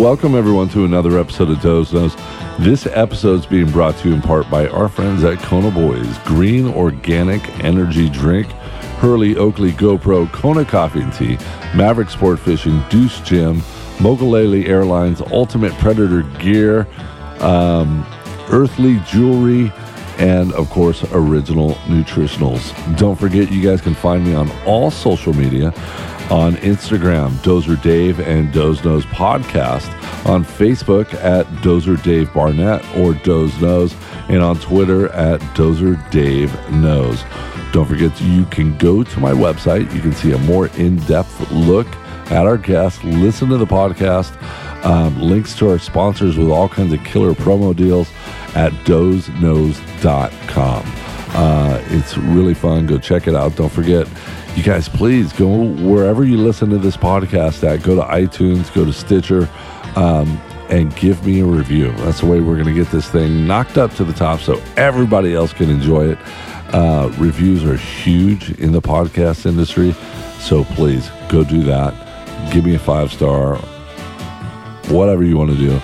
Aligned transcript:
Welcome, 0.00 0.34
everyone, 0.34 0.70
to 0.70 0.86
another 0.86 1.18
episode 1.18 1.50
of 1.50 1.60
Doze 1.60 1.92
Knows. 1.92 2.16
This 2.58 2.86
episode 2.86 3.40
is 3.40 3.44
being 3.44 3.70
brought 3.70 3.98
to 3.98 4.08
you 4.08 4.14
in 4.14 4.22
part 4.22 4.48
by 4.48 4.66
our 4.68 4.88
friends 4.88 5.22
at 5.24 5.40
Kona 5.40 5.70
Boys 5.70 6.16
Green 6.20 6.68
Organic 6.68 7.46
Energy 7.62 8.08
Drink, 8.08 8.46
Hurley 8.96 9.36
Oakley 9.36 9.72
GoPro, 9.72 10.32
Kona 10.32 10.64
Coffee 10.64 11.02
and 11.02 11.12
Tea, 11.12 11.36
Maverick 11.76 12.08
Sport 12.08 12.38
Fishing, 12.40 12.82
Deuce 12.88 13.20
Gym, 13.20 13.56
Mokulele 13.98 14.66
Airlines, 14.66 15.20
Ultimate 15.20 15.74
Predator 15.74 16.22
Gear, 16.38 16.88
um, 17.40 18.06
Earthly 18.50 19.00
Jewelry, 19.00 19.70
and 20.16 20.50
of 20.54 20.70
course, 20.70 21.04
Original 21.12 21.72
Nutritionals. 21.88 22.72
Don't 22.96 23.16
forget, 23.16 23.52
you 23.52 23.62
guys 23.62 23.82
can 23.82 23.94
find 23.94 24.24
me 24.24 24.32
on 24.32 24.50
all 24.64 24.90
social 24.90 25.34
media 25.34 25.74
on 26.30 26.54
Instagram, 26.56 27.30
Dozer 27.38 27.80
Dave 27.82 28.20
and 28.20 28.52
Doze 28.52 28.84
Knows 28.84 29.04
Podcast, 29.06 29.88
on 30.26 30.44
Facebook 30.44 31.12
at 31.14 31.46
Dozer 31.62 32.00
Dave 32.02 32.32
Barnett 32.32 32.84
or 32.96 33.14
Doze 33.14 33.60
Knows, 33.60 33.94
and 34.28 34.42
on 34.42 34.58
Twitter 34.60 35.08
at 35.12 35.40
Dozer 35.54 35.98
Dave 36.10 36.52
Knows. 36.70 37.24
Don't 37.72 37.86
forget, 37.86 38.20
you 38.20 38.44
can 38.46 38.76
go 38.78 39.02
to 39.02 39.20
my 39.20 39.32
website. 39.32 39.92
You 39.94 40.00
can 40.00 40.12
see 40.12 40.32
a 40.32 40.38
more 40.38 40.68
in 40.68 40.96
depth 41.00 41.50
look 41.50 41.86
at 42.30 42.46
our 42.46 42.58
guests, 42.58 43.02
listen 43.02 43.48
to 43.48 43.56
the 43.56 43.66
podcast, 43.66 44.30
um, 44.84 45.20
links 45.20 45.56
to 45.56 45.68
our 45.68 45.78
sponsors 45.78 46.36
with 46.36 46.48
all 46.48 46.68
kinds 46.68 46.92
of 46.92 47.02
killer 47.04 47.32
promo 47.32 47.74
deals 47.74 48.08
at 48.54 48.72
dozeknows.com. 48.84 50.82
Uh, 51.32 51.80
it's 51.88 52.16
really 52.18 52.54
fun. 52.54 52.86
Go 52.86 52.98
check 52.98 53.28
it 53.28 53.34
out. 53.34 53.56
Don't 53.56 53.70
forget, 53.70 54.08
you 54.56 54.62
guys, 54.62 54.88
please 54.88 55.32
go 55.32 55.64
wherever 55.64 56.24
you 56.24 56.36
listen 56.36 56.70
to 56.70 56.78
this 56.78 56.96
podcast 56.96 57.62
at. 57.64 57.82
Go 57.82 57.94
to 57.94 58.02
iTunes, 58.02 58.72
go 58.74 58.84
to 58.84 58.92
Stitcher, 58.92 59.48
um, 59.96 60.40
and 60.68 60.94
give 60.96 61.24
me 61.24 61.40
a 61.40 61.44
review. 61.44 61.92
That's 61.98 62.20
the 62.20 62.26
way 62.26 62.40
we're 62.40 62.54
going 62.54 62.66
to 62.66 62.74
get 62.74 62.90
this 62.90 63.08
thing 63.08 63.46
knocked 63.46 63.78
up 63.78 63.92
to 63.94 64.04
the 64.04 64.12
top 64.12 64.40
so 64.40 64.60
everybody 64.76 65.34
else 65.34 65.52
can 65.52 65.70
enjoy 65.70 66.10
it. 66.10 66.18
Uh, 66.72 67.12
reviews 67.18 67.64
are 67.64 67.76
huge 67.76 68.50
in 68.58 68.72
the 68.72 68.82
podcast 68.82 69.46
industry. 69.46 69.92
So 70.40 70.64
please 70.64 71.10
go 71.28 71.44
do 71.44 71.62
that. 71.64 71.94
Give 72.52 72.64
me 72.64 72.74
a 72.74 72.78
five 72.78 73.12
star, 73.12 73.56
whatever 74.88 75.24
you 75.24 75.36
want 75.36 75.50
to 75.50 75.56
do, 75.56 75.80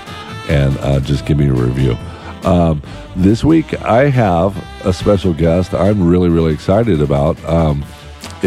and 0.48 0.76
uh, 0.78 1.00
just 1.00 1.26
give 1.26 1.38
me 1.38 1.48
a 1.48 1.52
review. 1.52 1.96
Um, 2.44 2.80
this 3.16 3.42
week, 3.42 3.80
I 3.82 4.08
have 4.08 4.56
a 4.86 4.92
special 4.92 5.32
guest 5.32 5.74
I'm 5.74 6.06
really, 6.06 6.28
really 6.28 6.54
excited 6.54 7.00
about. 7.00 7.42
Um, 7.44 7.84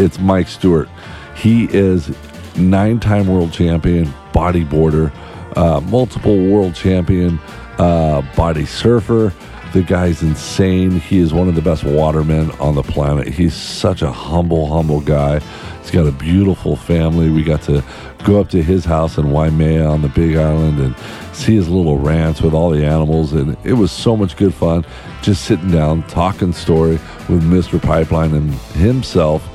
it's 0.00 0.18
Mike 0.18 0.48
Stewart. 0.48 0.88
He 1.36 1.64
is 1.64 2.14
nine 2.56 3.00
time 3.00 3.28
world 3.28 3.52
champion 3.52 4.06
bodyboarder, 4.32 5.12
uh, 5.56 5.80
multiple 5.82 6.36
world 6.48 6.74
champion 6.74 7.38
uh, 7.78 8.22
body 8.34 8.64
surfer. 8.64 9.32
The 9.72 9.82
guy's 9.82 10.22
insane. 10.22 10.98
He 10.98 11.18
is 11.18 11.32
one 11.32 11.48
of 11.48 11.54
the 11.54 11.62
best 11.62 11.84
watermen 11.84 12.50
on 12.52 12.74
the 12.74 12.82
planet. 12.82 13.28
He's 13.28 13.54
such 13.54 14.02
a 14.02 14.10
humble, 14.10 14.66
humble 14.66 15.00
guy. 15.00 15.38
He's 15.80 15.92
got 15.92 16.06
a 16.06 16.12
beautiful 16.12 16.74
family. 16.76 17.30
We 17.30 17.44
got 17.44 17.62
to 17.62 17.84
go 18.24 18.40
up 18.40 18.48
to 18.50 18.62
his 18.62 18.84
house 18.84 19.16
in 19.16 19.30
Waimea 19.30 19.84
on 19.86 20.02
the 20.02 20.08
Big 20.08 20.36
Island 20.36 20.80
and 20.80 20.96
see 21.32 21.54
his 21.54 21.68
little 21.68 21.98
ranch 21.98 22.40
with 22.40 22.52
all 22.52 22.70
the 22.70 22.84
animals. 22.84 23.32
And 23.32 23.56
it 23.64 23.74
was 23.74 23.92
so 23.92 24.16
much 24.16 24.36
good 24.36 24.52
fun 24.52 24.84
just 25.22 25.44
sitting 25.44 25.70
down, 25.70 26.02
talking 26.08 26.52
story 26.52 26.98
with 27.28 27.42
Mr. 27.42 27.80
Pipeline 27.80 28.34
and 28.34 28.52
himself, 28.52 29.48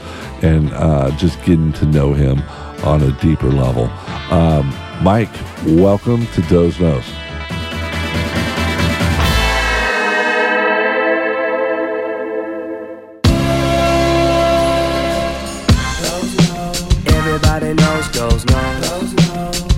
and 0.44 0.72
uh, 0.74 1.12
just 1.18 1.42
getting 1.44 1.74
to 1.74 1.86
know 1.86 2.14
him 2.14 2.42
on 2.84 3.02
a 3.02 3.12
deeper 3.22 3.50
level. 3.50 3.86
Um, 4.32 4.74
Mike, 5.02 5.30
welcome 5.66 6.26
to 6.28 6.42
Doze 6.44 6.80
Knows. 6.80 7.06
Everybody 17.08 17.74
knows. 17.74 17.96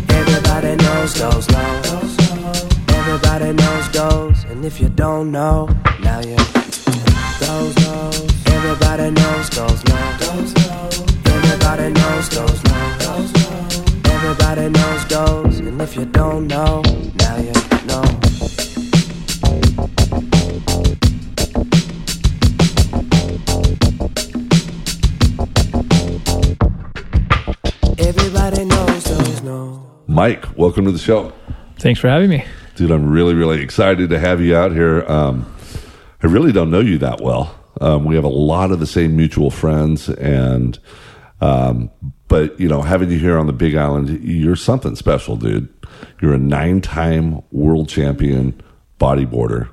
Everybody 0.10 0.76
knows. 0.76 2.18
Everybody 2.90 3.54
knows 3.54 4.46
and 4.50 4.66
if 4.66 4.80
you 4.80 4.90
don't 4.90 5.32
know, 5.32 5.68
now 6.02 6.20
you 6.20 6.36
goes 7.40 7.76
knows. 7.78 8.37
Everybody 8.58 9.12
knows 9.12 9.50
goes 9.52 9.84
no. 9.86 9.96
Everybody 11.26 11.94
knows 11.94 12.30
goes 12.30 12.64
no. 12.64 12.78
Everybody 14.06 14.70
knows 14.70 15.06
goes, 15.06 15.60
and 15.60 15.80
if 15.80 15.96
you 15.96 16.06
don't 16.06 16.48
know, 16.48 16.82
now 17.20 17.38
you 17.38 17.54
know. 17.86 18.02
Everybody 28.00 28.66
knows 28.66 29.08
goes 29.08 29.42
no. 29.44 29.88
Mike, 30.08 30.58
welcome 30.58 30.86
to 30.86 30.92
the 30.92 30.98
show. 30.98 31.32
Thanks 31.78 32.00
for 32.00 32.10
having 32.10 32.32
me. 32.32 32.44
Dude, 32.76 32.90
I'm 32.90 33.08
really, 33.08 33.36
really 33.36 33.62
excited 33.62 34.10
to 34.10 34.18
have 34.18 34.42
you 34.42 34.56
out 34.56 34.72
here. 34.72 35.06
Um, 35.08 35.46
I 36.24 36.26
really 36.26 36.52
don't 36.52 36.72
know 36.72 36.80
you 36.80 36.98
that 36.98 37.22
well. 37.22 37.54
Um, 37.82 38.06
we 38.06 38.16
have 38.16 38.24
a 38.24 38.30
lot 38.30 38.72
of 38.72 38.80
the 38.80 38.88
same 38.88 39.16
mutual 39.16 39.52
friends, 39.52 40.10
and 40.10 40.78
um, 41.42 41.90
but 42.28 42.60
you 42.60 42.68
know, 42.68 42.82
having 42.82 43.12
you 43.12 43.20
here 43.20 43.38
on 43.38 43.48
the 43.48 43.54
Big 43.54 43.76
Island, 43.76 44.24
you're 44.24 44.56
something 44.56 44.96
special, 44.96 45.36
dude. 45.36 45.70
You're 46.22 46.34
a 46.34 46.40
nine-time 46.40 47.42
world 47.52 47.90
champion 47.90 48.62
bodyboarder. 49.00 49.70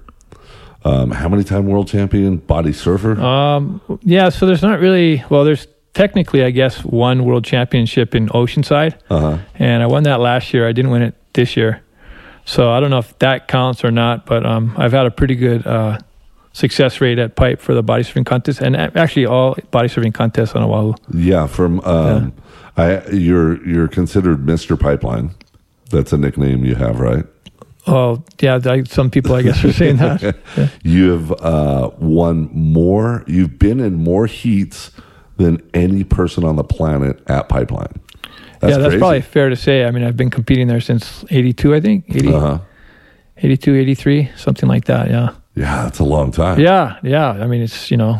Um, 0.84 1.10
how 1.10 1.28
many 1.28 1.44
time 1.44 1.66
world 1.66 1.88
champion 1.88 2.36
body 2.36 2.72
surfer? 2.72 3.18
Um, 3.18 3.80
yeah, 4.02 4.28
so 4.28 4.46
there's 4.46 4.62
not 4.62 4.80
really, 4.80 5.24
well, 5.30 5.44
there's 5.44 5.66
technically, 5.94 6.44
I 6.44 6.50
guess, 6.50 6.84
one 6.84 7.24
world 7.24 7.44
championship 7.44 8.14
in 8.14 8.28
Oceanside. 8.28 8.98
Uh-huh. 9.08 9.38
And 9.54 9.82
I 9.82 9.86
won 9.86 10.02
that 10.02 10.20
last 10.20 10.52
year. 10.52 10.68
I 10.68 10.72
didn't 10.72 10.90
win 10.90 11.02
it 11.02 11.14
this 11.32 11.56
year. 11.56 11.82
So 12.44 12.70
I 12.70 12.80
don't 12.80 12.90
know 12.90 12.98
if 12.98 13.18
that 13.20 13.48
counts 13.48 13.82
or 13.84 13.90
not, 13.90 14.26
but 14.26 14.44
um, 14.44 14.74
I've 14.76 14.92
had 14.92 15.06
a 15.06 15.10
pretty 15.10 15.34
good 15.34 15.66
uh, 15.66 15.98
success 16.54 17.00
rate 17.02 17.18
at 17.18 17.36
pipe 17.36 17.60
for 17.60 17.74
the 17.74 17.82
body 17.82 18.02
surfing 18.02 18.24
contest 18.24 18.60
and 18.60 18.74
actually 18.76 19.26
all 19.26 19.54
body 19.70 19.88
surfing 19.88 20.14
contests 20.14 20.54
on 20.54 20.62
Oahu. 20.62 20.94
Yeah, 21.12 21.46
from 21.46 21.80
um, 21.80 22.32
I, 22.78 23.06
you're 23.10 23.62
you're 23.68 23.88
considered 23.88 24.46
Mister 24.46 24.76
Pipeline. 24.78 25.30
That's 25.90 26.12
a 26.14 26.16
nickname 26.16 26.64
you 26.64 26.74
have, 26.76 26.98
right? 27.00 27.26
Oh, 27.86 28.24
yeah, 28.40 28.58
I, 28.64 28.82
some 28.84 29.10
people, 29.10 29.34
I 29.34 29.42
guess, 29.42 29.62
are 29.62 29.70
saying 29.72 29.98
that. 29.98 30.22
Yeah. 30.56 30.68
You 30.82 31.10
have 31.10 31.32
uh, 31.32 31.90
won 31.98 32.48
more. 32.52 33.22
You've 33.26 33.58
been 33.58 33.78
in 33.78 33.94
more 33.96 34.24
heats 34.26 34.90
than 35.36 35.60
any 35.74 36.02
person 36.02 36.44
on 36.44 36.56
the 36.56 36.64
planet 36.64 37.22
at 37.26 37.50
Pipeline. 37.50 37.92
That's 38.60 38.70
yeah, 38.72 38.78
that's 38.78 38.84
crazy. 38.86 38.98
probably 38.98 39.20
fair 39.20 39.50
to 39.50 39.56
say. 39.56 39.84
I 39.84 39.90
mean, 39.90 40.02
I've 40.02 40.16
been 40.16 40.30
competing 40.30 40.66
there 40.66 40.80
since 40.80 41.26
82, 41.28 41.74
I 41.74 41.80
think. 41.80 42.04
80, 42.08 42.32
Uh-huh. 42.32 42.58
82, 43.36 43.74
83, 43.76 44.30
something 44.36 44.68
like 44.68 44.86
that. 44.86 45.10
Yeah. 45.10 45.34
Yeah, 45.56 45.84
that's 45.84 45.98
a 46.00 46.04
long 46.04 46.32
time. 46.32 46.58
Yeah, 46.58 46.96
yeah. 47.02 47.30
I 47.30 47.46
mean, 47.46 47.62
it's 47.62 47.90
you 47.90 47.96
know, 47.96 48.18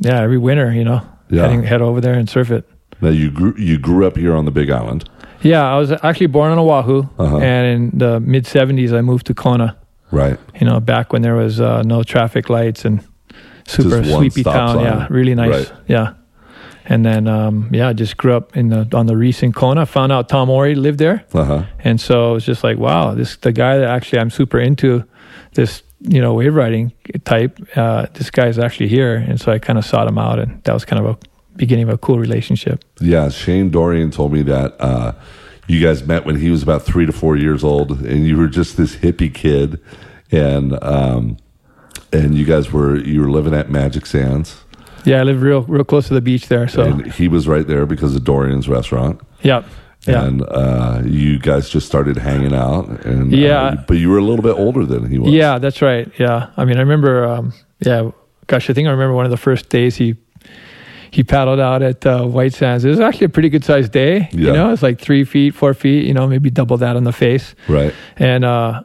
yeah, 0.00 0.20
every 0.20 0.38
winter, 0.38 0.72
you 0.72 0.84
know, 0.84 1.00
Yeah. 1.30 1.42
heading 1.42 1.64
head 1.64 1.82
over 1.82 2.00
there 2.00 2.14
and 2.14 2.28
surf 2.28 2.50
it. 2.50 2.64
Now 3.00 3.08
you 3.10 3.30
grew 3.30 3.54
you 3.58 3.78
grew 3.78 4.06
up 4.06 4.16
here 4.16 4.34
on 4.36 4.44
the 4.44 4.50
Big 4.52 4.70
Island, 4.70 5.04
Yeah, 5.42 5.62
I 5.74 5.78
was 5.78 5.90
actually 5.92 6.28
born 6.28 6.50
on 6.52 6.58
Oahu, 6.58 7.02
Uh-huh. 7.18 7.38
and 7.38 7.66
in 7.92 7.98
the 7.98 8.20
mid 8.20 8.44
'70s, 8.46 8.92
I 8.92 9.00
moved 9.02 9.26
to 9.26 9.34
Kona. 9.34 9.76
right? 10.12 10.38
You 10.60 10.66
know, 10.66 10.80
back 10.80 11.12
when 11.12 11.22
there 11.22 11.34
was 11.34 11.60
uh, 11.60 11.82
no 11.82 12.02
traffic 12.04 12.48
lights 12.48 12.84
and 12.84 13.00
super 13.66 14.02
sleepy 14.04 14.42
town. 14.44 14.76
sign. 14.76 14.84
Yeah, 14.84 15.06
really 15.10 15.34
nice. 15.34 15.50
Right. 15.70 15.72
Yeah, 15.88 16.08
and 16.88 17.04
then 17.04 17.26
um, 17.26 17.68
yeah, 17.72 17.88
I 17.90 17.92
just 17.92 18.16
grew 18.16 18.36
up 18.36 18.56
in 18.56 18.68
the 18.68 18.86
on 18.94 19.06
the 19.06 19.16
in 19.42 19.52
Kona. 19.52 19.84
Found 19.86 20.12
out 20.12 20.28
Tom 20.28 20.46
Morey 20.48 20.74
lived 20.76 20.98
there, 20.98 21.24
Uh 21.34 21.44
huh. 21.44 21.62
and 21.84 22.00
so 22.00 22.30
it 22.30 22.34
was 22.34 22.46
just 22.46 22.62
like, 22.64 22.78
wow, 22.78 23.14
this 23.14 23.36
the 23.36 23.52
guy 23.52 23.78
that 23.78 23.88
actually 23.90 24.20
I'm 24.20 24.30
super 24.30 24.58
into 24.60 25.02
this 25.56 25.82
you 26.00 26.20
know 26.20 26.34
wave 26.34 26.54
riding 26.54 26.92
type. 27.24 27.58
Uh, 27.76 28.06
this 28.14 28.30
guy's 28.30 28.58
actually 28.58 28.88
here, 28.88 29.16
and 29.16 29.40
so 29.40 29.50
I 29.50 29.58
kind 29.58 29.78
of 29.78 29.84
sought 29.84 30.06
him 30.06 30.18
out, 30.18 30.38
and 30.38 30.62
that 30.64 30.72
was 30.72 30.84
kind 30.84 31.04
of 31.04 31.16
a 31.16 31.18
beginning 31.56 31.88
of 31.88 31.94
a 31.94 31.98
cool 31.98 32.18
relationship. 32.18 32.84
Yeah, 33.00 33.28
Shane 33.30 33.70
Dorian 33.70 34.10
told 34.10 34.32
me 34.32 34.42
that 34.42 34.76
uh, 34.80 35.12
you 35.66 35.82
guys 35.84 36.04
met 36.06 36.24
when 36.24 36.36
he 36.36 36.50
was 36.50 36.62
about 36.62 36.82
three 36.82 37.06
to 37.06 37.12
four 37.12 37.36
years 37.36 37.64
old, 37.64 37.90
and 38.02 38.26
you 38.26 38.36
were 38.36 38.48
just 38.48 38.76
this 38.76 38.96
hippie 38.96 39.32
kid, 39.32 39.80
and 40.30 40.78
um, 40.84 41.38
and 42.12 42.34
you 42.36 42.44
guys 42.44 42.70
were 42.72 42.96
you 42.96 43.20
were 43.20 43.30
living 43.30 43.54
at 43.54 43.70
Magic 43.70 44.06
Sands, 44.06 44.62
Yeah, 45.04 45.20
I 45.20 45.22
live 45.24 45.42
real 45.42 45.62
real 45.62 45.84
close 45.84 46.08
to 46.08 46.14
the 46.14 46.20
beach 46.20 46.48
there, 46.48 46.68
so 46.68 46.82
and 46.84 47.12
he 47.12 47.26
was 47.26 47.48
right 47.48 47.66
there 47.66 47.86
because 47.86 48.14
of 48.14 48.22
Dorian's 48.22 48.68
restaurant. 48.68 49.20
yeah, 49.42 49.64
yeah. 50.06 50.24
And 50.24 50.42
uh, 50.42 51.02
you 51.04 51.38
guys 51.38 51.68
just 51.68 51.86
started 51.86 52.16
hanging 52.16 52.54
out, 52.54 52.88
and 53.04 53.32
uh, 53.32 53.36
Yeah. 53.36 53.84
but 53.86 53.96
you 53.98 54.10
were 54.10 54.18
a 54.18 54.24
little 54.24 54.42
bit 54.42 54.56
older 54.56 54.84
than 54.84 55.10
he 55.10 55.18
was. 55.18 55.32
Yeah, 55.32 55.58
that's 55.58 55.80
right. 55.82 56.10
Yeah, 56.18 56.50
I 56.56 56.64
mean, 56.64 56.76
I 56.76 56.80
remember. 56.80 57.24
Um, 57.24 57.52
yeah, 57.80 58.10
gosh, 58.46 58.70
I 58.70 58.72
think 58.72 58.88
I 58.88 58.90
remember 58.90 59.14
one 59.14 59.24
of 59.24 59.30
the 59.30 59.36
first 59.36 59.68
days 59.68 59.96
he 59.96 60.16
he 61.10 61.22
paddled 61.22 61.60
out 61.60 61.82
at 61.82 62.04
uh, 62.06 62.24
White 62.26 62.52
Sands. 62.52 62.84
It 62.84 62.88
was 62.90 63.00
actually 63.00 63.26
a 63.26 63.30
pretty 63.30 63.48
good 63.48 63.64
sized 63.64 63.92
day. 63.92 64.28
You 64.32 64.46
Yeah. 64.46 64.52
know, 64.52 64.72
it's 64.72 64.82
like 64.82 65.00
three 65.00 65.24
feet, 65.24 65.54
four 65.54 65.72
feet. 65.74 66.04
You 66.04 66.14
know, 66.14 66.26
maybe 66.26 66.50
double 66.50 66.76
that 66.78 66.96
on 66.96 67.04
the 67.04 67.12
face. 67.12 67.54
Right. 67.68 67.94
And 68.16 68.44
uh, 68.44 68.82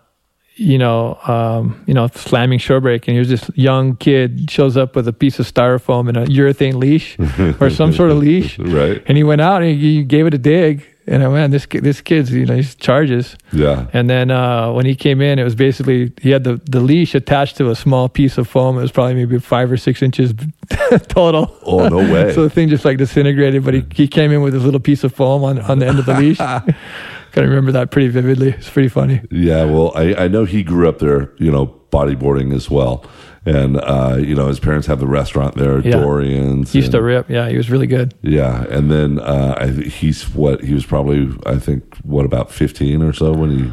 you 0.56 0.77
know, 0.77 1.17
um, 1.27 1.83
you 1.88 1.94
know, 1.94 2.07
slamming 2.13 2.59
shore 2.59 2.79
break, 2.81 3.07
and 3.07 3.15
here's 3.15 3.29
this 3.29 3.50
young 3.56 3.95
kid 3.95 4.51
shows 4.51 4.77
up 4.77 4.95
with 4.95 5.07
a 5.07 5.13
piece 5.13 5.39
of 5.39 5.51
styrofoam 5.51 6.07
and 6.09 6.17
a 6.17 6.25
urethane 6.27 6.75
leash 6.75 7.17
or 7.62 7.69
some 7.69 7.91
sort 7.94 8.12
of 8.12 8.17
leash, 8.17 8.59
Right. 8.59 9.01
and 9.07 9.17
he 9.17 9.24
went 9.24 9.41
out 9.41 9.63
and 9.63 9.79
he 9.79 10.03
gave 10.03 10.27
it 10.27 10.33
a 10.33 10.38
dig. 10.38 10.85
And 11.07 11.24
I 11.24 11.27
went, 11.27 11.51
this 11.51 11.65
this 11.65 12.00
kid's, 12.00 12.31
you 12.31 12.45
know, 12.45 12.56
he's 12.56 12.75
charges. 12.75 13.36
Yeah. 13.51 13.88
And 13.92 14.09
then 14.09 14.30
uh, 14.30 14.71
when 14.71 14.86
he 14.86 14.95
came 14.95 15.19
in, 15.19 15.39
it 15.39 15.44
was 15.44 15.56
basically 15.56 16.13
he 16.21 16.30
had 16.30 16.44
the, 16.44 16.62
the 16.65 16.80
leash 16.80 17.15
attached 17.15 17.57
to 17.57 17.69
a 17.69 17.75
small 17.75 18.07
piece 18.07 18.38
of 18.38 18.48
foam. 18.48 18.77
It 18.77 18.81
was 18.81 18.92
probably 18.92 19.15
maybe 19.15 19.39
five 19.39 19.71
or 19.71 19.77
six 19.77 20.01
inches 20.01 20.33
total. 21.07 21.57
Oh, 21.63 21.88
no 21.88 21.98
way. 21.98 22.31
so 22.36 22.44
the 22.44 22.50
thing 22.50 22.69
just 22.69 22.86
like 22.86 22.98
disintegrated. 22.98 23.65
But 23.65 23.74
he, 23.74 23.86
he 23.94 24.07
came 24.07 24.31
in 24.31 24.42
with 24.42 24.53
his 24.53 24.63
little 24.63 24.80
piece 24.80 25.03
of 25.03 25.13
foam 25.13 25.44
on, 25.44 25.59
on 25.59 25.80
the 25.80 25.88
end 25.88 26.00
of 26.00 26.06
the 26.06 26.13
leash. 26.13 26.38
Can 27.31 27.44
remember 27.44 27.71
that 27.71 27.92
pretty 27.92 28.09
vividly. 28.09 28.50
It's 28.50 28.69
pretty 28.69 28.89
funny. 28.89 29.21
Yeah, 29.31 29.63
well, 29.63 29.94
I, 29.95 30.13
I 30.15 30.27
know 30.27 30.44
he 30.44 30.63
grew 30.63 30.89
up 30.89 31.00
there, 31.00 31.31
you 31.38 31.50
know, 31.50 31.68
bodyboarding 31.89 32.53
as 32.53 32.69
well. 32.69 33.06
And, 33.45 33.77
uh, 33.77 34.17
you 34.19 34.35
know, 34.35 34.47
his 34.47 34.59
parents 34.59 34.85
have 34.88 34.99
the 34.99 35.07
restaurant 35.07 35.55
there, 35.55 35.79
Yeah. 35.79 35.97
Dorian's. 35.99 36.71
He 36.73 36.79
used 36.79 36.91
to 36.91 37.01
rip. 37.01 37.27
Yeah, 37.29 37.49
he 37.49 37.57
was 37.57 37.71
really 37.71 37.88
good. 37.88 38.13
Yeah. 38.21 38.65
And 38.69 38.91
then 38.91 39.19
uh, 39.19 39.55
I, 39.57 39.71
th- 39.71 39.93
he's 39.95 40.29
what, 40.35 40.63
he 40.63 40.73
was 40.75 40.85
probably, 40.85 41.27
I 41.47 41.57
think, 41.57 41.97
what, 42.03 42.23
about 42.25 42.51
15 42.51 43.01
or 43.01 43.13
so 43.13 43.33
when 43.33 43.49
he 43.49 43.71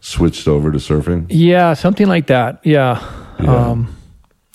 switched 0.00 0.48
over 0.48 0.72
to 0.72 0.78
surfing? 0.78 1.26
Yeah, 1.28 1.74
something 1.74 2.08
like 2.08 2.26
that. 2.26 2.60
Yeah. 2.64 3.00
Yeah. 3.40 3.54
Um, 3.56 3.96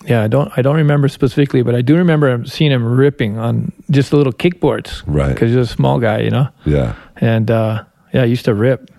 yeah, 0.05 0.23
I 0.23 0.27
don't 0.27 0.49
I 0.57 0.61
don't 0.61 0.77
remember 0.77 1.09
specifically, 1.09 1.61
but 1.61 1.75
I 1.75 1.81
do 1.81 1.95
remember 1.97 2.45
seeing 2.45 2.71
him 2.71 2.85
ripping 2.85 3.37
on 3.37 3.73
just 3.91 4.11
the 4.11 4.17
little 4.17 4.31
kickboards. 4.31 5.03
Right. 5.05 5.33
Because 5.33 5.49
he's 5.49 5.57
a 5.57 5.65
small 5.67 5.99
guy, 5.99 6.19
you 6.21 6.29
know. 6.31 6.47
Yeah. 6.65 6.95
And 7.17 7.51
uh, 7.51 7.83
yeah, 8.13 8.23
he 8.23 8.29
used 8.29 8.45
to 8.45 8.53
rip. 8.53 8.89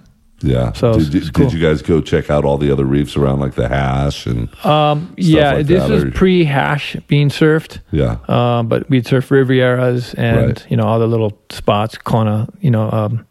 Yeah. 0.42 0.72
So 0.72 0.94
did, 0.98 1.12
you- 1.12 1.30
cool. 1.32 1.46
did 1.50 1.52
you 1.52 1.60
guys 1.60 1.82
go 1.82 2.00
check 2.00 2.30
out 2.30 2.44
all 2.44 2.56
the 2.58 2.70
other 2.70 2.84
reefs 2.84 3.16
around, 3.16 3.40
like 3.40 3.54
the 3.54 3.68
Hash 3.68 4.26
and 4.26 4.48
Um, 4.64 5.12
yeah, 5.18 5.52
like 5.54 5.66
this 5.66 5.82
that, 5.82 5.90
was 5.90 6.04
or- 6.04 6.10
pre 6.12 6.44
hash 6.44 6.96
being 7.08 7.28
surfed. 7.28 7.80
yeah, 7.90 8.16
Um, 8.28 8.66
but 8.68 8.88
we'd 8.88 9.06
surf 9.06 9.28
Rivieras 9.28 10.14
and 10.16 10.36
Right. 10.46 10.66
you 10.70 10.76
know 10.76 10.84
all 10.84 10.98
the 10.98 11.06
little 11.06 11.38
spots, 11.50 11.98
Kona, 11.98 12.48
you 12.60 12.70
know, 12.70 12.90
um, 12.90 13.26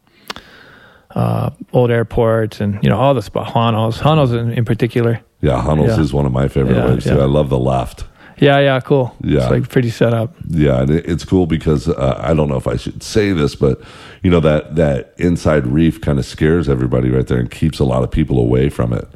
uh, 1.16 1.50
old 1.74 1.90
airports, 1.92 2.62
and 2.62 2.78
you 2.84 2.90
know 2.90 2.98
all 2.98 3.14
the 3.14 3.22
spots, 3.22 3.52
Hanos, 3.52 4.00
Hanos 4.00 4.32
in, 4.38 4.52
in 4.52 4.66
particular. 4.66 5.20
yeah. 5.42 5.62
Hunnels 5.62 5.90
Yeah. 5.98 6.02
is 6.02 6.14
one 6.14 6.26
of 6.26 6.32
my 6.32 6.48
favorite 6.48 6.76
Yeah, 6.76 6.88
waves 6.90 7.06
too. 7.06 7.20
I 7.20 7.26
love 7.26 7.50
the 7.50 7.58
left. 7.60 8.06
Yeah, 8.40 8.60
yeah, 8.60 8.80
cool. 8.80 9.16
Yeah. 9.22 9.42
it's 9.42 9.50
like 9.52 9.70
pretty 9.70 9.90
set 9.90 10.14
up. 10.14 10.34
Yeah, 10.48 10.82
and 10.82 10.90
it, 10.90 11.06
it's 11.10 11.26
cool 11.26 11.46
because 11.46 11.88
uh, 11.90 12.20
I 12.24 12.34
don't 12.34 12.48
know 12.50 12.58
if 12.58 12.68
I 12.68 12.78
should 12.78 13.04
say 13.04 13.34
this, 13.34 13.56
but 13.56 13.82
you 14.24 14.32
know 14.32 14.40
that 14.40 14.76
that 14.76 15.14
inside 15.18 15.68
reef 15.68 16.00
kind 16.02 16.20
of 16.20 16.26
scares 16.26 16.70
everybody 16.70 17.10
right 17.10 17.28
there 17.28 17.40
and 17.40 17.52
keeps 17.52 17.80
a 17.80 17.86
lot 17.86 18.04
of 18.04 18.12
people 18.12 18.40
away 18.40 18.70
from 18.70 18.94
it, 18.94 19.08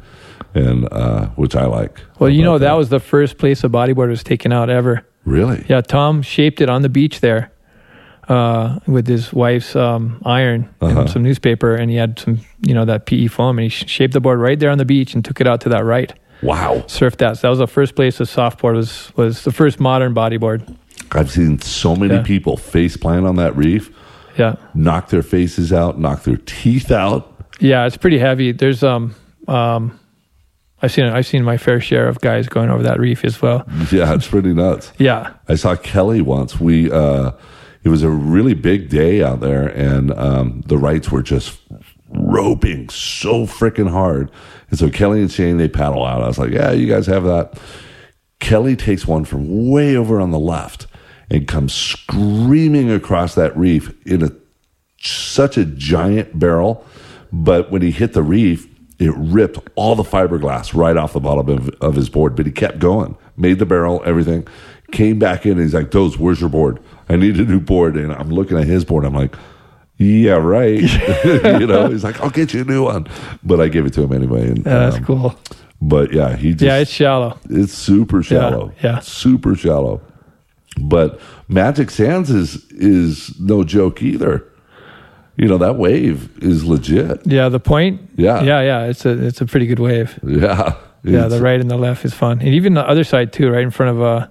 and 0.53 0.87
uh, 0.91 1.27
which 1.35 1.55
I 1.55 1.65
like. 1.65 2.01
Well, 2.19 2.29
you 2.29 2.43
know 2.43 2.55
about 2.55 2.65
that 2.65 2.73
was 2.77 2.89
the 2.89 2.99
first 2.99 3.37
place 3.37 3.63
a 3.63 3.69
bodyboard 3.69 4.09
was 4.09 4.23
taken 4.23 4.51
out 4.51 4.69
ever. 4.69 5.05
really 5.25 5.65
Yeah, 5.69 5.81
Tom 5.81 6.21
shaped 6.21 6.59
it 6.61 6.69
on 6.69 6.81
the 6.81 6.89
beach 6.89 7.19
there 7.21 7.51
uh, 8.27 8.79
with 8.87 9.07
his 9.07 9.31
wife's 9.33 9.75
um, 9.75 10.21
iron 10.25 10.69
Uh-huh. 10.81 11.01
and 11.01 11.09
some 11.09 11.23
newspaper, 11.23 11.75
and 11.75 11.89
he 11.89 11.97
had 11.97 12.19
some, 12.19 12.39
you 12.61 12.73
know, 12.73 12.85
that 12.85 13.05
PE 13.05 13.27
foam, 13.27 13.57
and 13.57 13.63
he 13.63 13.69
shaped 13.69 14.13
the 14.13 14.19
board 14.21 14.39
right 14.39 14.59
there 14.59 14.69
on 14.69 14.77
the 14.77 14.85
beach 14.85 15.13
and 15.13 15.23
took 15.25 15.39
it 15.41 15.47
out 15.47 15.61
to 15.61 15.69
that 15.69 15.83
right. 15.85 16.13
Wow. 16.43 16.83
Surfed 16.87 17.17
that. 17.17 17.37
So 17.37 17.41
that 17.47 17.49
was 17.49 17.59
the 17.59 17.67
first 17.67 17.95
place 17.95 18.19
a 18.19 18.23
softboard 18.23 18.75
was 18.75 19.11
was 19.15 19.43
the 19.43 19.51
first 19.51 19.79
modern 19.79 20.13
bodyboard. 20.13 20.75
I've 21.11 21.29
seen 21.31 21.59
so 21.59 21.95
many 21.95 22.15
Yeah. 22.15 22.23
people 22.23 22.57
face 22.57 22.97
plant 22.97 23.25
on 23.25 23.35
that 23.35 23.55
reef, 23.55 23.91
Yeah, 24.37 24.55
knock 24.73 25.09
their 25.09 25.21
faces 25.23 25.71
out, 25.71 25.99
knock 25.99 26.23
their 26.23 26.37
teeth 26.37 26.91
out. 26.91 27.31
yeah, 27.59 27.85
it's 27.85 27.97
pretty 27.97 28.17
heavy. 28.17 28.51
There's 28.51 28.83
um 28.83 29.15
um, 29.47 29.99
I've 30.81 30.91
seen 30.91 31.05
I've 31.05 31.25
seen 31.25 31.43
my 31.43 31.57
fair 31.57 31.79
share 31.81 32.07
of 32.07 32.19
guys 32.21 32.47
going 32.49 32.69
over 32.69 32.83
that 32.83 32.99
reef 32.99 33.23
as 33.25 33.41
well. 33.41 33.65
Yeah, 33.91 34.13
it's 34.13 34.27
pretty 34.27 34.53
nuts. 34.53 34.91
Yeah, 34.97 35.33
I 35.47 35.55
saw 35.55 35.75
Kelly 35.75 36.21
once. 36.21 36.59
We 36.59 36.91
uh, 36.91 37.31
it 37.83 37.89
was 37.89 38.03
a 38.03 38.09
really 38.09 38.53
big 38.53 38.89
day 38.89 39.21
out 39.23 39.39
there, 39.41 39.67
and 39.67 40.11
um, 40.13 40.63
the 40.67 40.77
rights 40.77 41.11
were 41.11 41.21
just 41.21 41.59
roping 42.09 42.89
so 42.89 43.45
freaking 43.45 43.89
hard. 43.89 44.31
And 44.73 44.79
so 44.79 44.89
Kelly 44.89 45.21
and 45.21 45.31
Shane 45.31 45.57
they 45.57 45.67
paddle 45.67 46.03
out. 46.03 46.23
I 46.23 46.27
was 46.27 46.39
like, 46.39 46.49
"Yeah, 46.49 46.71
you 46.71 46.87
guys 46.87 47.05
have 47.05 47.25
that." 47.25 47.59
Kelly 48.39 48.75
takes 48.75 49.05
one 49.05 49.23
from 49.23 49.69
way 49.69 49.95
over 49.95 50.19
on 50.19 50.31
the 50.31 50.39
left 50.39 50.87
and 51.29 51.47
comes 51.47 51.75
screaming 51.75 52.89
across 52.89 53.35
that 53.35 53.55
reef 53.55 53.93
in 54.03 54.23
a 54.23 54.31
such 54.99 55.59
a 55.59 55.65
giant 55.65 56.39
barrel. 56.39 56.83
But 57.31 57.69
when 57.69 57.83
he 57.83 57.91
hit 57.91 58.13
the 58.13 58.23
reef, 58.23 58.67
it 58.97 59.13
ripped 59.15 59.59
all 59.75 59.93
the 59.93 60.01
fiberglass 60.01 60.73
right 60.73 60.97
off 60.97 61.13
the 61.13 61.19
bottom 61.19 61.49
of, 61.49 61.69
of 61.79 61.93
his 61.93 62.09
board. 62.09 62.35
But 62.35 62.47
he 62.47 62.51
kept 62.51 62.79
going, 62.79 63.15
made 63.37 63.59
the 63.59 63.67
barrel, 63.67 64.01
everything. 64.07 64.47
Came 64.91 65.19
back 65.19 65.45
in 65.45 65.51
and 65.51 65.61
he's 65.61 65.75
like, 65.75 65.91
Those, 65.91 66.17
where's 66.17 66.41
your 66.41 66.49
board? 66.49 66.79
I 67.09 67.15
need 67.15 67.37
a 67.39 67.45
new 67.45 67.59
board. 67.59 67.95
And 67.95 68.11
I'm 68.11 68.31
looking 68.31 68.57
at 68.57 68.65
his 68.65 68.83
board. 68.83 69.05
I'm 69.05 69.13
like, 69.13 69.35
Yeah, 70.03 70.33
right. 70.33 70.79
you 71.59 71.67
know, 71.67 71.89
he's 71.89 72.03
like, 72.03 72.19
I'll 72.21 72.29
get 72.29 72.53
you 72.53 72.61
a 72.61 72.65
new 72.65 72.83
one. 72.83 73.07
But 73.43 73.61
I 73.61 73.67
gave 73.67 73.85
it 73.85 73.93
to 73.93 74.03
him 74.03 74.13
anyway. 74.13 74.47
And, 74.47 74.57
yeah, 74.59 74.63
that's 74.63 74.97
um, 74.97 75.05
cool. 75.05 75.35
But 75.81 76.13
yeah, 76.13 76.35
he 76.35 76.51
just, 76.51 76.63
Yeah, 76.63 76.77
it's 76.77 76.91
shallow. 76.91 77.37
it's 77.49 77.73
super 77.73 78.23
shallow. 78.23 78.71
yeah. 78.81 78.99
Super 78.99 79.55
shallow. 79.55 80.01
But 80.79 81.19
Magic 81.47 81.91
Sands 81.91 82.29
is 82.29 82.65
is 82.71 83.39
no 83.39 83.63
joke 83.63 84.01
either. 84.01 84.43
You 85.35 85.47
know, 85.47 85.57
that 85.57 85.75
wave 85.75 86.35
is 86.43 86.63
legit. 86.63 87.25
Yeah, 87.25 87.49
the 87.49 87.59
point. 87.59 88.01
Yeah. 88.15 88.41
yeah, 88.43 88.61
yeah. 88.61 88.85
It's 88.85 89.05
a 89.05 89.25
it's 89.25 89.41
a 89.41 89.45
pretty 89.45 89.67
good 89.67 89.79
wave. 89.79 90.19
Yeah. 90.23 90.75
Yeah, 91.03 91.27
the 91.27 91.41
right 91.41 91.59
and 91.59 91.69
the 91.69 91.77
left 91.77 92.05
is 92.05 92.13
fun, 92.13 92.39
and 92.39 92.47
even 92.47 92.75
the 92.75 92.87
other 92.87 93.03
side 93.03 93.33
too, 93.33 93.51
right 93.51 93.63
in 93.63 93.71
front 93.71 93.91
of 93.91 94.01
uh, 94.01 94.27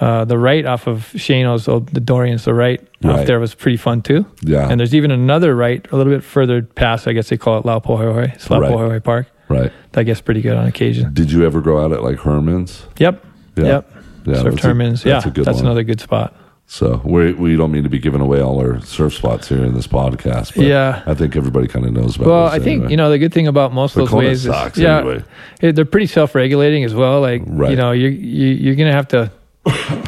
uh 0.00 0.24
the 0.24 0.38
right 0.38 0.64
off 0.66 0.86
of 0.86 1.10
Shano's, 1.14 1.68
oh, 1.68 1.80
the 1.80 2.00
Dorians, 2.00 2.44
the 2.44 2.54
right, 2.54 2.80
Right. 3.02 3.20
off 3.20 3.26
there 3.26 3.40
was 3.40 3.54
pretty 3.54 3.76
fun 3.76 4.02
too. 4.02 4.24
Yeah. 4.42 4.68
and 4.68 4.78
there's 4.80 4.94
even 4.94 5.10
another 5.10 5.54
right 5.54 5.86
a 5.92 5.96
little 5.96 6.12
bit 6.12 6.22
further 6.24 6.62
past. 6.62 7.06
I 7.08 7.12
guess 7.12 7.28
they 7.28 7.36
call 7.36 7.58
it 7.58 7.64
Laupohohoi. 7.64 8.34
It's 8.34 8.48
Right. 8.50 8.60
Laupohohoi 8.62 9.02
Park. 9.04 9.26
Right. 9.48 9.72
That 9.92 10.04
gets 10.04 10.20
pretty 10.20 10.40
good 10.42 10.56
on 10.56 10.66
occasion. 10.66 11.14
Did 11.14 11.30
you 11.30 11.44
ever 11.46 11.60
go 11.60 11.82
out 11.84 11.92
at 11.92 12.02
like 12.02 12.18
Herman's? 12.18 12.84
Yep. 12.98 13.24
Yeah. 13.56 13.64
Yep. 13.64 13.92
Yeah, 14.26 14.34
Surf 14.34 14.54
that's 14.54 14.64
Herman's. 14.64 15.02
that's 15.04 15.24
yeah, 15.24 15.30
a 15.30 15.32
good 15.34 15.44
that's 15.44 15.56
one. 15.56 15.66
another 15.66 15.82
good 15.84 16.00
spot. 16.00 16.34
So 16.68 17.00
we 17.04 17.32
we 17.32 17.54
don't 17.54 17.70
mean 17.70 17.84
to 17.84 17.88
be 17.88 18.00
giving 18.00 18.20
away 18.20 18.40
all 18.40 18.58
our 18.58 18.80
surf 18.80 19.14
spots 19.14 19.48
here 19.48 19.64
in 19.64 19.72
this 19.74 19.86
podcast. 19.86 20.56
But 20.56 20.64
Yeah. 20.64 21.04
I 21.06 21.14
think 21.14 21.36
everybody 21.36 21.68
kind 21.68 21.86
of 21.86 21.92
knows 21.92 22.16
about. 22.16 22.26
Well, 22.26 22.46
I 22.48 22.58
think 22.58 22.78
anyway. 22.80 22.90
you 22.90 22.96
know 22.96 23.08
the 23.08 23.18
good 23.18 23.32
thing 23.32 23.46
about 23.46 23.72
most 23.72 23.94
The 23.94 24.02
of 24.02 24.10
those 24.10 24.18
waves 24.18 24.46
is 24.46 24.76
yeah, 24.76 24.98
anyway. 24.98 25.22
it- 25.60 25.76
they're 25.76 25.84
pretty 25.84 26.08
self-regulating 26.08 26.82
as 26.82 26.92
well. 26.92 27.20
Like 27.20 27.42
Right. 27.46 27.70
you 27.70 27.76
know, 27.76 27.92
you, 27.92 28.08
you 28.08 28.48
you're 28.48 28.74
gonna 28.74 28.90
have 28.92 29.06
to 29.08 29.30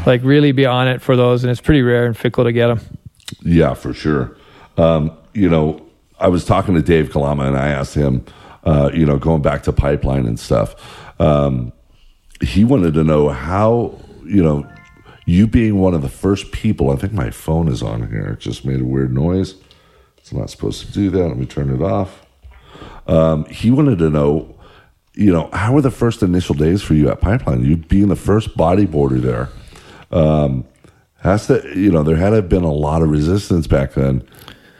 like 0.08 0.22
really 0.24 0.50
be 0.50 0.66
on 0.66 0.88
it 0.88 1.00
for 1.00 1.14
those, 1.14 1.44
and 1.44 1.50
it's 1.50 1.60
pretty 1.60 1.82
rare 1.82 2.06
and 2.06 2.16
fickle 2.16 2.44
to 2.44 2.52
get 2.52 2.66
them. 2.66 2.80
Yeah, 3.42 3.74
for 3.74 3.94
sure. 3.94 4.36
Um, 4.76 5.16
you 5.34 5.48
know, 5.48 5.86
I 6.18 6.28
was 6.28 6.44
talking 6.44 6.74
to 6.74 6.82
Dave 6.82 7.10
Kalama 7.10 7.44
and 7.44 7.56
I 7.56 7.68
asked 7.68 7.94
him, 7.94 8.24
uh, 8.64 8.90
you 8.92 9.06
know, 9.06 9.18
going 9.18 9.42
back 9.42 9.62
to 9.64 9.72
pipeline 9.72 10.26
and 10.26 10.38
stuff. 10.38 10.74
Um, 11.20 11.72
he 12.40 12.64
wanted 12.64 12.94
to 12.94 13.04
know 13.04 13.28
how, 13.28 13.98
you 14.24 14.42
know, 14.42 14.68
you 15.26 15.46
being 15.46 15.78
one 15.78 15.94
of 15.94 16.02
the 16.02 16.08
first 16.08 16.52
people. 16.52 16.90
I 16.90 16.96
think 16.96 17.12
my 17.12 17.30
phone 17.30 17.68
is 17.68 17.82
on 17.82 18.08
here. 18.08 18.30
It 18.32 18.40
just 18.40 18.64
made 18.64 18.80
a 18.80 18.84
weird 18.84 19.12
noise. 19.12 19.54
It's 20.16 20.32
not 20.32 20.50
supposed 20.50 20.86
to 20.86 20.92
do 20.92 21.10
that. 21.10 21.28
Let 21.28 21.36
me 21.36 21.46
turn 21.46 21.74
it 21.74 21.82
off. 21.82 22.24
Um, 23.06 23.44
he 23.46 23.70
wanted 23.70 23.98
to 23.98 24.10
know, 24.10 24.54
you 25.14 25.32
know, 25.32 25.50
how 25.52 25.72
were 25.72 25.82
the 25.82 25.90
first 25.90 26.22
initial 26.22 26.54
days 26.54 26.82
for 26.82 26.94
you 26.94 27.10
at 27.10 27.20
Pipeline? 27.20 27.64
You 27.64 27.76
being 27.76 28.08
the 28.08 28.16
first 28.16 28.56
bodyboarder 28.56 29.20
there. 29.20 29.48
Um, 30.10 30.64
has 31.20 31.46
to, 31.48 31.62
you 31.76 31.90
know, 31.90 32.02
there 32.02 32.16
had 32.16 32.30
to 32.30 32.36
have 32.36 32.48
been 32.48 32.62
a 32.64 32.72
lot 32.72 33.02
of 33.02 33.10
resistance 33.10 33.66
back 33.66 33.92
then 33.94 34.22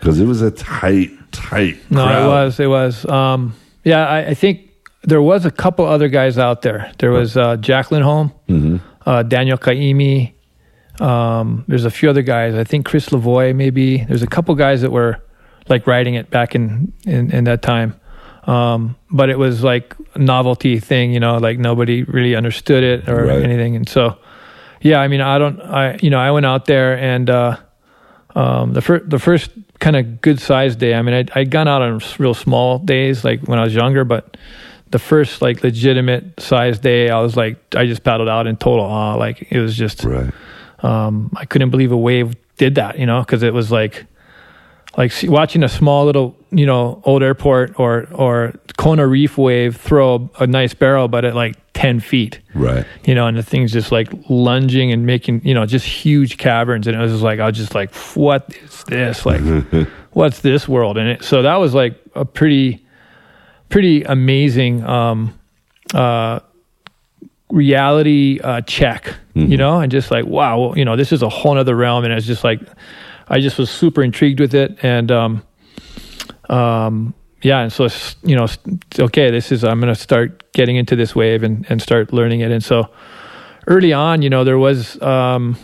because 0.01 0.21
it 0.21 0.25
was 0.27 0.41
a 0.41 0.51
tight, 0.53 1.11
tight. 1.33 1.77
No, 1.91 2.05
crowd. 2.05 2.23
it 2.23 2.29
was. 2.29 2.61
It 2.61 2.67
was. 2.69 3.05
Um, 3.07 3.55
yeah, 3.85 4.07
I, 4.07 4.19
I 4.29 4.35
think 4.35 4.71
there 5.03 5.21
was 5.23 5.45
a 5.45 5.51
couple 5.51 5.85
other 5.85 6.09
guys 6.09 6.39
out 6.39 6.63
there. 6.63 6.93
There 6.99 7.11
was 7.11 7.37
uh, 7.37 7.57
Jack 7.57 7.91
Lindholm, 7.91 8.33
Mm-hmm. 8.49 8.77
uh, 9.07 9.23
Daniel 9.25 9.59
Kaimi. 9.59 10.33
Um, 11.01 11.65
there's 11.69 11.85
a 11.85 11.91
few 11.91 12.09
other 12.11 12.23
guys. 12.23 12.55
I 12.55 12.65
think 12.65 12.87
Chris 12.87 13.09
Lavoie, 13.11 13.55
maybe. 13.55 13.99
There's 14.05 14.23
a 14.23 14.27
couple 14.27 14.55
guys 14.55 14.81
that 14.83 14.91
were 14.93 15.23
like 15.69 15.87
riding 15.87 16.15
it 16.15 16.31
back 16.31 16.55
in 16.55 16.93
in, 17.07 17.31
in 17.33 17.45
that 17.45 17.63
time. 17.63 17.95
Um, 18.45 18.97
but 19.11 19.29
it 19.29 19.39
was 19.39 19.63
like 19.63 19.95
novelty 20.17 20.79
thing, 20.81 21.13
you 21.13 21.21
know, 21.21 21.37
like 21.39 21.59
nobody 21.59 22.03
really 22.05 22.35
understood 22.35 22.83
it 22.83 23.09
or 23.09 23.27
Right. 23.27 23.43
anything. 23.43 23.77
And 23.77 23.87
so, 23.89 24.17
yeah, 24.81 25.01
I 25.01 25.09
mean, 25.09 25.21
I 25.21 25.39
don't, 25.39 25.61
I, 25.61 25.99
you 26.03 26.11
know, 26.11 26.19
I 26.19 26.31
went 26.31 26.47
out 26.47 26.67
there 26.67 26.97
and, 26.99 27.29
uh, 27.31 27.57
um, 28.35 28.73
the 28.73 28.81
first, 28.83 29.11
the 29.11 29.19
first 29.19 29.51
kind 29.81 29.97
of 29.97 30.21
good 30.21 30.41
sized 30.41 30.79
day. 30.79 30.95
I 30.95 31.03
mean, 31.03 31.15
I'd, 31.15 31.31
I'd 31.35 31.51
gone 31.51 31.67
out 31.69 31.83
on 31.83 32.01
real 32.19 32.35
small 32.35 32.79
days, 32.79 33.25
like 33.25 33.41
when 33.43 33.59
I 33.59 33.65
was 33.65 33.75
younger, 33.75 34.05
but 34.05 34.37
the 34.91 34.99
first 34.99 35.43
like 35.43 35.63
legitimate 35.63 36.41
size 36.41 36.79
day, 36.79 37.11
I 37.11 37.21
was 37.21 37.37
like, 37.37 37.57
I 37.75 37.87
just 37.87 38.05
paddled 38.05 38.29
out 38.29 38.47
in 38.47 38.57
total 38.57 38.85
awe. 38.85 39.15
Like 39.15 39.51
it 39.51 39.61
was 39.61 39.77
just, 39.77 40.05
Right. 40.05 40.33
um, 40.81 41.31
I 41.37 41.45
couldn't 41.45 41.71
believe 41.71 41.93
a 41.93 41.97
wave 41.97 42.35
did 42.57 42.77
that, 42.77 42.99
you 42.99 43.07
know, 43.07 43.21
because 43.21 43.43
it 43.43 43.53
was 43.53 43.71
like 43.71 44.07
like 44.99 45.13
see, 45.13 45.29
watching 45.29 45.63
a 45.63 45.69
small 45.69 46.05
little 46.05 46.37
you 46.51 46.67
know 46.67 47.01
old 47.05 47.23
airport 47.23 47.79
or 47.81 48.07
or 48.13 48.53
Kona 48.77 49.07
Reef 49.07 49.39
wave 49.39 49.77
throw 49.77 50.29
a, 50.39 50.43
a 50.43 50.47
nice 50.47 50.75
barrel, 50.75 51.09
but 51.09 51.25
at 51.25 51.35
like 51.35 51.55
ten 51.73 52.01
feet, 52.01 52.41
Right. 52.55 52.85
you 53.05 53.15
know, 53.15 53.27
and 53.29 53.37
the 53.39 53.43
thing's 53.43 53.73
just 53.73 53.93
like 53.93 54.09
lunging 54.29 54.91
and 54.93 55.07
making 55.07 55.43
you 55.45 55.55
know 55.55 55.65
just 55.67 55.87
huge 55.87 56.37
caverns, 56.37 56.87
and 56.89 56.97
it 56.97 57.01
was 57.01 57.13
just 57.13 57.23
like 57.23 57.39
I 57.41 57.47
was 57.47 57.57
just 57.57 57.75
like, 57.75 57.95
what 58.17 58.53
is 58.65 58.85
this? 58.85 59.25
Like, 59.25 59.41
what's 60.13 60.41
this 60.41 60.69
world? 60.69 60.99
And 60.99 61.09
it, 61.11 61.23
so 61.25 61.43
that 61.43 61.57
was 61.57 61.73
like 61.75 61.95
a 62.15 62.25
pretty 62.25 62.85
pretty 63.69 64.03
amazing 64.03 64.83
um, 64.85 65.39
uh, 65.95 66.41
reality 67.51 68.41
uh, 68.43 68.61
check, 68.63 69.15
you 69.35 69.57
know, 69.57 69.81
and 69.81 69.93
just 69.93 70.11
like, 70.11 70.25
wow, 70.27 70.59
well, 70.61 70.79
you 70.79 70.85
know, 70.85 70.97
this 70.97 71.13
is 71.13 71.23
a 71.23 71.29
whole 71.29 71.57
other 71.57 71.77
realm. 71.77 72.05
And 72.05 72.13
it's 72.13 72.27
just 72.27 72.43
like, 72.45 72.61
I 73.31 73.41
just 73.41 73.59
was 73.59 73.71
super 73.71 74.03
intrigued 74.03 74.41
with 74.41 74.55
it. 74.55 74.79
And, 74.83 75.11
um, 75.11 75.43
um, 76.49 77.15
yeah. 77.43 77.61
And 77.61 77.73
so, 77.73 77.85
it's, 77.85 78.17
you 78.23 78.35
know, 78.37 78.47
okay, 78.99 79.31
this 79.31 79.53
is, 79.53 79.65
I'm 79.65 79.81
going 79.81 79.95
to 79.95 80.01
start 80.01 80.53
getting 80.53 80.77
into 80.77 80.97
this 80.97 81.15
wave 81.15 81.43
and, 81.43 81.67
and 81.69 81.81
start 81.81 82.13
learning 82.13 82.41
it. 82.41 82.51
And 82.51 82.65
so 82.65 82.89
early 83.67 83.93
on, 83.93 84.23
you 84.23 84.31
know, 84.31 84.45
there 84.45 84.59
was, 84.59 85.01
um, 85.03 85.57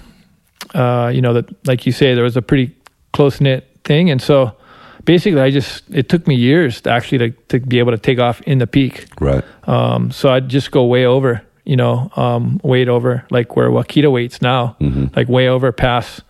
uh, 0.74 1.10
you 1.12 1.20
know, 1.20 1.32
that, 1.32 1.66
like 1.66 1.86
you 1.86 1.92
say, 1.92 2.14
there 2.14 2.24
was 2.24 2.36
a 2.36 2.42
pretty 2.42 2.74
close 3.12 3.40
knit 3.40 3.66
thing. 3.84 4.10
And 4.10 4.20
so 4.20 4.56
basically 5.04 5.40
I 5.40 5.50
just, 5.50 5.82
it 5.90 6.08
took 6.08 6.26
me 6.26 6.34
years 6.34 6.80
to 6.82 6.90
actually 6.90 7.18
to, 7.18 7.30
to 7.48 7.60
be 7.60 7.78
able 7.78 7.92
to 7.92 7.98
take 7.98 8.18
off 8.18 8.40
in 8.42 8.58
the 8.58 8.66
peak. 8.66 9.06
Right. 9.20 9.44
Um, 9.64 10.10
so 10.10 10.30
I'd 10.30 10.48
just 10.48 10.70
go 10.70 10.84
way 10.84 11.06
over, 11.06 11.42
you 11.64 11.76
know, 11.76 12.10
um, 12.16 12.60
weight 12.62 12.88
over, 12.88 13.24
like 13.30 13.56
where 13.56 13.70
Wakita 13.70 14.12
waits 14.12 14.42
now, 14.42 14.76
like 15.16 15.28
way 15.28 15.48
over 15.48 15.72
past 15.72 16.22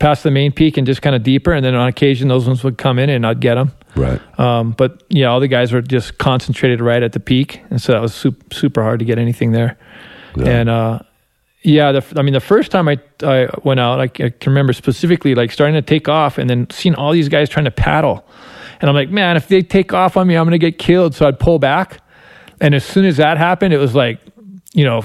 past 0.00 0.24
the 0.24 0.30
main 0.32 0.50
peak 0.50 0.76
and 0.76 0.86
just 0.86 1.02
kind 1.02 1.14
of 1.14 1.22
deeper. 1.22 1.52
And 1.52 1.64
then 1.64 1.76
on 1.76 1.86
occasion, 1.86 2.26
those 2.26 2.46
ones 2.46 2.64
would 2.64 2.76
come 2.78 2.98
in 2.98 3.08
and 3.08 3.24
I'd 3.24 3.38
get 3.38 3.54
them. 3.54 3.70
Right. 3.94 4.20
Um, 4.40 4.72
but 4.72 5.04
yeah, 5.08 5.26
all 5.26 5.38
the 5.38 5.48
guys 5.48 5.72
were 5.72 5.82
just 5.82 6.18
concentrated 6.18 6.80
right 6.80 7.02
at 7.02 7.12
the 7.12 7.20
peak, 7.20 7.60
and 7.70 7.80
so 7.80 7.92
that 7.92 8.00
was 8.00 8.14
super, 8.14 8.54
super 8.54 8.82
hard 8.82 8.98
to 8.98 9.04
get 9.04 9.18
anything 9.18 9.52
there. 9.52 9.78
Yeah. 10.36 10.48
And 10.48 10.68
uh, 10.68 10.98
yeah, 11.62 11.92
the, 11.92 12.18
I 12.18 12.22
mean, 12.22 12.32
the 12.32 12.40
first 12.40 12.70
time 12.70 12.88
I 12.88 12.98
I 13.22 13.48
went 13.62 13.80
out, 13.80 14.00
I, 14.00 14.04
I 14.04 14.30
can 14.30 14.34
remember 14.46 14.72
specifically 14.72 15.34
like 15.34 15.52
starting 15.52 15.74
to 15.74 15.82
take 15.82 16.08
off, 16.08 16.38
and 16.38 16.48
then 16.48 16.68
seeing 16.70 16.94
all 16.94 17.12
these 17.12 17.28
guys 17.28 17.48
trying 17.48 17.64
to 17.66 17.70
paddle, 17.70 18.24
and 18.80 18.88
I'm 18.88 18.94
like, 18.94 19.10
man, 19.10 19.36
if 19.36 19.48
they 19.48 19.60
take 19.62 19.92
off 19.92 20.16
on 20.16 20.26
me, 20.26 20.36
I'm 20.36 20.46
gonna 20.46 20.58
get 20.58 20.78
killed. 20.78 21.14
So 21.14 21.26
I'd 21.26 21.40
pull 21.40 21.58
back, 21.58 22.00
and 22.60 22.74
as 22.74 22.84
soon 22.84 23.04
as 23.04 23.16
that 23.16 23.38
happened, 23.38 23.74
it 23.74 23.78
was 23.78 23.94
like, 23.94 24.20
you 24.72 24.84
know, 24.84 25.02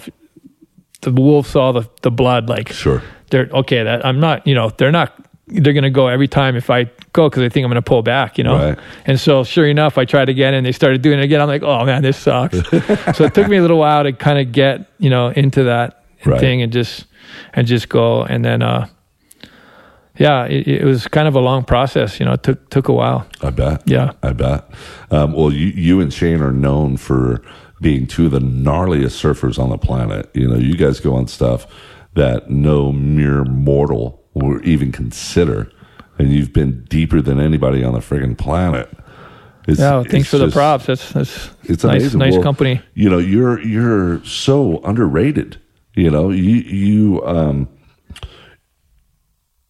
the 1.01 1.11
wolf 1.11 1.47
saw 1.47 1.71
the 1.71 1.89
the 2.03 2.11
blood, 2.11 2.49
like 2.49 2.71
Sure. 2.71 3.01
They're 3.29 3.49
okay. 3.51 3.83
That 3.83 4.05
I'm 4.05 4.19
not, 4.19 4.45
you 4.47 4.55
know, 4.55 4.69
they're 4.77 4.91
not. 4.91 5.13
They're 5.47 5.73
going 5.73 5.83
to 5.83 5.91
go 5.91 6.07
every 6.07 6.27
time 6.27 6.55
if 6.55 6.71
I 6.71 6.85
go 7.13 7.29
because 7.29 7.41
they 7.41 7.49
think 7.49 7.65
I'm 7.65 7.69
going 7.69 7.75
to 7.75 7.87
pull 7.87 8.01
back, 8.01 8.39
you 8.39 8.43
know. 8.43 8.55
Right. 8.55 8.79
And 9.05 9.19
so, 9.19 9.43
sure 9.43 9.67
enough, 9.67 9.95
I 9.99 10.03
tried 10.05 10.27
again, 10.27 10.55
and 10.55 10.65
they 10.65 10.71
started 10.71 11.03
doing 11.03 11.19
it 11.19 11.23
again. 11.23 11.39
I'm 11.39 11.47
like, 11.47 11.61
oh 11.61 11.85
man, 11.85 12.01
this 12.01 12.17
sucks. 12.17 12.57
so 13.15 13.25
it 13.25 13.35
took 13.35 13.47
me 13.47 13.57
a 13.57 13.61
little 13.61 13.77
while 13.77 14.03
to 14.03 14.11
kind 14.11 14.39
of 14.39 14.51
get, 14.51 14.89
you 14.97 15.09
know, 15.11 15.27
into 15.27 15.63
that 15.65 16.03
Right. 16.25 16.39
thing 16.39 16.63
and 16.63 16.73
just 16.73 17.05
and 17.53 17.67
just 17.67 17.89
go. 17.89 18.23
And 18.23 18.43
then, 18.43 18.63
uh, 18.63 18.87
yeah, 20.17 20.45
it, 20.45 20.67
it 20.67 20.83
was 20.83 21.07
kind 21.07 21.27
of 21.27 21.35
a 21.35 21.39
long 21.39 21.63
process. 21.63 22.19
You 22.19 22.25
know, 22.25 22.33
it 22.33 22.41
took 22.43 22.69
took 22.69 22.87
a 22.87 22.93
while. 22.93 23.27
I 23.41 23.51
bet. 23.51 23.83
Yeah. 23.85 24.13
I 24.23 24.31
bet. 24.31 24.67
Um, 25.11 25.33
well, 25.33 25.51
you, 25.53 25.67
you 25.67 25.99
and 26.01 26.11
Shane 26.11 26.41
are 26.41 26.51
known 26.51 26.97
for 26.97 27.43
being 27.81 28.07
two 28.07 28.25
of 28.25 28.31
the 28.31 28.39
gnarliest 28.39 29.21
surfers 29.21 29.59
on 29.59 29.69
the 29.69 29.77
planet. 29.77 30.29
You 30.33 30.47
know, 30.47 30.55
you 30.55 30.75
guys 30.75 30.99
go 30.99 31.13
on 31.15 31.27
stuff 31.27 31.67
that 32.15 32.49
no 32.49 32.91
mere 32.91 33.43
mortal 33.45 34.21
will 34.33 34.65
even 34.67 34.91
consider, 34.91 35.71
and 36.17 36.31
you've 36.33 36.53
been 36.53 36.83
deeper 36.85 37.21
than 37.21 37.39
anybody 37.39 37.83
on 37.83 37.93
the 37.93 37.99
friggin' 37.99 38.37
planet. 38.37 38.89
It's, 39.67 39.79
Yeah, 39.79 39.91
well, 39.95 40.03
thanks 40.03 40.29
for 40.29 40.37
the 40.37 40.49
props. 40.49 40.85
That's 40.85 41.11
that's 41.11 41.49
It's 41.63 41.83
nice, 41.83 42.01
amazing. 42.01 42.19
nice 42.19 42.33
Well, 42.33 42.43
company. 42.43 42.81
You 42.93 43.09
know, 43.09 43.17
you're 43.17 43.59
you're 43.61 44.23
so 44.23 44.79
underrated. 44.83 45.57
You 45.95 46.11
know, 46.11 46.29
you 46.29 46.55
you 46.55 47.25
um 47.25 47.67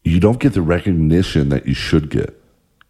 you 0.03 0.19
don't 0.19 0.39
get 0.39 0.53
the 0.53 0.61
recognition 0.61 1.49
that 1.49 1.65
you 1.67 1.73
should 1.73 2.09
get. 2.09 2.39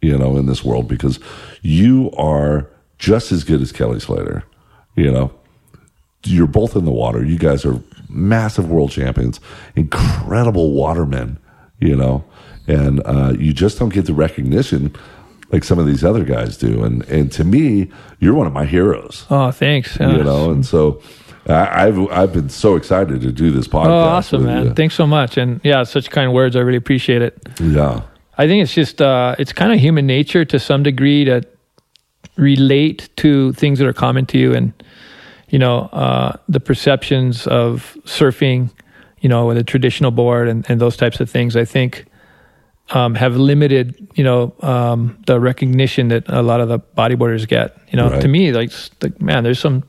You 0.01 0.17
know, 0.17 0.38
in 0.38 0.45
this 0.45 0.63
world 0.63 0.88
because 0.88 1.19
you 1.63 2.12
are 2.12 2.69
just 3.00 3.31
as 3.31 3.43
good 3.43 3.62
as 3.62 3.71
Kelly 3.71 4.00
Slater. 4.00 4.43
You 4.95 5.12
know, 5.12 5.31
you're 6.25 6.45
both 6.47 6.75
in 6.75 6.85
the 6.85 6.91
water. 6.91 7.25
You 7.25 7.38
guys 7.39 7.65
are 7.65 7.81
massive 8.15 8.69
world 8.69 8.91
champions, 8.91 9.39
incredible 9.75 10.72
watermen. 10.72 11.38
You 11.79 11.95
know, 11.95 12.24
and 12.67 13.01
uh, 13.05 13.34
you 13.38 13.51
just 13.53 13.77
don't 13.79 13.93
get 13.93 14.05
the 14.05 14.13
recognition 14.13 14.95
like 15.51 15.63
some 15.63 15.77
of 15.77 15.86
these 15.86 16.03
other 16.03 16.24
guys 16.24 16.57
do. 16.57 16.84
And 16.84 17.03
and 17.10 17.31
to 17.34 17.43
me, 17.43 17.91
you're 18.19 18.34
one 18.34 18.48
of 18.48 18.53
my 18.53 18.65
heroes 18.65 19.25
Oh, 19.29 19.51
thanks. 19.51 20.00
You 20.00 20.24
know 20.24 20.50
and 20.51 20.65
so 20.65 21.01
I, 21.48 21.86
i've 21.86 22.00
i've 22.12 22.34
been 22.34 22.50
so 22.50 22.75
excited 22.75 23.22
to 23.22 23.31
do 23.31 23.51
this 23.51 23.67
podcast 23.67 23.88
Oh, 23.88 24.00
awesome, 24.17 24.45
man! 24.45 24.63
you. 24.65 24.74
Thanks 24.74 24.95
so 24.95 25.05
much. 25.05 25.38
And 25.38 25.60
yeah, 25.63 25.84
such 25.84 26.10
kind 26.10 26.34
words. 26.34 26.55
I 26.55 26.62
really 26.62 26.77
appreciate 26.77 27.22
it. 27.22 27.38
yeah 27.60 28.01
I 28.38 28.48
think 28.48 28.63
it's 28.63 28.74
just 28.74 29.01
uh, 29.01 29.36
it's 29.38 29.53
kind 29.53 29.72
of 29.74 29.79
human 29.79 30.07
nature 30.07 30.43
to 30.45 30.60
some 30.60 30.81
degree 30.84 31.24
to 31.25 31.41
relate 32.38 33.10
to 33.17 33.53
things 33.53 33.79
that 33.79 33.88
are 33.88 33.93
common 33.93 34.25
to 34.27 34.38
you, 34.38 34.53
and 34.53 34.74
you 35.55 35.59
know 35.65 35.77
uh, 36.03 36.31
the 36.55 36.59
perceptions 36.59 37.47
of 37.47 37.95
surfing, 38.05 38.59
you 39.24 39.29
know, 39.29 39.41
with 39.47 39.57
a 39.57 39.63
traditional 39.63 40.12
board 40.12 40.45
and, 40.51 40.65
and 40.69 40.75
those 40.81 40.97
types 40.97 41.19
of 41.21 41.27
things. 41.35 41.55
I 41.55 41.65
think 41.65 41.91
um, 42.97 43.15
have 43.15 43.35
limited, 43.51 43.85
you 44.19 44.24
know, 44.29 44.53
um, 44.74 45.00
the 45.27 45.39
recognition 45.39 46.09
that 46.09 46.24
a 46.27 46.41
lot 46.41 46.59
of 46.63 46.67
the 46.74 46.79
bodyboarders 46.97 47.47
get. 47.47 47.67
You 47.91 47.97
know, 48.00 48.09
Right. 48.09 48.21
to 48.21 48.27
me, 48.27 48.51
like, 48.51 48.71
like 49.01 49.15
man, 49.21 49.43
there's 49.43 49.59
some 49.67 49.83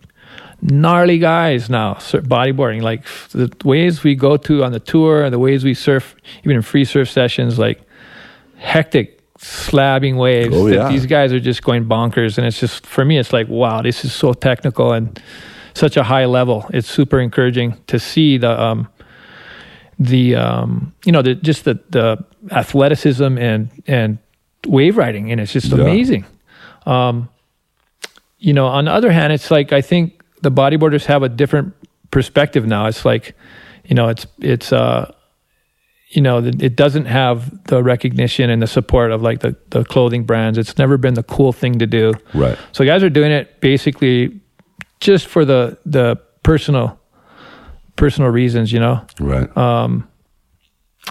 gnarly 0.63 1.19
guys 1.19 1.69
now 1.69 1.95
bodyboarding 2.37 2.83
like 2.91 3.03
the 3.33 3.49
ways 3.65 4.03
we 4.05 4.15
go 4.15 4.37
to 4.39 4.65
on 4.65 4.73
the 4.73 4.81
tour 4.93 5.25
and 5.25 5.33
the 5.37 5.39
ways 5.39 5.65
we 5.65 5.75
surf 5.75 6.15
even 6.45 6.57
in 6.57 6.63
free 6.63 6.85
surf 6.85 7.09
sessions 7.11 7.59
like 7.59 7.79
hectic 8.57 9.09
slabbing 9.39 10.17
waves 10.17 10.55
Oh, 10.57 10.67
yeah. 10.69 10.89
these 10.89 11.05
guys 11.07 11.31
are 11.35 11.41
just 11.51 11.63
going 11.63 11.85
bonkers 11.85 12.39
and 12.39 12.47
it's 12.47 12.59
just 12.59 12.87
for 12.87 13.05
me 13.05 13.19
it's 13.19 13.33
like 13.35 13.49
wow 13.49 13.83
this 13.83 14.03
is 14.07 14.13
so 14.15 14.33
technical 14.33 14.93
and 14.99 15.21
such 15.77 15.97
a 15.97 16.03
high 16.05 16.25
level. 16.27 16.65
It's 16.73 16.89
super 16.89 17.21
encouraging 17.21 17.77
to 17.87 17.99
see 17.99 18.39
the 18.39 18.61
um 18.61 18.89
the 19.99 20.35
um 20.37 20.93
you 21.05 21.13
know 21.13 21.23
the 21.23 21.35
just 21.35 21.65
the 21.65 21.79
the 21.91 22.25
athleticism 22.51 23.39
and 23.39 23.71
and 23.87 24.19
wave 24.67 24.97
riding 24.97 25.31
and 25.33 25.41
it's 25.41 25.53
just 25.53 25.67
Yeah. 25.73 25.81
amazing. 25.83 26.25
Um 26.87 27.29
you 28.39 28.53
know 28.53 28.67
on 28.67 28.85
the 28.85 28.93
other 28.93 29.11
hand 29.11 29.33
it's 29.33 29.51
like 29.51 29.73
i 29.73 29.81
think 29.81 30.23
the 30.43 30.51
bodyboarders 30.51 31.07
have 31.07 31.23
a 31.23 31.29
different 31.29 31.73
perspective 32.11 32.67
now. 32.67 32.87
It's 32.87 33.05
like 33.05 33.35
you 33.87 33.95
know 33.95 34.09
it's 34.09 34.27
it's 34.41 34.73
uh 34.73 35.11
you 36.11 36.21
know 36.23 36.39
it 36.39 36.63
it 36.63 36.77
doesn't 36.77 37.07
have 37.07 37.65
the 37.65 37.83
recognition 37.83 38.51
and 38.51 38.61
the 38.63 38.67
support 38.67 39.11
of 39.11 39.23
like 39.23 39.41
the 39.41 39.57
the 39.71 39.85
clothing 39.85 40.25
brands. 40.25 40.59
It's 40.59 40.77
never 40.79 40.99
been 40.99 41.15
the 41.15 41.23
cool 41.23 41.53
thing 41.53 41.79
to 41.79 41.87
do. 41.87 42.13
Right. 42.35 42.59
So 42.73 42.85
guys 42.85 43.03
are 43.03 43.11
doing 43.11 43.33
it 43.33 43.61
basically 43.61 44.39
just 45.01 45.27
for 45.27 45.45
the 45.45 45.79
the 45.87 46.17
personal 46.43 46.99
personal 47.97 48.31
reasons 48.31 48.73
you 48.73 48.79
know 48.81 49.05
right 49.21 49.49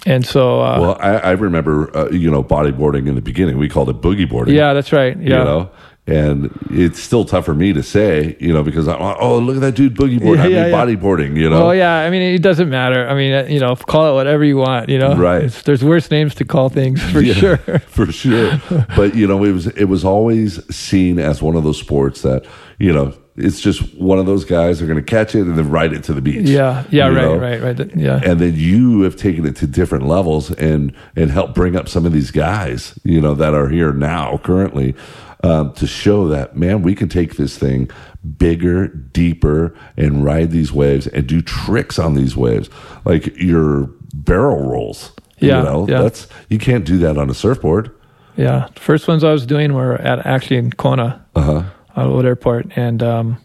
and 0.06 0.26
so 0.26 0.62
uh 0.62 0.80
well 0.80 0.98
I, 1.00 1.18
I 1.18 1.32
remember 1.32 1.96
uh, 1.96 2.10
you 2.10 2.30
know 2.30 2.44
bodyboarding 2.44 3.08
in 3.08 3.16
the 3.16 3.22
beginning 3.22 3.58
we 3.58 3.70
called 3.70 3.90
it 3.90 4.02
boogie 4.02 4.30
boarding 4.30 4.56
yeah 4.56 4.74
that's 4.74 4.92
right 4.92 5.18
yeah 5.18 5.24
you 5.24 5.30
know 5.46 5.72
and 6.08 6.52
it's 6.70 7.00
still 7.00 7.26
tough 7.26 7.46
for 7.46 7.56
me 7.56 7.74
to 7.74 7.82
say 7.82 8.38
you 8.40 8.54
know 8.54 8.62
because 8.62 8.88
I'm 8.88 8.98
oh 9.02 9.40
look 9.40 9.56
at 9.56 9.62
that 9.62 9.74
dude 9.76 9.96
boogie 9.96 10.22
board 10.22 10.38
Yeah, 10.38 10.44
I 10.46 10.48
mean 10.50 10.58
yeah. 10.58 10.72
bodyboarding 10.72 11.36
you 11.36 11.50
know 11.50 11.70
Oh 11.70 11.72
yeah, 11.72 11.98
I 12.02 12.12
mean 12.12 12.22
it 12.22 12.44
doesn't 12.44 12.70
matter. 12.70 13.08
I 13.08 13.16
mean 13.16 13.34
uh, 13.34 13.48
you 13.50 13.60
know, 13.60 13.76
call 13.76 14.12
it 14.12 14.14
whatever 14.14 14.44
you 14.44 14.58
want. 14.58 14.88
You 14.90 15.00
know, 15.00 15.16
Right. 15.16 15.46
It's, 15.46 15.64
there's 15.64 15.84
worse 15.84 16.12
names 16.12 16.36
to 16.36 16.46
call 16.46 16.70
things 16.70 17.02
for 17.12 17.22
Yeah, 17.22 17.34
sure. 17.34 17.58
for 17.88 18.12
sure. 18.12 18.62
But 18.96 19.16
you 19.16 19.26
know, 19.26 19.44
it 19.44 19.52
was 19.52 19.66
it 19.66 19.86
was 19.86 20.06
always 20.06 20.64
seen 20.76 21.18
as 21.18 21.42
one 21.42 21.56
of 21.56 21.64
those 21.64 21.80
sports 21.80 22.22
that 22.22 22.46
you 22.78 22.94
know 22.94 23.12
it's 23.38 23.60
just 23.60 23.94
one 23.96 24.18
of 24.18 24.26
those 24.26 24.46
guys 24.46 24.82
are 24.82 24.86
going 24.86 24.98
to 24.98 25.04
catch 25.04 25.36
it 25.36 25.42
and 25.42 25.58
then 25.58 25.70
ride 25.70 25.92
it 25.92 26.04
to 26.06 26.14
the 26.14 26.22
beach. 26.22 26.48
Yeah, 26.48 26.86
yeah, 26.90 27.08
right, 27.08 27.14
know? 27.14 27.36
right, 27.36 27.62
right, 27.62 27.96
yeah. 27.96 28.22
And 28.24 28.40
then 28.40 28.56
you 28.56 29.02
have 29.02 29.18
taken 29.18 29.46
it 29.46 29.58
to 29.58 29.68
different 29.68 30.08
levels 30.08 30.52
and 30.52 30.94
and 31.16 31.32
help 31.32 31.54
bring 31.54 31.76
up 31.76 31.90
some 31.90 32.06
of 32.06 32.14
these 32.14 32.32
guys, 32.32 32.98
you 33.04 33.20
know, 33.20 33.36
that 33.36 33.54
are 33.54 33.70
here 33.70 33.92
now 33.92 34.38
currently. 34.38 34.96
Um, 35.44 35.74
to 35.74 35.86
show 35.86 36.28
that 36.30 36.56
man, 36.56 36.82
we 36.82 36.96
can 36.96 37.10
take 37.10 37.36
this 37.36 37.58
thing 37.58 37.92
bigger, 38.38 38.88
deeper, 38.88 39.76
and 39.98 40.24
ride 40.24 40.52
these 40.52 40.72
waves 40.72 41.06
and 41.08 41.28
do 41.28 41.42
tricks 41.42 42.00
on 42.00 42.16
these 42.16 42.36
waves, 42.36 42.70
like 43.04 43.36
your 43.38 43.90
barrel 44.14 44.66
rolls. 44.68 45.12
Yeah, 45.40 45.60
you 45.60 45.66
know, 45.66 45.88
yeah. 45.88 46.02
that's 46.02 46.28
you 46.50 46.58
can't 46.58 46.86
do 46.86 46.98
that 47.00 47.18
on 47.18 47.30
a 47.30 47.34
surfboard. 47.34 47.94
Yeah, 48.38 48.70
the 48.74 48.80
first 48.80 49.08
ones 49.08 49.24
I 49.24 49.32
was 49.32 49.46
doing 49.46 49.74
were 49.74 49.96
at 49.96 50.26
actually 50.26 50.58
in 50.58 50.72
Kona, 50.72 51.26
Uh 51.36 51.42
huh. 51.42 51.64
Uh, 51.96 52.08
Old 52.08 52.26
Airport, 52.26 52.72
and 52.76 53.02
um, 53.02 53.38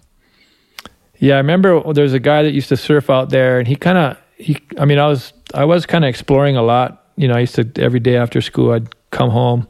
yeah, 1.21 1.35
I 1.35 1.39
remember 1.39 1.93
there's 1.93 2.15
a 2.15 2.19
guy 2.19 2.43
that 2.43 2.53
used 2.53 2.71
to 2.71 2.77
surf 2.77 3.11
out 3.11 3.29
there, 3.29 3.59
and 3.59 3.69
he 3.69 3.77
kind 3.77 3.99
of 3.99 4.17
he. 4.37 4.57
I 4.79 4.87
mean, 4.87 4.99
I 4.99 5.07
was 5.07 5.35
I 5.53 5.67
was 5.67 5.85
kind 5.85 6.05
of 6.05 6.09
exploring 6.09 6.57
a 6.57 6.63
lot. 6.63 7.07
You 7.17 7.29
know, 7.29 7.35
I 7.35 7.41
used 7.41 7.55
to 7.57 7.71
every 7.77 8.01
day 8.01 8.17
after 8.17 8.41
school, 8.41 8.73
I'd 8.73 8.89
come 9.11 9.29
home, 9.29 9.69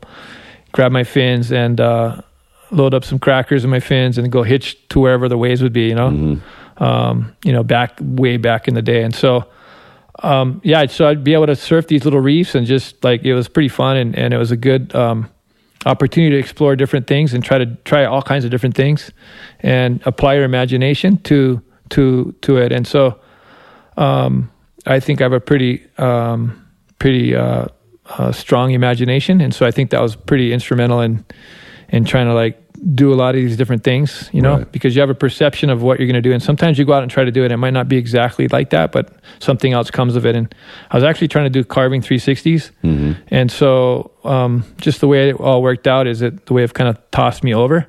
grab 0.71 0.93
my 0.93 1.03
fins, 1.03 1.51
and 1.51 1.81
uh, 1.81 2.23
load 2.71 2.95
up 2.95 3.05
some 3.05 3.19
crackers 3.19 3.65
in 3.65 3.71
my 3.71 3.81
fins, 3.81 4.17
and 4.17 4.31
go 4.31 4.45
hitch 4.45 4.89
to 4.91 5.01
wherever 5.01 5.29
the 5.29 5.37
waves 5.37 5.61
would 5.61 5.73
be. 5.73 5.89
You 5.89 5.97
know, 5.97 6.41
um, 6.77 7.37
you 7.45 7.53
know, 7.53 7.65
back 7.65 7.99
way 8.01 8.37
back 8.37 8.69
in 8.69 8.75
the 8.75 8.83
day, 8.83 9.03
and 9.03 9.15
so. 9.15 9.47
Um, 10.23 10.61
yeah, 10.63 10.85
so 10.85 11.09
I'd 11.09 11.25
be 11.25 11.33
able 11.33 11.47
to 11.47 11.57
surf 11.57 11.87
these 11.87 12.05
little 12.05 12.21
reefs 12.21 12.55
and 12.55 12.67
just 12.67 13.03
like 13.03 13.23
it 13.23 13.33
was 13.33 13.49
pretty 13.49 13.71
fun 13.71 13.97
and, 13.97 14.15
and 14.19 14.35
it 14.35 14.37
was 14.37 14.51
a 14.51 14.57
good 14.57 14.95
um, 14.95 15.31
opportunity 15.87 16.35
to 16.35 16.39
explore 16.39 16.77
different 16.77 17.07
things 17.07 17.33
and 17.33 17.43
try 17.43 17.59
to 17.59 17.67
try 17.85 18.05
all 18.05 18.23
kinds 18.23 18.45
of 18.45 18.51
different 18.51 18.75
things 18.75 19.11
and 19.61 20.01
apply 20.05 20.35
your 20.35 20.45
imagination 20.45 21.17
to 21.19 21.63
to 21.91 22.35
to 22.43 22.57
it. 22.59 22.73
And 22.73 22.87
so 22.87 23.19
um, 23.97 24.51
I 24.87 25.01
think 25.01 25.21
I 25.21 25.25
have 25.25 25.33
a 25.33 25.41
pretty 25.41 25.87
um, 25.99 26.67
pretty 26.99 27.35
uh, 27.35 27.67
uh, 28.07 28.33
strong 28.33 28.73
imagination, 28.73 29.41
and 29.41 29.55
so 29.55 29.67
I 29.67 29.71
think 29.71 29.91
that 29.91 30.01
was 30.01 30.17
pretty 30.17 30.53
instrumental 30.53 31.01
in 31.01 31.25
in 31.89 32.05
trying 32.05 32.27
to 32.27 32.35
like 32.35 32.59
do 32.95 33.13
a 33.13 33.17
lot 33.17 33.35
of 33.35 33.41
these 33.43 33.57
different 33.59 33.85
things, 33.85 34.31
you 34.33 34.41
know, 34.41 34.57
Right. 34.59 34.73
because 34.73 34.95
you 34.97 35.01
have 35.03 35.11
a 35.11 35.15
perception 35.15 35.69
of 35.69 35.83
what 35.83 35.99
you're 35.99 36.07
going 36.07 36.15
to 36.23 36.29
do, 36.29 36.33
and 36.33 36.43
sometimes 36.43 36.79
you 36.79 36.85
go 36.87 36.95
out 36.95 37.03
and 37.03 37.11
try 37.11 37.25
to 37.25 37.31
do 37.31 37.43
it, 37.43 37.47
and 37.47 37.53
it 37.53 37.57
might 37.59 37.75
not 37.75 37.89
be 37.89 37.97
exactly 37.99 38.49
like 38.49 38.71
that, 38.71 38.91
but 38.91 39.13
something 39.39 39.73
else 39.75 39.91
comes 39.91 40.17
of 40.17 40.25
it. 40.25 40.35
And 40.35 40.55
I 40.91 40.97
was 40.97 41.05
actually 41.05 41.29
trying 41.29 41.45
to 41.45 41.51
do 41.51 41.63
carving 41.65 42.01
360s, 42.01 42.71
and 43.31 43.51
so 43.53 44.11
um, 44.25 44.65
just 44.79 45.01
the 45.01 45.09
way 45.09 45.29
it 45.31 45.37
all 45.41 45.61
worked 45.63 45.87
out 45.87 46.07
is 46.07 46.21
that 46.21 46.47
the 46.47 46.55
way 46.55 46.65
it 46.65 46.73
kind 46.73 46.89
of 46.89 46.97
tossed 47.11 47.45
me 47.45 47.53
over, 47.55 47.87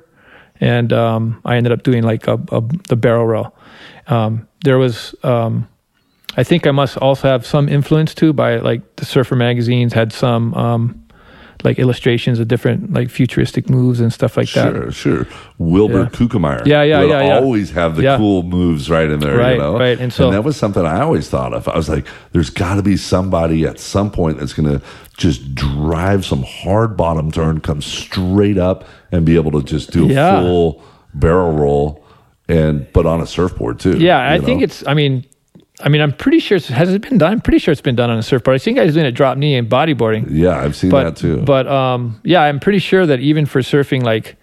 and 0.60 0.92
um, 0.92 1.40
I 1.44 1.56
ended 1.56 1.72
up 1.72 1.82
doing 1.84 2.02
like 2.02 2.26
a, 2.28 2.34
a 2.52 2.60
the 2.88 2.96
barrel 2.96 3.26
roll. 3.26 3.54
Um, 4.08 4.46
there 4.64 4.78
was 4.78 5.14
um, 5.22 5.68
I 6.36 6.44
think 6.44 6.66
I 6.66 6.70
must 6.70 6.96
also 6.98 7.28
have 7.28 7.44
some 7.46 7.68
influence 7.68 8.14
too 8.14 8.32
by 8.32 8.56
like 8.56 8.96
the 8.96 9.04
surfer 9.04 9.36
magazines 9.36 9.92
had 9.92 10.12
some 10.12 10.54
um, 10.54 11.01
like 11.64 11.78
illustrations 11.78 12.38
of 12.38 12.48
different 12.48 12.92
like 12.92 13.10
futuristic 13.10 13.68
moves 13.70 14.00
and 14.00 14.12
stuff 14.12 14.36
like 14.36 14.50
that. 14.52 14.72
Sure, 14.72 14.90
sure. 14.92 15.26
Wilbur 15.58 16.02
Yeah. 16.04 16.08
Kookmeyer. 16.08 16.66
Yeah, 16.66 16.82
yeah, 16.82 17.00
would 17.00 17.08
yeah, 17.10 17.22
yeah. 17.26 17.34
Always 17.38 17.70
have 17.72 17.96
the 17.96 18.02
Yeah. 18.02 18.16
cool 18.16 18.42
moves 18.42 18.90
right 18.90 19.08
in 19.10 19.20
there, 19.20 19.36
Right, 19.36 19.52
you 19.54 19.58
know. 19.58 19.78
right. 19.78 19.98
And 19.98 20.12
so- 20.12 20.30
that 20.30 20.44
was 20.44 20.56
something 20.56 20.84
I 20.84 21.00
always 21.00 21.28
thought 21.28 21.52
of. 21.54 21.68
I 21.68 21.76
was 21.76 21.88
like, 21.88 22.06
"There's 22.32 22.50
got 22.50 22.74
to 22.76 22.82
be 22.82 22.96
somebody 22.96 23.64
at 23.66 23.78
some 23.80 24.10
point 24.10 24.38
that's 24.38 24.52
going 24.52 24.68
to 24.78 24.84
just 25.16 25.54
drive 25.54 26.24
some 26.24 26.42
hard 26.42 26.96
bottom 26.96 27.30
turn, 27.30 27.60
come 27.60 27.80
straight 27.82 28.58
up, 28.58 28.84
and 29.12 29.24
be 29.24 29.36
able 29.36 29.52
to 29.52 29.62
just 29.62 29.90
do 29.92 30.04
a 30.06 30.12
Yeah. 30.12 30.40
full 30.42 30.82
barrel 31.14 31.52
roll, 31.52 32.02
and 32.48 32.86
but 32.92 33.06
on 33.06 33.20
a 33.20 33.26
surfboard 33.26 33.78
too." 33.78 33.98
Yeah, 33.98 34.18
I 34.18 34.36
you 34.36 34.42
think 34.42 34.62
it's. 34.62 34.82
I 34.86 34.94
mean, 34.94 35.24
I 35.82 35.88
mean, 35.88 36.00
I'm 36.00 36.12
pretty 36.12 36.38
sure. 36.38 36.56
It's, 36.56 36.68
has 36.68 36.92
it 36.94 37.02
been 37.02 37.18
done? 37.18 37.32
I'm 37.32 37.40
pretty 37.40 37.58
sure 37.58 37.72
it's 37.72 37.80
been 37.80 37.96
done 37.96 38.08
on 38.08 38.18
a 38.18 38.22
surfboard. 38.22 38.54
I 38.54 38.58
think 38.58 38.78
I 38.78 38.84
was 38.84 38.94
doing 38.94 39.06
a 39.06 39.12
drop 39.12 39.36
knee 39.36 39.56
and 39.56 39.68
bodyboarding. 39.68 40.26
Yeah, 40.30 40.58
I've 40.58 40.76
seen 40.76 40.90
but 40.90 41.04
that 41.04 41.16
too. 41.16 41.42
but 41.42 41.66
um, 41.66 42.20
yeah, 42.22 42.42
I'm 42.42 42.60
pretty 42.60 42.78
sure 42.78 43.04
that 43.04 43.20
even 43.20 43.46
for 43.46 43.60
surfing, 43.60 44.02
like 44.02 44.36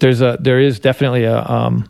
there's 0.00 0.20
a 0.20 0.36
there 0.40 0.60
is 0.60 0.78
definitely 0.78 1.24
a 1.24 1.42
um, 1.42 1.88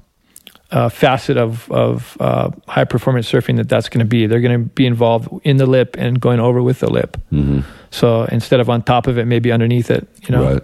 a 0.70 0.90
facet 0.90 1.36
of 1.36 1.70
of 1.70 2.16
uh, 2.20 2.50
high 2.68 2.84
performance 2.84 3.30
surfing 3.30 3.56
that 3.56 3.68
that's 3.68 3.88
going 3.88 4.00
to 4.00 4.08
be. 4.08 4.26
They're 4.26 4.40
going 4.40 4.64
to 4.64 4.70
be 4.70 4.86
involved 4.86 5.28
in 5.42 5.56
the 5.56 5.66
lip 5.66 5.96
and 5.98 6.20
going 6.20 6.40
over 6.40 6.62
with 6.62 6.80
the 6.80 6.90
lip. 6.90 7.16
Mm-hmm. 7.32 7.60
So 7.90 8.24
instead 8.24 8.60
of 8.60 8.70
on 8.70 8.82
top 8.82 9.06
of 9.06 9.18
it, 9.18 9.26
maybe 9.26 9.50
underneath 9.50 9.90
it. 9.90 10.08
You 10.28 10.36
know, 10.36 10.52
Right. 10.54 10.62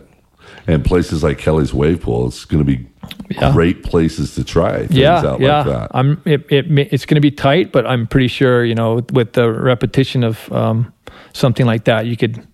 And 0.67 0.85
places 0.85 1.23
like 1.23 1.39
Kelly's 1.39 1.73
Wave 1.75 2.01
Pool, 2.03 2.27
it's 2.29 2.45
going 2.45 2.65
to 2.65 2.77
be 2.77 2.87
Yeah. 3.31 3.53
great 3.53 3.83
places 3.83 4.35
to 4.35 4.45
try 4.45 4.79
things 4.87 4.95
yeah, 4.95 5.19
out 5.25 5.41
yeah. 5.41 5.59
like 5.59 5.67
that. 5.67 5.91
I'm. 5.95 6.21
It, 6.25 6.47
it 6.51 6.67
it's 6.93 7.07
going 7.07 7.17
to 7.17 7.21
be 7.21 7.31
tight, 7.31 7.73
but 7.73 7.87
I'm 7.87 8.07
pretty 8.07 8.29
sure 8.29 8.65
you 8.65 8.75
know 8.75 9.01
with, 9.13 9.33
the 9.33 9.51
repetition 9.51 10.23
of 10.25 10.51
um, 10.53 10.93
something 11.33 11.67
like 11.67 11.85
that, 11.85 12.07
you 12.07 12.17
could 12.17 12.47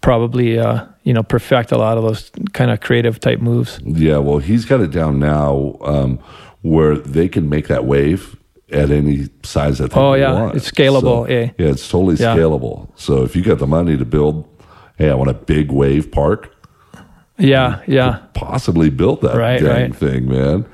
probably 0.00 0.58
uh, 0.58 0.84
you 1.02 1.12
know 1.12 1.22
perfect 1.22 1.72
a 1.72 1.78
lot 1.78 1.98
of 1.98 2.04
those 2.04 2.30
kind 2.52 2.70
of 2.70 2.80
creative 2.80 3.18
type 3.20 3.40
moves. 3.40 3.80
Yeah, 3.84 4.18
well, 4.18 4.38
he's 4.38 4.64
got 4.64 4.80
it 4.80 4.90
down 4.90 5.18
now 5.18 5.76
um, 5.82 6.18
where 6.62 6.96
they 6.96 7.28
can 7.28 7.48
make 7.48 7.68
that 7.68 7.84
wave 7.84 8.36
at 8.70 8.90
any 8.90 9.28
size 9.42 9.78
that 9.78 9.90
they 9.92 10.00
Oh, 10.00 10.14
yeah. 10.14 10.32
want. 10.32 10.54
It's 10.56 10.70
scalable, 10.70 11.02
So, 11.02 11.24
eh? 11.24 11.50
Yeah, 11.58 11.68
it's 11.68 11.88
totally 11.88 12.16
Yeah. 12.16 12.36
scalable. 12.36 12.88
So 12.96 13.22
if 13.24 13.34
you 13.34 13.42
got 13.42 13.58
the 13.58 13.66
money 13.66 13.96
to 13.96 14.04
build, 14.04 14.46
hey, 14.98 15.10
I 15.10 15.14
want 15.14 15.30
a 15.30 15.34
big 15.34 15.72
wave 15.72 16.10
park, 16.12 16.54
Yeah, 17.38 17.80
yeah. 17.86 18.18
possibly 18.34 18.90
build 18.90 19.20
that 19.22 19.36
Right, 19.36 19.60
dang 19.60 19.90
right. 19.90 19.96
thing, 19.96 20.28
man. 20.28 20.64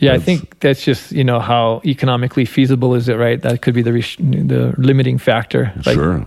Yeah, 0.00 0.12
I 0.14 0.20
think 0.20 0.60
that's 0.60 0.84
just 0.84 1.10
you 1.10 1.24
know 1.24 1.40
how 1.40 1.80
economically 1.84 2.44
feasible 2.44 2.94
is 2.94 3.08
it, 3.08 3.14
right? 3.16 3.42
That 3.42 3.62
could 3.62 3.74
be 3.74 3.82
the 3.82 3.92
res- 3.92 4.16
the 4.18 4.72
limiting 4.78 5.18
factor. 5.18 5.72
Like, 5.84 5.94
sure. 5.96 6.24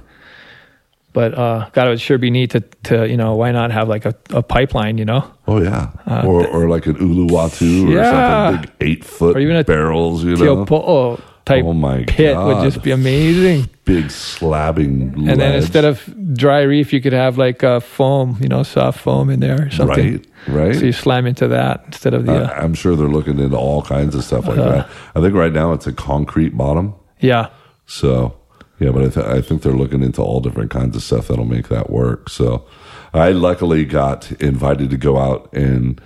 But 1.13 1.37
uh, 1.37 1.69
God, 1.73 1.87
it 1.87 1.89
would 1.91 2.01
sure 2.01 2.17
be 2.17 2.29
neat 2.29 2.51
to 2.51 2.59
to 2.83 3.07
you 3.07 3.15
know 3.17 3.35
why 3.35 3.51
not 3.51 3.71
have 3.71 3.87
like 3.87 4.05
a, 4.05 4.13
a 4.31 4.41
pipeline, 4.43 4.97
you 4.97 5.05
know? 5.05 5.23
Oh 5.47 5.61
yeah, 5.61 5.91
or 6.25 6.45
or 6.47 6.67
like 6.69 6.85
an 6.85 6.95
Uluwatu 6.95 7.87
or 7.87 7.91
Uh, 7.91 7.93
Yeah. 7.95 8.11
something 8.11 8.61
big 8.61 8.71
eight 8.89 9.03
foot 9.05 9.35
Or 9.37 9.39
even 9.39 9.55
a 9.55 9.63
barrels, 9.63 10.23
you 10.23 10.35
know, 10.35 10.65
Teahupo'o 10.65 11.21
type 11.45 11.63
Oh 11.65 11.73
my 11.73 12.03
pit 12.05 12.35
would 12.37 12.63
just 12.63 12.81
be 12.83 12.91
amazing. 12.91 13.69
Big 13.93 14.05
slabbing. 14.05 15.13
And 15.29 15.39
then 15.41 15.55
instead 15.55 15.85
of 15.85 16.03
dry 16.35 16.61
reef, 16.61 16.93
you 16.93 17.01
could 17.01 17.13
have 17.13 17.37
like 17.37 17.63
a 17.63 17.81
foam, 17.81 18.37
you 18.41 18.47
know, 18.47 18.63
soft 18.63 18.99
foam 18.99 19.29
in 19.29 19.39
there 19.39 19.67
or 19.67 19.69
something. 19.69 20.13
right, 20.47 20.65
right. 20.71 20.75
So 20.75 20.85
you 20.85 20.91
slam 20.93 21.25
into 21.25 21.47
that 21.49 21.83
instead 21.87 22.13
of 22.13 22.25
the 22.25 22.33
Uh, 22.33 22.47
uh, 22.47 22.53
I'm 22.63 22.73
sure 22.73 22.95
they're 22.95 23.07
looking 23.07 23.39
into 23.39 23.57
all 23.57 23.81
kinds 23.81 24.15
of 24.15 24.23
stuff 24.23 24.47
like 24.47 24.57
that. 24.57 24.87
I 25.15 25.21
think 25.21 25.33
right 25.33 25.51
now 25.53 25.73
it's 25.73 25.87
a 25.87 25.93
concrete 25.93 26.55
bottom. 26.57 26.93
yeah. 27.19 27.49
So, 27.85 28.37
yeah, 28.79 28.91
but 28.91 29.03
I, 29.03 29.09
th- 29.09 29.25
I 29.25 29.41
think 29.41 29.63
they're 29.63 29.73
looking 29.73 30.01
into 30.01 30.21
all 30.21 30.39
different 30.39 30.71
kinds 30.71 30.95
of 30.95 31.03
stuff 31.03 31.27
that'll 31.27 31.43
make 31.45 31.67
that 31.67 31.89
work. 31.89 32.29
So, 32.29 32.65
I 33.13 33.31
luckily 33.33 33.83
got 33.83 34.31
invited 34.41 34.89
to 34.91 34.97
go 34.97 35.17
out 35.17 35.51
and 35.53 35.99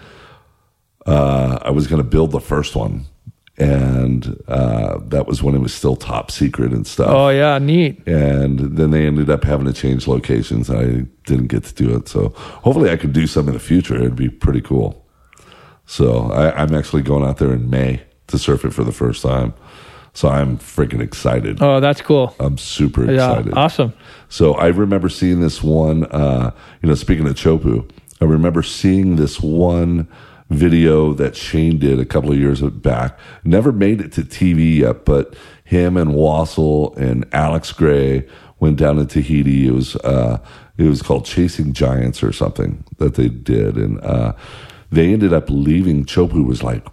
uh, 1.05 1.59
I 1.61 1.69
was 1.69 1.85
going 1.85 2.01
to 2.01 2.07
build 2.09 2.31
the 2.31 2.39
first 2.41 2.75
one. 2.75 3.05
And 3.57 4.41
uh, 4.49 4.99
that 5.07 5.27
was 5.27 5.41
when 5.41 5.55
it 5.55 5.59
was 5.59 5.73
still 5.73 5.95
top 5.95 6.29
secret 6.29 6.73
and 6.73 6.85
stuff. 6.85 7.09
Oh 7.09 7.29
yeah, 7.29 7.57
neat. 7.57 8.05
And 8.05 8.59
then 8.59 8.91
they 8.91 9.07
ended 9.07 9.29
up 9.29 9.45
having 9.45 9.65
to 9.65 9.71
change 9.73 10.07
locations. 10.07 10.69
I 10.69 11.05
didn't 11.25 11.47
get 11.47 11.63
to 11.63 11.73
do 11.73 11.95
it. 11.95 12.09
So, 12.09 12.29
hopefully, 12.35 12.89
I 12.91 12.97
could 12.97 13.13
do 13.13 13.27
some 13.27 13.47
in 13.47 13.53
the 13.53 13.59
future. 13.61 13.95
It'd 13.95 14.15
be 14.15 14.27
pretty 14.29 14.59
cool. 14.61 15.05
So, 15.85 16.31
I, 16.31 16.51
I'm 16.61 16.73
actually 16.75 17.03
going 17.03 17.23
out 17.23 17.37
there 17.37 17.53
in 17.53 17.69
May 17.69 18.01
to 18.27 18.37
surf 18.37 18.65
it 18.65 18.73
for 18.73 18.83
the 18.83 18.91
first 18.91 19.21
time. 19.21 19.53
So, 20.13 20.27
I'm 20.27 20.57
freaking 20.57 20.99
excited. 21.01 21.61
Oh, 21.61 21.79
that's 21.79 22.01
cool. 22.01 22.35
I'm 22.41 22.57
super 22.57 23.05
Yeah, 23.05 23.31
excited. 23.31 23.53
awesome. 23.53 23.93
So 24.27 24.53
I 24.55 24.67
remember 24.67 25.07
seeing 25.07 25.39
this 25.39 25.63
one, 25.63 26.05
uh, 26.05 26.51
you 26.81 26.89
know, 26.89 26.95
speaking 26.95 27.25
of 27.27 27.35
Chopu, 27.35 27.89
I 28.19 28.25
remember 28.25 28.63
seeing 28.63 29.15
this 29.15 29.39
one 29.39 30.07
video 30.49 31.13
that 31.13 31.36
Shane 31.36 31.79
did 31.79 31.99
a 31.99 32.05
couple 32.05 32.31
of 32.31 32.38
years 32.38 32.62
back. 32.62 33.17
Never 33.43 33.71
made 33.71 34.01
it 34.01 34.12
to 34.13 34.21
TV 34.21 34.79
yet, 34.79 35.05
but 35.05 35.36
him 35.63 35.97
and 35.97 36.12
Wassel 36.12 36.95
and 36.97 37.25
Alex 37.34 37.71
Gray 37.71 38.27
went 38.60 38.77
down 38.77 38.97
to 38.97 39.05
Tahiti. 39.05 39.67
It 39.67 39.71
was, 39.71 39.95
uh, 39.97 40.39
it 40.77 40.88
was 40.88 41.01
called 41.01 41.25
Chasing 41.25 41.73
Giants 41.73 42.21
or 42.23 42.31
something 42.31 42.84
that 42.97 43.15
they 43.15 43.29
did. 43.29 43.75
And, 43.75 43.99
uh, 44.01 44.34
they 44.91 45.12
ended 45.12 45.34
up 45.34 45.49
leaving. 45.49 46.05
Chopu 46.05 46.45
was 46.45 46.63
like 46.63 46.86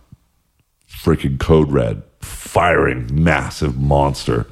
freaking 0.88 1.38
code 1.38 1.70
red, 1.70 2.02
firing 2.20 3.08
massive 3.12 3.78
monster. 3.78 4.46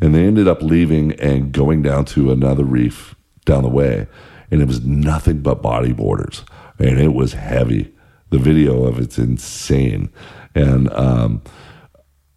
And 0.00 0.14
they 0.14 0.24
ended 0.24 0.48
up 0.48 0.62
leaving 0.62 1.12
and 1.20 1.52
going 1.52 1.82
down 1.82 2.06
to 2.06 2.32
another 2.32 2.64
reef 2.64 3.14
down 3.44 3.62
the 3.62 3.68
way. 3.68 4.06
And 4.50 4.62
it 4.62 4.66
was 4.66 4.84
nothing 4.84 5.40
but 5.40 5.62
bodyboarders. 5.62 6.42
And 6.78 6.98
it 6.98 7.12
was 7.12 7.34
heavy. 7.34 7.92
The 8.30 8.38
video 8.38 8.84
of 8.84 8.98
it's 8.98 9.18
insane. 9.18 10.10
And 10.54 10.92
um, 10.92 11.42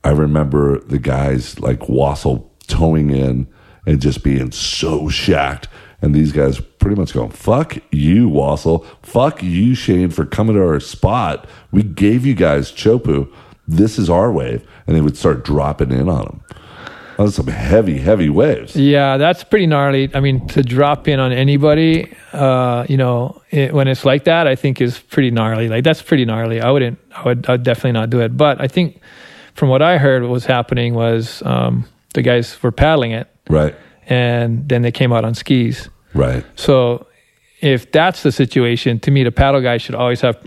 I 0.04 0.10
remember 0.12 0.80
the 0.80 1.00
guys 1.00 1.60
like 1.60 1.80
Wassel 1.82 2.50
towing 2.68 3.10
in 3.10 3.48
and 3.86 4.02
just 4.02 4.24
being 4.24 4.52
so 4.52 5.10
shacked. 5.10 5.68
And 6.02 6.14
these 6.14 6.32
guys 6.32 6.60
pretty 6.60 7.00
much 7.00 7.14
going, 7.14 7.30
fuck 7.30 7.78
you, 7.92 8.30
Wassel. 8.30 8.86
Fuck 9.02 9.42
you, 9.42 9.74
Shane, 9.74 10.10
for 10.10 10.26
coming 10.26 10.56
to 10.56 10.62
our 10.62 10.80
spot. 10.80 11.48
We 11.72 11.84
gave 11.84 12.26
you 12.26 12.36
guys 12.36 12.72
Chopu. 12.72 13.32
This 13.68 13.98
is 13.98 14.10
our 14.10 14.32
wave. 14.32 14.68
And 14.86 14.96
they 14.96 15.02
would 15.02 15.16
start 15.16 15.46
dropping 15.46 15.92
in 15.92 16.10
on 16.10 16.24
them. 16.26 16.44
That 17.18 17.24
was 17.24 17.36
some 17.36 17.48
heavy, 17.48 17.98
heavy 18.00 18.30
waves. 18.30 18.76
Yeah, 18.76 19.18
that's 19.18 19.44
pretty 19.44 19.68
gnarly. 19.68 20.10
I 20.14 20.20
mean, 20.20 20.48
to 20.50 20.64
drop 20.64 21.08
in 21.08 21.20
on 21.20 21.32
anybody, 21.32 22.14
uh, 22.32 22.86
you 22.90 22.98
know, 22.98 23.42
it, 23.52 23.74
when 23.74 23.88
it's 23.88 24.04
like 24.06 24.24
that, 24.26 24.48
I 24.48 24.56
think 24.56 24.82
is 24.82 25.00
pretty 25.00 25.30
gnarly. 25.32 25.68
Like 25.70 25.84
that's 25.84 26.02
pretty 26.02 26.26
gnarly. 26.26 26.60
I 26.62 26.72
wouldn't. 26.72 26.98
I 27.16 27.24
would. 27.24 27.50
I'd 27.50 27.64
definitely 27.64 27.92
not 27.94 28.10
do 28.10 28.20
it. 28.22 28.36
But 28.36 28.60
I 28.62 28.68
think, 28.68 29.00
from 29.54 29.70
what 29.70 29.82
I 29.82 29.98
heard, 29.98 30.24
what 30.24 30.32
was 30.32 30.46
happening 30.46 30.94
was 30.96 31.44
um, 31.46 31.86
the 32.14 32.22
guys 32.22 32.62
were 32.64 32.72
paddling 32.72 33.12
it, 33.12 33.28
Right, 33.50 33.76
and 34.08 34.68
then 34.68 34.82
they 34.82 34.92
came 34.92 35.14
out 35.14 35.24
on 35.26 35.34
skis. 35.36 35.90
right, 36.14 36.44
So, 36.56 37.08
if 37.62 37.92
that's 37.92 38.24
the 38.24 38.32
situation, 38.32 39.00
to 39.02 39.12
me, 39.12 39.24
the 39.24 39.32
paddle 39.32 39.62
guy 39.62 39.78
should 39.78 39.96
always 39.96 40.22
have 40.22 40.38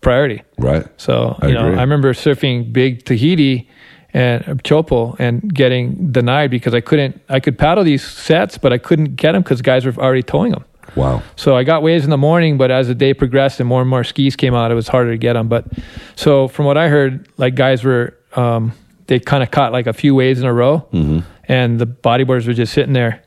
priority. 0.00 0.42
right. 0.58 0.86
So 0.96 1.36
I 1.40 1.48
you 1.48 1.54
know, 1.54 1.66
agree. 1.66 1.78
I 1.78 1.82
remember 1.82 2.12
surfing 2.12 2.72
big 2.72 3.04
Tahiti, 3.04 3.68
and 4.14 4.42
uh, 4.48 4.54
chopo 4.62 5.14
and 5.18 5.52
getting 5.52 6.10
denied 6.12 6.50
because 6.50 6.72
I 6.72 6.80
couldn't. 6.80 7.20
I 7.28 7.40
could 7.40 7.58
paddle 7.58 7.84
these 7.84 8.02
sets, 8.02 8.56
but 8.56 8.72
I 8.72 8.78
couldn't 8.78 9.16
get 9.16 9.32
them 9.32 9.42
because 9.42 9.60
guys 9.60 9.84
were 9.84 9.94
already 10.02 10.22
towing 10.22 10.52
them. 10.52 10.64
Wow. 10.96 11.22
So 11.36 11.56
I 11.56 11.64
got 11.64 11.82
waves 11.82 12.04
in 12.04 12.10
the 12.10 12.16
morning, 12.16 12.56
but 12.56 12.70
as 12.70 12.86
the 12.86 12.94
day 12.94 13.12
progressed 13.14 13.58
and 13.58 13.68
more 13.68 13.80
and 13.80 13.90
more 13.90 14.04
skis 14.04 14.36
came 14.36 14.54
out, 14.54 14.70
it 14.70 14.74
was 14.74 14.86
harder 14.86 15.10
to 15.10 15.18
get 15.18 15.32
them. 15.32 15.48
But 15.48 15.66
so 16.14 16.46
from 16.46 16.66
what 16.66 16.78
I 16.78 16.88
heard, 16.88 17.26
like 17.36 17.56
guys 17.56 17.82
were, 17.82 18.16
um, 18.36 18.72
they 19.08 19.18
kind 19.18 19.42
of 19.42 19.50
caught 19.50 19.72
like 19.72 19.86
a 19.88 19.92
few 19.92 20.14
waves 20.14 20.40
in 20.40 20.46
a 20.46 20.52
row, 20.54 20.86
Mm-hmm. 20.92 21.20
and 21.48 21.80
the 21.80 21.86
bodyboards 21.86 22.46
were 22.46 22.52
just 22.54 22.72
sitting 22.72 22.92
there, 22.92 23.22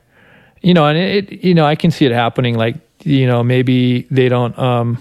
you 0.62 0.72
know. 0.72 0.86
And 0.86 0.96
it, 0.96 1.44
you 1.44 1.52
know, 1.54 1.66
I 1.66 1.74
can 1.76 1.90
see 1.90 2.06
it 2.06 2.12
happening. 2.12 2.56
Like, 2.56 2.76
you 3.04 3.26
know, 3.26 3.42
maybe 3.44 4.06
they 4.10 4.28
don't 4.30 4.58
um, 4.58 4.98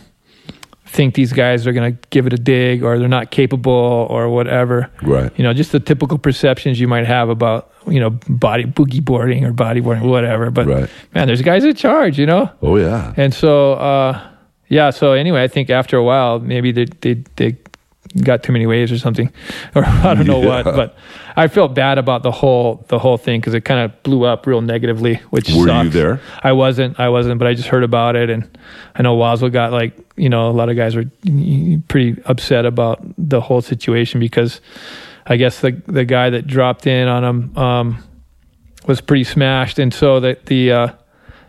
think 0.88 1.14
these 1.16 1.34
guys 1.34 1.68
are 1.68 1.74
going 1.74 1.94
to 1.96 2.08
give 2.10 2.26
it 2.28 2.34
a 2.34 2.38
dig, 2.38 2.84
or 2.84 2.98
they're 2.98 3.08
not 3.08 3.32
capable, 3.32 4.08
or 4.10 4.30
whatever. 4.30 4.90
Right. 5.02 5.32
You 5.38 5.44
know, 5.44 5.54
just 5.54 5.72
the 5.72 5.80
typical 5.80 6.18
perceptions 6.18 6.80
you 6.80 6.88
might 6.88 7.06
have 7.06 7.30
about 7.30 7.72
you 7.88 8.00
know 8.00 8.12
body 8.30 8.66
boogie 8.66 9.04
boarding 9.04 9.46
or 9.46 9.54
bodyboarding, 9.54 10.02
whatever. 10.02 10.50
But 10.52 10.68
Right. 10.68 10.90
man, 11.14 11.28
there's 11.28 11.42
guys 11.42 11.64
in 11.64 11.76
charge, 11.76 12.18
you 12.20 12.26
know. 12.26 12.50
Oh 12.62 12.78
yeah. 12.78 13.14
And 13.18 13.34
so, 13.34 13.74
uh, 13.74 14.20
yeah. 14.70 14.90
So 14.90 15.14
anyway, 15.14 15.44
I 15.44 15.48
think 15.48 15.70
after 15.70 15.98
a 15.98 16.04
while, 16.04 16.40
maybe 16.40 16.72
they 16.72 16.86
they 17.02 17.24
they 17.36 17.58
got 18.24 18.44
too 18.44 18.52
many 18.52 18.66
waves 18.66 18.92
or 18.92 18.98
something, 18.98 19.32
or 19.76 19.86
I 19.86 20.14
don't 20.14 20.28
know 20.28 20.40
what. 20.40 20.66
But 20.66 20.98
I 21.36 21.48
felt 21.48 21.76
bad 21.76 21.98
about 21.98 22.24
the 22.24 22.32
whole 22.32 22.86
the 22.88 23.00
whole 23.00 23.18
thing 23.18 23.40
because 23.40 23.54
it 23.54 23.62
kind 23.62 23.80
of 23.80 24.04
blew 24.04 24.26
up 24.26 24.46
real 24.46 24.62
negatively. 24.62 25.16
Which 25.30 25.50
Were 25.50 25.84
you 25.84 25.90
there? 25.90 26.20
I 26.44 26.52
wasn't. 26.52 27.00
I 27.00 27.10
wasn't. 27.10 27.40
But 27.40 27.48
I 27.48 27.54
just 27.54 27.68
heard 27.68 27.84
about 27.84 28.16
it, 28.16 28.30
and 28.30 28.58
I 28.96 29.02
know 29.02 29.16
Waswell 29.16 29.52
got 29.52 29.72
like 29.72 29.98
you 30.16 30.30
know 30.30 30.50
a 30.50 30.52
lot 30.52 30.70
of 30.70 30.76
guys 30.76 30.96
were 30.96 31.06
pretty 31.88 32.22
upset 32.26 32.66
about 32.66 33.00
the 33.18 33.42
whole 33.42 33.62
situation 33.62 34.20
because 34.20 34.62
I 35.26 35.38
guess 35.38 35.62
the 35.62 35.82
the 35.88 36.06
guy 36.06 36.30
that 36.30 36.48
dropped 36.48 36.88
in 36.88 37.08
on 37.08 37.24
him 37.24 37.58
um, 37.58 38.04
was 38.88 39.02
pretty 39.02 39.24
smashed, 39.24 39.80
and 39.80 39.94
so 39.94 40.20
that 40.22 40.46
the 40.48 40.72
uh, 40.72 40.88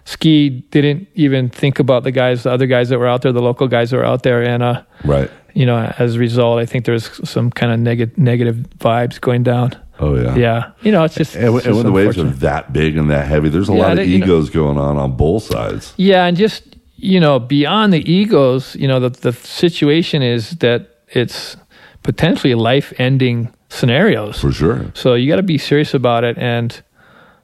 ski 0.05 0.49
didn't 0.71 1.07
even 1.15 1.49
think 1.49 1.79
about 1.79 2.03
the 2.03 2.11
guys, 2.11 2.43
the 2.43 2.51
other 2.51 2.67
guys 2.67 2.89
that 2.89 2.99
were 2.99 3.07
out 3.07 3.23
there, 3.23 3.33
the 3.33 3.43
local 3.43 3.69
guys 3.69 3.91
that 3.91 3.99
were 3.99 4.05
out 4.05 4.23
there, 4.23 4.43
and 4.43 4.63
uh, 4.63 4.83
Right. 5.05 5.31
You 5.55 5.67
know, 5.67 5.93
as 5.99 6.15
a 6.17 6.19
result, 6.19 6.61
I 6.61 6.67
think 6.67 6.85
there's 6.85 7.11
some 7.29 7.51
kind 7.51 7.73
of 7.73 7.81
neg- 7.81 8.17
negative 8.19 8.57
vibes 8.79 9.21
going 9.21 9.43
down. 9.43 9.73
Oh 9.99 10.15
yeah. 10.15 10.37
Yeah, 10.37 10.71
you 10.83 10.93
know, 10.93 11.03
it's 11.05 11.17
just, 11.17 11.35
And, 11.35 11.53
when- 11.53 11.59
it's 11.59 11.67
and 11.67 11.75
just 11.75 11.85
when 11.85 11.87
the 11.87 11.93
waves 11.93 12.19
are 12.19 12.25
that 12.25 12.73
big 12.73 12.97
and 12.97 13.11
that 13.11 13.27
heavy, 13.27 13.49
there's 13.49 13.69
a 13.69 13.73
Yeah, 13.73 13.79
lot 13.79 13.91
of 13.93 13.97
they- 13.99 14.05
you 14.05 14.19
know- 14.19 14.27
egos 14.27 14.51
going 14.51 14.79
on 14.79 14.97
on 14.97 15.17
both 15.17 15.43
sides. 15.45 15.93
Yeah, 15.97 16.27
and 16.27 16.37
just 16.37 16.77
you 17.01 17.21
know, 17.21 17.39
beyond 17.39 17.93
the 17.93 18.03
egos, 18.13 18.75
you 18.77 18.87
know, 18.89 19.01
the 19.01 19.11
the 19.11 19.33
situation 19.33 20.23
is 20.23 20.51
that 20.59 20.81
it's 21.09 21.57
potentially 22.03 22.55
life-ending 22.55 23.49
scenarios. 23.69 24.41
For 24.41 24.51
sure. 24.53 24.87
So 24.95 25.15
you 25.15 25.29
got 25.29 25.37
to 25.37 25.43
be 25.43 25.59
serious 25.59 25.95
about 25.95 26.25
it, 26.25 26.37
and 26.39 26.81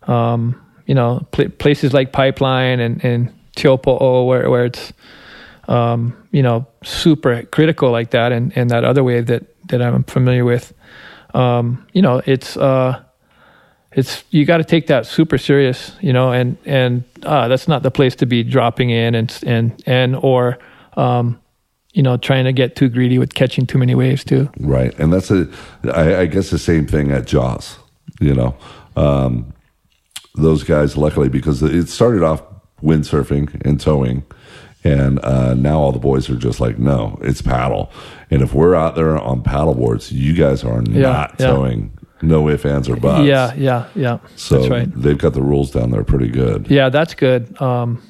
um, 0.09 0.55
you 0.87 0.95
know, 0.95 1.27
pl- 1.33 1.51
places 1.59 1.93
like 1.93 2.13
Pipeline 2.13 2.81
and 2.81 3.05
and 3.05 3.31
Teahupo'o, 3.57 4.27
where 4.27 4.51
where 4.51 4.65
it's 4.67 4.93
um, 5.69 6.17
you 6.31 6.43
know 6.43 6.67
super 6.83 7.43
critical 7.45 7.91
like 7.91 8.11
that, 8.11 8.33
and 8.33 8.57
and 8.57 8.71
that 8.71 8.85
other 8.85 9.05
wave 9.05 9.27
that 9.27 9.45
that 9.69 9.81
I'm 9.81 10.05
familiar 10.05 10.45
with, 10.45 10.73
um, 11.35 11.87
you 11.93 12.01
know, 12.01 12.23
it's 12.25 12.57
uh, 12.57 13.03
it's 13.93 14.25
you 14.31 14.45
got 14.45 14.59
to 14.59 14.65
take 14.65 14.87
that 14.87 15.07
super 15.07 15.37
serious, 15.37 15.93
you 16.01 16.13
know, 16.13 16.33
and 16.33 16.57
and 16.65 17.05
uh, 17.25 17.49
that's 17.49 17.69
not 17.69 17.83
the 17.83 17.91
place 17.91 18.15
to 18.17 18.27
be 18.27 18.43
dropping 18.43 18.91
in 18.91 19.15
and 19.15 19.39
and 19.45 19.83
and 19.87 20.17
or 20.17 20.59
um, 20.97 21.41
you 21.93 22.03
know 22.03 22.17
trying 22.17 22.45
to 22.45 22.53
get 22.53 22.77
too 22.77 22.89
greedy 22.89 23.19
with 23.19 23.35
catching 23.35 23.67
too 23.67 23.79
many 23.79 23.95
waves 23.95 24.25
too. 24.25 24.49
Right. 24.59 24.97
And 24.99 25.13
that's 25.13 25.31
a, 25.31 25.49
I, 25.93 26.21
I 26.21 26.27
guess 26.27 26.51
the 26.51 26.59
same 26.59 26.87
thing 26.87 27.11
at 27.11 27.27
Jaws, 27.27 27.79
you 28.21 28.35
know. 28.35 28.57
Um, 28.97 29.53
those 30.37 30.65
guys, 30.65 30.97
luckily, 30.97 31.29
because 31.29 31.63
it 31.63 31.89
started 31.89 32.23
off 32.23 32.43
windsurfing 32.83 33.65
and 33.65 33.81
towing. 33.81 34.25
And 34.85 35.19
uh, 35.25 35.55
now 35.55 35.79
all 35.81 35.93
the 35.93 35.99
boys 35.99 36.29
are 36.29 36.37
just 36.37 36.61
like, 36.61 36.79
no, 36.79 37.19
it's 37.23 37.41
paddle. 37.41 37.91
And 38.31 38.43
if 38.43 38.53
we're 38.53 38.75
out 38.75 38.95
there 38.95 39.17
on 39.19 39.43
paddle 39.43 39.75
boards, 39.75 40.13
you 40.13 40.35
guys 40.35 40.63
are 40.63 40.83
Yeah, 40.83 41.01
not 41.01 41.35
yeah. 41.39 41.47
towing. 41.47 41.99
No 42.21 42.49
ifs, 42.49 42.65
ands, 42.65 42.89
or 42.89 42.97
buts. 42.97 43.27
Yeah, 43.27 43.53
yeah, 43.55 43.89
yeah. 43.95 44.19
So 44.37 44.67
right. 44.69 44.89
they've 44.95 45.19
got 45.19 45.33
the 45.35 45.43
rules 45.43 45.71
down 45.71 45.91
there 45.91 46.05
pretty 46.05 46.29
good. 46.29 46.71
Yeah, 46.71 46.89
that's 46.89 47.15
good. 47.15 47.61
Um, 47.61 48.03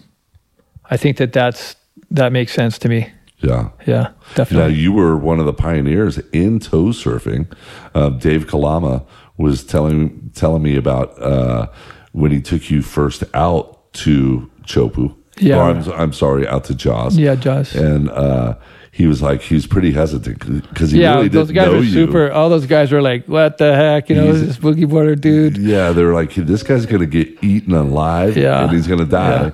I 0.90 0.96
think 0.96 1.16
that 1.16 1.32
that's 1.32 1.74
that 2.10 2.30
makes 2.32 2.52
sense 2.52 2.78
to 2.78 2.88
me. 2.88 3.10
Yeah. 3.38 3.70
Yeah, 3.86 4.12
definitely. 4.34 4.56
Now 4.72 4.78
you 4.78 4.92
were 4.92 5.16
one 5.16 5.40
of 5.40 5.46
the 5.46 5.52
pioneers 5.52 6.18
in 6.32 6.60
tow 6.60 6.86
surfing. 6.86 7.52
Uh, 7.94 8.10
Dave 8.10 8.46
Kalama 8.46 9.04
was 9.36 9.64
telling 9.64 10.30
telling 10.34 10.62
me 10.62 10.76
about 10.76 11.20
uh, 11.20 11.66
when 12.12 12.30
he 12.30 12.40
took 12.40 12.70
you 12.70 12.82
first 12.82 13.24
out 13.34 13.92
to 13.94 14.50
Chopu. 14.64 15.16
Yeah. 15.38 15.58
Or 15.58 15.62
I'm, 15.70 15.90
I'm 15.92 16.12
sorry, 16.12 16.46
out 16.46 16.64
to 16.64 16.74
Jaws. 16.74 17.16
yeah, 17.18 17.34
Josh. 17.34 17.74
And 17.74 18.08
uh, 18.10 18.54
he 18.92 19.06
was 19.08 19.20
like, 19.20 19.40
he 19.42 19.54
was 19.56 19.66
pretty 19.66 19.90
hesitant 19.92 20.62
because 20.68 20.92
he 20.92 21.00
yeah, 21.00 21.16
really 21.16 21.28
those 21.28 21.48
didn't 21.48 21.56
guys 21.64 21.72
know 21.72 21.78
are 21.78 21.82
you. 21.82 21.90
super. 21.92 22.30
All 22.30 22.48
those 22.48 22.66
guys 22.66 22.92
were 22.92 23.02
like, 23.02 23.26
"What 23.26 23.58
the 23.58 23.74
heck?" 23.74 24.08
You 24.10 24.16
know, 24.16 24.32
He's- 24.32 24.40
this 24.40 24.56
boogie 24.58 24.88
boarder 24.88 25.16
dude. 25.16 25.56
Yeah, 25.56 25.90
they 25.92 26.04
were 26.04 26.14
like, 26.14 26.34
this 26.34 26.62
guy's 26.62 26.86
going 26.86 27.00
to 27.00 27.06
get 27.06 27.42
eaten 27.42 27.74
alive 27.74 28.36
Yeah. 28.36 28.62
and 28.64 28.72
he's 28.72 28.86
going 28.86 29.00
to 29.00 29.06
die. 29.06 29.52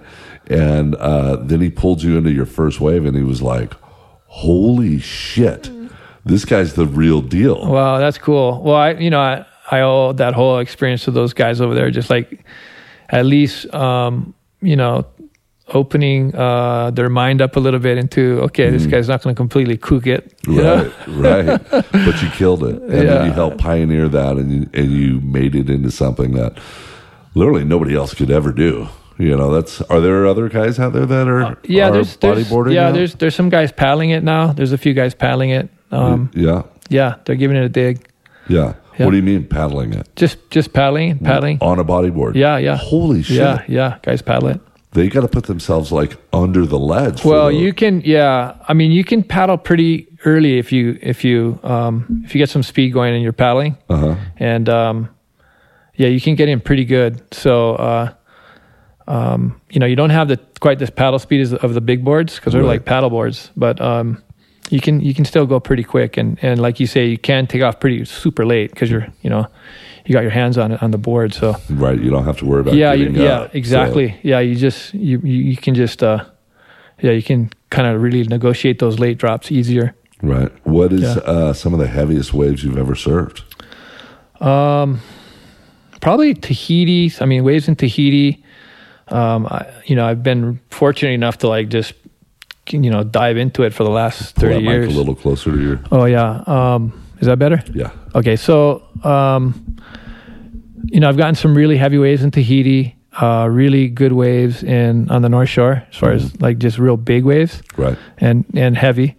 And 0.49 0.97
uh, 0.97 1.37
then 1.37 1.61
he 1.61 1.71
pulled 1.71 2.03
you 2.03 2.19
into 2.19 2.33
your 2.33 2.45
first 2.47 2.81
wave 2.81 3.07
and 3.07 3.17
he 3.17 3.23
was 3.23 3.41
like, 3.41 3.73
holy 4.27 4.99
shit, 4.99 5.71
this 6.25 6.45
guy's 6.45 6.75
the 6.75 6.87
real 6.87 7.21
deal. 7.23 7.67
Wow, 7.71 7.99
that's 7.99 8.19
cool. 8.19 8.61
Well, 8.63 8.77
I, 8.77 8.91
you 8.93 9.11
know, 9.11 9.21
I, 9.21 9.47
I 9.71 9.81
owe 9.83 10.13
that 10.15 10.35
whole 10.35 10.59
experience 10.59 11.05
to 11.05 11.11
those 11.13 11.33
guys 11.33 11.61
over 11.61 11.75
there. 11.75 11.91
Just 11.91 12.11
like, 12.11 12.45
at 13.09 13.25
least, 13.27 13.73
um, 13.75 14.35
you 14.61 14.77
know, 14.77 15.07
opening 15.73 16.35
uh, 16.35 16.91
their 16.91 17.09
mind 17.09 17.41
up 17.41 17.57
a 17.57 17.61
little 17.61 17.81
bit 17.81 17.99
into, 17.99 18.41
okay, 18.43 18.71
this 18.71 18.87
guy's 18.87 19.09
not 19.09 19.23
going 19.23 19.35
to 19.35 19.39
completely 19.39 19.77
kook 19.77 20.07
it. 20.07 20.33
Right, 20.47 20.91
right. 21.09 21.61
But 21.71 22.23
you 22.23 22.29
killed 22.31 22.65
it, 22.65 22.77
and 22.83 22.91
then 22.91 23.07
Yeah. 23.07 23.25
you 23.27 23.33
helped 23.33 23.59
pioneer 23.59 24.09
that, 24.09 24.37
and 24.37 24.51
you, 24.53 24.71
and 24.75 24.91
you 24.93 25.21
made 25.21 25.55
it 25.55 25.71
into 25.71 25.91
something 25.91 26.33
that 26.33 26.59
literally 27.35 27.65
nobody 27.65 27.95
else 27.97 28.15
could 28.15 28.31
ever 28.31 28.53
do. 28.53 28.89
You 29.19 29.37
know, 29.37 29.53
that's. 29.53 29.83
Are 29.83 30.01
there 30.01 30.27
other 30.27 30.49
guys 30.49 30.79
out 30.79 30.93
there 30.95 31.05
that 31.07 31.29
are? 31.29 31.43
Uh, 31.43 31.55
Yeah, 31.65 31.89
are 31.89 31.93
there's, 31.93 32.17
there's 32.17 32.49
bodyboarding. 32.49 32.73
yeah, 32.75 32.85
now? 32.89 32.93
there's 32.93 33.15
there's 33.17 33.35
some 33.35 33.51
guys 33.51 33.71
paddling 33.71 34.11
it 34.11 34.23
now. 34.25 34.53
There's 34.55 34.73
a 34.73 34.79
few 34.79 34.95
guys 34.95 35.15
paddling 35.15 35.51
it. 35.51 35.69
Um, 35.93 36.31
yeah, 36.35 36.63
yeah, 36.89 37.17
they're 37.25 37.37
giving 37.37 37.57
it 37.59 37.65
a 37.65 37.69
dig. 37.69 38.09
yeah, 38.49 38.75
Yeah. 38.99 39.05
What 39.05 39.11
do 39.11 39.17
you 39.19 39.23
mean 39.23 39.45
paddling 39.47 39.93
it 39.93 40.09
Just 40.17 40.39
just 40.51 40.73
paddling, 40.73 41.19
paddling. 41.19 41.59
on 41.61 41.79
a 41.79 41.85
bodyboard? 41.85 42.35
Yeah, 42.35 42.57
yeah. 42.59 42.77
Holy 42.77 43.23
shit! 43.23 43.37
Yeah, 43.37 43.63
yeah, 43.69 43.99
guys 44.03 44.23
paddle 44.23 44.49
it. 44.49 44.61
They 44.93 45.09
got 45.09 45.21
to 45.21 45.29
put 45.29 45.45
themselves 45.45 45.93
like 45.93 46.17
under 46.33 46.67
the 46.67 46.79
ledge. 46.79 47.25
Well, 47.25 47.47
the- 47.49 47.55
you 47.55 47.73
can, 47.73 48.01
yeah. 48.05 48.57
I 48.67 48.75
mean, 48.75 48.91
you 48.91 49.05
can 49.05 49.23
paddle 49.23 49.57
pretty 49.57 50.09
early 50.25 50.59
if 50.59 50.73
you 50.73 50.99
if 51.01 51.25
you 51.25 51.61
um, 51.63 52.23
if 52.25 52.35
you 52.35 52.39
get 52.41 52.49
some 52.51 52.63
speed 52.65 52.93
going 52.93 53.15
and 53.15 53.23
you're 53.23 53.33
paddling, 53.33 53.77
Uh-huh. 53.89 54.17
and 54.39 54.69
um, 54.69 55.09
yeah, 55.95 56.09
you 56.09 56.21
can 56.21 56.35
get 56.35 56.49
in 56.49 56.61
pretty 56.61 56.85
good. 56.85 57.23
So, 57.33 57.75
uh, 57.77 58.13
um, 59.07 59.61
you 59.71 59.79
know, 59.81 59.87
you 59.87 59.97
don't 59.97 60.11
have 60.11 60.29
the 60.29 60.39
quite 60.61 60.79
this 60.79 60.91
paddle 60.91 61.19
speed 61.19 61.41
as, 61.41 61.55
of 61.55 61.75
the 61.75 61.81
big 61.81 62.05
boards 62.05 62.37
because 62.37 62.53
they're 62.53 62.63
Right. 62.63 62.69
like 62.81 62.85
paddle 62.85 63.11
boards, 63.11 63.51
but 63.57 63.81
um, 63.81 64.23
you 64.71 64.81
can 64.81 65.01
you 65.01 65.15
can 65.15 65.25
still 65.25 65.47
go 65.47 65.61
pretty 65.61 65.85
quick, 65.85 66.17
and 66.17 66.37
and 66.43 66.61
like 66.61 66.81
you 66.81 66.87
say, 66.89 67.07
you 67.07 67.19
can 67.19 67.47
take 67.47 67.63
off 67.63 67.79
pretty 67.81 68.05
super 68.05 68.45
late 68.45 68.71
because 68.71 68.91
you're 68.91 69.07
you 69.23 69.31
know 69.31 69.47
you 70.07 70.13
got 70.13 70.23
your 70.23 70.31
hands 70.31 70.57
on 70.59 70.73
it 70.73 70.83
on 70.83 70.91
the 70.91 70.99
board, 70.99 71.33
so. 71.35 71.55
right. 71.71 71.99
You 72.01 72.11
don't 72.11 72.25
have 72.25 72.39
to 72.39 72.47
worry 72.47 72.61
about. 72.61 72.75
yeah 72.75 72.93
you, 72.93 73.11
yeah 73.11 73.41
up, 73.41 73.53
so- 73.53 73.59
exactly 73.59 74.19
yeah 74.23 74.41
you 74.41 74.55
just 74.55 74.95
you 74.95 75.19
you, 75.21 75.57
can 75.57 75.75
just 75.75 76.03
uh 76.03 76.25
yeah 77.01 77.13
you 77.13 77.23
can 77.23 77.51
kind 77.71 77.87
of 77.87 78.03
really 78.03 78.25
negotiate 78.25 78.79
those 78.79 78.99
late 78.99 79.19
drops 79.19 79.51
easier 79.53 79.95
right. 80.23 80.51
What 80.67 80.93
is 80.93 81.03
Yeah. 81.03 81.23
uh, 81.33 81.53
some 81.53 81.73
of 81.75 81.81
the 81.81 81.87
heaviest 81.89 82.33
waves 82.35 82.63
you've 82.65 82.79
ever 82.79 82.95
surfed? 82.95 83.43
um 84.41 85.01
probably 86.01 86.33
tahiti 86.35 87.13
i 87.21 87.27
mean 87.27 87.45
waves 87.45 87.69
in 87.69 87.77
tahiti 87.77 88.43
um 89.09 89.47
I, 89.47 89.67
you 89.85 89.95
know 89.95 90.07
i've 90.07 90.23
been 90.23 90.59
fortunate 90.71 91.13
enough 91.13 91.37
to 91.39 91.49
like 91.49 91.69
just 91.69 91.93
you 92.71 92.91
know 92.91 93.03
dive 93.05 93.37
into 93.37 93.63
it 93.65 93.75
for 93.75 93.85
the 93.85 93.91
last 93.91 94.35
Pull 94.37 94.43
30 94.49 94.55
that 94.55 94.61
mic 94.63 94.71
years 94.71 94.95
a 94.95 94.99
little 94.99 95.15
closer 95.15 95.51
to 95.53 95.61
your. 95.61 95.81
oh 95.93 96.05
yeah 96.07 96.43
um 96.47 97.00
is 97.21 97.27
that 97.27 97.39
better 97.39 97.63
Yeah. 97.75 97.91
Okay, 98.15 98.37
so 98.37 98.83
um, 99.05 99.77
you 100.93 100.99
know, 101.01 101.09
I've 101.09 101.17
gotten 101.17 101.35
some 101.35 101.55
really 101.55 101.77
heavy 101.77 101.99
waves 101.99 102.23
in 102.25 102.31
Tahiti, 102.31 102.97
uh, 103.21 103.47
really 103.51 103.89
good 103.89 104.13
waves 104.13 104.63
in 104.63 105.09
on 105.11 105.23
the 105.23 105.29
North 105.29 105.49
Shore, 105.49 105.85
as 105.91 105.97
far 105.97 106.13
as 106.13 106.41
like 106.41 106.59
just 106.59 106.79
real 106.79 106.97
big 106.97 107.25
waves 107.25 107.63
Right. 107.77 107.97
and 108.19 108.45
and 108.55 108.77
heavy. 108.77 109.17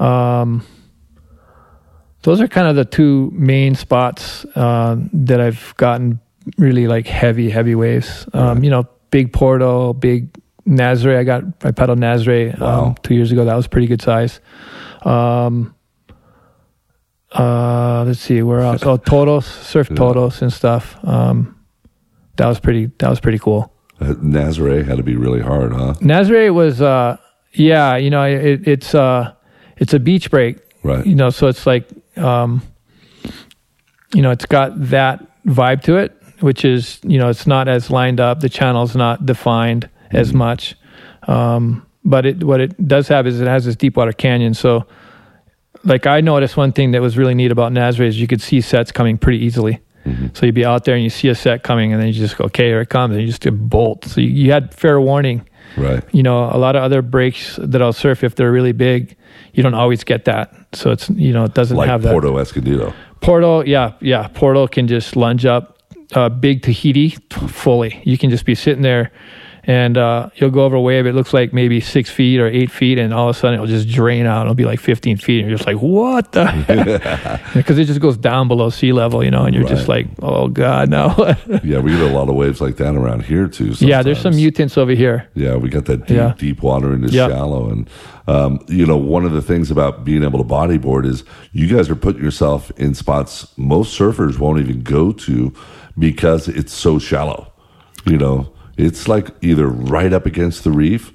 Um, 0.00 0.62
those 2.22 2.40
are 2.40 2.48
kind 2.48 2.66
of 2.68 2.74
the 2.76 2.84
two 2.84 3.30
main 3.34 3.74
spots 3.74 4.44
uh, 4.56 4.96
that 5.12 5.40
I've 5.40 5.74
gotten 5.76 6.20
really 6.58 6.86
like 6.88 7.06
heavy, 7.06 7.50
heavy 7.50 7.74
waves. 7.74 8.26
Um, 8.32 8.40
Right. 8.56 8.64
You 8.64 8.70
know, 8.70 8.84
big 9.10 9.32
Porto, 9.32 9.92
big 9.92 10.28
Nazare. 10.66 11.18
I 11.18 11.24
got 11.24 11.44
I 11.62 11.70
paddled 11.70 11.98
Nazare 12.00 12.58
Wow. 12.58 12.84
um, 12.86 12.94
two 13.02 13.14
years 13.14 13.30
ago. 13.30 13.44
That 13.44 13.54
was 13.56 13.66
pretty 13.68 13.86
good 13.86 14.02
size. 14.02 14.40
Um, 15.02 15.74
Uh, 17.34 18.04
let's 18.06 18.20
see 18.20 18.42
where 18.42 18.60
else. 18.60 18.82
Oh, 18.84 18.96
Todos, 19.12 19.46
surf. 19.46 19.88
Todos 19.94 20.40
and 20.42 20.52
stuff. 20.52 20.96
Um, 21.04 21.58
that 22.36 22.46
was 22.46 22.60
pretty. 22.60 22.86
That 22.98 23.10
was 23.10 23.20
pretty 23.20 23.38
cool. 23.38 23.72
Uh, 24.00 24.14
Nazare 24.14 24.84
had 24.86 24.96
to 24.96 25.02
be 25.02 25.16
really 25.16 25.40
hard, 25.40 25.72
huh? 25.72 25.94
Nazare 26.00 26.52
was, 26.52 26.82
uh, 26.82 27.16
yeah, 27.52 27.96
you 27.96 28.10
know, 28.10 28.24
it, 28.24 28.66
it's 28.66 28.94
uh, 28.94 29.32
it's 29.76 29.94
a 29.94 29.98
beach 30.00 30.30
break, 30.30 30.58
Right. 30.82 31.06
you 31.06 31.14
know, 31.14 31.30
so 31.30 31.46
it's 31.46 31.64
like, 31.66 31.88
um, 32.16 32.60
you 34.12 34.20
know, 34.22 34.32
it's 34.32 34.46
got 34.46 34.72
that 34.90 35.24
vibe 35.46 35.82
to 35.84 35.96
it, 35.96 36.12
which 36.40 36.64
is, 36.64 36.98
you 37.04 37.18
know, 37.18 37.28
it's 37.28 37.46
not 37.46 37.68
as 37.68 37.88
lined 37.90 38.18
up. 38.20 38.40
The 38.40 38.48
channel's 38.48 38.96
not 38.96 39.24
defined 39.26 39.88
as 40.10 40.32
much, 40.34 40.74
um, 41.28 41.86
but 42.04 42.26
it 42.26 42.42
what 42.44 42.60
it 42.60 42.86
does 42.88 43.06
have 43.08 43.26
is 43.28 43.40
it 43.40 43.46
has 43.46 43.64
this 43.64 43.76
deep 43.76 43.96
water 43.96 44.12
canyon. 44.12 44.54
So, 44.54 44.86
like 45.84 46.06
I 46.06 46.20
noticed 46.20 46.56
one 46.56 46.72
thing 46.72 46.92
that 46.92 47.00
was 47.02 47.16
really 47.16 47.34
neat 47.34 47.50
about 47.52 47.72
Nazare 47.72 48.06
is 48.06 48.20
you 48.20 48.26
could 48.26 48.40
see 48.42 48.60
sets 48.60 48.90
coming 48.92 49.18
pretty 49.18 49.44
easily. 49.44 49.80
So 50.34 50.44
you'd 50.44 50.54
be 50.54 50.66
out 50.66 50.84
there 50.84 50.94
and 50.94 51.02
you 51.02 51.08
see 51.08 51.28
a 51.28 51.34
set 51.34 51.62
coming, 51.62 51.90
and 51.90 51.98
then 52.00 52.08
you 52.08 52.12
just 52.12 52.36
go, 52.36 52.44
okay, 52.44 52.66
here 52.66 52.82
it 52.82 52.90
comes, 52.90 53.12
and 53.14 53.22
you 53.22 53.26
just 53.26 53.40
do 53.40 53.50
bolt. 53.50 54.04
So 54.04 54.20
you, 54.20 54.28
you 54.28 54.52
had 54.52 54.74
fair 54.74 55.00
warning 55.00 55.48
Right. 55.78 56.04
you 56.12 56.22
know 56.22 56.44
a 56.44 56.58
lot 56.58 56.76
of 56.76 56.82
other 56.84 57.02
breaks 57.02 57.56
that 57.60 57.82
i'll 57.82 57.92
surf 57.94 58.22
if 58.22 58.36
they're 58.36 58.52
really 58.52 58.70
big 58.72 59.16
you 59.54 59.62
don't 59.62 59.74
always 59.74 60.04
get 60.04 60.24
that 60.26 60.54
so 60.72 60.90
it's 60.92 61.08
you 61.10 61.32
know 61.32 61.44
it 61.44 61.54
doesn't 61.54 61.76
Like 61.76 61.88
have 61.88 62.02
that 62.02 62.12
Porto 62.12 62.36
Escondido. 62.38 62.92
portal 63.22 63.66
yeah 63.66 63.94
yeah 64.00 64.28
portal 64.28 64.68
can 64.68 64.86
just 64.86 65.16
lunge 65.16 65.44
up 65.46 65.78
uh, 66.14 66.28
big 66.28 66.62
tahiti 66.62 67.16
fully 67.48 68.00
you 68.04 68.16
can 68.18 68.30
just 68.30 68.44
be 68.44 68.54
sitting 68.54 68.82
there 68.82 69.10
and 69.66 69.96
uh, 69.96 70.28
you'll 70.36 70.50
go 70.50 70.64
over 70.64 70.76
a 70.76 70.80
wave 70.80 71.06
it 71.06 71.14
looks 71.14 71.32
like 71.32 71.52
maybe 71.52 71.80
six 71.80 72.10
feet 72.10 72.38
or 72.40 72.46
eight 72.46 72.70
feet 72.70 72.98
and 72.98 73.14
all 73.14 73.28
of 73.28 73.36
a 73.36 73.38
sudden 73.38 73.54
it'll 73.54 73.66
just 73.66 73.88
drain 73.88 74.26
out 74.26 74.42
it'll 74.42 74.54
be 74.54 74.64
like 74.64 74.80
15 74.80 75.16
feet 75.16 75.40
and 75.40 75.48
you're 75.48 75.56
just 75.58 75.66
like 75.66 75.78
what 75.78 76.32
the 76.32 77.40
because 77.54 77.78
it 77.78 77.86
just 77.86 78.00
goes 78.00 78.16
down 78.16 78.48
below 78.48 78.68
sea 78.70 78.92
level 78.92 79.24
you 79.24 79.30
know 79.30 79.44
and 79.44 79.54
you're 79.54 79.66
just 79.68 79.88
like 79.88 80.06
oh 80.22 80.48
god 80.48 80.90
no 80.90 81.14
Yeah, 81.64 81.78
we 81.78 81.92
get 81.92 82.00
a 82.02 82.08
lot 82.14 82.28
of 82.28 82.34
waves 82.34 82.60
like 82.60 82.76
that 82.76 82.94
around 82.94 83.24
here 83.24 83.48
too. 83.48 83.74
yeah 83.78 84.02
there's 84.02 84.20
some 84.20 84.36
mutants 84.36 84.76
over 84.76 84.92
here 84.92 85.28
Yeah, 85.34 85.56
we 85.56 85.68
got 85.68 85.86
that 85.86 86.06
deep, 86.06 86.16
Yeah. 86.16 86.34
deep 86.36 86.62
water 86.62 86.92
into 86.92 87.08
Yeah. 87.08 87.28
shallow, 87.28 87.70
and 87.70 87.88
um, 88.26 88.64
you 88.68 88.86
know, 88.86 88.96
one 88.96 89.26
of 89.26 89.32
the 89.32 89.42
things 89.42 89.70
about 89.70 90.02
being 90.04 90.24
able 90.24 90.38
to 90.38 90.44
bodyboard 90.44 91.04
is 91.04 91.24
you 91.52 91.66
guys 91.74 91.90
are 91.90 91.94
putting 91.96 92.22
yourself 92.22 92.70
in 92.78 92.94
spots 92.94 93.46
most 93.58 93.98
surfers 93.98 94.38
won't 94.38 94.58
even 94.60 94.82
go 94.82 95.12
to 95.12 95.52
because 95.98 96.48
it's 96.48 96.72
so 96.72 96.98
shallow. 96.98 97.52
You 98.06 98.16
know, 98.16 98.50
it's 98.76 99.08
like 99.08 99.28
either 99.42 99.66
right 99.68 100.12
up 100.12 100.26
against 100.26 100.64
the 100.64 100.70
reef 100.70 101.12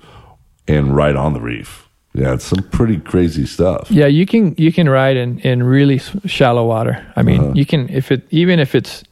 and 0.68 0.96
right 0.96 1.16
on 1.16 1.34
the 1.34 1.42
reef. 1.42 1.88
Yeah, 2.14 2.34
it's 2.34 2.46
some 2.46 2.64
pretty 2.72 2.98
crazy 2.98 3.46
stuff. 3.46 3.90
Yeah, 3.92 4.08
you 4.08 4.26
can 4.26 4.56
you 4.58 4.72
can 4.74 4.90
ride 4.90 5.16
in 5.18 5.40
in 5.40 5.62
really 5.64 6.00
shallow 6.26 6.66
water. 6.66 7.06
I 7.16 7.22
mean, 7.24 7.40
Uh-huh. 7.42 7.54
you 7.56 7.66
can 7.66 7.88
if 7.90 8.12
it 8.12 8.26
even 8.32 8.60
if 8.60 8.74
it's 8.74 9.04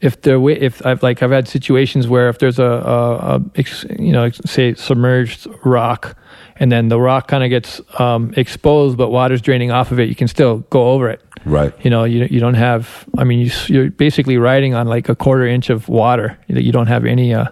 if 0.00 0.22
the 0.22 0.38
if 0.46 0.84
I've 0.86 1.02
like 1.02 1.22
I've 1.24 1.32
had 1.32 1.48
situations 1.48 2.06
where 2.06 2.28
if 2.28 2.38
there's 2.38 2.58
a, 2.58 2.64
a, 2.64 3.36
a 3.56 3.64
you 4.02 4.12
know 4.12 4.30
say 4.46 4.74
submerged 4.74 5.46
rock 5.64 6.16
and 6.56 6.70
then 6.70 6.88
the 6.88 7.00
rock 7.00 7.26
kind 7.26 7.42
of 7.42 7.50
gets 7.50 7.80
um, 7.98 8.32
exposed 8.36 8.96
but 8.96 9.10
water's 9.10 9.42
draining 9.42 9.70
off 9.72 9.90
of 9.90 9.98
it, 9.98 10.08
you 10.08 10.14
can 10.14 10.28
still 10.28 10.58
go 10.70 10.90
over 10.92 11.10
it. 11.10 11.20
Right. 11.44 11.74
You 11.84 11.90
know, 11.90 12.04
you 12.04 12.26
you 12.30 12.38
don't 12.38 12.54
have. 12.54 13.06
I 13.18 13.24
mean, 13.24 13.40
you, 13.40 13.50
you're 13.66 13.90
basically 13.90 14.38
riding 14.38 14.72
on 14.74 14.86
like 14.86 15.08
a 15.08 15.16
quarter 15.16 15.46
inch 15.46 15.68
of 15.68 15.88
water. 15.88 16.38
You 16.46 16.60
you 16.60 16.72
don't 16.72 16.86
have 16.88 17.04
any 17.04 17.34
uh, 17.34 17.46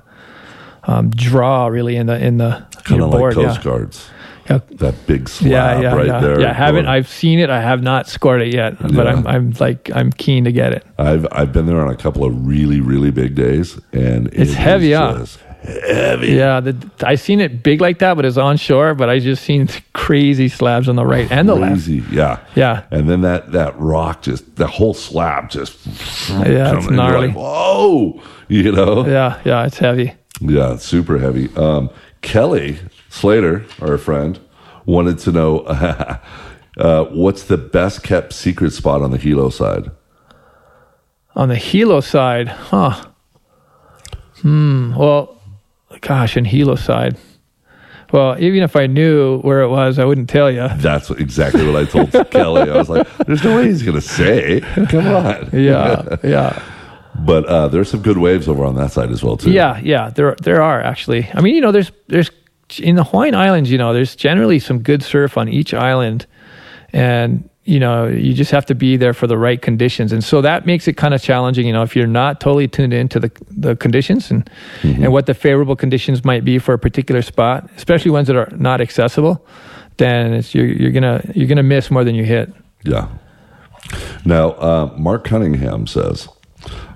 um, 0.88 1.11
draw 1.11 1.66
really 1.68 1.94
in 1.96 2.07
the 2.07 2.18
in 2.18 2.38
the 2.38 2.66
Kind 2.85 3.01
of 3.03 3.11
like 3.11 3.18
board. 3.20 3.35
Coast 3.35 3.59
yeah. 3.59 3.62
Guards. 3.62 4.11
Yeah. 4.51 4.61
That 4.77 4.94
big 5.07 5.29
slab 5.29 5.51
Yeah, 5.53 5.81
yeah, 5.81 5.94
right 5.94 6.07
yeah. 6.07 6.20
there. 6.20 6.40
Yeah, 6.40 6.51
I 6.51 6.53
haven't. 6.55 6.85
going- 6.87 6.94
I've 6.96 7.07
seen 7.09 7.38
it. 7.38 7.51
I 7.51 7.61
have 7.61 7.83
not 7.83 8.09
scored 8.09 8.40
it 8.40 8.55
yet, 8.55 8.79
but 8.81 8.92
Yeah. 8.94 9.03
I'm 9.12 9.27
I'm 9.27 9.53
like 9.61 9.90
I'm 9.94 10.11
keen 10.11 10.44
to 10.44 10.53
get 10.53 10.72
it. 10.72 10.87
I've 10.98 11.27
I've 11.33 11.53
been 11.53 11.66
there 11.66 11.81
on 11.83 11.90
a 11.90 11.96
couple 11.96 12.24
of 12.24 12.46
really 12.46 12.81
really 12.81 13.11
big 13.11 13.35
days, 13.35 13.79
and 13.92 14.29
It's 14.29 14.53
it 14.53 14.57
heavy, 14.57 14.90
just 14.90 15.38
Heavy. 15.61 16.29
Yeah, 16.29 16.61
the, 16.61 16.90
I 17.05 17.16
seen 17.16 17.40
it 17.40 17.62
big 17.62 17.81
like 17.83 17.98
that, 17.98 18.14
but 18.14 18.24
it's 18.24 18.38
on 18.38 18.57
shore. 18.57 18.94
But 18.94 19.11
I 19.11 19.18
just 19.18 19.42
seen 19.42 19.68
crazy 19.92 20.48
slabs 20.48 20.88
on 20.88 20.96
the 20.96 21.05
right 21.05 21.31
and 21.31 21.46
the 21.48 21.55
left. 21.57 21.72
Crazy. 21.85 22.03
Yeah. 22.11 22.38
Yeah, 22.55 22.85
And 22.90 23.11
then 23.11 23.20
that 23.22 23.53
that 23.53 23.79
rock 23.79 24.22
just 24.22 24.57
the 24.57 24.68
whole 24.68 24.94
slab 24.94 25.51
just 25.51 25.77
Yeah, 26.31 26.77
it's 26.79 26.88
gnarly. 26.88 27.27
Like, 27.29 27.37
Whoa, 27.37 28.22
you 28.48 28.72
know. 28.72 29.05
yeah, 29.07 29.40
yeah. 29.44 29.66
It's 29.66 29.79
heavy. 29.79 30.14
Yeah, 30.40 30.76
super 30.76 31.18
heavy. 31.18 31.54
Um, 31.56 31.90
Kelly 32.20 32.78
Slater, 33.08 33.64
our 33.80 33.98
friend, 33.98 34.38
wanted 34.86 35.18
to 35.20 35.32
know 35.32 35.60
uh, 36.78 37.04
what's 37.06 37.44
the 37.44 37.56
best 37.58 38.02
kept 38.02 38.32
secret 38.32 38.72
spot 38.72 39.02
on 39.02 39.10
the 39.10 39.18
Hilo 39.18 39.50
side. 39.50 39.90
On 41.34 41.48
the 41.48 41.56
Hilo 41.56 42.00
side, 42.00 42.48
huh? 42.48 43.04
Hmm. 44.42 44.94
Well, 44.96 45.40
gosh, 46.00 46.36
on 46.36 46.44
Hilo 46.44 46.76
side. 46.76 47.16
Well, 48.12 48.40
even 48.42 48.62
if 48.62 48.74
I 48.74 48.86
knew 48.86 49.38
where 49.40 49.60
it 49.60 49.68
was, 49.68 49.98
I 49.98 50.04
wouldn't 50.04 50.30
tell 50.30 50.50
you. 50.50 50.66
That's 50.76 51.10
exactly 51.10 51.66
what 51.70 51.76
I 51.76 51.84
told 51.84 52.10
Kelly. 52.30 52.70
I 52.70 52.76
was 52.76 52.88
like, 52.88 53.06
"There's 53.26 53.44
no 53.44 53.56
way 53.56 53.66
he's 53.66 53.82
going 53.82 53.96
to 53.96 54.00
say. 54.00 54.60
Come 54.88 55.06
on." 55.08 55.50
Yeah, 55.52 56.16
yeah, 56.24 56.62
But 57.18 57.46
uh, 57.46 57.68
there's 57.68 57.90
some 57.90 58.02
good 58.02 58.18
waves 58.18 58.48
over 58.48 58.64
on 58.64 58.76
that 58.76 58.92
side 58.92 59.11
as 59.11 59.22
well 59.22 59.37
too. 59.37 59.50
yeah, 59.50 59.78
yeah. 59.83 60.11
There, 60.11 60.37
there 60.42 60.62
are 60.62 60.81
actually. 60.81 61.28
I 61.35 61.40
mean, 61.40 61.54
you 61.54 61.61
know, 61.61 61.72
there's, 61.72 61.90
there's 62.07 62.31
in 62.78 62.96
the 62.96 63.04
Hawaiian 63.04 63.35
Islands. 63.35 63.70
You 63.70 63.78
know, 63.78 63.92
there's 63.92 64.14
generally 64.14 64.59
some 64.59 64.81
good 64.81 65.02
surf 65.02 65.37
on 65.37 65.48
each 65.48 65.74
island, 65.74 66.26
and 66.92 67.48
you 67.64 67.78
know, 67.78 68.07
you 68.07 68.33
just 68.33 68.50
have 68.50 68.64
to 68.66 68.74
be 68.74 68.96
there 68.96 69.12
for 69.12 69.26
the 69.26 69.37
right 69.37 69.61
conditions, 69.61 70.12
and 70.12 70.24
so 70.24 70.40
that 70.40 70.64
makes 70.64 70.88
it 70.88 70.96
kind 70.96 71.12
of 71.12 71.20
challenging. 71.22 71.66
You 71.66 71.72
know, 71.72 71.83
if 71.83 71.94
you're 71.94 72.07
not 72.07 72.40
totally 72.40 72.68
tuned 72.68 72.94
into 72.94 73.20
the 73.20 73.31
the 73.50 73.76
conditions 73.76 74.31
and 74.31 74.48
and 74.83 75.12
what 75.12 75.26
the 75.26 75.35
favorable 75.35 75.76
conditions 75.76 76.24
might 76.24 76.44
be 76.44 76.59
for 76.59 76.72
a 76.72 76.78
particular 76.78 77.22
spot, 77.22 77.68
especially 77.76 78.11
ones 78.11 78.26
that 78.28 78.37
are 78.37 78.48
not 78.57 78.81
accessible, 78.81 79.44
then 79.98 80.33
it's 80.35 80.54
you're 80.54 80.66
you're 80.66 80.92
gonna 80.92 81.22
you're 81.35 81.48
gonna 81.48 81.62
miss 81.62 81.90
more 81.90 82.04
than 82.04 82.14
you 82.14 82.24
hit. 82.24 82.52
Yeah. 82.85 83.09
Now, 84.24 84.50
uh, 84.52 84.94
Mark 84.98 85.24
Cunningham 85.24 85.87
says, 85.87 86.28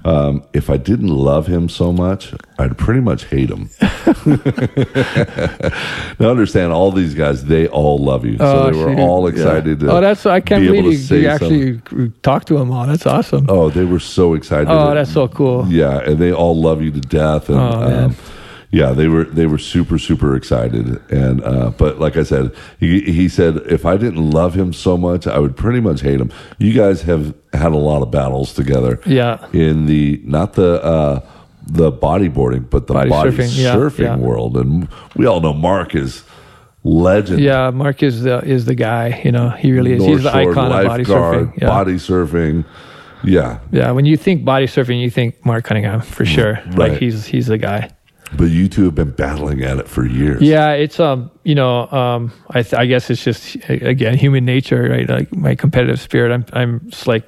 um, 0.05 0.43
if 0.53 0.69
I 0.71 0.77
didn't 0.77 1.09
love 1.09 1.47
him 1.47 1.69
so 1.69 1.93
much, 1.93 2.35
I'd 2.59 2.77
pretty 2.77 3.01
much 3.01 3.25
hate 3.27 3.51
him. 3.51 3.71
now, 6.19 6.31
understand, 6.31 6.73
all 6.73 6.91
these 6.93 7.15
guys, 7.15 7.45
they 7.45 7.67
all 7.69 7.99
love 7.99 8.25
you. 8.25 8.39
So 8.39 8.71
they 8.71 8.79
were 8.79 8.91
shoot. 8.95 8.99
all 9.01 9.23
Yeah. 9.31 9.35
excited 9.37 9.81
to 9.81 9.91
Oh, 9.91 10.01
that's 10.01 10.27
I 10.27 10.41
can't 10.41 10.63
be 10.63 10.69
believe 10.69 11.11
you, 11.11 11.17
you 11.19 11.29
actually 11.29 11.79
talked 12.23 12.49
to 12.49 12.59
them 12.59 12.71
all. 12.73 12.87
That's 12.87 13.07
awesome. 13.07 13.47
Oh, 13.49 13.71
they 13.71 13.85
were 13.85 14.01
so 14.01 14.35
excited. 14.35 14.69
Oh, 14.71 14.95
that's 14.95 15.13
so 15.13 15.29
cool. 15.29 15.67
Yeah, 15.69 15.99
and 16.01 16.19
they 16.19 16.33
all 16.33 16.61
love 16.61 16.83
you 16.83 16.91
to 16.91 17.01
death. 17.01 17.49
And 17.49 17.59
Oh, 17.59 17.81
man. 17.81 18.05
um, 18.05 18.17
yeah, 18.73 18.93
they 18.93 19.07
were 19.07 19.25
they 19.25 19.47
were 19.47 19.59
super 19.59 19.99
super 19.99 20.35
excited. 20.35 21.01
And 21.11 21.45
uh, 21.45 21.71
but 21.77 22.01
like 22.01 22.17
I 22.17 22.25
said, 22.25 22.53
he 22.81 23.01
he 23.03 23.29
said 23.29 23.59
if 23.69 23.85
I 23.87 23.97
didn't 23.97 24.31
love 24.31 24.55
him 24.55 24.73
so 24.73 24.97
much, 24.97 25.27
I 25.27 25.39
would 25.39 25.57
pretty 25.57 25.81
much 25.81 26.01
hate 26.01 26.21
him. 26.21 26.33
You 26.59 26.73
guys 26.73 27.03
have 27.03 27.35
had 27.53 27.73
a 27.73 27.77
lot 27.77 28.03
of 28.03 28.11
battles 28.11 28.55
together. 28.55 28.99
Yeah. 29.07 29.47
in 29.53 29.87
the 29.87 30.21
not 30.25 30.55
the. 30.55 30.83
Uh, 30.83 31.21
the 31.65 31.93
bodyboarding, 31.93 32.69
but 32.69 32.89
the 32.89 32.95
body, 32.95 33.09
Body 33.09 33.31
surfing, 33.31 33.49
surfing, 33.49 33.99
yeah, 34.01 34.05
yeah. 34.05 34.17
world, 34.17 34.57
and 34.57 34.89
we 35.15 35.27
all 35.27 35.41
know 35.41 35.53
Mark 35.53 35.95
is 35.95 36.25
legend. 36.83 37.39
Yeah, 37.39 37.71
Mark 37.71 38.03
is 38.03 38.23
the 38.23 38.41
is 38.41 38.65
the 38.65 38.75
guy. 38.75 39.21
You 39.25 39.31
know, 39.31 39.51
he 39.51 39.71
really 39.71 39.93
is. 39.93 39.99
North 40.01 40.11
He's 40.11 40.23
the 40.25 40.33
Shore 40.33 40.51
icon 40.51 40.73
of 40.73 40.87
body 40.87 41.05
surfing. 41.05 41.57
Yeah. 41.61 41.67
Body 41.69 41.95
surfing, 41.95 42.65
yeah. 43.23 43.61
yeah, 43.71 43.93
when 43.93 44.05
you 44.07 44.17
think 44.17 44.45
body 44.45 44.67
surfing, 44.67 45.01
you 45.01 45.09
think 45.09 45.45
Mark 45.47 45.65
Cunningham 45.65 46.01
for 46.01 46.25
sure. 46.25 46.55
Mm, 46.57 46.67
Right. 46.77 46.91
Like 46.91 46.99
he's 46.99 47.27
he's 47.27 47.47
the 47.47 47.59
guy. 47.59 47.91
But 48.37 48.45
you 48.51 48.69
two 48.69 48.85
have 48.85 48.95
been 48.95 49.11
battling 49.11 49.63
at 49.63 49.79
it 49.79 49.89
for 49.89 50.07
years. 50.07 50.41
Yeah, 50.43 50.73
it's 50.73 50.99
um, 50.99 51.31
you 51.45 51.55
know, 51.55 51.87
um, 51.91 52.33
I 52.51 52.63
th- 52.63 52.75
I 52.75 52.87
guess 52.87 53.11
it's 53.11 53.23
just 53.23 53.57
again 53.69 54.17
human 54.17 54.45
nature, 54.45 54.89
right? 54.89 55.09
Like 55.09 55.35
my 55.37 55.55
competitive 55.55 56.01
spirit. 56.01 56.33
I'm 56.33 56.45
I'm 56.53 56.89
just 56.91 57.07
like 57.07 57.25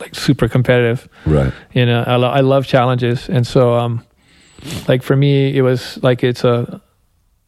like 0.00 0.14
super 0.14 0.48
competitive. 0.48 1.08
right. 1.26 1.52
You 1.72 1.86
know, 1.86 2.04
I, 2.06 2.16
lo- 2.16 2.30
I 2.30 2.40
love 2.40 2.66
challenges, 2.66 3.28
and 3.28 3.46
so 3.46 3.74
um, 3.74 4.04
like 4.88 5.02
for 5.02 5.16
me, 5.16 5.56
it 5.56 5.62
was 5.62 5.98
like 6.02 6.22
it's 6.24 6.44
a 6.44 6.80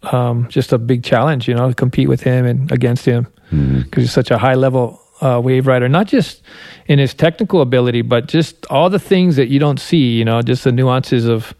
um, 0.03 0.49
just 0.49 0.73
a 0.73 0.79
big 0.79 1.03
challenge, 1.03 1.49
you 1.49 1.55
know, 1.55 1.69
to 1.69 1.75
compete 1.75 2.09
with 2.09 2.23
him 2.23 2.45
and 2.45 2.71
against 2.73 3.05
him 3.07 3.27
because 3.51 4.03
he's 4.05 4.13
such 4.13 4.31
a 4.31 4.39
high 4.39 4.55
level 4.55 5.01
uh, 5.21 5.41
wave 5.43 5.67
rider, 5.67 5.89
not 5.89 6.07
just 6.07 6.43
in 6.87 6.99
his 6.99 7.15
technical 7.15 7.61
ability, 7.61 8.03
but 8.03 8.27
just 8.27 8.67
all 8.67 8.91
the 8.91 8.99
things 8.99 9.37
that 9.37 9.49
you 9.49 9.59
don't 9.61 9.79
see, 9.81 10.13
you 10.19 10.25
know, 10.25 10.43
just 10.43 10.65
the 10.65 10.73
nuances 10.73 11.27
of 11.27 11.55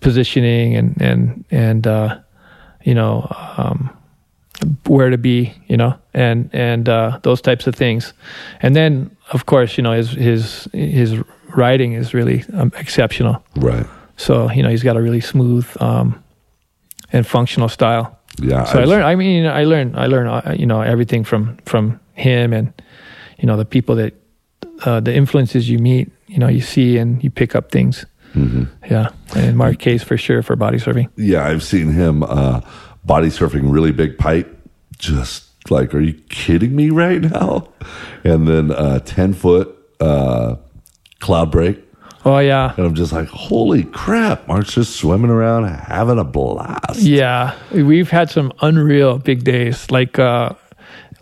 positioning 0.00 0.76
and 0.76 1.00
and 1.02 1.44
and 1.50 1.86
uh, 1.86 2.18
you 2.84 2.94
know 2.94 3.26
um, 3.56 3.90
where 4.86 5.10
to 5.10 5.18
be, 5.18 5.52
you 5.68 5.76
know, 5.76 5.94
and 6.14 6.50
and 6.52 6.88
uh, 6.88 7.18
those 7.22 7.40
types 7.40 7.66
of 7.66 7.74
things, 7.74 8.12
and 8.62 8.74
then 8.74 9.10
of 9.32 9.46
course, 9.46 9.76
you 9.78 9.82
know, 9.82 9.92
his 9.92 10.10
his 10.12 10.68
his 10.72 11.14
riding 11.56 11.92
is 11.92 12.14
really 12.14 12.44
um, 12.54 12.72
exceptional. 12.76 13.42
Right. 13.56 13.86
So 14.16 14.50
you 14.50 14.62
know, 14.62 14.68
he's 14.70 14.82
got 14.82 14.96
a 14.96 15.00
really 15.02 15.20
smooth 15.20 15.66
um, 15.80 16.22
and 17.12 17.26
functional 17.26 17.68
style. 17.68 18.18
Yeah. 18.40 18.64
So 18.64 18.78
I 18.78 18.82
I've- 18.82 18.90
learned. 18.90 19.04
I 19.04 19.14
mean, 19.16 19.46
I 19.46 19.64
learned. 19.64 19.96
I 19.96 20.06
learned. 20.06 20.28
uh, 20.28 20.54
You 20.58 20.66
know, 20.66 20.80
everything 20.82 21.24
from 21.24 21.56
from 21.64 21.98
him, 22.14 22.52
and 22.52 22.72
you 23.38 23.46
know 23.46 23.56
the 23.56 23.64
people 23.64 23.94
that 23.96 24.12
uh, 24.86 25.00
the 25.00 25.14
influences 25.14 25.68
you 25.68 25.78
meet 25.78 26.08
you 26.26 26.38
know 26.38 26.48
you 26.48 26.60
see 26.60 26.98
and 26.98 27.22
you 27.24 27.30
pick 27.30 27.54
up 27.54 27.70
things 27.70 28.04
yeah 28.90 29.08
and 29.36 29.56
mark 29.56 29.78
case 29.78 30.02
for 30.02 30.16
sure 30.16 30.42
for 30.42 30.56
body 30.56 30.78
surfing 30.78 31.08
Yeah, 31.16 31.46
I've 31.46 31.62
seen 31.62 31.92
him 31.92 32.22
uh, 32.22 32.60
body 33.04 33.28
surfing 33.28 33.72
really 33.72 33.92
big 33.92 34.18
pipe. 34.18 34.54
Just 34.98 35.44
like, 35.70 35.94
are 35.94 36.00
you 36.00 36.14
kidding 36.28 36.74
me 36.74 36.90
right 36.90 37.20
now? 37.20 37.68
And 38.24 38.48
then 38.48 38.70
uh, 38.72 38.98
10 39.00 39.32
foot 39.34 39.68
uh, 40.00 40.56
cloud 41.20 41.50
break. 41.50 41.78
oh 42.24 42.38
yeah 42.38 42.74
And 42.76 42.86
I'm 42.86 42.94
just 42.94 43.12
like, 43.12 43.28
holy 43.28 43.84
crap. 43.84 44.48
Mark's 44.48 44.74
just 44.74 44.96
swimming 44.96 45.30
around 45.30 45.68
having 45.68 46.18
a 46.18 46.24
blast. 46.24 47.00
Yeah, 47.00 47.54
we've 47.72 48.10
had 48.10 48.30
some 48.30 48.52
unreal 48.60 49.18
big 49.18 49.44
days, 49.44 49.90
like 49.90 50.18
uh, 50.18 50.50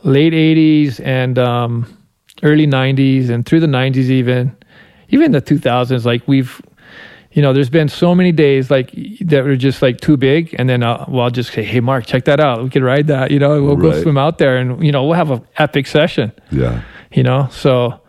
late 0.05 0.33
'80s 0.33 1.01
and 1.05 1.39
um, 1.39 1.87
early 2.43 2.67
'90s, 2.67 3.29
and 3.29 3.45
through 3.45 3.61
the 3.61 3.67
'90s, 3.67 4.09
even 4.11 4.57
even 5.11 5.33
the 5.33 5.43
2000s. 5.43 6.05
Like 6.05 6.27
we've, 6.27 6.61
you 7.37 7.43
know, 7.43 7.53
there's 7.53 7.69
been 7.69 7.89
so 7.91 8.15
many 8.15 8.33
days 8.33 8.71
like 8.71 8.93
that 9.21 9.45
were 9.45 9.57
just 9.57 9.83
like 9.83 10.01
too 10.01 10.17
big, 10.17 10.55
and 10.59 10.69
then 10.71 10.83
uh, 10.83 11.05
well, 11.07 11.25
I'll 11.25 11.31
just 11.31 11.53
say, 11.53 11.63
"Hey, 11.63 11.81
Mark, 11.81 12.07
check 12.07 12.25
that 12.25 12.41
out. 12.41 12.63
We 12.65 12.71
could 12.71 12.83
ride 12.83 13.09
that." 13.09 13.31
You 13.31 13.39
know, 13.39 13.63
we'll 13.63 13.77
go 13.77 13.93
swim 14.03 14.17
out 14.17 14.39
there, 14.39 14.57
and 14.57 14.83
you 14.83 14.91
know, 14.91 15.05
we'll 15.05 15.19
have 15.19 15.31
an 15.31 15.47
epic 15.59 15.87
session. 15.87 16.33
Yeah. 16.51 16.81
You 17.13 17.23
know, 17.23 17.49
so 17.53 18.01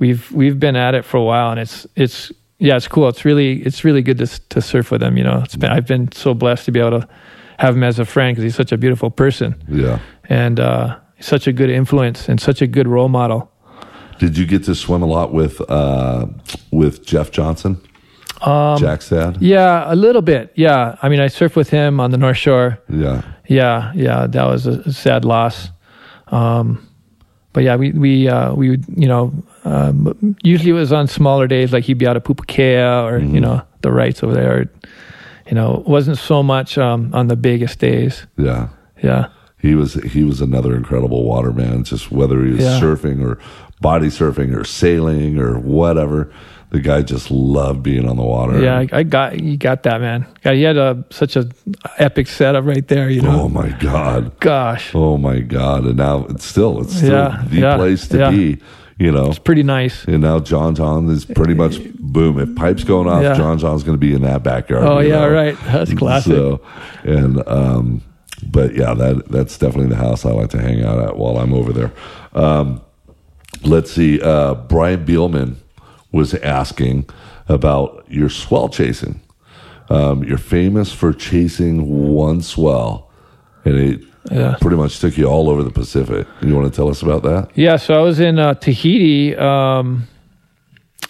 we've 0.00 0.28
we've 0.32 0.58
been 0.58 0.74
at 0.74 0.94
it 0.96 1.04
for 1.04 1.16
a 1.16 1.22
while, 1.22 1.52
and 1.52 1.60
it's 1.60 1.86
it's 1.94 2.32
yeah, 2.58 2.76
it's 2.76 2.88
cool. 2.88 3.08
It's 3.08 3.24
really 3.24 3.62
it's 3.62 3.84
really 3.84 4.02
good 4.02 4.18
to 4.18 4.26
to 4.26 4.60
surf 4.60 4.90
with 4.90 5.00
him. 5.00 5.16
You 5.16 5.22
know, 5.24 5.40
it's 5.44 5.54
been 5.54 5.70
I've 5.70 5.86
been 5.86 6.10
so 6.10 6.34
blessed 6.34 6.64
to 6.64 6.72
be 6.72 6.80
able 6.80 7.00
to 7.02 7.08
have 7.58 7.76
him 7.76 7.84
as 7.84 8.00
a 8.00 8.04
friend 8.04 8.34
because 8.34 8.42
he's 8.42 8.56
such 8.56 8.72
a 8.72 8.76
beautiful 8.76 9.10
person 9.10 9.54
Yeah. 9.68 10.00
and 10.28 10.58
uh, 10.58 10.98
such 11.20 11.46
a 11.46 11.52
good 11.52 11.70
influence 11.70 12.28
and 12.28 12.40
such 12.40 12.60
a 12.60 12.66
good 12.66 12.88
role 12.88 13.08
model. 13.08 13.48
Did 14.18 14.36
you 14.36 14.44
get 14.46 14.64
to 14.64 14.74
swim 14.74 15.02
a 15.02 15.06
lot 15.06 15.32
with 15.32 15.60
uh, 15.70 16.26
with 16.72 17.06
Jeff 17.06 17.30
Johnson? 17.30 17.80
Um, 18.46 18.78
Jack's 18.78 19.08
dad? 19.08 19.38
Yeah, 19.40 19.84
a 19.86 19.94
little 19.94 20.22
bit. 20.22 20.52
Yeah, 20.54 20.96
I 21.02 21.08
mean, 21.08 21.20
I 21.20 21.26
surfed 21.26 21.56
with 21.56 21.70
him 21.70 22.00
on 22.00 22.10
the 22.10 22.18
North 22.18 22.36
Shore. 22.36 22.78
Yeah. 22.88 23.22
Yeah, 23.46 23.92
yeah, 23.94 24.26
that 24.26 24.44
was 24.46 24.66
a, 24.66 24.92
sad 24.92 25.24
loss. 25.24 25.70
Um, 26.28 26.86
but 27.52 27.62
yeah, 27.64 27.76
we 27.76 27.92
we 27.92 28.28
uh, 28.28 28.54
we 28.54 28.70
would 28.70 28.84
you 28.96 29.06
know 29.06 29.32
um, 29.64 30.36
usually 30.42 30.70
it 30.70 30.74
was 30.74 30.92
on 30.92 31.06
smaller 31.06 31.46
days 31.46 31.72
like 31.72 31.84
he'd 31.84 31.98
be 31.98 32.06
out 32.06 32.16
of 32.16 32.24
Pupukea 32.24 33.04
or 33.04 33.18
you 33.18 33.40
know 33.40 33.62
the 33.82 33.92
rights 33.92 34.22
over 34.22 34.32
there. 34.32 34.70
You 35.46 35.54
know, 35.54 35.80
it 35.80 35.86
wasn't 35.86 36.16
so 36.18 36.42
much 36.42 36.78
um, 36.78 37.12
on 37.12 37.28
the 37.28 37.36
biggest 37.36 37.78
days. 37.78 38.26
Yeah. 38.38 38.68
Yeah, 39.02 39.26
He 39.58 39.74
was 39.74 39.94
he 39.94 40.22
was 40.22 40.40
another 40.40 40.74
incredible 40.76 41.24
waterman. 41.24 41.82
Just 41.84 42.10
whether 42.12 42.42
he 42.44 42.52
was 42.52 42.60
Yeah. 42.60 42.80
surfing 42.80 43.20
or 43.22 43.38
body 43.80 44.06
surfing 44.06 44.56
or 44.56 44.64
sailing 44.64 45.38
or 45.38 45.58
whatever, 45.58 46.32
the 46.72 46.80
guy 46.80 47.02
just 47.02 47.30
loved 47.30 47.82
being 47.82 48.08
on 48.08 48.16
the 48.16 48.22
water. 48.24 48.60
yeah, 48.60 48.78
I, 48.78 48.88
I 48.92 49.02
got 49.04 49.38
you 49.40 49.56
got 49.56 49.82
that 49.84 50.00
man. 50.00 50.26
God, 50.42 50.54
he 50.54 50.62
had 50.62 50.76
a 50.76 51.04
such 51.10 51.36
a 51.36 51.48
epic 51.98 52.26
setup 52.26 52.64
right 52.64 52.86
there. 52.88 53.08
You 53.10 53.22
know, 53.22 53.42
Oh 53.42 53.48
my 53.48 53.68
god. 53.78 54.38
gosh, 54.40 54.90
Oh 54.94 55.16
my 55.18 55.40
god. 55.40 55.84
And 55.84 55.96
now 55.96 56.26
it's 56.30 56.44
still 56.44 56.80
it's 56.80 56.96
still 56.96 57.12
Yeah, 57.12 57.44
the 57.48 57.56
yeah, 57.60 57.76
place 57.76 58.08
to 58.08 58.18
yeah. 58.18 58.30
be. 58.30 58.58
You 58.98 59.10
know. 59.10 59.30
It's 59.30 59.38
pretty 59.38 59.62
nice. 59.64 60.04
And 60.04 60.20
now 60.20 60.38
John 60.38 60.74
John 60.74 61.08
is 61.10 61.24
pretty 61.24 61.54
much 61.54 61.78
boom. 61.94 62.38
If 62.38 62.54
pipes 62.54 62.84
going 62.84 63.08
off, 63.08 63.22
Yeah. 63.22 63.34
John 63.34 63.58
John's 63.58 63.82
going 63.82 63.96
to 63.96 64.00
be 64.00 64.14
in 64.14 64.22
that 64.22 64.42
backyard. 64.44 64.84
Oh 64.84 65.00
yeah, 65.00 65.20
know? 65.26 65.30
right. 65.32 65.56
That's 65.64 65.92
classic. 65.94 66.32
So, 66.32 66.60
and 67.02 67.42
um, 67.48 68.02
but 68.50 68.74
yeah, 68.74 68.94
that 68.94 69.28
that's 69.28 69.58
definitely 69.58 69.88
the 69.88 69.96
house 69.96 70.24
I 70.24 70.30
like 70.30 70.50
to 70.50 70.60
hang 70.60 70.84
out 70.84 71.00
at 71.00 71.16
while 71.16 71.38
I'm 71.38 71.52
over 71.52 71.72
there. 71.72 71.92
Um, 72.32 72.80
let's 73.64 73.90
see. 73.90 74.20
Uh, 74.22 74.54
Brian 74.54 75.04
Bielmann 75.04 75.56
was 76.12 76.34
asking 76.34 77.08
about 77.48 78.04
your 78.08 78.28
swell 78.28 78.68
chasing. 78.68 79.20
Um, 79.90 80.22
you're 80.24 80.38
famous 80.38 80.92
for 80.92 81.12
chasing 81.12 82.12
one 82.14 82.40
swell, 82.42 83.10
and 83.64 83.74
it 83.76 84.00
Yeah. 84.30 84.56
pretty 84.60 84.76
much 84.76 85.00
took 85.00 85.18
you 85.18 85.26
all 85.26 85.50
over 85.50 85.62
the 85.64 85.70
Pacific. 85.70 86.26
You 86.40 86.54
want 86.54 86.72
to 86.72 86.76
tell 86.76 86.88
us 86.88 87.02
about 87.02 87.22
that? 87.24 87.48
Yeah, 87.56 87.76
so 87.76 87.94
I 87.98 88.02
was 88.02 88.20
in 88.20 88.38
uh, 88.38 88.54
Tahiti 88.54 89.34
um, 89.36 90.06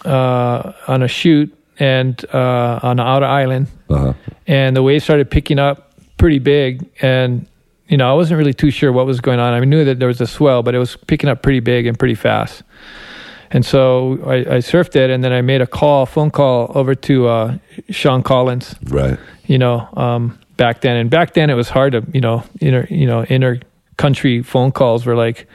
uh, 0.05 0.71
on 0.87 1.03
a 1.03 1.07
shoot 1.07 1.53
and 1.79 2.23
uh, 2.33 2.79
on 2.81 2.99
an 2.99 3.05
outer 3.05 3.25
island, 3.25 3.67
Uh-huh. 3.89 4.13
and 4.47 4.75
the 4.75 4.83
waves 4.83 5.03
started 5.03 5.29
picking 5.29 5.59
up 5.59 5.93
pretty 6.17 6.39
big. 6.39 6.89
And 7.01 7.45
you 7.87 7.97
know, 7.97 8.09
I 8.09 8.13
wasn't 8.15 8.37
really 8.39 8.53
too 8.53 8.71
sure 8.71 8.91
what 8.91 9.05
was 9.05 9.21
going 9.21 9.39
on. 9.39 9.53
I 9.53 9.59
knew 9.65 9.83
that 9.85 9.99
there 9.99 10.07
was 10.07 10.19
a 10.21 10.25
swell, 10.27 10.63
but 10.63 10.73
it 10.73 10.79
was 10.79 10.95
picking 10.95 11.29
up 11.29 11.41
pretty 11.43 11.59
big 11.59 11.85
and 11.85 11.97
pretty 11.99 12.15
fast. 12.15 12.63
And 13.53 13.63
so 13.65 14.19
I, 14.25 14.35
I 14.35 14.57
surfed 14.57 14.95
it, 14.95 15.09
and 15.09 15.23
then 15.23 15.31
I 15.31 15.41
made 15.41 15.61
a 15.61 15.67
call, 15.67 16.05
phone 16.05 16.31
call 16.31 16.71
over 16.75 16.95
to 16.95 17.27
uh, 17.27 17.57
Sean 17.89 18.23
Collins 18.23 18.75
Right. 18.85 19.17
you 19.45 19.57
know, 19.59 19.87
um, 19.93 20.39
back 20.57 20.81
then. 20.81 20.97
And 20.97 21.09
back 21.09 21.33
then 21.35 21.49
it 21.49 21.53
was 21.53 21.69
hard 21.69 21.93
to, 21.93 22.03
you 22.13 22.19
know, 22.21 22.43
inter, 22.59 22.87
you 22.89 23.05
know, 23.05 23.21
inter 23.29 23.59
country 23.97 24.41
phone 24.41 24.71
calls 24.71 25.05
were 25.05 25.15
like 25.15 25.47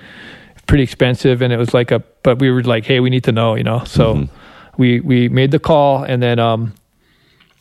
pretty 0.67 0.85
expensive. 0.85 1.43
And 1.43 1.53
it 1.53 1.57
was 1.57 1.75
like 1.75 1.91
a, 1.91 1.99
but 2.23 2.39
we 2.39 2.51
were 2.51 2.63
like, 2.63 2.85
Hey, 2.87 3.01
we 3.01 3.11
need 3.11 3.25
to 3.25 3.33
know, 3.33 3.57
you 3.57 3.65
know? 3.65 3.83
So 3.85 4.29
we, 4.77 5.01
we 5.01 5.29
made 5.29 5.51
the 5.51 5.59
call 5.59 6.05
and 6.05 6.23
then, 6.23 6.39
um, 6.39 6.75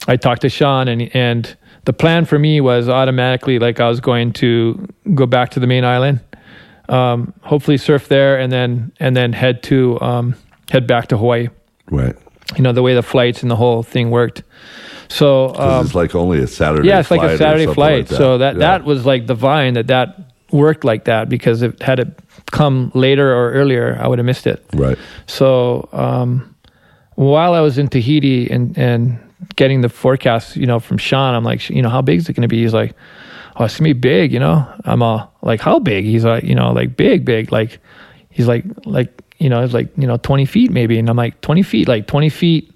I 0.08 0.16
talked 0.18 0.42
to 0.44 0.50
Sean 0.50 0.88
and, 0.88 1.14
and 1.16 1.58
the 1.86 1.94
plan 1.94 2.26
for 2.26 2.38
me 2.38 2.62
was 2.62 2.88
automatically 2.90 3.58
like 3.60 3.80
I 3.80 3.90
was 3.90 4.00
going 4.00 4.34
to 4.34 4.88
go 5.16 5.26
back 5.26 5.50
to 5.52 5.60
the 5.60 5.68
main 5.68 5.84
island, 5.84 6.20
um, 6.90 7.34
hopefully 7.42 7.78
surf 7.78 8.08
there 8.08 8.38
and 8.40 8.52
then, 8.52 8.92
and 9.00 9.16
then 9.16 9.34
head 9.34 9.64
to, 9.64 10.00
um, 10.02 10.36
head 10.70 10.88
back 10.88 11.08
to 11.08 11.18
Hawaii, 11.18 11.50
Right. 11.90 12.16
you 12.56 12.64
know, 12.64 12.72
the 12.74 12.82
way 12.82 12.94
the 12.96 13.04
flights 13.04 13.42
and 13.42 13.52
the 13.52 13.56
whole 13.56 13.84
thing 13.84 14.10
worked. 14.12 14.44
So 15.10 15.56
um, 15.56 15.86
it's 15.86 15.96
like 15.96 16.16
only 16.16 16.40
a 16.40 16.48
Saturday. 16.48 16.88
yeah, 16.90 17.00
it's 17.00 17.12
like 17.12 17.22
a 17.24 17.38
Saturday 17.38 17.66
flight. 17.74 18.10
like 18.10 18.18
So 18.18 18.38
that 18.40 18.56
Yeah. 18.56 18.60
that 18.60 18.84
was 18.84 19.06
like 19.06 19.26
divine 19.26 19.74
that 19.76 19.88
that 19.88 20.20
worked 20.52 20.84
like 20.84 21.06
that 21.06 21.30
because 21.30 21.62
if 21.62 21.80
had 21.82 22.00
it 22.00 22.20
come 22.52 22.92
later 22.94 23.34
or 23.34 23.52
earlier, 23.52 23.98
I 24.02 24.08
would 24.08 24.20
have 24.20 24.26
missed 24.26 24.48
it. 24.48 24.64
right. 24.74 24.98
So 25.26 25.88
um, 25.94 26.56
while 27.16 27.54
I 27.54 27.62
was 27.62 27.78
in 27.78 27.88
Tahiti 27.88 28.50
and 28.52 28.78
and 28.78 29.18
getting 29.56 29.82
the 29.82 29.90
forecast, 29.90 30.56
you 30.58 30.66
know, 30.66 30.80
from 30.80 30.98
Sean, 30.98 31.36
I'm 31.36 31.44
like, 31.44 31.70
you 31.70 31.82
know, 31.82 31.90
how 31.90 32.02
big 32.02 32.20
is 32.20 32.28
it 32.28 32.34
going 32.34 32.42
to 32.42 32.48
be? 32.48 32.62
He's 32.64 32.74
like, 32.74 32.94
oh, 33.60 33.66
it's 33.66 33.78
gonna 33.78 33.90
be 33.90 33.94
big. 33.94 34.32
You 34.34 34.40
know, 34.40 34.68
I'm 34.86 35.02
all 35.04 35.34
like, 35.42 35.62
how 35.62 35.80
big? 35.80 36.06
He's 36.06 36.24
like, 36.26 36.44
you 36.44 36.56
know, 36.56 36.72
like 36.72 36.96
big, 36.98 37.26
big. 37.26 37.52
Like 37.52 37.80
he's 38.30 38.48
like 38.48 38.66
like 38.86 39.22
you 39.38 39.50
know, 39.50 39.64
it's 39.64 39.74
like 39.74 39.90
you 39.98 40.08
know, 40.08 40.18
20 40.18 40.46
feet 40.46 40.72
maybe. 40.72 40.98
And 40.98 41.10
I'm 41.10 41.16
like, 41.18 41.42
20 41.42 41.62
feet, 41.64 41.88
like 41.88 42.08
20 42.08 42.30
feet 42.30 42.74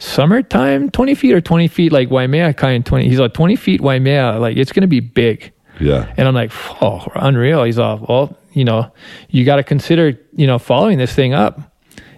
summertime 0.00 0.90
20 0.90 1.14
feet 1.16 1.34
or 1.34 1.40
20 1.40 1.66
feet 1.66 1.90
like 1.90 2.08
Waimea 2.08 2.54
kind 2.54 2.86
20 2.86 3.08
he's 3.08 3.18
like 3.18 3.34
20 3.34 3.56
feet 3.56 3.80
Waimea 3.80 4.38
like 4.38 4.56
it's 4.56 4.70
gonna 4.70 4.86
be 4.86 5.00
big 5.00 5.52
Yeah. 5.80 6.12
and 6.16 6.28
I'm 6.28 6.34
like 6.36 6.52
oh 6.80 7.04
unreal 7.16 7.64
he's 7.64 7.80
all 7.80 8.06
well 8.08 8.38
you 8.52 8.64
know 8.64 8.92
you 9.28 9.44
got 9.44 9.56
to 9.56 9.64
consider 9.64 10.16
you 10.36 10.46
know 10.46 10.56
following 10.58 10.98
this 10.98 11.12
thing 11.12 11.34
up 11.34 11.60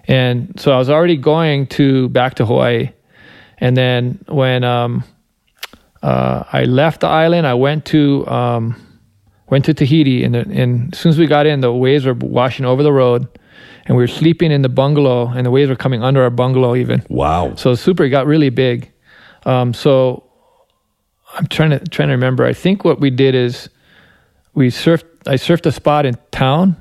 and 0.07 0.53
so 0.61 0.73
I 0.73 0.77
was 0.77 0.91
already 0.91 1.17
going 1.17 1.69
to 1.69 2.11
back 2.11 2.35
to 2.35 2.45
Hawaii 2.45 2.91
and 3.59 3.75
then 3.79 4.23
when 4.29 4.63
um 4.63 5.03
uh 6.03 6.45
I 6.53 6.65
left 6.65 7.01
the 7.01 7.09
island 7.09 7.47
I 7.47 7.55
went 7.55 7.85
to 7.87 8.27
um 8.27 8.77
went 9.49 9.65
to 9.67 9.75
Tahiti 9.75 10.23
and, 10.25 10.35
the, 10.35 10.41
and 10.41 10.93
as 10.95 10.99
soon 11.01 11.11
as 11.11 11.19
we 11.19 11.27
got 11.27 11.45
in 11.47 11.61
the 11.61 11.73
waves 11.73 12.07
were 12.07 12.15
washing 12.15 12.65
over 12.65 12.83
the 12.83 12.93
road 12.93 13.27
and 13.87 13.97
we 13.97 14.03
were 14.03 14.07
sleeping 14.09 14.53
in 14.53 14.63
the 14.63 14.69
bungalow 14.69 15.29
and 15.29 15.45
the 15.45 15.51
waves 15.51 15.69
were 15.69 15.77
coming 15.77 16.03
under 16.03 16.23
our 16.23 16.31
bungalow 16.31 16.75
even 16.77 17.03
Wow. 17.09 17.55
so 17.57 17.75
super 17.75 18.09
got 18.09 18.27
really 18.27 18.51
big. 18.51 18.91
Um, 19.45 19.73
so 19.75 20.25
I'm 21.35 21.47
trying 21.47 21.71
to 21.71 21.79
trying 21.81 22.09
to 22.09 22.15
remember. 22.15 22.45
I 22.45 22.53
think 22.53 22.85
what 22.85 23.01
we 23.01 23.11
did 23.11 23.35
is 23.35 23.69
we 24.55 24.69
surfed. 24.69 25.05
I 25.27 25.35
surfed 25.35 25.65
a 25.67 25.73
spot 25.73 26.05
in 26.07 26.17
town, 26.31 26.77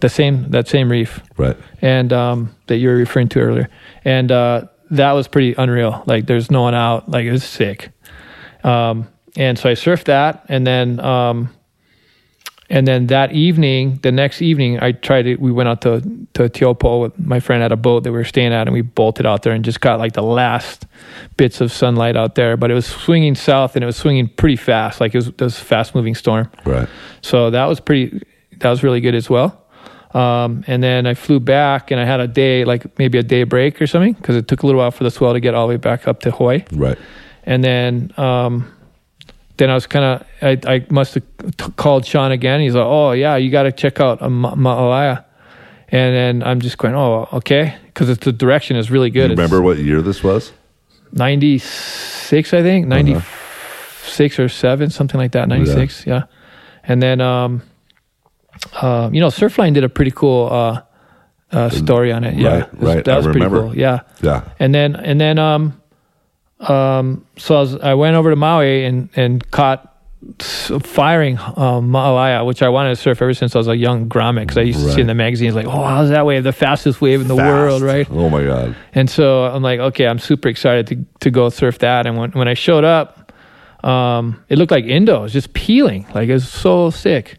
the 0.00 0.08
same 0.08 0.50
that 0.50 0.68
same 0.68 0.90
reef, 0.90 1.20
Right. 1.36 1.56
and 1.80 2.12
um, 2.12 2.54
that 2.66 2.76
you 2.76 2.88
were 2.88 2.96
referring 2.96 3.28
to 3.30 3.40
earlier, 3.40 3.68
and 4.04 4.30
uh, 4.32 4.62
that 4.90 5.12
was 5.12 5.28
pretty 5.28 5.54
unreal. 5.56 6.02
Like 6.06 6.26
there's 6.26 6.50
no 6.50 6.62
one 6.62 6.74
out. 6.74 7.08
Like 7.08 7.24
it 7.24 7.32
was 7.32 7.44
sick. 7.44 7.90
Um, 8.64 9.08
and 9.36 9.58
so 9.58 9.68
I 9.68 9.72
surfed 9.72 10.04
that, 10.04 10.44
and 10.48 10.66
then 10.66 11.00
um, 11.00 11.50
and 12.70 12.86
then 12.86 13.06
that 13.06 13.32
evening, 13.32 13.98
the 14.02 14.12
next 14.12 14.42
evening, 14.42 14.78
I 14.80 14.92
tried 14.92 15.22
to. 15.22 15.36
We 15.36 15.52
went 15.52 15.68
out 15.68 15.80
to 15.82 16.00
to 16.34 16.48
Teahupo'o 16.48 17.00
with 17.00 17.18
my 17.18 17.40
friend 17.40 17.62
at 17.62 17.72
a 17.72 17.76
boat 17.76 18.04
that 18.04 18.12
we 18.12 18.18
were 18.18 18.24
staying 18.24 18.52
at, 18.52 18.66
and 18.66 18.74
we 18.74 18.82
bolted 18.82 19.24
out 19.24 19.42
there 19.42 19.54
and 19.54 19.64
just 19.64 19.80
got 19.80 19.98
like 19.98 20.12
the 20.12 20.22
last 20.22 20.86
bits 21.36 21.60
of 21.60 21.72
sunlight 21.72 22.16
out 22.16 22.34
there. 22.34 22.56
But 22.56 22.70
it 22.70 22.74
was 22.74 22.86
swinging 22.86 23.34
south, 23.34 23.74
and 23.74 23.82
it 23.82 23.86
was 23.86 23.96
swinging 23.96 24.28
pretty 24.28 24.56
fast. 24.56 25.00
Like 25.00 25.14
it 25.14 25.18
was, 25.18 25.28
it 25.28 25.40
was 25.40 25.58
a 25.58 25.64
fast 25.64 25.94
moving 25.94 26.14
storm. 26.14 26.50
Right. 26.66 26.88
So 27.22 27.50
that 27.50 27.64
was 27.64 27.80
pretty. 27.80 28.22
That 28.58 28.70
was 28.70 28.82
really 28.82 29.00
good 29.00 29.14
as 29.14 29.30
well. 29.30 29.64
Um, 30.12 30.64
and 30.66 30.82
then 30.82 31.06
I 31.06 31.14
flew 31.14 31.40
back, 31.40 31.90
and 31.90 31.98
I 31.98 32.04
had 32.04 32.20
a 32.20 32.28
day, 32.28 32.64
like 32.64 32.98
maybe 32.98 33.18
a 33.18 33.22
day 33.22 33.44
break 33.44 33.80
or 33.80 33.86
something, 33.86 34.12
because 34.12 34.36
it 34.36 34.46
took 34.46 34.62
a 34.62 34.66
little 34.66 34.80
while 34.80 34.90
for 34.90 35.04
the 35.04 35.10
swell 35.10 35.32
to 35.32 35.40
get 35.40 35.54
all 35.54 35.66
the 35.66 35.72
way 35.72 35.76
back 35.76 36.06
up 36.06 36.20
to 36.20 36.30
Hawaii. 36.32 36.64
Right. 36.72 36.98
And 37.48 37.64
then, 37.64 38.12
um, 38.18 38.70
then 39.56 39.70
I 39.70 39.74
was 39.74 39.86
kind 39.86 40.04
of, 40.04 40.26
I, 40.42 40.74
I 40.74 40.86
must 40.90 41.14
have 41.14 41.22
t- 41.56 41.72
called 41.76 42.04
Sean 42.04 42.30
again. 42.30 42.60
He's 42.60 42.74
like, 42.74 42.84
"Oh 42.86 43.12
yeah, 43.12 43.36
you 43.36 43.50
got 43.50 43.62
to 43.64 43.72
check 43.72 44.00
out 44.00 44.20
um, 44.22 44.42
Ma'alaea." 44.42 45.24
and 45.90 46.14
then 46.14 46.42
I'm 46.46 46.60
just 46.60 46.76
going, 46.76 46.94
oh, 46.94 47.26
okay, 47.32 47.74
because 47.86 48.14
the 48.18 48.30
direction 48.32 48.76
is 48.76 48.90
really 48.90 49.08
You 49.08 49.12
good. 49.14 49.30
remember 49.30 49.62
what 49.62 49.78
year 49.78 50.02
this 50.02 50.22
was? 50.22 50.52
ninety 51.12 51.56
six, 51.58 52.52
I 52.52 52.60
think 52.62 52.86
ninety 52.86 53.16
six 54.04 54.38
or 54.38 54.50
seven, 54.50 54.90
something 54.90 55.18
like 55.18 55.32
that. 55.32 55.48
Ninety 55.48 55.72
six, 55.72 56.06
yeah. 56.06 56.24
And 56.84 57.02
then, 57.02 57.22
um, 57.22 57.62
uh, 58.74 59.08
you 59.12 59.20
know, 59.20 59.28
Surfline 59.28 59.72
did 59.72 59.84
a 59.84 59.88
pretty 59.88 60.10
cool 60.10 60.48
uh, 60.52 60.82
uh, 61.52 61.70
story 61.70 62.12
on 62.12 62.24
it. 62.24 62.34
Yeah, 62.34 62.48
Right, 62.48 62.82
right. 62.82 63.04
That 63.06 63.16
was 63.16 63.26
pretty 63.26 63.48
cool. 63.48 63.74
Yeah. 63.74 64.00
Yeah. 64.20 64.44
And 64.60 64.74
then 64.74 64.94
and 64.94 65.18
then 65.18 65.38
um 65.38 65.77
um 66.60 67.24
so 67.36 67.56
I, 67.56 67.60
was, 67.60 67.74
I 67.76 67.94
went 67.94 68.16
over 68.16 68.30
to 68.30 68.36
Maui 68.36 68.84
and 68.84 69.08
and 69.14 69.48
caught 69.50 69.94
firing 70.80 71.38
um, 71.38 71.90
Ma'alaea, 71.90 72.44
which 72.44 72.60
I 72.60 72.68
wanted 72.68 72.90
to 72.90 72.96
surf 72.96 73.22
ever 73.22 73.32
since 73.34 73.54
I 73.54 73.58
was 73.58 73.68
a 73.68 73.76
young 73.76 74.08
grommet 74.08 74.40
because 74.42 74.58
I 74.58 74.62
used 74.62 74.80
to 74.80 74.92
see 74.92 75.00
in 75.00 75.06
the 75.06 75.14
magazines 75.14 75.54
like, 75.54 75.66
oh, 75.66 75.84
how's 75.84 76.08
that 76.10 76.26
wave? 76.26 76.42
The 76.42 76.52
fastest 76.52 77.00
wave 77.00 77.20
in 77.20 77.28
the 77.28 77.36
Fast. 77.36 77.46
world, 77.46 77.82
right? 77.82 78.06
Oh 78.10 78.28
my 78.28 78.44
god. 78.44 78.74
And 78.94 79.08
so 79.08 79.44
I'm 79.44 79.62
like, 79.62 79.78
okay, 79.78 80.08
I'm 80.08 80.18
super 80.18 80.48
excited 80.48 80.86
to 80.88 81.06
to 81.20 81.30
go 81.30 81.48
surf 81.50 81.78
that. 81.78 82.06
And 82.06 82.18
when 82.18 82.32
when 82.32 82.48
I 82.48 82.54
showed 82.54 82.84
up, 82.84 83.32
um, 83.84 84.42
it 84.48 84.58
looked 84.58 84.72
like 84.72 84.84
Indo, 84.86 85.20
it 85.20 85.22
was 85.22 85.32
just 85.32 85.52
peeling, 85.52 86.04
like 86.14 86.28
it 86.28 86.32
was 86.34 86.48
so 86.48 86.90
sick. 86.90 87.37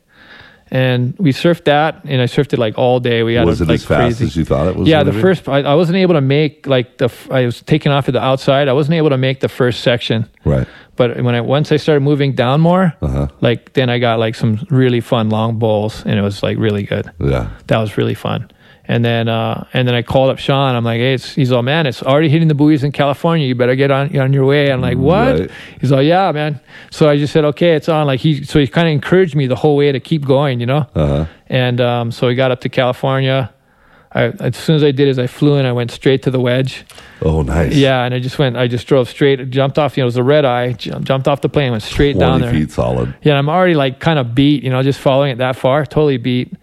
And 0.72 1.16
we 1.18 1.32
surfed 1.32 1.64
that, 1.66 2.02
and 2.06 2.22
I 2.22 2.26
surfed 2.26 2.54
it 2.54 2.60
like 2.60 2.78
all 2.78 3.00
day. 3.00 3.24
We 3.24 3.34
got 3.34 3.46
Was 3.48 3.60
it 3.60 3.64
it 3.64 3.68
like 3.70 3.76
as 3.76 3.86
fast 3.86 4.02
crazy. 4.18 4.26
as 4.26 4.36
you 4.36 4.46
thought 4.46 4.68
it 4.68 4.76
was? 4.76 4.88
Yeah, 4.88 5.04
the 5.04 5.12
be? 5.12 5.20
first 5.22 5.50
I, 5.50 5.62
I 5.62 5.74
wasn't 5.76 5.98
able 5.98 6.14
to 6.14 6.22
make 6.22 6.68
like 6.68 6.98
the 7.00 7.10
i 7.32 7.46
was 7.46 7.62
taking 7.64 7.92
off 7.92 8.08
at 8.08 8.14
the 8.14 8.22
outside. 8.24 8.68
I 8.68 8.74
wasn't 8.74 8.96
able 8.96 9.10
to 9.10 9.18
make 9.18 9.40
the 9.40 9.50
first 9.50 9.82
section, 9.82 10.30
Right. 10.46 10.68
but 10.96 11.20
when 11.24 11.34
I 11.34 11.42
once 11.42 11.72
I 11.72 11.78
started 11.78 12.02
moving 12.02 12.34
down 12.36 12.62
more, 12.62 12.94
Uh-huh. 13.02 13.28
like 13.42 13.74
then 13.74 13.90
I 13.90 13.98
got 14.00 14.20
like 14.20 14.36
some 14.36 14.60
really 14.70 15.02
fun 15.02 15.30
long 15.30 15.58
bowls, 15.58 16.04
and 16.06 16.20
it 16.20 16.22
was 16.22 16.44
like 16.44 16.58
really 16.60 16.84
good. 16.84 17.10
Yeah. 17.20 17.50
That 17.68 17.80
was 17.80 17.98
really 17.98 18.16
fun. 18.16 18.52
And 18.90 19.06
then 19.06 19.28
uh, 19.28 19.68
and 19.72 19.88
then 19.88 19.94
I 19.94 20.02
called 20.02 20.32
up 20.32 20.40
Sean. 20.40 20.76
I'm 20.76 20.84
like, 20.84 20.98
hey, 20.98 21.14
it's, 21.14 21.36
he's 21.36 21.52
all 21.52 21.62
man, 21.62 21.86
it's 21.86 22.02
already 22.02 22.28
hitting 22.28 22.48
the 22.48 22.56
buoys 22.56 22.84
in 22.84 22.92
California. 22.92 23.46
You 23.46 23.54
better 23.54 23.76
get 23.76 23.92
on 23.92 24.18
on 24.18 24.34
your 24.34 24.46
way. 24.46 24.72
I'm 24.72 24.82
like, 24.82 24.98
what? 24.98 25.40
Right. 25.40 25.52
He's 25.80 25.92
all, 25.92 26.02
yeah, 26.02 26.32
man. 26.32 26.60
So 26.90 27.08
I 27.08 27.16
just 27.16 27.32
said, 27.32 27.46
okay, 27.46 27.76
it's 27.76 27.88
on. 27.88 28.08
Like 28.08 28.20
he, 28.20 28.44
so 28.44 28.58
he 28.58 28.68
kind 28.68 28.88
of 28.88 28.92
encouraged 28.92 29.36
me 29.36 29.46
the 29.46 29.56
whole 29.56 29.78
way 29.78 29.92
to 29.92 30.00
keep 30.00 30.26
going, 30.26 30.60
you 30.60 30.66
know. 30.66 30.88
Uh-huh. 30.96 31.28
And 31.46 31.80
um, 31.80 32.12
so 32.12 32.26
we 32.26 32.34
got 32.34 32.50
up 32.50 32.62
to 32.62 32.70
California. 32.70 33.54
I, 34.12 34.24
as 34.24 34.58
soon 34.58 34.76
as 34.76 34.84
I 34.84 34.90
did 34.90 35.08
is 35.08 35.20
I 35.20 35.28
flew 35.28 35.58
in. 35.58 35.68
I 35.68 35.72
went 35.72 35.92
straight 35.92 36.24
to 36.24 36.32
the 36.32 36.40
wedge. 36.40 36.84
Oh, 37.22 37.44
nice. 37.44 37.76
Yeah, 37.76 38.06
and 38.06 38.14
I 38.16 38.20
just 38.20 38.40
went. 38.40 38.58
I 38.58 38.68
just 38.68 38.88
drove 38.88 39.08
straight. 39.08 39.52
Jumped 39.52 39.78
off. 39.78 39.98
You 39.98 40.02
know, 40.02 40.06
it 40.06 40.08
was 40.08 40.18
a 40.18 40.24
red 40.24 40.46
eye. 40.46 40.74
Jumped 40.74 41.28
off 41.28 41.42
the 41.42 41.50
plane. 41.50 41.70
Went 41.70 41.84
straight 41.84 42.18
down 42.18 42.42
there. 42.42 42.52
feet 42.52 42.72
solid. 42.72 43.14
Yeah, 43.22 43.38
I'm 43.38 43.50
already 43.50 43.76
like 43.76 44.00
kind 44.00 44.18
of 44.18 44.34
beat. 44.34 44.64
You 44.64 44.72
know, 44.72 44.82
just 44.82 45.00
following 45.00 45.34
it 45.34 45.38
that 45.38 45.56
far, 45.56 45.86
totally 45.86 46.18
beat. 46.18 46.54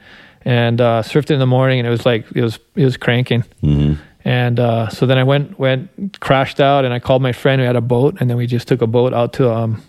And 0.47 0.81
uh, 0.81 1.03
surfed 1.03 1.31
in 1.33 1.41
the 1.41 1.47
morning, 1.47 1.81
and 1.81 1.89
it 1.89 1.91
was 1.91 2.07
like 2.07 2.25
it 2.35 2.41
was 2.43 2.59
it 2.77 2.85
was 2.85 2.97
cranking. 2.97 3.43
hmm 3.61 3.95
And 4.25 4.61
uh, 4.61 4.89
so 4.91 5.05
then 5.07 5.19
I 5.19 5.25
went 5.25 5.59
went 5.59 6.21
crashed 6.21 6.61
out, 6.61 6.85
and 6.85 6.95
I 6.95 7.01
called 7.01 7.21
my 7.21 7.33
friend 7.33 7.61
who 7.61 7.67
had 7.67 7.75
a 7.77 7.81
boat, 7.81 8.21
and 8.21 8.31
then 8.31 8.37
we 8.37 8.47
just 8.47 8.69
took 8.69 8.81
a 8.81 8.87
boat 8.87 9.13
out 9.13 9.33
to 9.35 9.51
um 9.53 9.83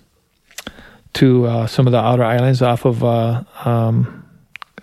to 1.14 1.46
uh, 1.46 1.68
some 1.68 1.88
of 1.88 1.92
the 1.92 2.00
outer 2.00 2.24
islands 2.24 2.62
off 2.62 2.86
of 2.86 3.04
uh, 3.04 3.44
um, 3.66 4.24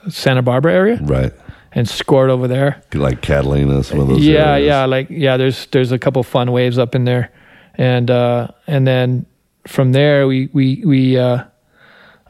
Santa 0.09 0.43
Barbara 0.43 0.73
area, 0.73 0.99
Right. 1.03 1.33
and 1.73 1.89
scored 1.89 2.31
over 2.31 2.49
there. 2.49 2.83
Like 2.95 3.21
Catalina, 3.21 3.83
some 3.83 4.01
of 4.01 4.09
those. 4.09 4.25
yeah, 4.25 4.53
areas. 4.55 4.67
yeah, 4.67 4.85
like 4.87 5.07
yeah. 5.11 5.37
There's 5.37 5.67
there's 5.67 5.93
a 5.93 5.99
couple 5.99 6.23
fun 6.23 6.53
waves 6.53 6.79
up 6.79 6.95
in 6.95 7.05
there, 7.05 7.31
and 7.77 8.11
uh, 8.11 8.47
and 8.69 8.87
then 8.87 9.27
from 9.67 9.93
there 9.93 10.27
we 10.29 10.49
we 10.53 10.83
we 10.87 11.19
uh, 11.19 11.45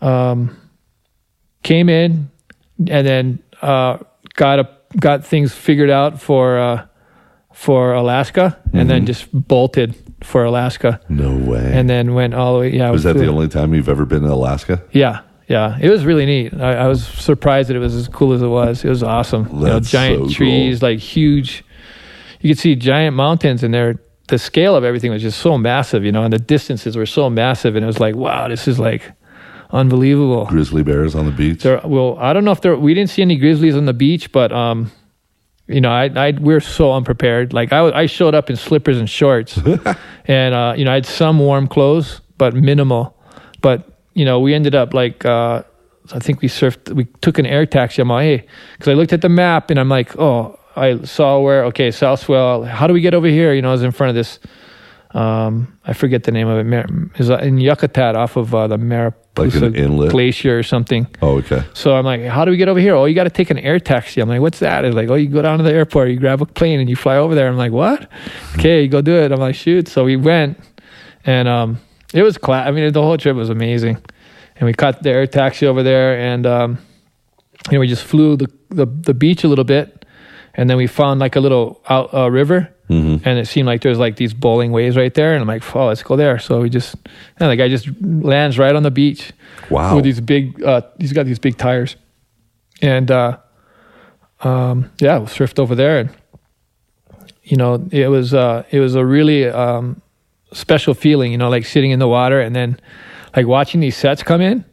um, 0.00 0.56
came 1.62 1.88
in, 1.88 2.30
and 2.78 3.06
then 3.06 3.42
uh, 3.62 3.98
got 4.34 4.58
a 4.58 4.68
got 4.98 5.24
things 5.24 5.52
figured 5.54 5.90
out 5.90 6.20
for 6.20 6.58
uh, 6.58 6.86
for 7.52 7.92
Alaska, 7.92 8.58
and 8.64 8.72
Mm-hmm. 8.72 8.88
then 8.88 9.06
just 9.06 9.28
bolted 9.32 9.94
for 10.22 10.44
Alaska, 10.44 11.00
No 11.08 11.36
way. 11.36 11.70
and 11.72 11.88
then 11.88 12.14
went 12.14 12.34
all 12.34 12.54
the 12.54 12.60
way. 12.60 12.70
Yeah, 12.72 12.90
was 12.90 13.02
that 13.04 13.16
the 13.16 13.26
only 13.28 13.48
time 13.48 13.74
you've 13.74 13.88
ever 13.88 14.04
been 14.06 14.22
to 14.22 14.32
Alaska? 14.32 14.82
Yeah. 14.92 15.20
Yeah, 15.46 15.76
it 15.78 15.90
was 15.90 16.06
really 16.06 16.24
neat. 16.24 16.54
I, 16.54 16.72
I 16.72 16.86
was 16.88 17.06
surprised 17.06 17.68
that 17.68 17.76
it 17.76 17.78
was 17.80 17.94
as 17.94 18.08
cool 18.08 18.32
as 18.32 18.40
it 18.40 18.46
was. 18.48 18.82
It 18.82 18.88
was 18.88 19.02
awesome. 19.02 19.46
you 19.52 19.66
know, 19.66 19.78
giant 19.80 20.30
so 20.30 20.34
trees, 20.34 20.80
like 20.82 20.98
huge. 20.98 21.62
You 22.40 22.48
could 22.48 22.58
see 22.58 22.74
giant 22.76 23.14
mountains, 23.14 23.62
and 23.62 23.74
there, 23.74 24.00
the 24.28 24.38
scale 24.38 24.74
of 24.74 24.84
everything 24.84 25.10
was 25.10 25.20
just 25.20 25.38
so 25.40 25.58
massive, 25.58 26.02
you 26.02 26.12
know, 26.12 26.24
and 26.24 26.32
the 26.32 26.38
distances 26.38 26.96
were 26.96 27.04
so 27.04 27.28
massive, 27.28 27.76
and 27.76 27.84
it 27.84 27.86
was 27.86 28.00
like, 28.00 28.14
wow, 28.16 28.48
this 28.48 28.66
is 28.66 28.78
like 28.78 29.12
unbelievable. 29.70 30.46
Grizzly 30.46 30.82
bears 30.82 31.14
on 31.14 31.26
the 31.26 31.32
beach. 31.32 31.62
There, 31.62 31.80
well, 31.84 32.16
I 32.18 32.32
don't 32.32 32.44
know 32.44 32.52
if 32.52 32.60
there. 32.60 32.76
We 32.76 32.94
didn't 32.94 33.10
see 33.10 33.22
any 33.22 33.36
grizzlies 33.36 33.76
on 33.76 33.84
the 33.84 33.92
beach, 33.92 34.32
but 34.32 34.52
um, 34.52 34.90
you 35.66 35.80
know, 35.80 35.90
I, 35.90 36.04
I 36.14 36.32
we're 36.32 36.60
so 36.60 36.92
unprepared. 36.92 37.52
Like 37.52 37.72
I, 37.72 37.80
I 37.90 38.06
showed 38.06 38.34
up 38.34 38.50
in 38.50 38.56
slippers 38.56 38.98
and 38.98 39.08
shorts, 39.08 39.58
and 40.26 40.54
uh, 40.54 40.74
you 40.76 40.84
know, 40.84 40.90
I 40.90 40.94
had 40.94 41.06
some 41.06 41.38
warm 41.38 41.66
clothes, 41.66 42.20
but 42.36 42.54
minimal. 42.54 43.16
But 43.60 44.00
you 44.14 44.24
know, 44.24 44.40
we 44.40 44.54
ended 44.54 44.74
up 44.74 44.92
like 44.92 45.24
uh, 45.24 45.62
I 46.12 46.18
think 46.18 46.42
we 46.42 46.48
surfed. 46.48 46.92
We 46.92 47.04
took 47.22 47.38
an 47.38 47.46
air 47.46 47.64
taxi. 47.64 48.02
I'm 48.02 48.08
like, 48.08 48.24
hey, 48.24 48.46
because 48.72 48.88
I 48.88 48.94
looked 48.94 49.12
at 49.12 49.22
the 49.22 49.28
map 49.28 49.70
and 49.70 49.80
I'm 49.80 49.88
like, 49.88 50.18
oh, 50.18 50.58
I 50.76 51.02
saw 51.04 51.40
where 51.40 51.64
okay, 51.66 51.90
South 51.90 52.20
Swell. 52.20 52.64
How 52.64 52.86
do 52.86 52.92
we 52.92 53.00
get 53.00 53.14
over 53.14 53.26
here? 53.26 53.54
You 53.54 53.62
know, 53.62 53.70
I 53.70 53.72
was 53.72 53.82
in 53.82 53.92
front 53.92 54.10
of 54.10 54.14
this. 54.14 54.38
Um, 55.12 55.78
I 55.84 55.92
forget 55.92 56.24
the 56.24 56.32
name 56.32 56.48
of 56.48 56.58
it. 56.58 56.90
Is 57.18 57.30
in 57.30 57.56
Yakutat 57.56 58.16
off 58.16 58.36
of 58.36 58.54
uh, 58.54 58.66
the 58.66 58.76
Mariposa 58.76 59.23
Like 59.36 59.54
an 59.54 59.74
inlet? 59.74 60.10
Glacier 60.10 60.56
or 60.58 60.62
something. 60.62 61.06
oh, 61.20 61.38
okay. 61.38 61.64
So 61.74 61.96
I'm 61.96 62.04
like, 62.04 62.22
how 62.22 62.44
do 62.44 62.50
we 62.52 62.56
get 62.56 62.68
over 62.68 62.78
here? 62.78 62.94
Oh, 62.94 63.04
you 63.04 63.14
got 63.14 63.24
to 63.24 63.30
take 63.30 63.50
an 63.50 63.58
air 63.58 63.80
taxi. 63.80 64.20
I'm 64.20 64.28
like, 64.28 64.40
what's 64.40 64.60
that? 64.60 64.84
It's 64.84 64.94
like, 64.94 65.08
oh, 65.08 65.16
you 65.16 65.28
go 65.28 65.42
down 65.42 65.58
to 65.58 65.64
the 65.64 65.72
airport, 65.72 66.10
you 66.10 66.18
grab 66.18 66.40
a 66.40 66.46
plane, 66.46 66.78
and 66.78 66.88
you 66.88 66.94
fly 66.94 67.16
over 67.16 67.34
there. 67.34 67.48
I'm 67.48 67.56
like, 67.56 67.72
what? 67.72 68.08
Okay, 68.54 68.82
you 68.82 68.88
go 68.88 69.00
do 69.00 69.14
it. 69.16 69.32
I'm 69.32 69.40
like, 69.40 69.56
shoot. 69.56 69.88
So 69.88 70.04
we 70.04 70.16
went, 70.16 70.58
and 71.24 71.48
um, 71.48 71.78
it 72.12 72.22
was 72.22 72.38
class. 72.38 72.68
I 72.68 72.70
mean, 72.70 72.92
the 72.92 73.02
whole 73.02 73.18
trip 73.18 73.34
was 73.36 73.50
amazing. 73.50 73.98
And 74.56 74.66
we 74.66 74.72
caught 74.72 75.02
the 75.02 75.10
air 75.10 75.26
taxi 75.26 75.66
over 75.66 75.82
there, 75.82 76.16
and 76.16 76.46
um, 76.46 76.78
you 77.70 77.72
know, 77.72 77.80
we 77.80 77.88
just 77.88 78.04
flew 78.04 78.36
the, 78.36 78.48
the 78.68 78.86
the 78.86 79.14
beach 79.14 79.42
a 79.42 79.48
little 79.48 79.64
bit, 79.64 80.04
and 80.54 80.70
then 80.70 80.76
we 80.76 80.86
found 80.86 81.18
like 81.18 81.34
a 81.34 81.40
little 81.40 81.82
out 81.88 82.14
uh, 82.14 82.30
river. 82.30 82.73
Mm-hmm. 82.90 83.26
And 83.26 83.38
it 83.38 83.46
seemed 83.48 83.66
like 83.66 83.80
there's 83.80 83.98
like 83.98 84.16
these 84.16 84.34
bowling 84.34 84.70
waves 84.70 84.94
right 84.96 85.12
there, 85.14 85.32
and 85.32 85.40
I'm 85.40 85.48
like, 85.48 85.74
"Oh, 85.74 85.86
let's 85.86 86.02
go 86.02 86.16
there." 86.16 86.38
So 86.38 86.60
we 86.60 86.68
just, 86.68 86.94
and 87.38 87.50
the 87.50 87.56
guy 87.56 87.68
just 87.68 87.88
lands 88.02 88.58
right 88.58 88.74
on 88.76 88.82
the 88.82 88.90
beach, 88.90 89.32
Wow. 89.70 89.96
with 89.96 90.04
these 90.04 90.20
big 90.20 90.62
uh 90.62 90.82
he's 90.98 91.12
got 91.14 91.24
these 91.24 91.38
big 91.38 91.56
tires 91.56 91.96
and 92.82 93.10
uh 93.10 93.38
um 94.40 94.90
yeah 95.00 95.18
we 95.18 95.26
surfed 95.26 95.58
over 95.58 95.74
there 95.74 96.00
and 96.00 96.10
you 97.44 97.56
know 97.56 97.86
it 97.90 98.08
was 98.08 98.34
uh 98.34 98.64
it 98.70 98.80
was 98.80 98.94
a 98.94 99.04
really 99.04 99.46
um 99.46 100.02
special 100.52 100.92
feeling 100.92 101.32
you 101.32 101.38
know 101.38 101.48
like 101.48 101.64
sitting 101.64 101.90
in 101.92 101.98
the 101.98 102.08
water 102.08 102.40
and 102.40 102.54
then 102.54 102.78
like 103.34 103.46
watching 103.46 103.80
these 103.80 103.96
sets 103.96 104.22
come 104.22 104.40
in 104.42 104.64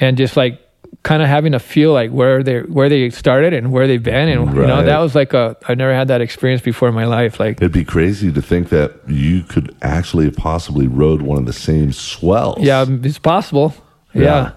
and 0.00 0.16
just 0.16 0.36
like 0.36 0.60
kind 1.02 1.22
of 1.22 1.28
having 1.28 1.52
to 1.52 1.58
feel 1.58 1.92
like 1.92 2.10
where 2.10 2.42
they 2.42 2.60
where 2.60 2.88
they 2.88 3.08
started 3.10 3.52
and 3.54 3.72
where 3.72 3.86
they've 3.86 4.02
been 4.02 4.28
and 4.28 4.54
you 4.54 4.66
know 4.66 4.82
that 4.84 4.98
was 4.98 5.14
like 5.14 5.32
a 5.32 5.56
i 5.68 5.74
never 5.74 5.94
had 5.94 6.08
that 6.08 6.20
experience 6.20 6.60
before 6.60 6.88
in 6.88 6.94
my 6.94 7.04
life 7.06 7.40
like 7.40 7.56
It'd 7.56 7.72
be 7.72 7.84
crazy 7.84 8.30
to 8.32 8.42
think 8.42 8.68
that 8.68 8.92
you 9.08 9.42
could 9.42 9.74
actually 9.80 10.30
possibly 10.30 10.86
rode 10.86 11.22
one 11.22 11.38
of 11.38 11.46
the 11.46 11.52
same 11.54 11.92
swells. 11.92 12.58
yeah 12.60 12.84
it's 12.88 13.18
possible 13.18 13.72
yeah 14.14 14.52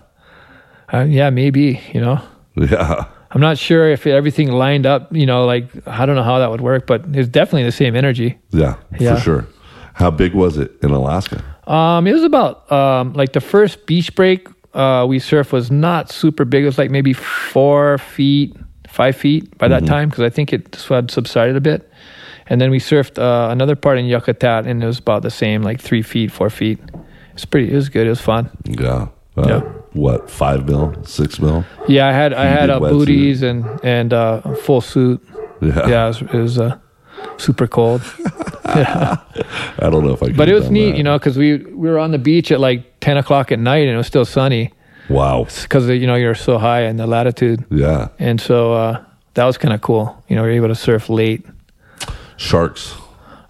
Yeah. 0.91 0.99
uh, 0.99 1.03
yeah 1.05 1.29
maybe 1.29 1.79
you 1.93 2.01
know 2.01 2.19
Yeah. 2.55 3.05
I'm 3.31 3.41
not 3.41 3.57
sure 3.57 3.89
if 3.89 4.05
everything 4.05 4.51
lined 4.51 4.85
up, 4.85 5.11
you 5.11 5.25
know, 5.25 5.45
like 5.47 5.65
I 5.87 6.05
don't 6.05 6.15
know 6.15 6.21
how 6.21 6.37
that 6.37 6.51
would 6.51 6.61
work, 6.61 6.85
but 6.85 7.03
it's 7.13 7.27
definitely 7.27 7.63
the 7.63 7.71
same 7.71 7.95
energy. 7.95 8.37
Yeah. 8.51 8.75
Yeah. 8.99 9.15
For 9.15 9.21
sure. 9.21 9.47
How 9.95 10.11
big 10.11 10.35
was 10.35 10.59
it 10.59 10.71
in 10.83 10.91
Alaska? 10.91 11.43
Um, 11.65 12.05
it 12.05 12.13
was 12.13 12.21
about 12.21 12.71
um, 12.71 13.13
like 13.13 13.33
the 13.33 13.41
first 13.41 13.87
beach 13.87 14.13
break 14.13 14.47
uh, 14.73 15.05
we 15.07 15.19
surfed 15.19 15.51
was 15.51 15.69
not 15.71 16.11
super 16.11 16.45
big. 16.45 16.63
It 16.63 16.65
was 16.67 16.77
like 16.77 16.91
maybe 16.91 17.13
four 17.13 17.97
feet, 17.97 18.55
five 18.87 19.15
feet 19.15 19.57
by 19.57 19.67
that 19.67 19.85
time 19.85 20.09
because 20.09 20.23
I 20.23 20.29
think 20.29 20.53
it 20.53 20.75
had 20.89 21.11
subsided 21.11 21.55
a 21.55 21.61
bit. 21.61 21.89
And 22.47 22.59
then 22.59 22.71
we 22.71 22.79
surfed 22.79 23.17
uh, 23.19 23.49
another 23.51 23.75
part 23.75 23.97
in 23.97 24.05
Yakutat, 24.05 24.67
and 24.67 24.83
it 24.83 24.85
was 24.85 24.99
about 24.99 25.21
the 25.21 25.31
same, 25.31 25.63
like 25.63 25.79
three 25.79 26.01
feet, 26.01 26.31
four 26.31 26.49
feet. 26.49 26.77
It's 27.33 27.45
pretty. 27.45 27.71
It 27.71 27.75
was 27.75 27.89
good. 27.89 28.05
It 28.05 28.09
was 28.09 28.21
fun. 28.21 28.49
Yeah. 28.65 29.07
Uh, 29.37 29.47
Yeah. 29.47 29.59
What, 29.93 30.29
five 30.29 30.67
mil, 30.67 30.93
six 31.05 31.39
mil? 31.39 31.63
Yeah, 31.87 32.07
I 32.07 32.11
had 32.11 32.33
I 32.33 32.45
had 32.45 32.69
Heated 32.69 32.83
uh, 32.83 32.89
booties 32.89 33.43
and 33.43 33.63
and 33.83 34.11
uh, 34.11 34.41
a 34.43 34.55
full 34.55 34.81
suit. 34.81 35.21
Yeah. 35.61 35.87
Yeah, 35.87 36.05
it 36.05 36.07
was, 36.07 36.21
it 36.21 36.33
was 36.33 36.59
uh, 36.59 36.77
super 37.37 37.67
cold. 37.67 38.01
yeah. 38.65 39.17
I 39.79 39.89
don't 39.89 40.03
know 40.03 40.13
if 40.13 40.21
I 40.23 40.27
could 40.27 40.37
But 40.37 40.49
it 40.49 40.53
was 40.55 40.69
neat, 40.69 40.91
that. 40.91 40.97
you 40.97 41.03
know, 41.03 41.17
because 41.19 41.37
we 41.37 41.57
we 41.57 41.89
were 41.89 41.99
on 41.99 42.11
the 42.11 42.17
beach 42.17 42.51
at 42.51 42.59
like 42.59 42.92
ten 43.03 43.17
o'clock 43.17 43.51
at 43.51 43.59
night, 43.59 43.83
and 43.87 43.93
it 43.95 43.97
was 43.97 44.07
still 44.07 44.25
sunny 44.25 44.71
Wow. 45.09 45.45
because 45.63 45.89
you 45.89 46.07
know 46.07 46.15
you're 46.15 46.35
so 46.35 46.57
high 46.57 46.83
in 46.89 46.95
the 46.97 47.05
latitude, 47.07 47.59
Yeah. 47.69 48.07
and 48.19 48.39
so 48.41 48.73
uh, 48.73 49.03
that 49.35 49.45
was 49.45 49.57
kind 49.57 49.73
of 49.73 49.81
cool. 49.81 50.05
You 50.29 50.35
know, 50.35 50.43
you're 50.45 50.53
able 50.63 50.69
to 50.69 50.75
surf 50.75 51.09
late. 51.09 51.45
Sharks 52.37 52.95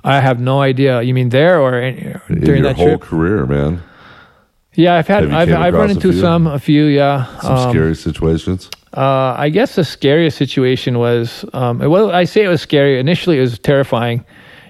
I 0.04 0.20
have 0.20 0.40
no 0.40 0.60
idea. 0.60 1.02
You 1.02 1.14
mean 1.14 1.30
there 1.30 1.62
or 1.62 1.80
in, 1.80 2.20
in 2.30 2.42
during 2.42 2.64
your 2.64 2.74
that 2.74 2.76
whole 2.76 2.98
trip? 2.98 3.02
career, 3.02 3.46
man. 3.46 3.82
Yeah, 4.76 4.96
I've 4.96 5.08
had 5.08 5.24
I've 5.32 5.50
I've 5.54 5.74
run 5.74 5.90
across 5.92 6.04
a 6.04 6.08
into 6.10 6.14
some 6.20 6.48
a 6.48 6.60
few. 6.60 6.86
Yeah, 6.86 7.26
Some 7.40 7.56
Um, 7.58 7.70
scary 7.70 7.96
situations. 7.96 8.70
Uh, 8.98 9.34
I 9.46 9.50
guess 9.50 9.76
the 9.76 9.84
scariest 9.84 10.38
situation 10.38 11.00
was, 11.00 11.46
um, 11.54 11.80
well, 11.80 12.12
I 12.12 12.26
say 12.26 12.44
it 12.44 12.48
was 12.50 12.62
scary. 12.62 13.00
Initially, 13.00 13.38
it 13.38 13.42
was 13.42 13.58
terrifying, 13.60 14.26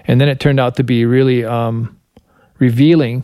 and 0.06 0.20
then 0.20 0.28
it 0.28 0.38
turned 0.40 0.60
out 0.60 0.76
to 0.76 0.84
be 0.84 1.04
really 1.04 1.44
um, 1.44 1.96
revealing. 2.58 3.22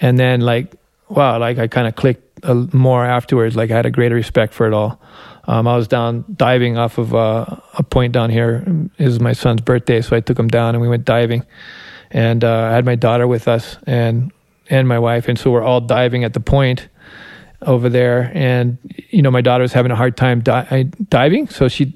And 0.00 0.18
then, 0.18 0.40
like, 0.40 0.74
wow, 1.08 1.38
like 1.38 1.58
I 1.58 1.66
kind 1.66 1.86
of 1.86 1.94
clicked 1.94 2.44
uh, 2.44 2.66
more 2.72 3.04
afterwards. 3.04 3.56
Like 3.56 3.70
I 3.70 3.76
had 3.76 3.86
a 3.86 3.90
greater 3.90 4.14
respect 4.14 4.54
for 4.54 4.66
it 4.66 4.72
all. 4.72 5.00
Um, 5.46 5.68
I 5.68 5.76
was 5.76 5.88
down 5.88 6.24
diving 6.34 6.78
off 6.78 6.98
of 6.98 7.14
uh, 7.14 7.44
a 7.74 7.82
point 7.82 8.12
down 8.12 8.30
here. 8.30 8.64
It 8.98 9.04
was 9.04 9.20
my 9.20 9.32
son's 9.32 9.60
birthday, 9.60 10.00
so 10.00 10.16
I 10.16 10.20
took 10.20 10.38
him 10.38 10.48
down 10.48 10.74
and 10.74 10.80
we 10.80 10.88
went 10.88 11.04
diving. 11.04 11.44
And 12.10 12.44
uh, 12.44 12.68
I 12.70 12.72
had 12.72 12.84
my 12.84 12.94
daughter 12.94 13.26
with 13.26 13.48
us 13.48 13.76
and 13.86 14.32
and 14.70 14.88
my 14.88 14.98
wife, 14.98 15.28
and 15.28 15.38
so 15.38 15.50
we're 15.50 15.62
all 15.62 15.80
diving 15.80 16.24
at 16.24 16.32
the 16.32 16.40
point 16.40 16.88
over 17.62 17.88
there. 17.88 18.30
And 18.34 18.78
you 19.10 19.20
know, 19.20 19.30
my 19.30 19.40
daughter 19.40 19.62
was 19.62 19.72
having 19.72 19.92
a 19.92 19.96
hard 19.96 20.16
time 20.16 20.40
di- 20.40 20.90
diving, 21.08 21.48
so 21.48 21.68
she 21.68 21.92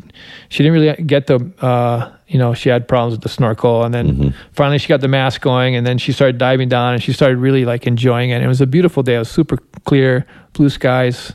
she 0.48 0.62
didn't 0.62 0.72
really 0.80 1.02
get 1.04 1.26
the 1.28 1.52
uh, 1.60 2.12
you 2.28 2.38
know 2.38 2.54
she 2.54 2.68
had 2.68 2.86
problems 2.86 3.14
with 3.14 3.22
the 3.22 3.28
snorkel. 3.28 3.84
And 3.84 3.92
then 3.92 4.34
finally 4.52 4.78
she 4.78 4.88
got 4.88 5.00
the 5.00 5.08
mask 5.08 5.40
going, 5.40 5.74
and 5.74 5.86
then 5.86 5.98
she 5.98 6.12
started 6.12 6.38
diving 6.38 6.68
down, 6.68 6.94
and 6.94 7.02
she 7.02 7.12
started 7.12 7.38
really 7.38 7.64
like 7.64 7.86
enjoying 7.86 8.30
it. 8.30 8.42
It 8.42 8.46
was 8.46 8.60
a 8.60 8.66
beautiful 8.66 9.02
day. 9.02 9.16
It 9.16 9.20
was 9.20 9.30
super 9.30 9.56
clear, 9.84 10.26
blue 10.52 10.68
skies, 10.68 11.32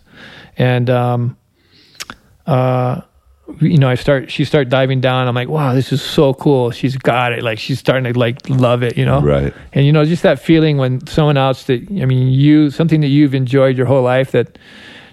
and 0.58 0.90
um, 0.90 1.38
uh, 2.46 3.02
you 3.60 3.78
know, 3.78 3.90
I 3.90 3.96
start, 3.96 4.32
she 4.32 4.46
start 4.46 4.70
diving 4.70 5.02
down. 5.02 5.28
I'm 5.28 5.36
like, 5.36 5.50
wow, 5.50 5.74
this 5.74 5.92
is 5.92 6.02
so 6.02 6.34
cool. 6.34 6.72
She's 6.72 6.96
got 6.96 7.34
it. 7.34 7.44
Like 7.44 7.60
she's 7.60 7.80
starting 7.80 8.12
to 8.12 8.18
like 8.18 8.50
love 8.50 8.84
it, 8.84 8.98
you 8.98 9.06
know? 9.06 9.22
Right. 9.22 9.54
And 9.74 9.86
you 9.86 9.92
know, 9.92 10.06
just 10.06 10.24
that 10.24 10.40
feeling 10.40 10.78
when 10.78 11.06
someone 11.08 11.38
else 11.38 11.66
that, 11.66 11.82
I 11.90 12.06
mean, 12.06 12.30
you, 12.30 12.70
something 12.70 13.02
that 13.02 13.08
you've 13.08 13.36
enjoyed 13.36 13.78
your 13.78 13.86
whole 13.86 14.02
life 14.02 14.32
that 14.32 14.58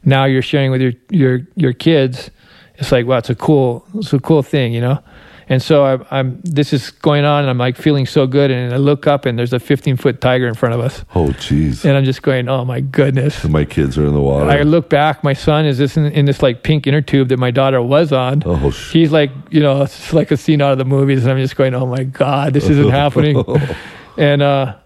now 0.05 0.24
you're 0.24 0.43
sharing 0.43 0.70
with 0.70 0.81
your, 0.81 0.93
your, 1.11 1.41
your 1.57 1.72
kids. 1.72 2.31
It's 2.76 2.93
like, 2.93 3.07
wow, 3.07 3.18
it's 3.18 3.31
a 3.31 3.35
cool, 3.35 3.85
it's 3.95 4.12
a 4.12 4.20
cool 4.20 4.43
thing, 4.43 4.72
you 4.72 4.81
know? 4.81 5.03
And 5.51 5.61
so 5.61 5.84
I, 5.84 6.18
I'm, 6.18 6.40
this 6.44 6.72
is 6.72 6.90
going 6.92 7.24
on 7.24 7.40
and 7.40 7.51
I'm 7.51 7.59
like 7.59 7.76
feeling 7.76 8.07
so 8.07 8.24
good. 8.26 8.53
And 8.53 8.72
I 8.72 8.76
look 8.76 9.09
up 9.09 9.26
and 9.26 9.36
there's 9.36 9.53
a 9.53 9.59
15 9.59 9.96
foot 9.96 10.20
tiger 10.20 10.46
in 10.46 10.55
front 10.55 10.76
of 10.76 10.80
us. 10.80 11.05
Oh, 11.16 11.26
jeez. 11.30 11.84
And 11.84 11.96
I'm 11.96 12.05
just 12.05 12.22
going, 12.22 12.48
oh 12.48 12.64
my 12.64 12.80
goodness. 12.80 13.44
My 13.44 13.64
kids 13.64 13.98
are 13.98 14.07
in 14.07 14.14
the 14.14 14.20
water. 14.20 14.48
I 14.48 14.62
look 14.62 14.88
back, 14.88 15.24
my 15.24 15.32
son 15.32 15.66
is 15.66 15.76
this 15.76 15.96
in, 15.96 16.07
in 16.07 16.24
this 16.24 16.40
like 16.40 16.62
pink 16.62 16.86
inner 16.86 17.03
tube 17.03 17.28
that 17.30 17.38
my 17.38 17.51
daughter 17.51 17.82
was 17.82 18.12
on. 18.12 18.44
Oh, 18.46 18.70
sh- 18.70 18.92
He's 18.92 19.11
like, 19.11 19.32
you 19.51 19.59
know, 19.61 19.82
it's 19.82 20.12
like 20.12 20.30
a 20.30 20.36
scene 20.36 20.62
out 20.62 20.70
of 20.70 20.78
the 20.78 20.84
movies, 20.84 21.24
and 21.24 21.32
I'm 21.32 21.38
just 21.38 21.57
going, 21.57 21.74
oh 21.74 21.84
my 21.86 22.05
god, 22.05 22.53
this 22.55 22.68
isn't 22.70 22.90
happening. 23.03 23.44
And 24.16 24.42
uh, 24.42 24.76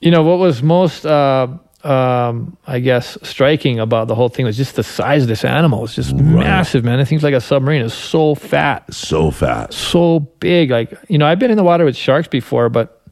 you 0.00 0.10
know 0.10 0.22
what 0.22 0.38
was 0.38 0.62
most, 0.62 1.04
uh, 1.04 1.48
um, 1.84 2.56
I 2.66 2.80
guess, 2.80 3.18
striking 3.22 3.78
about 3.78 4.08
the 4.08 4.14
whole 4.14 4.28
thing 4.28 4.46
was 4.46 4.56
just 4.56 4.76
the 4.76 4.82
size 4.82 5.22
of 5.22 5.28
this 5.28 5.44
animal. 5.44 5.84
It's 5.84 5.94
just 5.94 6.14
massive, 6.14 6.84
man. 6.84 6.98
It 6.98 7.06
seems 7.06 7.22
like 7.22 7.34
a 7.34 7.40
submarine. 7.40 7.82
It's 7.82 7.94
so 7.94 8.34
fat, 8.34 8.92
so 8.92 9.30
fat. 9.30 9.72
so 9.74 10.20
big. 10.40 10.70
Like 10.70 10.98
you 11.08 11.18
know, 11.18 11.26
I've 11.26 11.38
been 11.38 11.50
in 11.50 11.56
the 11.56 11.64
water 11.64 11.84
with 11.84 11.96
sharks 11.96 12.28
before, 12.28 12.68
but 12.68 13.02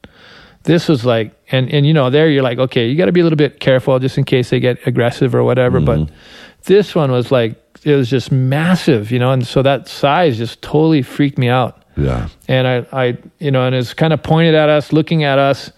this 0.63 0.89
was 0.89 1.05
like, 1.05 1.35
and 1.51 1.71
and 1.71 1.87
you 1.87 1.93
know, 1.93 2.09
there 2.09 2.31
you're 2.31 2.43
like, 2.43 2.59
okay, 2.59 2.89
you 2.89 2.97
got 2.97 3.07
to 3.07 3.13
be 3.13 3.21
a 3.21 3.25
little 3.25 3.37
bit 3.37 3.61
careful 3.61 3.99
just 3.99 4.17
in 4.17 4.25
case 4.25 4.51
they 4.51 4.61
get 4.61 4.87
aggressive 4.87 5.35
or 5.35 5.45
whatever. 5.45 5.81
But 5.81 6.11
this 6.65 6.95
one 6.95 7.11
was 7.11 7.31
like, 7.31 7.61
it 7.85 7.95
was 7.95 8.09
just 8.09 8.31
massive, 8.31 9.11
you 9.11 9.19
know, 9.19 9.33
and 9.33 9.47
so 9.47 9.63
that 9.63 9.89
size 9.89 10.39
just 10.39 10.63
totally 10.63 11.03
freaked 11.03 11.39
me 11.39 11.49
out. 11.49 11.83
Yeah. 11.97 12.29
And 12.49 12.67
I, 12.67 12.87
I, 12.93 13.19
you 13.39 13.51
know, 13.51 13.67
and 13.67 13.75
it's 13.75 13.93
kind 13.93 14.13
of 14.13 14.23
pointed 14.23 14.55
at 14.55 14.69
us, 14.69 14.93
looking 14.93 15.25
at 15.25 15.39
us. 15.39 15.71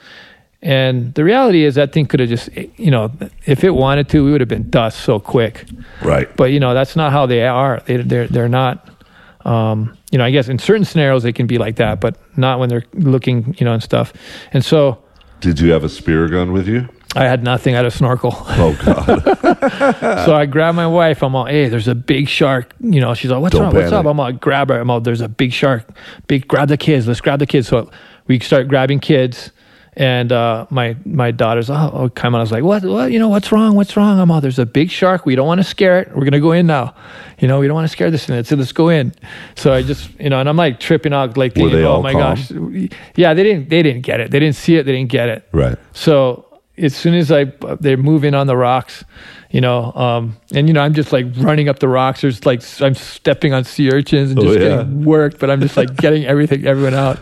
And 0.64 1.12
the 1.12 1.22
reality 1.22 1.62
is 1.64 1.74
that 1.74 1.92
thing 1.92 2.06
could 2.06 2.20
have 2.20 2.30
just, 2.30 2.48
you 2.56 2.90
know, 2.90 3.12
if 3.44 3.62
it 3.62 3.70
wanted 3.70 4.08
to, 4.08 4.24
we 4.24 4.32
would 4.32 4.40
have 4.40 4.48
been 4.48 4.70
dust 4.70 5.00
so 5.00 5.20
quick. 5.20 5.66
Right. 6.02 6.34
But 6.36 6.52
you 6.52 6.58
know, 6.58 6.72
that's 6.72 6.96
not 6.96 7.12
how 7.12 7.26
they 7.26 7.46
are. 7.46 7.82
They, 7.84 7.98
they're 7.98 8.26
they're 8.26 8.48
not. 8.48 8.88
Um, 9.44 9.98
you 10.10 10.16
know, 10.16 10.24
I 10.24 10.30
guess 10.30 10.48
in 10.48 10.58
certain 10.58 10.86
scenarios 10.86 11.22
they 11.22 11.32
can 11.34 11.46
be 11.46 11.58
like 11.58 11.76
that, 11.76 12.00
but 12.00 12.16
not 12.34 12.58
when 12.58 12.70
they're 12.70 12.84
looking, 12.94 13.54
you 13.58 13.66
know, 13.66 13.74
and 13.74 13.82
stuff. 13.82 14.14
And 14.54 14.64
so 14.64 15.04
Did 15.40 15.60
you 15.60 15.70
have 15.72 15.84
a 15.84 15.88
spear 15.90 16.28
gun 16.28 16.50
with 16.52 16.66
you? 16.66 16.88
I 17.14 17.24
had 17.24 17.44
nothing. 17.44 17.74
I 17.74 17.76
had 17.76 17.86
a 17.86 17.90
snorkel. 17.90 18.32
Oh, 18.34 18.76
God. 18.84 19.22
so 20.24 20.34
I 20.34 20.46
grabbed 20.46 20.76
my 20.76 20.86
wife. 20.86 21.22
I'm 21.22 21.36
all, 21.36 21.44
hey, 21.44 21.68
there's 21.68 21.88
a 21.88 21.94
big 21.94 22.26
shark. 22.26 22.74
You 22.80 23.00
know, 23.00 23.12
she's 23.14 23.30
like, 23.30 23.40
what's 23.40 23.54
wrong? 23.54 23.72
What's 23.72 23.92
up? 23.92 24.06
I'm 24.06 24.18
all, 24.18 24.32
grab 24.32 24.70
her. 24.70 24.80
I'm 24.80 24.90
all, 24.90 25.00
there's 25.00 25.20
a 25.20 25.28
big 25.28 25.52
shark. 25.52 25.86
Big, 26.26 26.48
grab 26.48 26.68
the 26.68 26.76
kids. 26.76 27.06
Let's 27.06 27.20
grab 27.20 27.38
the 27.38 27.46
kids. 27.46 27.68
So 27.68 27.90
we 28.26 28.40
start 28.40 28.66
grabbing 28.66 28.98
kids. 29.00 29.52
And 29.96 30.32
uh, 30.32 30.66
my 30.70 30.96
my 31.04 31.30
daughter's 31.30 31.70
oh, 31.70 31.90
oh 31.92 32.08
come 32.08 32.34
on. 32.34 32.40
I 32.40 32.42
was 32.42 32.50
like, 32.50 32.64
what 32.64 32.82
what 32.84 33.12
you 33.12 33.18
know 33.20 33.28
what's 33.28 33.52
wrong? 33.52 33.76
What's 33.76 33.96
wrong? 33.96 34.18
I'm 34.18 34.30
all 34.30 34.40
there's 34.40 34.58
a 34.58 34.66
big 34.66 34.90
shark. 34.90 35.24
We 35.24 35.36
don't 35.36 35.46
want 35.46 35.60
to 35.60 35.64
scare 35.64 36.00
it. 36.00 36.14
We're 36.16 36.24
gonna 36.24 36.40
go 36.40 36.50
in 36.52 36.66
now. 36.66 36.94
You 37.38 37.46
know, 37.46 37.60
we 37.60 37.66
don't 37.68 37.74
want 37.74 37.84
to 37.84 37.92
scare 37.92 38.10
this 38.10 38.26
thing. 38.26 38.42
So 38.44 38.56
let's 38.56 38.72
go 38.72 38.88
in. 38.88 39.12
So 39.54 39.72
I 39.72 39.82
just 39.82 40.10
you 40.18 40.30
know, 40.30 40.40
and 40.40 40.48
I'm 40.48 40.56
like 40.56 40.80
tripping 40.80 41.12
out, 41.12 41.36
like 41.36 41.54
thinking, 41.54 41.84
oh 41.84 42.02
my 42.02 42.12
calm? 42.12 42.34
gosh, 42.36 42.50
yeah. 43.14 43.34
They 43.34 43.42
didn't 43.44 43.68
they 43.68 43.82
didn't 43.84 44.02
get 44.02 44.18
it. 44.20 44.30
They 44.32 44.40
didn't 44.40 44.56
see 44.56 44.76
it. 44.76 44.84
They 44.84 44.92
didn't 44.92 45.10
get 45.10 45.28
it. 45.28 45.48
right. 45.52 45.78
So 45.92 46.44
as 46.76 46.96
soon 46.96 47.14
as 47.14 47.30
I 47.30 47.44
they're 47.78 47.96
moving 47.96 48.34
on 48.34 48.48
the 48.48 48.56
rocks, 48.56 49.04
you 49.50 49.60
know, 49.60 49.92
um, 49.92 50.36
and 50.52 50.66
you 50.66 50.74
know 50.74 50.80
I'm 50.80 50.94
just 50.94 51.12
like 51.12 51.26
running 51.36 51.68
up 51.68 51.78
the 51.78 51.86
rocks. 51.88 52.22
There's 52.22 52.44
like 52.44 52.62
I'm 52.80 52.96
stepping 52.96 53.52
on 53.54 53.62
sea 53.62 53.90
urchins 53.92 54.30
and 54.32 54.40
Oh, 54.40 54.42
just 54.42 54.58
yeah. 54.58 54.68
getting 54.78 55.04
worked, 55.04 55.38
but 55.38 55.50
I'm 55.52 55.60
just 55.60 55.76
like 55.76 55.94
getting 55.98 56.24
everything 56.24 56.66
everyone 56.66 56.94
out. 56.94 57.20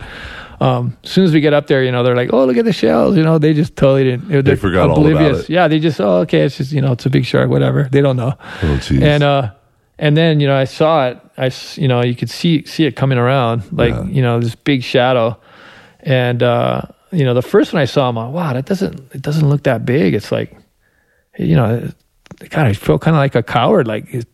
Um, 0.59 0.97
as 1.03 1.09
soon 1.11 1.25
as 1.25 1.33
we 1.33 1.41
get 1.41 1.53
up 1.53 1.67
there, 1.67 1.83
you 1.83 1.91
know, 1.91 2.03
they're 2.03 2.15
like, 2.15 2.31
"Oh, 2.33 2.45
look 2.45 2.57
at 2.57 2.65
the 2.65 2.73
shells!" 2.73 3.17
You 3.17 3.23
know, 3.23 3.37
they 3.37 3.53
just 3.53 3.75
totally 3.75 4.03
didn't. 4.03 4.45
They're 4.45 4.55
forgot 4.57 4.89
all 4.89 5.05
about 5.05 5.35
it. 5.35 5.49
Yeah, 5.49 5.67
they 5.67 5.79
just, 5.79 5.99
"Oh, 5.99 6.17
okay, 6.21 6.41
it's 6.41 6.57
just 6.57 6.71
you 6.71 6.81
know, 6.81 6.91
it's 6.93 7.05
a 7.05 7.09
big 7.09 7.25
shark, 7.25 7.49
whatever." 7.49 7.89
They 7.91 8.01
don't 8.01 8.15
know. 8.17 8.33
Oh. 8.61 8.79
And 8.91 9.23
uh, 9.23 9.51
and 9.99 10.15
then 10.15 10.39
you 10.39 10.47
know, 10.47 10.55
I 10.55 10.65
saw 10.65 11.07
it. 11.09 11.19
I 11.37 11.51
you 11.75 11.87
know, 11.87 12.01
you 12.01 12.15
could 12.15 12.29
see 12.29 12.65
see 12.65 12.85
it 12.85 12.95
coming 12.95 13.17
around, 13.17 13.63
like 13.71 13.93
Yeah. 13.93 14.03
you 14.05 14.21
know, 14.21 14.39
this 14.39 14.55
big 14.55 14.83
shadow. 14.83 15.37
And 16.01 16.43
uh, 16.43 16.81
you 17.11 17.23
know, 17.23 17.33
the 17.33 17.41
first 17.41 17.73
one 17.73 17.81
I 17.81 17.85
saw, 17.85 18.09
I'm 18.09 18.15
like, 18.15 18.33
wow, 18.33 18.53
that 18.53 18.65
doesn't 18.65 18.99
it 19.13 19.21
doesn't 19.21 19.47
look 19.49 19.63
that 19.63 19.85
big. 19.85 20.13
It's 20.13 20.31
like, 20.31 20.55
you 21.37 21.55
know, 21.55 21.89
God, 22.49 22.67
I 22.67 22.73
feel 22.73 22.99
kind 22.99 23.15
of 23.15 23.19
like 23.19 23.35
a 23.35 23.43
coward. 23.43 23.87
Like 23.87 24.13
it, 24.13 24.27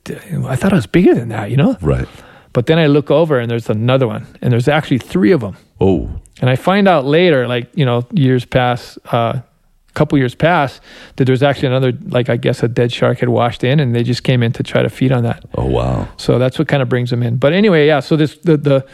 I 0.45 0.55
thought 0.55 0.71
it 0.73 0.75
was 0.75 0.87
bigger 0.87 1.13
than 1.15 1.29
that, 1.29 1.51
you 1.51 1.57
know. 1.57 1.77
right. 1.81 2.07
But 2.53 2.65
then 2.65 2.79
I 2.79 2.87
look 2.87 3.11
over 3.11 3.39
and 3.39 3.49
there's 3.49 3.69
another 3.69 4.07
one, 4.07 4.25
and 4.41 4.51
there's 4.51 4.67
actually 4.67 4.97
three 4.99 5.31
of 5.31 5.41
them. 5.41 5.55
Oh, 5.79 6.09
And 6.41 6.49
I 6.49 6.55
find 6.55 6.87
out 6.87 7.05
later, 7.05 7.47
like 7.47 7.67
you 7.75 7.85
know, 7.85 8.05
years 8.13 8.45
pass, 8.45 8.97
uh, 9.11 9.41
a 9.41 9.93
couple 9.93 10.17
years 10.17 10.35
pass, 10.35 10.81
that 11.15 11.25
there's 11.25 11.43
actually 11.43 11.67
another, 11.67 11.93
like 12.07 12.29
I 12.29 12.37
guess, 12.37 12.63
a 12.63 12.67
dead 12.67 12.91
shark 12.91 13.19
had 13.19 13.29
washed 13.29 13.63
in, 13.63 13.79
and 13.79 13.93
they 13.95 14.03
just 14.03 14.23
came 14.23 14.41
in 14.43 14.51
to 14.53 14.63
try 14.63 14.81
to 14.81 14.89
feed 14.89 15.11
on 15.11 15.23
that. 15.23 15.43
oh, 15.57 15.65
wow. 15.65 16.07
So 16.17 16.39
that's 16.39 16.57
what 16.59 16.67
kind 16.67 16.81
of 16.81 16.89
brings 16.89 17.09
them 17.09 17.23
in. 17.23 17.37
But 17.37 17.53
anyway, 17.53 17.87
yeah. 17.87 17.99
So 18.01 18.15
this 18.15 18.37
the 18.39 18.57
the 18.57 18.85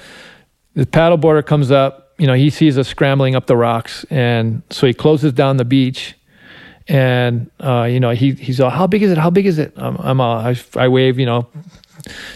the 0.75 0.85
paddle 0.85 1.17
boarder 1.17 1.41
comes 1.43 1.71
up. 1.71 2.13
You 2.17 2.27
know, 2.27 2.33
he 2.33 2.49
sees 2.49 2.77
us 2.77 2.87
scrambling 2.87 3.35
up 3.35 3.45
the 3.47 3.55
rocks, 3.57 4.05
and 4.09 4.61
so 4.69 4.85
he 4.87 4.93
closes 4.93 5.33
down 5.33 5.57
the 5.57 5.65
beach. 5.65 6.15
And 6.87 7.49
uh, 7.59 7.83
you 7.89 7.99
know, 7.99 8.11
he 8.11 8.33
he's 8.33 8.59
all, 8.61 8.69
"How 8.69 8.85
big 8.87 9.01
is 9.01 9.11
it? 9.11 9.17
How 9.17 9.31
big 9.31 9.47
is 9.47 9.57
it?" 9.57 9.73
I'm, 9.75 9.95
I'm 9.97 10.21
all, 10.21 10.37
I, 10.37 10.55
I 10.75 10.87
wave, 10.87 11.17
you 11.19 11.25
know, 11.25 11.47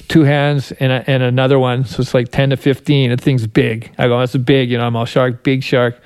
two 0.07 0.23
hands 0.23 0.71
and 0.73 0.91
a, 0.91 1.09
and 1.09 1.23
another 1.23 1.59
one, 1.59 1.85
so 1.85 2.01
it's 2.01 2.13
like 2.13 2.29
ten 2.29 2.49
to 2.49 2.57
fifteen. 2.57 3.09
The 3.11 3.17
thing's 3.17 3.47
big. 3.47 3.91
I 3.97 4.07
go, 4.07 4.19
"That's 4.19 4.35
a 4.35 4.39
big." 4.39 4.69
You 4.69 4.77
know, 4.77 4.85
I'm 4.85 4.95
all 4.95 5.05
shark, 5.05 5.43
big 5.43 5.63
shark, 5.63 5.99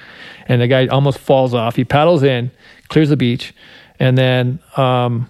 and 0.47 0.61
the 0.61 0.67
guy 0.67 0.87
almost 0.87 1.19
falls 1.19 1.53
off. 1.53 1.75
He 1.75 1.85
paddles 1.85 2.23
in, 2.23 2.51
clears 2.89 3.09
the 3.09 3.17
beach, 3.17 3.53
and 3.99 4.17
then. 4.17 4.59
Um, 4.77 5.29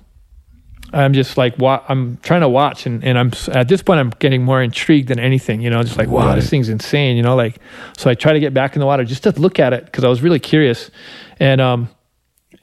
I'm 0.96 1.14
just 1.14 1.38
like 1.38 1.58
wa- 1.58 1.84
I'm 1.90 2.18
trying 2.18 2.42
to 2.42 2.50
watch, 2.50 2.86
and, 2.86 3.04
and 3.04 3.18
I'm 3.18 3.32
at 3.52 3.68
this 3.68 3.82
point 3.82 4.00
I'm 4.00 4.12
getting 4.20 4.44
more 4.44 4.62
intrigued 4.62 5.08
than 5.08 5.18
anything. 5.20 5.60
You 5.60 5.72
know, 5.72 5.82
just 5.82 5.98
like 5.98 6.08
wow, 6.08 6.36
this 6.36 6.52
thing's 6.52 6.70
insane. 6.70 7.18
You 7.18 7.24
know, 7.24 7.36
like 7.36 7.58
so 7.98 8.12
I 8.12 8.14
try 8.14 8.34
to 8.34 8.40
get 8.40 8.54
back 8.54 8.76
in 8.76 8.80
the 8.80 8.86
water 8.86 9.04
just 9.04 9.24
to 9.24 9.32
look 9.32 9.60
at 9.60 9.74
it 9.74 9.86
because 9.86 10.04
I 10.04 10.08
was 10.08 10.22
really 10.22 10.40
curious, 10.40 10.92
and 11.40 11.60
um, 11.60 11.90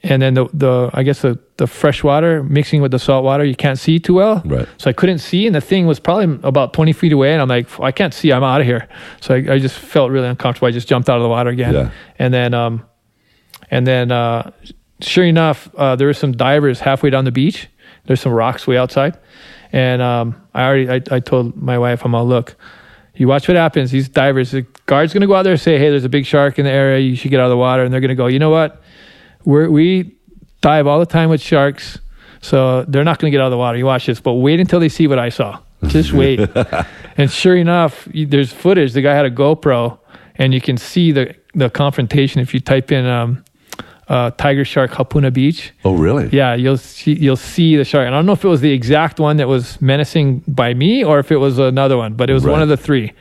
and 0.03 0.21
then 0.21 0.33
the 0.33 0.47
the 0.53 0.89
I 0.93 1.03
guess 1.03 1.21
the 1.21 1.37
the 1.57 1.67
fresh 1.67 2.03
water 2.03 2.41
mixing 2.43 2.81
with 2.81 2.91
the 2.91 2.97
salt 2.99 3.23
water 3.23 3.43
you 3.43 3.55
can't 3.55 3.77
see 3.77 3.99
too 3.99 4.15
well. 4.15 4.41
Right. 4.45 4.67
So 4.77 4.89
I 4.89 4.93
couldn't 4.93 5.19
see, 5.19 5.45
and 5.45 5.55
the 5.55 5.61
thing 5.61 5.85
was 5.87 5.99
probably 5.99 6.39
about 6.43 6.73
20 6.73 6.91
feet 6.93 7.11
away, 7.13 7.33
and 7.33 7.41
I'm 7.41 7.47
like, 7.47 7.67
I 7.79 7.91
can't 7.91 8.13
see. 8.13 8.31
I'm 8.31 8.43
out 8.43 8.61
of 8.61 8.67
here. 8.67 8.87
So 9.21 9.35
I, 9.35 9.53
I 9.53 9.59
just 9.59 9.77
felt 9.77 10.09
really 10.11 10.27
uncomfortable. 10.27 10.67
I 10.67 10.71
just 10.71 10.87
jumped 10.87 11.09
out 11.09 11.17
of 11.17 11.23
the 11.23 11.29
water 11.29 11.49
again, 11.51 11.73
Yeah. 11.73 11.91
and 12.17 12.33
then 12.33 12.53
um, 12.53 12.83
and 13.69 13.85
then 13.85 14.11
uh, 14.11 14.51
sure 15.01 15.25
enough, 15.25 15.69
uh, 15.77 15.95
there 15.95 16.07
were 16.07 16.13
some 16.15 16.31
divers 16.31 16.79
halfway 16.79 17.09
down 17.09 17.25
the 17.25 17.31
beach. 17.31 17.67
There's 18.05 18.19
some 18.21 18.31
rocks 18.33 18.65
way 18.65 18.77
outside, 18.77 19.19
and 19.71 20.01
um, 20.01 20.35
I 20.55 20.63
already 20.65 20.89
I, 20.89 21.15
I 21.15 21.19
told 21.19 21.55
my 21.55 21.77
wife, 21.77 22.03
I'm 22.03 22.15
all 22.15 22.25
look. 22.27 22.55
You 23.13 23.27
watch 23.27 23.47
what 23.47 23.57
happens. 23.57 23.91
These 23.91 24.09
divers, 24.09 24.49
the 24.51 24.61
guard's 24.87 25.13
going 25.13 25.21
to 25.21 25.27
go 25.27 25.35
out 25.35 25.43
there 25.43 25.51
and 25.51 25.61
say, 25.61 25.77
"Hey, 25.77 25.89
there's 25.91 26.05
a 26.05 26.09
big 26.09 26.25
shark 26.25 26.57
in 26.57 26.65
the 26.65 26.71
area. 26.71 26.99
You 26.99 27.15
should 27.15 27.29
get 27.29 27.39
out 27.39 27.43
of 27.45 27.49
the 27.51 27.57
water." 27.57 27.83
And 27.83 27.93
they're 27.93 28.01
going 28.01 28.09
to 28.09 28.15
go, 28.15 28.25
"You 28.27 28.39
know 28.39 28.49
what? 28.49 28.80
We're, 29.45 29.69
we 29.69 30.15
dive 30.61 30.87
all 30.87 30.99
the 30.99 31.05
time 31.05 31.29
with 31.29 31.41
sharks, 31.41 31.99
so 32.41 32.83
they're 32.83 33.03
not 33.03 33.19
going 33.19 33.31
to 33.31 33.35
get 33.35 33.41
out 33.41 33.47
of 33.47 33.51
the 33.51 33.57
water. 33.57 33.77
You 33.77 33.85
watch 33.85 34.05
this, 34.05 34.19
but 34.19 34.33
wait 34.33 34.59
until 34.59 34.79
they 34.79 34.89
see 34.89 35.07
what 35.07 35.19
I 35.19 35.29
saw. 35.29 35.59
Just 35.87 36.13
wait." 36.21 36.39
and 37.17 37.31
sure 37.31 37.55
enough, 37.55 38.07
there's 38.13 38.51
footage. 38.53 38.93
The 38.93 39.01
guy 39.01 39.13
had 39.15 39.25
a 39.25 39.31
GoPro, 39.31 39.97
and 40.35 40.53
you 40.53 40.61
can 40.61 40.77
see 40.77 41.11
the 41.11 41.35
the 41.53 41.69
confrontation 41.69 42.39
if 42.41 42.53
you 42.53 42.59
type 42.61 42.91
in 42.93 43.05
um, 43.05 43.43
uh, 44.07 44.31
tiger 44.31 44.63
shark 44.63 44.91
Hapuna 44.91 45.33
Beach. 45.33 45.73
Oh, 45.83 45.95
really? 45.95 46.29
Yeah, 46.31 46.53
you'll 46.55 46.77
see 46.77 47.13
you'll 47.13 47.35
see 47.35 47.75
the 47.75 47.83
shark. 47.85 48.05
And 48.05 48.15
I 48.15 48.17
don't 48.19 48.25
know 48.25 48.33
if 48.33 48.43
it 48.45 48.47
was 48.47 48.61
the 48.61 48.71
exact 48.71 49.19
one 49.19 49.37
that 49.37 49.47
was 49.47 49.81
menacing 49.81 50.39
by 50.47 50.73
me 50.73 51.03
or 51.03 51.19
if 51.19 51.31
it 51.31 51.37
was 51.37 51.59
another 51.59 51.97
one, 51.97 52.13
but 52.13 52.29
it 52.29 52.33
was 52.33 52.45
Right. 52.45 52.51
one 52.51 52.61
of 52.61 52.69
the 52.69 52.77
three. 52.77 53.13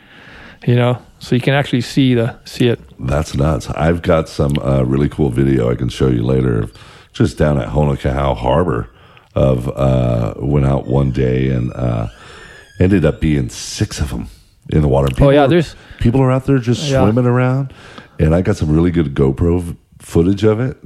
You 0.66 0.76
know, 0.76 1.02
so 1.20 1.34
you 1.36 1.40
can 1.40 1.54
actually 1.54 1.80
see 1.82 2.14
the 2.14 2.36
see 2.44 2.66
it. 2.68 2.80
That's 2.98 3.34
nuts. 3.34 3.68
I've 3.70 4.02
got 4.02 4.28
some 4.28 4.58
uh, 4.58 4.82
really 4.82 5.08
cool 5.08 5.30
video 5.30 5.70
I 5.70 5.76
can 5.76 5.88
show 5.88 6.08
you 6.08 6.24
later, 6.24 6.62
of 6.62 6.74
just 7.12 7.38
down 7.38 7.58
at 7.58 7.68
Honokahau 7.68 8.36
Harbor. 8.36 8.90
Of 9.36 9.68
uh, 9.68 10.34
went 10.38 10.66
out 10.66 10.86
one 10.88 11.12
day 11.12 11.50
and 11.50 11.72
uh, 11.74 12.08
ended 12.80 13.04
up 13.04 13.20
being 13.20 13.48
six 13.48 14.00
of 14.00 14.10
them 14.10 14.26
in 14.70 14.82
the 14.82 14.88
water. 14.88 15.06
People 15.08 15.28
Oh, 15.28 15.30
yeah, 15.30 15.44
are- 15.44 15.48
there's- 15.48 15.76
people 16.00 16.20
are 16.20 16.32
out 16.32 16.46
there 16.46 16.58
just 16.58 16.90
Yeah. 16.90 17.02
swimming 17.04 17.26
around, 17.26 17.72
and 18.18 18.34
I 18.34 18.42
got 18.42 18.56
some 18.56 18.72
really 18.72 18.90
good 18.90 19.14
GoPro 19.14 19.60
v- 19.60 19.76
footage 20.00 20.42
of 20.42 20.58
it. 20.58 20.76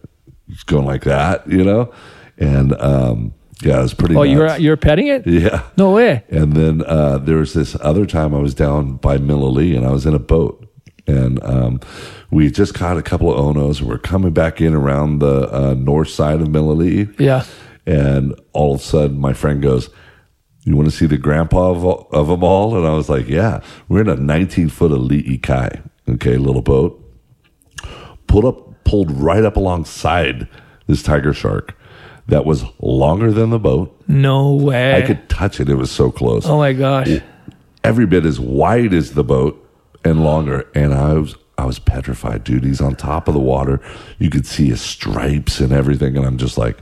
It's 0.51 0.62
going 0.62 0.85
like 0.85 1.05
that, 1.05 1.51
you 1.51 1.64
know, 1.64 1.91
and 2.37 2.74
um, 2.82 3.32
yeah, 3.63 3.79
it 3.79 3.83
was 3.83 3.95
pretty. 3.95 4.17
Oh, 4.17 4.23
you're 4.23 4.57
you're 4.59 4.77
petting 4.77 5.07
it? 5.07 5.27
yeah. 5.27 5.63
No 5.77 5.93
way. 5.93 6.25
And 6.29 6.53
then 6.55 6.83
uh, 6.87 7.19
there 7.19 7.37
was 7.37 7.55
this 7.55 7.77
other 7.81 8.07
time 8.07 8.35
I 8.35 8.39
was 8.39 8.55
down 8.55 8.97
by 8.97 9.19
Miloli'i 9.19 9.77
and 9.77 9.87
I 9.87 9.91
was 9.91 10.07
in 10.07 10.15
a 10.15 10.19
boat. 10.19 10.61
And 11.07 11.43
um, 11.45 11.81
we 12.31 12.51
just 12.51 12.73
caught 12.75 12.97
a 12.97 13.03
couple 13.03 13.31
of 13.33 13.39
Onos 13.39 13.81
and 13.81 13.89
we're 13.89 13.99
coming 13.99 14.33
back 14.33 14.61
in 14.63 14.75
around 14.75 15.19
the 15.19 15.53
uh, 15.55 15.75
north 15.75 16.09
side 16.09 16.41
of 16.41 16.49
Miloli'i. 16.49 17.19
Yeah. 17.21 17.45
And 17.87 18.35
all 18.55 18.75
of 18.75 18.81
a 18.81 18.83
sudden, 18.83 19.19
my 19.21 19.35
friend 19.35 19.61
goes, 19.63 19.91
You 20.63 20.77
want 20.77 20.91
to 20.91 20.97
see 20.97 21.05
the 21.07 21.19
grandpa 21.19 21.71
of, 21.73 21.85
all- 21.85 22.09
of 22.11 22.29
them 22.29 22.43
all? 22.43 22.77
And 22.77 22.87
I 22.87 22.95
was 22.95 23.09
like, 23.11 23.29
Yeah. 23.29 23.61
We're 23.89 24.01
in 24.01 24.09
a 24.09 24.17
19 24.17 24.71
foot 24.71 24.93
Ali'i 24.93 25.43
Kai, 25.43 25.83
okay, 26.09 26.39
little 26.39 26.63
boat. 26.63 27.01
Pulled 28.27 28.47
up, 28.47 28.85
pulled 28.85 29.11
right 29.11 29.45
up 29.45 29.57
alongside 29.57 30.49
this 30.87 31.03
tiger 31.03 31.33
shark 31.33 31.77
that 32.29 32.45
was 32.47 32.64
longer 32.81 33.31
than 33.33 33.51
the 33.51 33.59
boat. 33.59 33.95
No 34.09 34.55
way. 34.55 34.95
I 34.95 35.07
could 35.07 35.29
touch 35.29 35.61
it. 35.61 35.68
It 35.68 35.75
was 35.77 35.91
so 35.91 36.11
close 36.11 36.47
Oh 36.47 36.57
my 36.59 36.72
gosh. 36.72 37.09
every 37.83 38.07
bit 38.07 38.25
as 38.25 38.41
wide 38.41 38.95
as 38.95 39.12
the 39.12 39.25
boat 39.25 39.61
and 40.05 40.25
longer. 40.25 40.66
And 40.75 40.95
I 40.95 41.14
was 41.14 41.37
I 41.57 41.66
was 41.66 41.79
petrified, 41.79 42.43
dude. 42.45 42.64
He's 42.64 42.81
on 42.81 42.97
top 42.97 43.29
of 43.29 43.35
the 43.35 43.41
water. 43.41 43.81
You 44.18 44.29
could 44.31 44.45
see 44.47 44.68
his 44.68 44.81
stripes 44.81 45.61
and 45.61 45.72
everything. 45.72 46.16
And 46.16 46.27
I'm 46.27 46.37
just 46.37 46.59
like, 46.59 46.79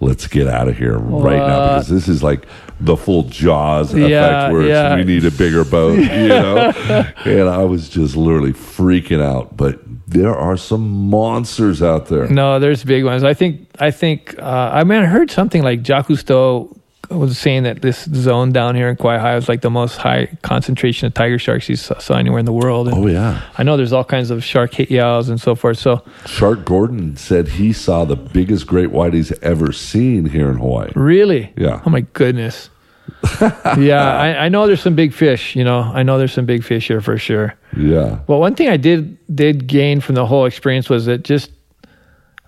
let's 0.00 0.26
get 0.28 0.46
out 0.46 0.68
of 0.68 0.76
here 0.78 0.98
right 0.98 1.38
now 1.38 1.68
because 1.74 1.88
this 1.88 2.06
is 2.08 2.22
like 2.22 2.46
the 2.78 2.96
full 2.96 3.24
Jaws 3.24 3.92
Yeah, 3.94 4.06
effect 4.06 4.52
where 4.52 4.62
it's, 4.62 4.68
yeah. 4.68 4.94
we 4.96 5.04
need 5.04 5.24
a 5.24 5.30
bigger 5.30 5.64
boat, 5.64 5.98
you 5.98 6.06
know? 6.28 6.72
and 7.24 7.48
I 7.48 7.64
was 7.64 7.88
just 7.88 8.14
literally 8.16 8.52
freaking 8.52 9.20
out. 9.22 9.56
But 9.56 9.80
there 10.06 10.34
are 10.34 10.56
some 10.56 11.08
monsters 11.10 11.82
out 11.82 12.06
there. 12.06 12.26
No, 12.28 12.58
there's 12.58 12.84
big 12.84 13.04
ones. 13.04 13.24
I 13.24 13.34
think. 13.34 13.68
I 13.78 13.90
think. 13.90 14.38
Uh, 14.38 14.70
I 14.72 14.84
mean, 14.84 15.02
I 15.02 15.06
heard 15.06 15.30
something 15.30 15.62
like 15.62 15.82
Jacques 15.82 16.08
Cousteau 16.08 16.76
was 17.10 17.36
saying 17.38 17.64
that 17.64 17.82
this 17.82 18.04
zone 18.14 18.50
down 18.50 18.74
here 18.74 18.88
in 18.88 18.96
Kauai 18.96 19.18
High 19.18 19.34
was 19.34 19.46
like 19.48 19.60
the 19.60 19.70
most 19.70 19.98
high 19.98 20.26
concentration 20.42 21.06
of 21.06 21.12
tiger 21.14 21.38
sharks 21.38 21.66
he 21.66 21.76
saw, 21.76 21.98
saw 21.98 22.14
anywhere 22.16 22.38
in 22.38 22.46
the 22.46 22.52
world. 22.52 22.88
And 22.88 22.96
Oh, 22.96 23.06
yeah. 23.06 23.42
I 23.58 23.62
know 23.62 23.76
there's 23.76 23.92
all 23.92 24.04
kinds 24.04 24.30
of 24.30 24.42
shark 24.42 24.72
hit 24.74 24.90
yows 24.90 25.28
and 25.28 25.38
so 25.38 25.54
forth. 25.54 25.78
So 25.78 26.02
Shark 26.26 26.64
Gordon 26.64 27.16
said 27.18 27.48
he 27.48 27.74
saw 27.74 28.04
the 28.06 28.16
biggest 28.16 28.66
great 28.66 28.90
white 28.90 29.12
he's 29.12 29.32
ever 29.40 29.70
seen 29.70 30.24
here 30.26 30.48
in 30.50 30.56
Hawaii. 30.56 30.90
really, 30.94 31.52
Yeah. 31.56 31.82
Oh 31.84 31.90
my 31.90 32.00
goodness. 32.14 32.70
yeah, 33.78 34.16
I, 34.16 34.46
I 34.46 34.48
know 34.48 34.66
there's 34.66 34.82
some 34.82 34.94
big 34.94 35.12
fish. 35.12 35.56
You 35.56 35.64
know, 35.64 35.80
I 35.80 36.02
know 36.02 36.18
there's 36.18 36.32
some 36.32 36.46
big 36.46 36.64
fish 36.64 36.88
here 36.88 37.00
for 37.00 37.18
sure. 37.18 37.54
Yeah. 37.76 38.20
Well, 38.26 38.40
one 38.40 38.54
thing 38.54 38.68
I 38.68 38.76
did 38.76 39.18
did 39.34 39.66
gain 39.66 40.00
from 40.00 40.14
the 40.14 40.26
whole 40.26 40.46
experience 40.46 40.88
was 40.88 41.06
that 41.06 41.24
just 41.24 41.50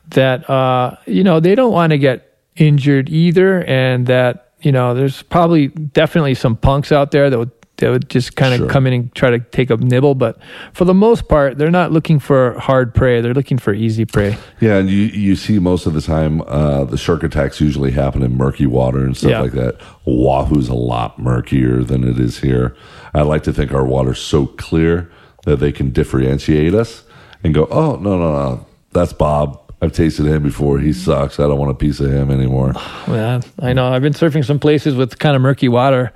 that 0.08 0.48
uh, 0.48 0.96
you 1.06 1.24
know 1.24 1.40
they 1.40 1.54
don't 1.54 1.72
want 1.72 1.90
to 1.90 1.98
get 1.98 2.38
injured 2.56 3.08
either, 3.08 3.64
and 3.64 4.06
that 4.06 4.52
you 4.60 4.72
know 4.72 4.94
there's 4.94 5.22
probably 5.22 5.68
definitely 5.68 6.34
some 6.34 6.56
punks 6.56 6.92
out 6.92 7.10
there 7.10 7.30
that 7.30 7.38
would 7.38 7.55
that 7.78 7.90
would 7.90 8.08
just 8.08 8.36
kind 8.36 8.54
of 8.54 8.58
Sure. 8.60 8.68
come 8.68 8.86
in 8.86 8.92
and 8.92 9.14
try 9.14 9.30
to 9.30 9.38
take 9.38 9.70
a 9.70 9.76
nibble, 9.76 10.14
but 10.14 10.38
for 10.72 10.84
the 10.84 10.94
most 10.94 11.28
part, 11.28 11.58
they're 11.58 11.70
not 11.70 11.92
looking 11.92 12.18
for 12.18 12.58
hard 12.58 12.94
prey; 12.94 13.20
they're 13.20 13.34
looking 13.34 13.58
for 13.58 13.74
easy 13.74 14.04
prey. 14.04 14.36
Yeah, 14.60 14.76
and 14.78 14.88
you, 14.88 15.02
you 15.02 15.36
see 15.36 15.58
most 15.58 15.86
of 15.86 15.92
the 15.94 16.00
time 16.00 16.40
uh, 16.46 16.84
the 16.84 16.96
shark 16.96 17.22
attacks 17.22 17.60
usually 17.60 17.90
happen 17.90 18.22
in 18.22 18.36
murky 18.36 18.66
water 18.66 19.04
and 19.04 19.16
stuff 19.16 19.30
Yeah. 19.30 19.40
like 19.40 19.52
that. 19.52 19.76
Oahu's 20.06 20.68
a 20.68 20.74
lot 20.74 21.18
murkier 21.18 21.82
than 21.82 22.02
it 22.04 22.18
is 22.18 22.38
here. 22.40 22.74
I 23.14 23.22
like 23.22 23.42
to 23.44 23.52
think 23.52 23.72
our 23.72 23.84
water's 23.84 24.20
so 24.20 24.46
clear 24.46 25.10
that 25.44 25.56
they 25.60 25.72
can 25.72 25.90
differentiate 25.90 26.74
us 26.74 27.04
and 27.44 27.54
go, 27.54 27.66
oh, 27.70 27.96
no, 27.96 28.18
no, 28.18 28.32
no, 28.32 28.66
that's 28.92 29.12
Bob. 29.12 29.60
I've 29.82 29.92
tasted 29.92 30.26
him 30.26 30.42
before. 30.42 30.78
He 30.78 30.92
sucks. 30.92 31.38
I 31.38 31.42
don't 31.42 31.58
want 31.58 31.70
a 31.70 31.74
piece 31.74 32.00
of 32.00 32.10
him 32.10 32.30
anymore. 32.30 32.72
Yeah, 33.08 33.40
I 33.60 33.72
know. 33.74 33.92
I've 33.92 34.02
been 34.02 34.14
surfing 34.14 34.44
some 34.44 34.58
places 34.58 34.94
with 34.96 35.18
kind 35.18 35.36
of 35.36 35.42
murky 35.42 35.68
water, 35.68 36.12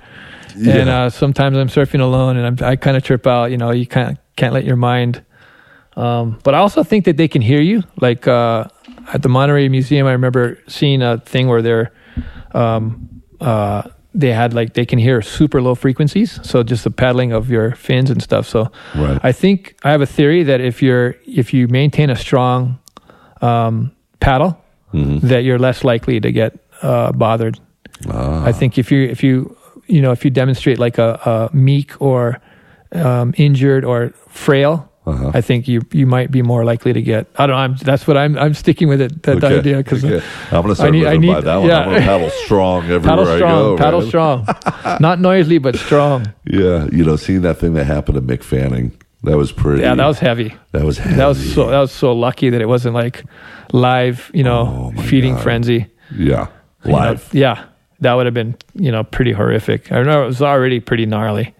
and 0.55 0.89
uh, 0.89 1.09
sometimes 1.09 1.57
I'm 1.57 1.67
surfing 1.69 2.01
alone, 2.01 2.37
and 2.37 2.45
I'm, 2.47 2.67
I 2.67 2.75
kind 2.75 2.97
of 2.97 3.03
trip 3.03 3.25
out. 3.27 3.51
You 3.51 3.57
know, 3.57 3.71
you 3.71 3.85
can't 3.87 4.17
can't 4.35 4.53
let 4.53 4.63
your 4.65 4.75
mind. 4.77 5.23
Um, 5.97 6.39
but 6.43 6.53
I 6.55 6.59
also 6.59 6.83
think 6.83 7.05
that 7.05 7.17
they 7.17 7.27
can 7.27 7.41
hear 7.41 7.61
you. 7.61 7.83
Like 7.99 8.27
uh, 8.27 8.65
at 9.13 9.21
the 9.21 9.29
Monterey 9.29 9.67
Museum, 9.69 10.07
I 10.07 10.11
remember 10.13 10.57
seeing 10.67 11.01
a 11.01 11.17
thing 11.17 11.47
where 11.47 11.61
they're 11.61 11.91
um, 12.53 13.21
uh, 13.39 13.83
they 14.13 14.31
had 14.33 14.53
like 14.53 14.73
they 14.73 14.85
can 14.85 14.99
hear 14.99 15.21
super 15.21 15.61
low 15.61 15.75
frequencies, 15.75 16.39
so 16.43 16.63
just 16.63 16.83
the 16.83 16.91
paddling 16.91 17.31
of 17.33 17.49
your 17.49 17.75
fins 17.75 18.09
and 18.09 18.21
stuff. 18.21 18.47
So 18.47 18.71
Right. 18.95 19.19
I 19.23 19.31
think 19.31 19.75
I 19.83 19.91
have 19.91 20.01
a 20.01 20.05
theory 20.05 20.43
that 20.43 20.61
if 20.61 20.81
you're 20.81 21.15
if 21.25 21.53
you 21.53 21.67
maintain 21.67 22.09
a 22.09 22.15
strong 22.15 22.79
um, 23.41 23.91
paddle, 24.19 24.57
that 24.93 25.43
you're 25.43 25.59
less 25.59 25.83
likely 25.83 26.19
to 26.19 26.31
get 26.31 26.53
uh, 26.81 27.11
bothered. 27.13 27.59
Ah, 28.09 28.43
I 28.45 28.51
think 28.51 28.77
if 28.77 28.91
you 28.91 29.03
if 29.03 29.23
you 29.23 29.55
you 29.91 30.01
know 30.01 30.11
if 30.11 30.23
you 30.25 30.31
demonstrate 30.31 30.79
like 30.79 30.97
a, 30.97 31.19
a 31.51 31.55
meek 31.55 31.89
or 32.01 32.39
um, 32.93 33.33
injured 33.37 33.83
or 33.85 34.11
frail, 34.29 34.87
Uh-huh. 35.05 35.31
I 35.33 35.41
think 35.41 35.67
you 35.67 35.81
you 35.91 36.05
might 36.05 36.29
be 36.31 36.41
more 36.43 36.63
likely 36.71 36.93
to 36.93 37.01
get. 37.01 37.25
I 37.35 37.47
don't. 37.47 37.55
know. 37.55 37.63
I'm, 37.63 37.75
that's 37.89 38.05
what 38.07 38.17
I'm. 38.17 38.37
I'm 38.37 38.53
sticking 38.53 38.87
with 38.89 39.01
it. 39.01 39.23
That 39.23 39.43
okay, 39.43 39.57
idea 39.59 39.77
because 39.77 40.05
okay. 40.05 40.21
I'm 40.51 40.61
going 40.61 40.67
to 40.69 40.75
start 40.75 40.89
I 40.89 40.91
need- 40.91 41.07
I 41.07 41.13
living 41.17 41.33
by 41.33 41.41
that 41.41 41.57
one. 41.57 41.67
yeah. 41.69 41.79
I'm 41.79 41.89
going 41.89 42.01
to 42.01 42.05
paddle 42.07 42.29
strong 42.45 42.83
everywhere 42.95 43.01
paddle 43.09 43.27
I 43.27 43.37
strong, 43.37 43.59
go. 43.61 43.77
paddle 43.77 43.99
man. 44.01 44.09
strong, 44.09 44.45
not 44.99 45.19
noisily 45.19 45.57
but 45.59 45.75
strong. 45.75 46.19
Yeah, 46.45 46.85
you 46.91 47.03
know, 47.03 47.17
seeing 47.17 47.41
that 47.41 47.57
thing 47.57 47.73
that 47.73 47.85
happened 47.87 48.15
to 48.19 48.21
Mick 48.21 48.43
Fanning, 48.43 48.91
that 49.23 49.37
was 49.37 49.51
pretty. 49.51 49.81
Yeah, 49.81 49.95
that 49.95 50.07
was 50.07 50.19
heavy. 50.19 50.53
that 50.73 50.83
was 50.85 50.97
heavy. 50.99 51.15
That 51.17 51.27
was 51.33 51.39
so. 51.53 51.69
That 51.73 51.79
was 51.81 51.91
so 51.91 52.13
lucky 52.13 52.51
that 52.51 52.61
it 52.61 52.67
wasn't 52.67 52.93
like 53.03 53.23
live. 53.73 54.29
You 54.33 54.43
know, 54.43 54.91
Oh, 54.95 55.01
feeding 55.09 55.33
God. 55.33 55.43
frenzy. 55.43 55.87
yeah 56.13 56.47
You 56.85 56.91
know, 56.91 56.97
live. 56.97 57.21
yeah, 57.33 57.65
that 58.01 58.13
would 58.13 58.25
have 58.25 58.33
been 58.35 58.55
you 58.75 58.91
know 58.91 59.03
pretty 59.03 59.31
horrific. 59.31 59.91
I 59.91 60.01
know 60.03 60.23
it 60.23 60.27
was 60.27 60.41
already 60.41 60.79
pretty 60.79 61.05
gnarly. 61.05 61.53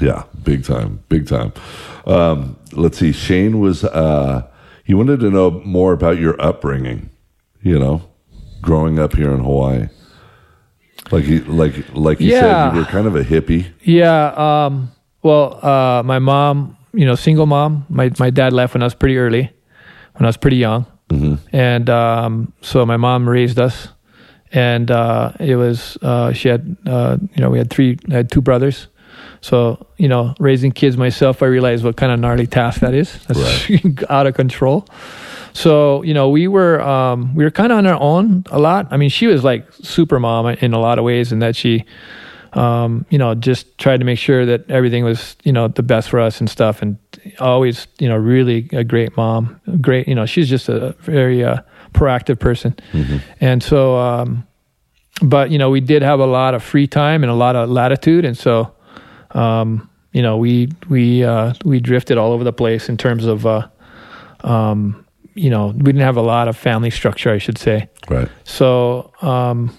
Yeah, 0.00 0.24
big 0.42 0.64
time, 0.64 1.02
big 1.08 1.26
time. 1.28 1.52
Um, 2.06 2.56
let's 2.72 2.98
see. 2.98 3.12
Shane 3.12 3.60
was. 3.60 3.84
Uh, 3.84 4.46
he 4.84 4.94
wanted 4.94 5.20
to 5.20 5.30
know 5.30 5.50
more 5.64 5.92
about 5.92 6.18
your 6.18 6.40
upbringing. 6.40 7.10
You 7.62 7.78
know, 7.78 8.02
growing 8.62 8.98
up 8.98 9.14
here 9.14 9.32
in 9.32 9.40
Hawaii. 9.40 9.88
Like 11.10 11.24
he, 11.24 11.40
like, 11.40 11.74
like 11.94 12.20
you 12.20 12.30
Yeah. 12.30 12.40
said, 12.40 12.74
you 12.74 12.80
were 12.80 12.86
kind 12.86 13.06
of 13.06 13.16
a 13.16 13.22
hippie. 13.24 13.66
Yeah. 13.82 14.32
Um, 14.36 14.90
well, 15.22 15.58
uh, 15.64 16.02
my 16.04 16.18
mom, 16.18 16.76
you 16.92 17.06
know, 17.06 17.14
single 17.14 17.46
mom. 17.46 17.86
My 17.88 18.10
my 18.18 18.30
dad 18.30 18.52
left 18.52 18.74
when 18.74 18.82
I 18.82 18.86
was 18.86 18.94
pretty 18.94 19.16
early, 19.18 19.50
when 20.14 20.24
I 20.26 20.28
was 20.28 20.36
pretty 20.36 20.56
young, 20.58 20.86
and 21.52 21.88
um, 21.90 22.52
so 22.60 22.84
my 22.86 22.96
mom 22.96 23.28
raised 23.28 23.58
us, 23.58 23.88
and 24.52 24.90
uh, 24.90 25.32
it 25.38 25.56
was 25.56 25.98
uh, 26.02 26.32
she 26.32 26.48
had 26.48 26.76
uh, 26.86 27.18
you 27.34 27.42
know 27.42 27.50
we 27.50 27.58
had 27.58 27.70
three 27.70 27.98
I 28.10 28.14
had 28.14 28.30
two 28.30 28.40
brothers. 28.40 28.88
So 29.40 29.86
you 29.96 30.08
know, 30.08 30.34
raising 30.38 30.72
kids 30.72 30.96
myself, 30.96 31.42
I 31.42 31.46
realized 31.46 31.84
what 31.84 31.96
kind 31.96 32.12
of 32.12 32.18
gnarly 32.18 32.46
task 32.46 32.80
that 32.80 32.94
is. 32.94 33.24
That's 33.26 33.70
out 34.10 34.26
of 34.26 34.34
control. 34.34 34.86
So 35.52 36.02
you 36.02 36.14
know, 36.14 36.28
we 36.28 36.48
were 36.48 36.80
um, 36.80 37.34
we 37.34 37.44
were 37.44 37.50
kind 37.50 37.72
of 37.72 37.78
on 37.78 37.86
our 37.86 38.00
own 38.00 38.44
a 38.50 38.58
lot. 38.58 38.88
I 38.90 38.96
mean, 38.96 39.10
she 39.10 39.26
was 39.26 39.44
like 39.44 39.66
super 39.72 40.18
mom 40.20 40.46
in 40.46 40.72
a 40.72 40.78
lot 40.78 40.98
of 40.98 41.04
ways, 41.04 41.32
in 41.32 41.40
that 41.40 41.56
she, 41.56 41.84
um, 42.52 43.06
you 43.10 43.18
know, 43.18 43.34
just 43.34 43.76
tried 43.78 43.98
to 43.98 44.04
make 44.04 44.18
sure 44.18 44.46
that 44.46 44.70
everything 44.70 45.04
was 45.04 45.36
you 45.44 45.52
know 45.52 45.68
the 45.68 45.82
best 45.82 46.10
for 46.10 46.20
us 46.20 46.40
and 46.40 46.48
stuff, 46.48 46.82
and 46.82 46.96
always 47.40 47.86
you 47.98 48.08
know 48.08 48.16
really 48.16 48.68
a 48.72 48.84
great 48.84 49.16
mom, 49.16 49.60
great. 49.80 50.08
You 50.08 50.14
know, 50.14 50.26
she's 50.26 50.48
just 50.48 50.68
a 50.68 50.92
very 51.00 51.44
uh, 51.44 51.60
proactive 51.92 52.38
person, 52.38 52.74
and 53.40 53.62
so. 53.62 53.96
Um, 53.96 54.44
but 55.20 55.50
you 55.50 55.58
know, 55.58 55.68
we 55.68 55.80
did 55.80 56.02
have 56.02 56.20
a 56.20 56.26
lot 56.26 56.54
of 56.54 56.62
free 56.62 56.86
time 56.86 57.24
and 57.24 57.30
a 57.30 57.34
lot 57.34 57.56
of 57.56 57.68
latitude, 57.68 58.24
and 58.24 58.38
so 58.38 58.72
um, 59.32 59.88
you 60.12 60.22
know, 60.22 60.36
we 60.36 60.68
we 60.88 61.24
uh, 61.24 61.54
we 61.64 61.80
drifted 61.80 62.18
all 62.18 62.32
over 62.32 62.44
the 62.44 62.52
place 62.52 62.88
in 62.88 62.96
terms 62.96 63.26
of, 63.26 63.46
uh, 63.46 63.68
um, 64.40 65.04
you 65.34 65.50
know, 65.50 65.68
we 65.68 65.84
didn't 65.84 66.00
have 66.00 66.16
a 66.16 66.22
lot 66.22 66.48
of 66.48 66.56
family 66.56 66.90
structure, 66.90 67.30
I 67.30 67.38
should 67.38 67.58
say. 67.58 67.88
Right. 68.08 68.28
So 68.44 69.12
um, 69.20 69.76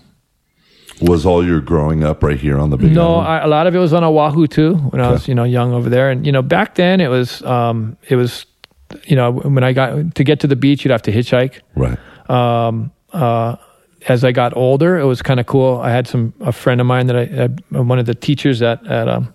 Was 1.02 1.26
all 1.26 1.46
your 1.46 1.62
growing 1.62 2.04
up 2.04 2.24
right 2.24 2.40
here 2.40 2.60
on 2.60 2.70
the 2.70 2.78
big 2.78 2.94
no? 2.94 3.16
I, 3.16 3.40
a 3.40 3.48
lot 3.48 3.68
of 3.68 3.76
it 3.76 3.80
was 3.80 3.94
on 3.94 4.04
Oahu 4.04 4.48
too 4.48 4.76
when 4.76 5.02
I 5.02 5.12
was 5.12 5.28
you 5.28 5.36
know 5.36 5.46
young 5.46 5.74
over 5.74 5.90
there, 5.90 6.12
and 6.12 6.26
you 6.26 6.32
know 6.32 6.42
back 6.42 6.76
then 6.76 7.02
it 7.02 7.10
was 7.10 7.42
um, 7.44 7.98
it 8.08 8.16
was 8.16 8.46
you 9.06 9.16
know 9.16 9.32
when 9.32 9.64
I 9.64 9.74
got 9.74 10.16
to 10.16 10.24
get 10.24 10.40
to 10.42 10.48
the 10.48 10.56
beach 10.56 10.84
you'd 10.84 10.92
have 10.92 11.02
to 11.04 11.12
hitchhike. 11.12 11.62
right. 11.76 11.98
um, 12.30 12.92
uh, 13.14 13.56
as 14.08 14.24
I 14.24 14.32
got 14.32 14.56
older, 14.56 14.98
it 14.98 15.04
was 15.04 15.22
kind 15.22 15.40
of 15.40 15.46
cool. 15.46 15.80
I 15.80 15.92
had 15.92 16.08
some 16.08 16.34
a 16.40 16.52
friend 16.52 16.80
of 16.80 16.88
mine 16.88 17.08
that 17.08 17.18
I, 17.18 17.44
I 17.44 17.82
one 17.82 18.00
of 18.00 18.06
the 18.06 18.16
teachers 18.16 18.62
at 18.62 18.86
at 18.88 19.08
um, 19.08 19.34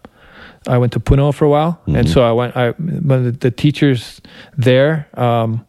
I 0.66 0.78
went 0.78 0.92
to 0.94 1.00
Puno 1.00 1.34
for 1.34 1.44
a 1.44 1.50
while, 1.50 1.80
and 1.86 2.08
so 2.08 2.22
I 2.22 2.32
went. 2.32 2.56
I 2.56 2.70
one 2.70 3.18
of 3.18 3.24
the, 3.24 3.32
the 3.32 3.50
teachers 3.50 4.20
there. 4.56 5.08
Um, 5.14 5.66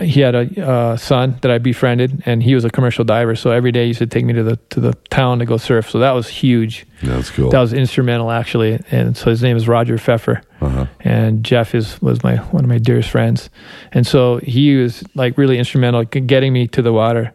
he 0.00 0.20
had 0.20 0.34
a 0.34 0.66
uh, 0.66 0.96
son 0.96 1.36
that 1.42 1.50
I 1.50 1.58
befriended, 1.58 2.22
and 2.24 2.42
he 2.42 2.54
was 2.54 2.64
a 2.64 2.70
commercial 2.70 3.04
diver. 3.04 3.36
So 3.36 3.50
every 3.50 3.72
day 3.72 3.82
he 3.82 3.88
used 3.88 3.98
to 3.98 4.06
take 4.06 4.24
me 4.24 4.32
to 4.32 4.42
the 4.42 4.56
to 4.70 4.80
the 4.80 4.94
town 5.10 5.38
to 5.40 5.44
go 5.44 5.56
surf. 5.56 5.90
So 5.90 5.98
that 5.98 6.12
was 6.12 6.28
huge. 6.28 6.86
That's 7.02 7.30
cool. 7.30 7.50
That 7.50 7.60
was 7.60 7.72
instrumental, 7.72 8.30
actually. 8.30 8.80
And 8.90 9.16
so 9.16 9.30
his 9.30 9.42
name 9.42 9.56
is 9.56 9.68
Roger 9.68 9.98
Pfeffer, 9.98 10.40
uh-huh. 10.60 10.86
and 11.00 11.44
Jeff 11.44 11.74
is 11.74 12.00
was 12.00 12.22
my 12.22 12.36
one 12.36 12.64
of 12.64 12.70
my 12.70 12.78
dearest 12.78 13.10
friends. 13.10 13.50
And 13.92 14.06
so 14.06 14.38
he 14.38 14.76
was 14.76 15.04
like 15.14 15.36
really 15.36 15.58
instrumental 15.58 16.04
in 16.12 16.26
getting 16.26 16.52
me 16.52 16.68
to 16.68 16.82
the 16.82 16.92
water. 16.92 17.32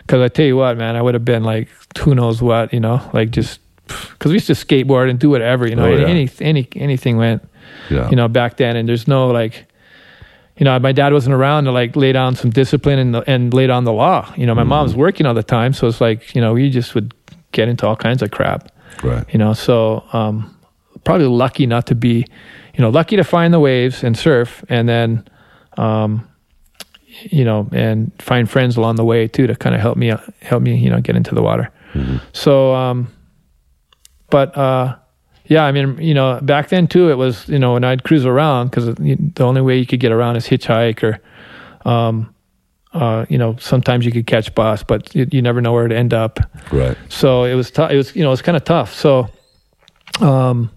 Because 0.00 0.22
I 0.22 0.28
tell 0.28 0.46
you 0.46 0.56
what, 0.56 0.78
man, 0.78 0.96
I 0.96 1.02
would 1.02 1.14
have 1.14 1.24
been 1.24 1.44
like 1.44 1.68
who 1.98 2.14
knows 2.14 2.40
what, 2.40 2.72
you 2.72 2.80
know, 2.80 3.00
like 3.12 3.30
just 3.30 3.60
because 3.86 4.30
we 4.30 4.34
used 4.34 4.46
to 4.46 4.54
skateboard 4.54 5.10
and 5.10 5.18
do 5.18 5.28
whatever, 5.30 5.66
you 5.68 5.76
know, 5.76 5.86
Oh, 5.86 5.96
yeah. 5.96 6.06
any 6.06 6.30
any 6.40 6.68
anything 6.76 7.18
went, 7.18 7.46
Yeah. 7.90 8.08
you 8.08 8.16
know, 8.16 8.28
back 8.28 8.56
then. 8.56 8.76
And 8.76 8.88
there's 8.88 9.06
no 9.06 9.28
like. 9.28 9.66
You 10.58 10.64
know, 10.64 10.78
my 10.80 10.92
dad 10.92 11.12
wasn't 11.12 11.34
around 11.34 11.64
to 11.64 11.72
like 11.72 11.94
lay 11.96 12.12
down 12.12 12.34
some 12.36 12.50
discipline 12.50 12.98
and 12.98 13.24
and 13.28 13.54
lay 13.54 13.66
down 13.66 13.84
the 13.84 13.92
law. 13.92 14.32
You 14.36 14.44
know, 14.46 14.54
my 14.54 14.64
mom 14.64 14.84
was 14.84 14.96
working 14.96 15.24
all 15.26 15.34
the 15.34 15.42
time, 15.42 15.72
so 15.72 15.86
it's 15.86 16.00
like 16.00 16.34
you 16.34 16.40
know 16.40 16.52
we 16.54 16.68
just 16.70 16.94
would 16.94 17.14
get 17.52 17.68
into 17.68 17.86
all 17.86 17.96
kinds 17.96 18.22
of 18.22 18.30
crap 18.30 18.70
Right. 19.02 19.24
you 19.32 19.38
know 19.38 19.52
so 19.54 20.04
um, 20.12 20.54
probably 21.04 21.26
lucky 21.28 21.66
not 21.66 21.86
to 21.86 21.94
be 21.94 22.26
you 22.74 22.80
know 22.82 22.90
lucky 22.90 23.16
to 23.16 23.24
find 23.24 23.54
the 23.54 23.60
waves 23.60 24.02
and 24.04 24.16
surf 24.18 24.64
and 24.68 24.88
then 24.88 25.24
um, 25.76 26.28
you 27.30 27.44
know 27.44 27.68
and 27.72 28.10
find 28.20 28.50
friends 28.50 28.76
along 28.76 28.96
the 28.96 29.04
way 29.04 29.28
too 29.28 29.46
to 29.46 29.54
kind 29.56 29.74
of 29.74 29.80
help 29.80 29.96
me 29.96 30.12
help 30.42 30.62
me 30.62 30.76
you 30.76 30.90
know 30.90 31.00
get 31.00 31.14
into 31.16 31.34
the 31.34 31.42
water 31.42 31.70
so 32.32 32.74
um, 32.74 33.08
but 34.30 34.56
uh, 34.56 34.96
yeah 35.48 35.64
i 35.64 35.72
mean 35.72 35.98
you 36.00 36.14
know 36.14 36.38
back 36.42 36.68
then 36.68 36.86
too 36.86 37.10
it 37.10 37.16
was 37.16 37.48
you 37.48 37.58
know 37.58 37.72
when 37.74 37.84
i'd 37.84 38.04
cruise 38.04 38.24
around 38.26 38.68
because 38.70 38.86
the 38.94 39.44
only 39.44 39.60
way 39.60 39.76
you 39.76 39.86
could 39.86 40.00
get 40.00 40.12
around 40.12 40.36
is 40.36 40.46
hitchhike 40.46 41.02
or 41.02 41.20
um, 41.90 42.32
uh, 42.92 43.26
you 43.28 43.36
know 43.38 43.54
sometimes 43.58 44.04
you 44.06 44.12
could 44.12 44.26
catch 44.26 44.54
bus 44.54 44.82
but 44.82 45.14
you, 45.14 45.26
you 45.30 45.42
never 45.42 45.60
know 45.60 45.72
where 45.72 45.88
to 45.88 45.96
end 45.96 46.12
up 46.14 46.38
Right. 46.72 46.96
so 47.08 47.44
it 47.44 47.54
was 47.54 47.70
tough. 47.70 47.90
It 47.90 47.96
was 47.96 48.14
you 48.16 48.22
know 48.22 48.28
it 48.30 48.36
was 48.38 48.42
kind 48.42 48.56
of 48.56 48.64
tough. 48.64 48.94
So, 48.94 49.28
um, 50.20 50.70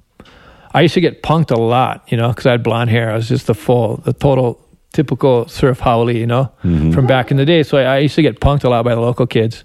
I 0.73 0.81
used 0.81 0.93
to 0.93 1.01
get 1.01 1.21
punked 1.23 1.51
a 1.51 1.59
lot, 1.59 2.03
you 2.11 2.17
know, 2.17 2.29
because 2.29 2.45
I 2.45 2.51
had 2.51 2.63
blonde 2.63 2.89
hair. 2.89 3.11
I 3.11 3.15
was 3.15 3.27
just 3.27 3.47
the 3.47 3.53
full, 3.53 3.97
the 4.05 4.13
total 4.13 4.59
typical 4.93 5.47
surf 5.47 5.79
haole, 5.79 6.11
you 6.11 6.27
know, 6.27 6.51
from 6.93 7.07
back 7.07 7.31
in 7.31 7.37
the 7.37 7.45
day. 7.45 7.63
So 7.63 7.77
I, 7.77 7.83
I 7.83 7.97
used 7.99 8.15
to 8.15 8.21
get 8.21 8.39
punked 8.39 8.63
a 8.63 8.69
lot 8.69 8.83
by 8.85 8.95
the 8.95 9.01
local 9.01 9.27
kids. 9.27 9.63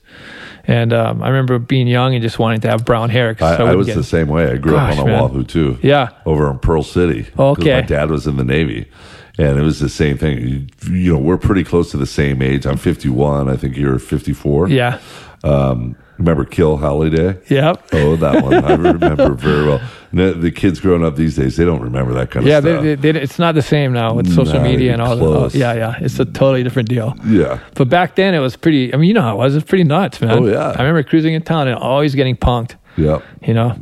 And 0.68 0.92
um, 0.92 1.22
I 1.22 1.28
remember 1.28 1.58
being 1.58 1.86
young 1.86 2.14
and 2.14 2.22
just 2.22 2.38
wanting 2.38 2.60
to 2.62 2.68
have 2.68 2.84
brown 2.84 3.08
hair. 3.10 3.36
I, 3.40 3.44
I 3.54 3.58
wouldn't 3.60 3.78
was 3.78 3.86
get- 3.86 3.96
the 3.96 4.02
same 4.04 4.28
way. 4.28 4.50
I 4.50 4.56
grew 4.56 4.72
Gosh, 4.72 4.94
up 4.94 5.00
on 5.00 5.06
man. 5.06 5.20
Oahu 5.22 5.44
too. 5.44 5.78
Yeah. 5.82 6.10
Over 6.26 6.50
in 6.50 6.58
Pearl 6.58 6.82
City. 6.82 7.26
Okay. 7.38 7.74
My 7.74 7.80
dad 7.82 8.10
was 8.10 8.26
in 8.26 8.36
the 8.36 8.44
Navy. 8.44 8.90
And 9.38 9.58
it 9.58 9.62
was 9.62 9.80
the 9.80 9.88
same 9.90 10.16
thing. 10.16 10.38
You, 10.38 10.66
you 10.98 11.12
know, 11.12 11.18
we're 11.18 11.36
pretty 11.36 11.62
close 11.62 11.90
to 11.90 11.98
the 11.98 12.06
same 12.06 12.40
age. 12.40 12.64
I'm 12.66 12.78
51. 12.78 13.50
I 13.50 13.56
think 13.56 13.76
you're 13.76 13.98
54. 13.98 14.68
Yeah. 14.70 14.98
Um, 15.44 15.94
remember 16.18 16.44
Kill 16.44 16.76
Haole 16.76 17.08
Day? 17.10 17.38
Yep. 17.48 17.88
Oh, 17.92 18.16
that 18.16 18.42
one. 18.42 18.54
I 18.64 18.74
remember 18.76 19.34
very 19.34 19.66
well. 19.66 19.80
No, 20.12 20.32
the 20.32 20.50
kids 20.50 20.80
growing 20.80 21.04
up 21.04 21.16
these 21.16 21.36
days, 21.36 21.56
they 21.56 21.64
don't 21.64 21.80
remember 21.82 22.12
that 22.14 22.30
kind 22.30 22.44
of 22.46 22.48
Yeah, 22.50 22.60
stuff. 22.60 22.82
they, 22.82 22.94
they, 22.94 23.12
they, 23.12 23.20
it's 23.20 23.38
not 23.38 23.54
the 23.54 23.62
same 23.62 23.92
now 23.92 24.14
with 24.14 24.32
social 24.34 24.54
Not 24.54 24.62
media 24.62 24.92
and 24.94 25.02
all. 25.02 25.16
close. 25.16 25.54
all 25.54 25.60
yeah, 25.60 25.74
yeah, 25.74 25.94
it's 26.00 26.18
a 26.18 26.24
totally 26.24 26.62
different 26.62 26.88
deal. 26.88 27.14
yeah. 27.26 27.58
But 27.74 27.88
back 27.90 28.14
then 28.16 28.34
it 28.34 28.38
was 28.40 28.56
pretty. 28.56 28.94
I 28.94 28.96
mean, 28.96 29.08
you 29.08 29.14
know 29.14 29.22
how 29.22 29.34
it 29.34 29.38
was. 29.38 29.54
It 29.54 29.58
was 29.58 29.64
pretty 29.64 29.84
nuts, 29.84 30.20
man. 30.20 30.30
Oh, 30.38 30.46
yeah. 30.46 30.68
I 30.70 30.78
remember 30.82 31.02
cruising 31.02 31.34
in 31.34 31.42
town 31.42 31.68
and 31.68 31.76
always 31.76 32.14
getting 32.14 32.36
punked. 32.36 32.76
Yeah. 32.96 33.20
you 33.42 33.52
know 33.52 33.76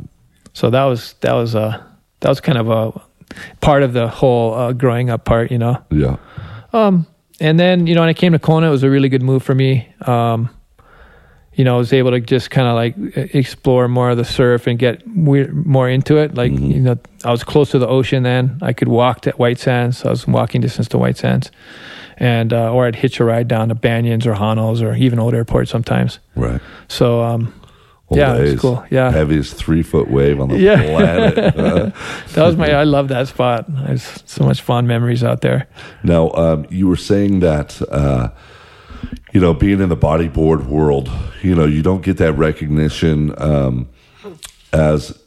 so 0.51 0.69
that 0.69 0.83
was 0.83 1.13
that 1.21 1.31
was 1.33 1.55
uh 1.55 1.81
that 2.19 2.27
was 2.29 2.41
kind 2.41 2.57
of 2.57 2.69
a 2.69 3.01
part 3.61 3.81
of 3.81 3.93
the 3.93 4.09
whole 4.09 4.53
uh, 4.53 4.73
growing 4.73 5.09
up 5.09 5.23
part 5.23 5.51
you 5.51 5.57
know 5.57 5.81
Yeah. 5.89 6.17
Um, 6.73 7.07
and 7.39 7.57
then 7.57 7.87
you 7.87 7.95
know 7.95 8.01
when 8.01 8.09
i 8.09 8.13
came 8.13 8.33
to 8.33 8.39
kona 8.39 8.67
it 8.67 8.71
was 8.71 8.83
a 8.83 8.89
really 8.89 9.07
good 9.07 9.21
move 9.21 9.41
for 9.41 9.55
me 9.55 9.87
um 10.01 10.49
you 11.55 11.63
know 11.63 11.75
i 11.75 11.77
was 11.77 11.91
able 11.93 12.11
to 12.11 12.19
just 12.19 12.49
kind 12.51 12.67
of 12.67 12.75
like 12.75 12.95
explore 13.33 13.87
more 13.87 14.09
of 14.11 14.17
the 14.17 14.25
surf 14.25 14.67
and 14.67 14.77
get 14.79 15.01
we- 15.07 15.47
more 15.47 15.89
into 15.89 16.17
it 16.17 16.35
like 16.35 16.51
you 16.51 16.79
know 16.81 16.97
i 17.23 17.31
was 17.31 17.43
close 17.43 17.71
to 17.71 17.79
the 17.79 17.87
ocean 17.87 18.23
then 18.23 18.57
i 18.61 18.73
could 18.73 18.87
walk 18.87 19.21
to 19.21 19.31
white 19.31 19.57
sands 19.59 19.97
so 19.99 20.07
i 20.07 20.11
was 20.11 20.27
walking 20.27 20.61
distance 20.61 20.87
to 20.87 20.97
white 20.97 21.17
sands 21.17 21.51
and 22.17 22.53
uh, 22.53 22.71
or 22.73 22.85
i'd 22.87 22.95
hitch 22.95 23.19
a 23.19 23.23
ride 23.23 23.47
down 23.47 23.69
to 23.69 23.75
banyans 23.75 24.25
or 24.25 24.33
hanos 24.33 24.81
or 24.81 24.93
even 24.95 25.19
old 25.19 25.33
airport 25.33 25.67
sometimes 25.67 26.19
Right. 26.35 26.61
so 26.87 27.21
um 27.23 27.53
Old 28.07 28.19
Yeah, 28.19 28.35
it 28.37 28.51
was 28.51 28.61
cool. 28.61 28.85
Yeah. 28.91 29.09
Heaviest 29.11 29.55
three 29.55 29.81
foot 29.81 30.11
wave 30.11 30.39
on 30.39 30.49
the 30.49 30.59
Yeah. 30.59 30.79
planet. 30.83 31.55
Uh, 31.57 31.89
that 32.35 32.45
was 32.45 32.55
my 32.55 32.71
i 32.71 32.83
love 32.83 33.07
that 33.07 33.27
spot 33.27 33.65
there's 33.67 34.21
so 34.27 34.43
much 34.45 34.61
fond 34.61 34.87
memories 34.87 35.23
out 35.23 35.41
there 35.41 35.65
Now, 36.03 36.29
um, 36.33 36.67
you 36.69 36.87
were 36.87 36.97
saying 36.97 37.39
that, 37.39 37.81
uh, 37.89 38.27
you 39.35 39.41
know, 39.41 39.53
being 39.53 39.81
in 39.81 39.89
the 39.89 39.97
bodyboard 39.97 40.65
world, 40.67 41.11
you 41.43 41.53
know, 41.53 41.65
you 41.65 41.81
don't 41.81 42.01
get 42.01 42.15
that 42.15 42.31
recognition 42.37 43.35
um, 43.41 43.89
as 44.71 45.21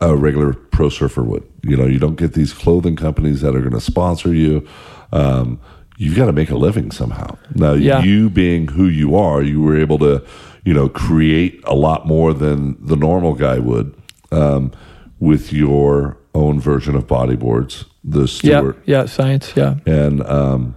a 0.00 0.14
regular 0.14 0.52
pro 0.52 0.88
surfer 0.88 1.24
would. 1.24 1.42
You 1.64 1.76
know, 1.76 1.84
you 1.84 1.98
don't 1.98 2.14
get 2.14 2.34
these 2.34 2.52
clothing 2.52 2.94
companies 2.94 3.40
that 3.40 3.56
are 3.56 3.58
going 3.60 3.72
to 3.72 3.80
sponsor 3.80 4.32
you. 4.32 4.64
Um, 5.12 5.60
you've 5.98 6.14
got 6.14 6.26
to 6.26 6.32
make 6.32 6.50
a 6.50 6.56
living 6.56 6.92
somehow. 6.92 7.36
Now, 7.56 7.72
Yeah. 7.72 8.00
you 8.04 8.30
being 8.30 8.68
who 8.68 8.86
you 8.86 9.16
are, 9.16 9.42
you 9.42 9.60
were 9.60 9.76
able 9.76 9.98
to, 9.98 10.24
you 10.64 10.72
know, 10.72 10.88
create 10.88 11.60
a 11.64 11.74
lot 11.74 12.06
more 12.06 12.32
than 12.32 12.76
the 12.86 12.94
normal 12.94 13.34
guy 13.34 13.58
would 13.58 13.92
um, 14.30 14.70
with 15.18 15.52
your 15.52 16.16
own 16.36 16.60
version 16.60 16.94
of 16.94 17.08
bodyboards, 17.08 17.84
the 18.04 18.28
Stewart 18.28 18.78
Yeah, 18.86 19.00
yeah, 19.00 19.06
science. 19.06 19.52
Yeah, 19.56 19.74
and 19.86 20.24
um, 20.24 20.76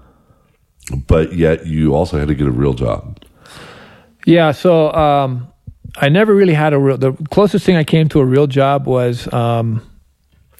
but 1.07 1.33
yet 1.33 1.65
you 1.67 1.93
also 1.95 2.17
had 2.19 2.27
to 2.27 2.35
get 2.35 2.47
a 2.47 2.51
real 2.51 2.73
job. 2.73 3.19
yeah. 4.25 4.51
So 4.51 4.91
um, 4.93 5.47
I 5.97 6.09
never 6.09 6.33
really 6.33 6.53
had 6.53 6.73
a 6.73 6.79
real. 6.79 6.97
The 6.97 7.13
closest 7.31 7.65
thing 7.65 7.75
I 7.75 7.83
came 7.83 8.09
to 8.09 8.19
a 8.19 8.25
real 8.25 8.47
job 8.47 8.87
was 8.87 9.31
um, 9.33 9.81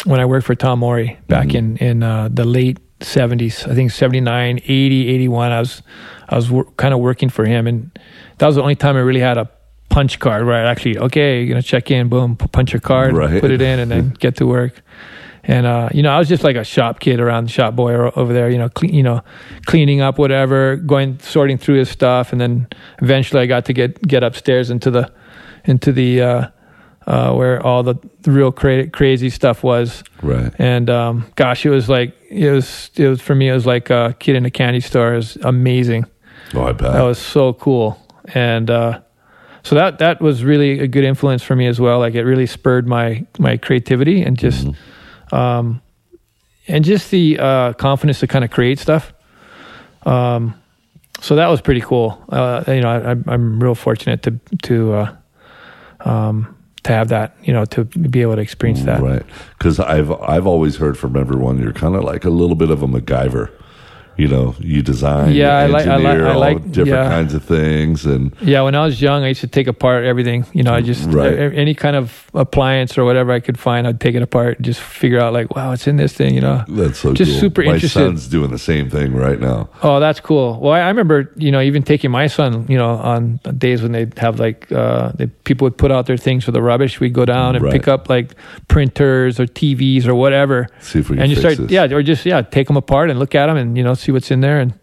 when 0.05 0.19
I 0.19 0.26
worked 0.26 0.45
for 0.45 0.55
Tom 0.55 0.80
Morey 0.80 1.17
back 1.28 1.53
in 1.53 1.78
in 1.78 2.03
uh, 2.03 2.30
the 2.32 2.45
late 2.45 2.80
seventies. 3.01 3.65
I 3.67 3.74
think 3.76 3.91
79, 3.91 4.59
80, 4.63 5.07
81. 5.09 5.51
I 5.51 5.59
was 5.59 5.82
I 6.30 6.36
was 6.36 6.49
wor- 6.49 6.71
kind 6.78 6.93
of 6.93 6.99
working 6.99 7.30
for 7.30 7.45
him, 7.45 7.67
and 7.67 7.91
that 8.38 8.47
was 8.47 8.55
the 8.55 8.61
only 8.61 8.76
time 8.76 8.95
I 8.95 8.99
really 9.01 9.19
had 9.19 9.38
a 9.38 9.49
punch 9.89 10.19
card 10.19 10.45
where 10.45 10.55
I 10.55 10.69
actually 10.71 10.97
okay, 10.97 11.39
you're 11.39 11.49
gonna 11.49 11.61
check 11.61 11.91
in, 11.91 12.09
boom, 12.09 12.36
punch 12.36 12.74
your 12.74 12.80
card, 12.82 13.13
Right. 13.15 13.41
put 13.41 13.51
it 13.51 13.61
in, 13.61 13.80
and 13.80 13.91
then 13.91 14.09
get 14.19 14.36
to 14.38 14.45
work. 14.47 14.82
And 15.45 15.65
uh, 15.65 15.89
you 15.93 16.01
know, 16.01 16.11
I 16.11 16.19
was 16.19 16.29
just 16.29 16.43
like 16.43 16.55
a 16.55 16.63
shop 16.63 16.99
kid 16.99 17.19
around, 17.19 17.45
the 17.45 17.51
shop 17.51 17.75
boy 17.75 17.93
over 17.93 18.31
there. 18.33 18.49
You 18.49 18.57
know, 18.57 18.69
clean, 18.69 18.93
you 18.93 19.03
know, 19.03 19.21
cleaning 19.65 19.99
up 19.99 20.17
whatever, 20.17 20.77
going 20.77 21.19
sorting 21.19 21.57
through 21.57 21.79
his 21.79 21.89
stuff, 21.89 22.31
and 22.31 22.39
then 22.39 22.67
eventually 23.01 23.41
I 23.41 23.45
got 23.45 23.65
to 23.65 23.73
get 23.73 24.01
get 24.07 24.23
upstairs 24.23 24.69
into 24.69 24.89
the 24.89 25.11
into 25.65 25.91
the 25.91 26.21
uh, 26.21 26.47
uh, 27.07 27.33
where 27.33 27.61
all 27.65 27.83
the, 27.83 27.95
the 28.21 28.31
real 28.31 28.51
cra- 28.51 28.87
crazy 28.89 29.29
stuff 29.29 29.63
was. 29.63 30.03
Right. 30.21 30.53
And 30.57 30.89
um, 30.89 31.25
gosh, 31.35 31.65
it 31.65 31.69
was 31.69 31.89
like 31.89 32.15
it 32.29 32.49
was 32.49 32.89
it 32.95 33.07
was 33.07 33.21
for 33.21 33.35
me. 33.35 33.49
It 33.49 33.53
was 33.53 33.65
like 33.65 33.89
a 33.89 34.15
kid 34.19 34.35
in 34.35 34.45
a 34.45 34.51
candy 34.51 34.79
store. 34.79 35.13
It 35.13 35.17
was 35.17 35.35
amazing. 35.37 36.05
Oh, 36.53 36.63
I 36.63 36.71
bet. 36.71 36.93
That 36.93 37.01
was 37.01 37.19
so 37.19 37.53
cool, 37.53 37.99
and 38.33 38.69
uh, 38.69 39.01
so 39.63 39.75
that 39.75 39.99
that 39.99 40.21
was 40.21 40.43
really 40.43 40.79
a 40.79 40.87
good 40.87 41.03
influence 41.03 41.43
for 41.43 41.55
me 41.55 41.67
as 41.67 41.79
well. 41.79 41.99
Like 41.99 42.13
it 42.13 42.23
really 42.23 42.45
spurred 42.45 42.87
my 42.87 43.25
my 43.39 43.57
creativity 43.57 44.21
and 44.21 44.37
just 44.37 44.67
um, 45.34 45.81
and 46.67 46.86
just 46.86 47.11
the 47.11 47.38
uh, 47.39 47.73
confidence 47.73 48.19
to 48.21 48.27
kind 48.27 48.45
of 48.45 48.51
create 48.51 48.79
stuff. 48.79 49.11
Um, 50.05 50.53
so 51.21 51.36
that 51.36 51.47
was 51.47 51.61
pretty 51.61 51.81
cool. 51.81 52.21
Uh, 52.29 52.63
you 52.67 52.81
know, 52.81 52.89
I, 52.89 52.99
I'm- 53.09 53.23
I'm 53.27 53.59
real 53.63 53.75
fortunate 53.75 54.21
to 54.23 54.39
to 54.63 54.93
uh, 54.93 55.15
um, 56.01 56.55
to 56.84 56.91
have 56.93 57.07
that. 57.09 57.36
You 57.43 57.53
know, 57.53 57.65
to 57.65 57.86
be 57.86 58.21
able 58.21 58.36
to 58.36 58.41
experience 58.41 58.84
that. 58.84 59.01
Right. 59.01 59.23
Because 59.57 59.79
I've 59.79 60.11
I've 60.11 60.45
always 60.47 60.77
heard 60.77 60.97
from 60.97 61.15
everyone 61.15 61.57
you're 61.59 61.73
kind 61.73 61.95
of 61.95 62.03
like 62.03 62.25
a 62.25 62.29
little 62.29 62.55
bit 62.55 62.69
of 62.69 62.84
a 62.84 62.88
MacGyver. 62.88 63.49
You 64.16 64.28
know, 64.28 64.55
you 64.59 64.82
design, 64.84 65.32
Yeah, 65.34 65.57
I 65.57 65.66
like- 65.66 65.88
I 65.88 65.95
like- 65.95 66.05
engineer 66.05 66.28
I 66.28 66.34
all 66.34 66.39
like- 66.39 66.66
different 66.72 66.88
yeah. 66.89 67.09
kinds 67.09 67.34
of 67.34 67.43
things, 67.43 68.05
and 68.05 68.32
Yeah, 68.41 68.61
when 68.61 68.76
I 68.76 68.86
was 68.86 69.01
young, 69.01 69.24
I 69.24 69.30
used 69.30 69.41
to 69.41 69.47
take 69.47 69.68
apart 69.68 70.05
everything. 70.05 70.45
You 70.53 70.61
know, 70.64 70.74
I 70.74 70.82
just 70.82 71.09
Right. 71.11 71.34
any 71.34 71.74
kind 71.74 71.95
of 71.95 72.26
appliance 72.36 72.97
or 72.97 73.05
whatever 73.05 73.32
I 73.32 73.39
could 73.39 73.57
find, 73.57 73.88
I'd 73.88 73.99
take 73.99 74.14
it 74.16 74.22
apart 74.22 74.57
and 74.57 74.66
just 74.66 74.80
figure 74.82 75.20
out 75.20 75.34
like, 75.34 75.55
wow, 75.55 75.72
it's 75.72 75.88
in 75.88 75.97
this 75.97 76.14
thing. 76.14 76.36
You 76.36 76.41
know, 76.41 76.64
that's 76.68 76.99
so 76.99 77.14
Just 77.14 77.32
cool. 77.32 77.39
super 77.41 77.64
My 77.64 77.74
interested. 77.74 77.99
son's 77.99 78.28
doing 78.28 78.51
the 78.51 78.57
same 78.59 78.89
thing 78.89 79.14
right 79.16 79.39
now. 79.39 79.70
oh, 79.82 79.99
that's 79.99 80.20
cool. 80.20 80.59
Well, 80.61 80.74
I, 80.74 80.82
I 80.82 80.88
remember, 80.89 81.32
you 81.36 81.51
know, 81.51 81.61
even 81.61 81.82
taking 81.84 82.11
my 82.11 82.28
son, 82.28 82.66
you 82.70 82.78
know, 82.78 82.91
on 82.91 83.39
days 83.57 83.82
when 83.82 83.93
they'd 83.93 84.18
have 84.20 84.39
like 84.39 84.72
uh, 84.72 85.11
the 85.16 85.28
people 85.43 85.66
would 85.66 85.78
put 85.78 85.91
out 85.91 86.05
their 86.05 86.18
things 86.18 86.43
for 86.43 86.51
the 86.51 86.61
rubbish. 86.61 86.99
We'd 86.99 87.14
go 87.14 87.26
down 87.26 87.55
and 87.55 87.64
Right. 87.66 87.74
pick 87.74 87.88
up 87.88 88.09
like 88.09 88.36
printers 88.68 89.39
or 89.39 89.45
TVs 89.47 90.07
or 90.07 90.16
whatever, 90.16 90.68
See 90.80 90.99
if 90.99 91.09
we 91.09 91.18
and 91.20 91.30
you 91.30 91.36
start, 91.36 91.57
this. 91.57 91.72
yeah, 91.72 91.86
or 91.86 92.01
just 92.03 92.26
yeah, 92.26 92.41
take 92.41 92.68
them 92.68 92.78
apart 92.78 93.09
and 93.09 93.20
look 93.20 93.36
at 93.36 93.47
them 93.47 93.57
and 93.57 93.78
you 93.78 93.84
know 93.84 93.93
see 94.04 94.12
what's 94.12 94.32
in 94.32 94.41
there 94.41 94.60
and. 94.60 94.74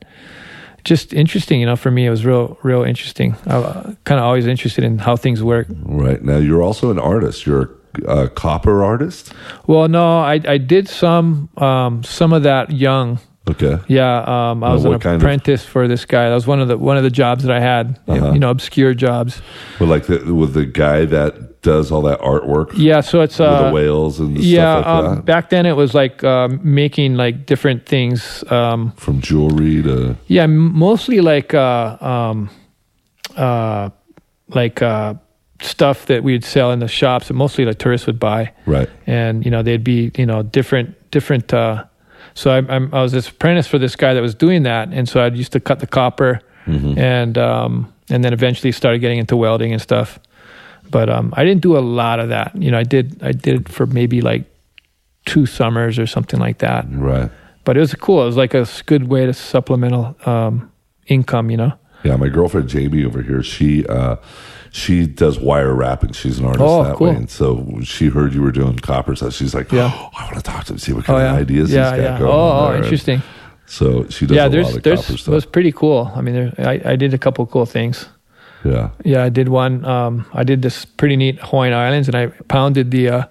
just 0.82 1.12
interesting. 1.12 1.60
You 1.60 1.66
know, 1.66 1.76
for 1.76 1.90
me, 1.90 2.06
it 2.06 2.10
was 2.10 2.24
real, 2.24 2.56
real 2.62 2.82
interesting. 2.84 3.36
I 3.46 3.56
uh, 3.56 3.82
kind 4.04 4.18
of 4.18 4.24
always 4.24 4.46
interested 4.46 4.82
in 4.82 4.98
how 4.98 5.14
things 5.16 5.42
work. 5.42 5.66
Right 5.84 6.22
now, 6.22 6.38
you're 6.38 6.62
also 6.62 6.90
an 6.90 6.98
artist. 6.98 7.44
You're 7.44 7.68
a, 8.06 8.22
a 8.22 8.28
copper 8.30 8.82
artist. 8.82 9.32
Well, 9.66 9.88
no, 9.88 10.20
I 10.20 10.40
I 10.48 10.58
did 10.58 10.88
some 10.88 11.50
um, 11.58 12.02
some 12.02 12.32
of 12.32 12.44
that 12.44 12.70
young. 12.70 13.18
Okay. 13.48 13.78
Yeah, 13.88 14.18
um, 14.18 14.62
I 14.62 14.68
Now, 14.68 14.74
was 14.74 14.84
an 14.84 14.98
kind 15.00 15.16
of- 15.16 15.22
apprentice 15.22 15.64
for 15.64 15.88
this 15.88 16.04
guy. 16.04 16.28
That 16.28 16.34
was 16.34 16.46
one 16.46 16.60
of 16.60 16.68
the 16.68 16.76
one 16.76 16.96
of 16.96 17.02
the 17.02 17.10
jobs 17.10 17.42
that 17.44 17.54
I 17.56 17.60
had. 17.60 17.98
Uh-huh. 18.06 18.32
You 18.32 18.38
know, 18.38 18.50
obscure 18.50 18.94
jobs. 18.94 19.40
Well, 19.80 19.88
like 19.88 20.06
the, 20.06 20.34
with 20.34 20.52
the 20.54 20.66
guy 20.66 21.04
that 21.06 21.62
does 21.62 21.90
all 21.92 22.00
that 22.02 22.18
artwork 22.20 22.70
Yeah, 22.74 23.00
so 23.02 23.20
it's 23.20 23.38
with 23.38 23.48
uh, 23.48 23.68
the 23.68 23.74
whales 23.74 24.18
and 24.18 24.38
yeah. 24.38 24.80
stuff 24.80 24.86
like 25.04 25.18
um, 25.18 25.20
back 25.22 25.50
then, 25.50 25.66
it 25.66 25.76
was 25.76 25.92
like 25.94 26.22
um, 26.24 26.60
making 26.62 27.16
like 27.16 27.44
different 27.46 27.86
things. 27.86 28.44
Um, 28.50 28.92
From 28.92 29.20
jewelry 29.20 29.82
to 29.82 30.16
Yeah, 30.26 30.46
mostly 30.46 31.20
like 31.20 31.52
uh, 31.54 31.96
um, 32.00 32.50
uh, 33.36 33.90
like 34.48 34.80
uh, 34.82 35.14
stuff 35.60 36.06
that 36.06 36.22
we'd 36.22 36.44
sell 36.44 36.72
in 36.72 36.78
the 36.78 36.88
shops, 36.88 37.28
and 37.30 37.38
mostly 37.38 37.64
the 37.64 37.74
tourists 37.74 38.06
would 38.06 38.18
buy, 38.20 38.52
right. 38.66 38.88
and 39.06 39.44
you 39.44 39.50
know 39.50 39.62
they'd 39.62 39.84
be 39.84 40.12
you 40.16 40.26
know 40.26 40.42
different 40.42 40.94
different. 41.10 41.52
So 42.34 42.50
I, 42.50 42.58
I'm, 42.74 42.92
I 42.94 43.02
was 43.02 43.12
this 43.12 43.28
apprentice 43.28 43.66
for 43.66 43.78
this 43.78 43.96
guy 43.96 44.14
that 44.14 44.20
was 44.22 44.34
doing 44.34 44.62
that, 44.64 44.88
and 44.92 45.08
so 45.08 45.20
I 45.20 45.28
used 45.28 45.52
to 45.52 45.60
cut 45.60 45.80
the 45.80 45.86
copper, 45.86 46.40
and 46.66 47.36
um, 47.36 47.92
and 48.10 48.22
then 48.24 48.32
eventually 48.32 48.70
started 48.72 49.00
getting 49.00 49.18
into 49.18 49.36
welding 49.36 49.72
and 49.72 49.82
stuff. 49.82 50.18
But 50.90 51.08
um, 51.08 51.32
I 51.36 51.44
didn't 51.44 51.62
do 51.62 51.76
a 51.76 51.80
lot 51.80 52.20
of 52.20 52.28
that. 52.30 52.54
You 52.54 52.70
know, 52.70 52.78
I 52.78 52.84
did 52.84 53.22
I 53.22 53.32
did 53.32 53.60
it 53.62 53.68
for 53.68 53.86
maybe 53.86 54.20
like 54.20 54.44
two 55.26 55.46
summers 55.46 55.98
or 55.98 56.06
something 56.06 56.40
like 56.40 56.58
that 56.58 56.86
Right. 56.90 57.30
but 57.64 57.76
it 57.76 57.80
was 57.80 57.94
cool. 57.94 58.22
It 58.22 58.26
was 58.26 58.36
like 58.36 58.54
a 58.54 58.66
good 58.86 59.08
way 59.08 59.26
to 59.26 59.34
supplemental 59.34 60.16
um, 60.26 60.72
income, 61.06 61.50
you 61.50 61.56
know. 61.58 61.72
Yeah, 62.04 62.16
my 62.16 62.28
girlfriend 62.28 62.68
Jamie 62.70 63.04
over 63.04 63.20
here, 63.22 63.42
she 63.42 63.84
uh, 63.86 64.16
she 64.72 65.06
does 65.06 65.38
wire 65.38 65.74
wrapping. 65.74 66.12
She's 66.12 66.38
an 66.38 66.44
artist 66.46 66.62
Oh, 66.64 66.84
that 66.84 66.96
cool. 66.96 67.08
way, 67.10 67.16
and 67.16 67.30
so 67.30 67.78
she 67.82 68.06
heard 68.08 68.32
you 68.34 68.42
were 68.42 68.52
doing 68.52 68.76
copper 68.78 69.14
stuff. 69.16 69.34
She's 69.34 69.54
like, 69.54 69.70
Yeah. 69.72 69.90
"Oh, 69.92 70.10
I 70.18 70.24
want 70.24 70.36
to 70.36 70.42
talk 70.42 70.64
to 70.66 70.72
him, 70.74 70.78
see 70.78 70.92
what 70.92 71.04
Oh 71.04 71.14
kind 71.14 71.22
yeah, 71.22 71.34
of 71.34 71.40
ideas 71.40 71.72
yeah, 71.72 71.90
he's 71.94 72.02
got 72.02 72.12
yeah. 72.12 72.18
going." 72.18 72.30
Oh, 72.32 72.58
oh, 72.66 72.72
there. 72.72 72.82
interesting. 72.82 73.22
So 73.66 74.06
she 74.08 74.26
does 74.26 74.36
Yeah, 74.36 74.48
there's 74.48 74.66
lot 74.66 74.76
of 74.76 74.82
there's 74.82 75.06
copper 75.06 75.30
it 75.32 75.34
was 75.34 75.46
pretty 75.46 75.72
cool. 75.72 76.10
I 76.14 76.20
mean, 76.20 76.34
there, 76.34 76.52
I 76.58 76.92
I 76.92 76.96
did 76.96 77.14
a 77.14 77.18
couple 77.18 77.46
cool 77.46 77.66
things. 77.66 78.08
yeah, 78.64 78.90
Yeah, 79.04 79.24
I 79.24 79.28
did 79.30 79.48
one. 79.48 79.84
Um, 79.84 80.24
I 80.34 80.44
did 80.44 80.62
this 80.62 80.84
pretty 80.84 81.16
neat 81.16 81.38
Hawaiian 81.40 81.72
Islands, 81.74 82.08
and 82.08 82.16
I 82.16 82.26
pounded 82.48 82.90
the 82.90 83.08
uh, 83.08 83.22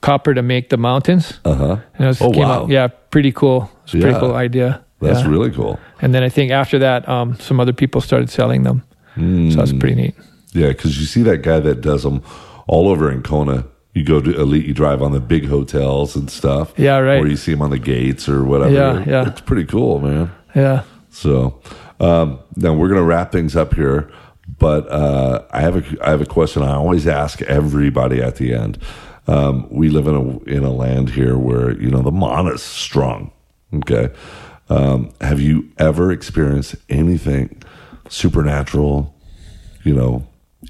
copper 0.00 0.34
to 0.34 0.42
make 0.42 0.68
the 0.70 0.76
mountains. 0.76 1.38
uh 1.44 1.54
huh. 1.54 1.76
And 1.94 2.04
it 2.04 2.06
was, 2.08 2.20
Oh, 2.22 2.30
came 2.32 2.42
wow. 2.48 2.62
out, 2.64 2.68
yeah, 2.70 2.88
pretty 3.10 3.30
cool. 3.32 3.70
It's 3.84 3.94
a 3.94 4.00
pretty 4.00 4.18
cool 4.18 4.34
idea. 4.34 4.80
That's 5.00 5.20
yeah. 5.20 5.28
really 5.30 5.50
cool. 5.50 5.78
And 6.00 6.12
then 6.14 6.22
I 6.22 6.28
think 6.30 6.50
after 6.50 6.78
that, 6.78 7.06
um, 7.08 7.36
some 7.38 7.60
other 7.60 7.72
people 7.74 8.00
started 8.00 8.30
selling 8.30 8.62
them, 8.64 8.82
so 9.16 9.56
that's 9.56 9.72
pretty 9.72 9.94
neat. 9.94 10.14
Yeah, 10.54 10.68
because 10.68 10.98
you 10.98 11.06
see 11.06 11.22
that 11.24 11.38
guy 11.38 11.60
that 11.60 11.80
does 11.80 12.04
them 12.04 12.22
all 12.66 12.88
over 12.88 13.10
in 13.10 13.22
Kona. 13.22 13.66
You 13.92 14.04
go 14.04 14.20
to 14.20 14.40
Elite, 14.40 14.64
you 14.64 14.74
drive 14.74 15.02
on 15.02 15.12
the 15.12 15.20
big 15.20 15.46
hotels 15.46 16.16
and 16.16 16.30
stuff. 16.30 16.72
Yeah, 16.76 16.98
right. 16.98 17.20
Or 17.22 17.26
you 17.26 17.36
see 17.36 17.52
him 17.52 17.62
on 17.62 17.70
the 17.70 17.78
gates 17.78 18.28
or 18.28 18.44
whatever. 18.44 18.72
Yeah, 18.72 19.04
yeah. 19.06 19.28
It's 19.28 19.40
pretty 19.40 19.64
cool, 19.64 20.00
man. 20.00 20.32
Yeah. 20.54 20.82
So 21.10 21.60
um, 22.00 22.40
now 22.56 22.74
we're 22.74 22.88
going 22.88 23.00
to 23.00 23.06
wrap 23.06 23.30
things 23.30 23.54
up 23.54 23.74
here, 23.74 24.10
but 24.58 24.88
uh, 24.90 25.44
I 25.50 25.60
have 25.60 25.76
a 25.76 26.06
I 26.06 26.10
have 26.10 26.20
a 26.20 26.26
question 26.26 26.62
I 26.62 26.74
always 26.74 27.06
ask 27.06 27.40
everybody 27.42 28.20
at 28.20 28.36
the 28.36 28.52
end. 28.54 28.78
Um, 29.26 29.68
we 29.70 29.88
live 29.88 30.06
in 30.06 30.14
a 30.14 30.38
in 30.44 30.64
a 30.64 30.72
land 30.72 31.10
here 31.10 31.38
where 31.38 31.80
you 31.80 31.88
know 31.90 32.02
the 32.02 32.12
mana 32.12 32.54
is 32.54 32.62
strong. 32.62 33.30
Okay, 33.74 34.12
um, 34.68 35.12
have 35.20 35.40
you 35.40 35.70
ever 35.78 36.10
experienced 36.10 36.74
anything 36.88 37.62
supernatural? 38.08 39.14
You 39.84 39.94
know, 39.94 40.26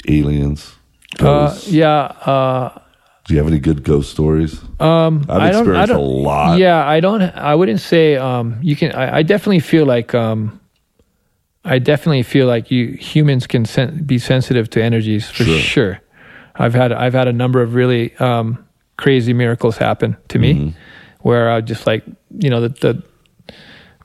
aliens. 0.09 0.75
Uh, 1.21 1.57
yeah. 1.67 2.03
Uh, 2.27 2.79
Do 3.27 3.35
you 3.35 3.39
have 3.39 3.49
any 3.49 3.59
good 3.61 3.83
ghost 3.85 4.11
stories? 4.11 4.61
Um, 4.81 5.25
I've 5.29 5.43
I 5.43 5.51
don't, 5.51 5.55
I 5.55 5.61
experienced 5.61 5.91
a 5.91 5.95
don't, 5.95 6.23
lot. 6.23 6.59
Yeah, 6.59 6.85
I 6.87 7.01
don't. 7.01 7.23
I 7.23 7.55
wouldn't 7.55 7.81
say 7.81 8.17
um, 8.17 8.59
you 8.63 8.77
can. 8.77 8.93
I, 8.93 9.17
I 9.19 9.23
definitely 9.23 9.61
feel 9.61 9.87
like 9.87 10.15
um, 10.15 10.61
I 11.65 11.79
definitely 11.79 12.23
feel 12.25 12.47
like 12.47 12.71
you 12.71 12.89
humans 12.89 13.47
can 13.47 13.65
sen- 13.65 14.05
be 14.05 14.19
sensitive 14.19 14.69
to 14.71 14.83
energies 14.83 15.31
for 15.31 15.45
Sure. 15.45 15.59
sure. 15.59 16.01
I've 16.57 16.75
had 16.75 16.93
I've 16.93 17.15
had 17.15 17.27
a 17.29 17.33
number 17.33 17.63
of 17.63 17.75
really 17.75 18.15
um, 18.17 18.65
crazy 18.97 19.33
miracles 19.33 19.77
happen 19.79 20.17
to 20.29 20.39
me, 20.39 20.55
Mm-hmm. 20.55 20.79
where 21.29 21.51
I 21.51 21.61
just 21.63 21.87
like 21.87 22.05
you 22.39 22.51
know 22.51 22.61
the, 22.61 22.69
the 22.69 23.03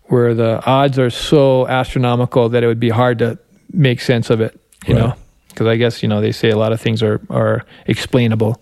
where 0.06 0.34
the 0.34 0.64
odds 0.66 0.98
are 0.98 1.10
so 1.12 1.68
astronomical 1.68 2.50
that 2.50 2.64
it 2.64 2.68
would 2.68 2.80
be 2.80 2.90
hard 2.90 3.20
to 3.20 3.38
make 3.72 4.00
sense 4.02 4.30
of 4.30 4.42
it. 4.42 4.60
You 4.88 4.96
Right. 4.96 5.02
know, 5.04 5.14
because 5.50 5.68
I 5.68 5.76
guess 5.76 6.02
you 6.02 6.10
know 6.10 6.22
they 6.22 6.32
say 6.32 6.50
a 6.50 6.58
lot 6.58 6.72
of 6.72 6.80
things 6.82 7.04
are 7.04 7.20
are 7.30 7.66
explainable 7.88 8.62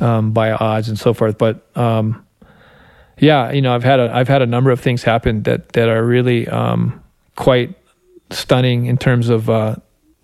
um, 0.00 0.32
by 0.32 0.52
odds 0.52 0.88
and 0.88 0.98
so 0.98 1.12
forth. 1.12 1.36
But 1.38 1.66
um, 1.76 2.24
yeah, 3.18 3.52
you 3.52 3.60
know, 3.60 3.74
I've 3.74 3.84
had 3.84 4.00
a 4.00 4.10
I've 4.14 4.28
had 4.28 4.40
a 4.42 4.46
number 4.46 4.70
of 4.70 4.80
things 4.80 5.02
happen 5.02 5.42
that 5.42 5.70
that 5.74 5.88
are 5.88 6.02
really 6.04 6.48
um, 6.48 7.02
quite 7.36 7.74
stunning 8.30 8.86
in 8.86 8.96
terms 8.96 9.28
of 9.28 9.50
uh, 9.50 9.76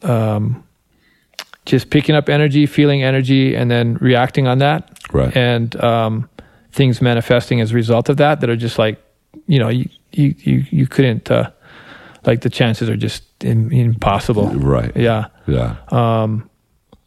um, 0.02 0.64
just 1.66 1.90
picking 1.90 2.14
up 2.14 2.28
energy, 2.28 2.66
feeling 2.66 3.02
energy, 3.02 3.54
and 3.54 3.70
then 3.70 3.94
reacting 4.00 4.46
on 4.46 4.58
that, 4.58 4.98
Right. 5.12 5.36
and 5.36 5.74
um, 5.82 6.28
things 6.72 7.02
manifesting 7.02 7.60
as 7.60 7.72
a 7.72 7.74
result 7.74 8.08
of 8.08 8.16
that 8.18 8.40
that 8.40 8.48
are 8.50 8.56
just 8.56 8.78
like 8.78 9.02
you 9.46 9.58
know 9.58 9.68
you 9.68 9.88
you 10.12 10.34
you, 10.38 10.64
you 10.70 10.86
couldn't 10.86 11.30
uh, 11.30 11.50
like 12.26 12.40
the 12.40 12.50
chances 12.50 12.88
are 12.88 12.96
just 12.96 13.22
im 13.44 13.70
impossible. 13.72 14.48
Right. 14.48 14.92
Yeah. 14.96 15.26
Yeah. 15.46 15.76
Um, 15.88 16.50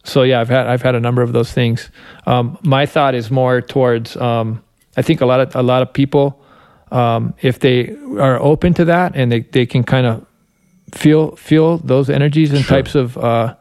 so 0.04 0.22
yeah, 0.22 0.40
I've 0.40 0.48
had 0.48 0.66
I've 0.66 0.82
had 0.82 0.94
a 0.94 1.00
number 1.00 1.22
of 1.22 1.32
those 1.32 1.52
things. 1.52 1.90
Um, 2.26 2.58
my 2.62 2.86
thought 2.86 3.14
is 3.14 3.30
more 3.30 3.60
towards 3.60 4.16
um, 4.16 4.62
I 4.96 5.02
think 5.02 5.20
a 5.20 5.26
lot 5.26 5.40
of 5.40 5.54
a 5.54 5.62
lot 5.62 5.82
of 5.82 5.92
people, 5.92 6.42
um, 6.90 7.34
if 7.42 7.58
they 7.58 7.94
are 8.18 8.40
open 8.40 8.74
to 8.74 8.84
that 8.86 9.14
and 9.14 9.30
they, 9.30 9.40
they 9.40 9.66
can 9.66 9.84
kind 9.84 10.06
of 10.06 10.24
feel 10.94 11.36
feel 11.36 11.78
those 11.78 12.08
energies 12.10 12.50
and 12.52 12.64
Sure. 12.64 12.76
types 12.78 12.94
of 12.94 13.16
uh, 13.18 13.54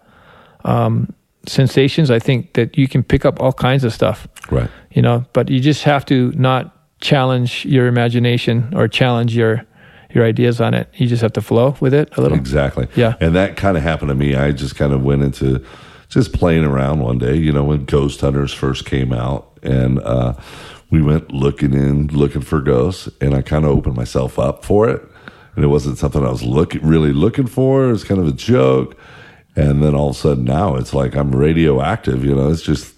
um, 0.66 1.14
sensations, 1.46 2.10
I 2.10 2.20
think 2.20 2.54
that 2.54 2.78
you 2.78 2.88
can 2.88 3.04
pick 3.04 3.26
up 3.26 3.40
all 3.42 3.54
kinds 3.54 3.84
of 3.84 3.94
stuff. 3.94 4.28
right. 4.52 4.70
You 4.92 5.02
know, 5.02 5.26
but 5.34 5.50
you 5.50 5.60
just 5.60 5.84
have 5.84 6.06
to 6.06 6.32
not 6.36 6.76
challenge 7.02 7.66
your 7.66 7.88
imagination 7.88 8.74
or 8.76 8.88
challenge 8.88 9.36
your 9.36 9.66
your 10.14 10.26
ideas 10.26 10.60
on 10.60 10.74
it. 10.74 10.90
You 10.96 11.08
just 11.08 11.22
have 11.22 11.34
to 11.34 11.42
flow 11.42 11.76
with 11.80 11.94
it 11.94 12.16
a 12.18 12.22
little. 12.22 12.38
Exactly. 12.38 12.88
Yeah. 12.96 13.16
And 13.20 13.36
that 13.36 13.56
kind 13.58 13.78
of 13.78 13.84
happened 13.84 14.10
to 14.10 14.16
me. 14.16 14.36
I 14.36 14.52
just 14.52 14.76
kind 14.76 14.94
of 14.94 15.04
went 15.04 15.22
into 15.24 15.64
just 16.10 16.34
playing 16.34 16.64
around 16.66 17.00
one 17.02 17.18
day, 17.20 17.36
you 17.36 17.52
know, 17.52 17.64
when 17.64 17.86
Ghost 17.86 18.22
Hunters 18.22 18.54
first 18.54 18.86
came 18.86 19.14
out. 19.14 19.60
And 19.62 20.00
uh, 20.00 20.34
we 20.90 21.02
went 21.02 21.32
looking 21.32 21.74
in, 21.74 22.08
looking 22.08 22.42
for 22.42 22.62
ghosts. 22.62 23.10
And 23.22 23.36
I 23.36 23.42
kind 23.42 23.66
of 23.66 23.72
opened 23.72 23.96
myself 23.96 24.40
up 24.40 24.66
for 24.66 24.90
it. 24.90 25.02
And 25.56 25.64
it 25.64 25.68
wasn't 25.68 25.98
something 25.98 26.26
I 26.26 26.30
was 26.30 26.44
looking 26.44 26.86
really 26.86 27.12
looking 27.14 27.48
for. 27.48 27.86
It 27.90 27.92
was 27.92 28.04
kind 28.04 28.20
of 28.22 28.28
a 28.28 28.32
joke. 28.32 28.96
And 29.56 29.84
then 29.84 29.94
all 29.96 30.10
of 30.12 30.16
a 30.16 30.20
sudden 30.20 30.46
now 30.46 30.76
it's 30.76 30.94
like 30.94 31.16
I'm 31.16 31.32
radioactive, 31.32 32.24
you 32.24 32.34
know, 32.36 32.50
it's 32.50 32.62
just, 32.62 32.94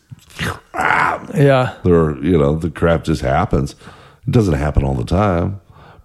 Yeah. 1.34 1.76
there, 1.84 2.18
you 2.24 2.38
know, 2.38 2.56
the 2.56 2.70
crap 2.70 3.04
just 3.04 3.22
happens. 3.22 3.72
It 4.28 4.32
doesn't 4.32 4.56
happen 4.56 4.84
all 4.84 4.94
the 4.94 5.06
time. 5.06 5.61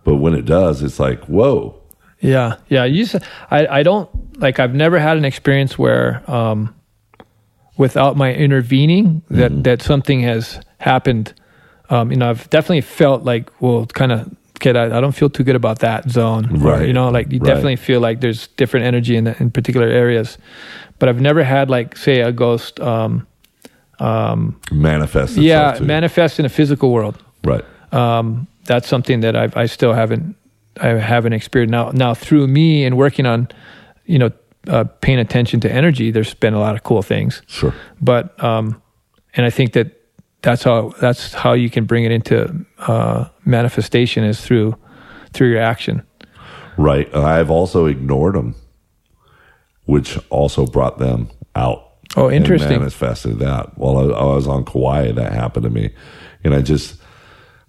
But 0.07 0.17
when 0.17 0.33
it 0.35 0.45
does, 0.47 0.83
it's 0.83 0.99
like, 0.99 1.25
whoa. 1.25 1.75
Yeah, 2.21 2.57
yeah. 2.69 2.85
You 2.85 3.05
I, 3.51 3.67
I 3.67 3.83
don't 3.83 4.09
like. 4.41 4.59
I've 4.59 4.75
never 4.75 4.99
had 4.99 5.17
an 5.19 5.25
experience 5.27 5.77
where, 5.79 6.23
um, 6.31 6.75
without 7.77 8.17
my 8.17 8.33
intervening, 8.33 9.21
that 9.29 9.51
Mm-hmm. 9.53 9.63
that 9.63 9.83
something 9.83 10.21
has 10.23 10.61
happened. 10.79 11.35
Um, 11.91 12.11
you 12.11 12.17
know, 12.17 12.31
I've 12.31 12.49
definitely 12.51 12.81
felt 12.83 13.25
like, 13.25 13.51
well, 13.61 13.85
kind 13.87 14.13
of, 14.13 14.35
kid, 14.61 14.77
I, 14.77 14.85
I 14.97 15.01
don't 15.01 15.13
feel 15.15 15.29
too 15.31 15.45
good 15.45 15.57
about 15.57 15.81
that 15.81 16.09
zone. 16.11 16.45
Or, 16.63 16.73
Right, 16.79 16.87
you 16.87 16.93
know, 16.95 17.11
like 17.11 17.31
you 17.33 17.39
right. 17.41 17.47
definitely 17.47 17.77
feel 17.77 18.01
like 18.01 18.21
there's 18.21 18.47
different 18.57 18.87
energy 18.87 19.15
in 19.17 19.25
the, 19.25 19.37
in 19.43 19.51
particular 19.51 19.87
areas, 19.89 20.39
but 20.99 21.09
I've 21.09 21.21
never 21.21 21.45
had 21.45 21.69
like, 21.69 21.97
say, 21.97 22.21
a 22.23 22.33
ghost. 22.33 22.81
Um, 22.81 23.27
Manifest 24.71 25.37
yeah, 25.37 25.79
manifest 25.81 26.39
in 26.39 26.45
a 26.45 26.49
physical 26.51 26.93
world. 26.93 27.17
Right. 27.45 27.65
um, 27.93 28.47
that's 28.67 28.89
something 28.89 29.21
that 29.21 29.37
I've, 29.37 29.57
I 29.57 29.67
still 29.67 29.93
haven't 29.93 30.37
I 30.81 30.89
haven't 30.89 31.33
experienced 31.33 31.73
now. 31.73 31.91
Now 31.91 32.15
through 32.15 32.47
me 32.49 32.85
and 32.85 32.97
working 32.97 33.27
on, 33.27 33.49
you 34.05 34.19
know, 34.19 34.31
uh, 34.69 34.85
paying 35.01 35.19
attention 35.19 35.61
to 35.61 35.73
energy, 35.73 36.11
there's 36.11 36.35
been 36.35 36.55
a 36.55 36.61
lot 36.61 36.75
of 36.75 36.83
cool 36.83 37.03
things. 37.03 37.43
Sure. 37.47 37.75
But 38.01 38.43
um, 38.43 38.83
and 39.35 39.47
I 39.47 39.51
think 39.51 39.73
that 39.73 39.93
that's 40.43 40.63
how 40.63 40.93
that's 41.01 41.33
how 41.33 41.53
you 41.53 41.71
can 41.71 41.85
bring 41.85 42.05
it 42.05 42.13
into 42.13 42.65
uh, 42.79 43.29
manifestation 43.45 44.25
is 44.25 44.41
through 44.41 44.77
through 45.33 45.51
your 45.51 45.61
action. 45.61 46.03
Right. 46.77 47.13
I've 47.15 47.51
also 47.51 47.87
ignored 47.87 48.35
them, 48.35 48.55
which 49.85 50.19
also 50.29 50.67
brought 50.67 50.99
them 50.99 51.31
out. 51.55 51.83
Oh, 52.17 52.31
interesting. 52.31 52.79
manifested 52.79 53.39
that 53.41 53.77
while 53.77 53.99
I, 53.99 54.19
I 54.19 54.25
was 54.25 54.47
on 54.47 54.65
Kauai, 54.65 55.13
that 55.13 55.33
happened 55.33 55.65
to 55.65 55.71
me, 55.71 55.91
and 56.45 56.55
I 56.55 56.63
just 56.63 57.01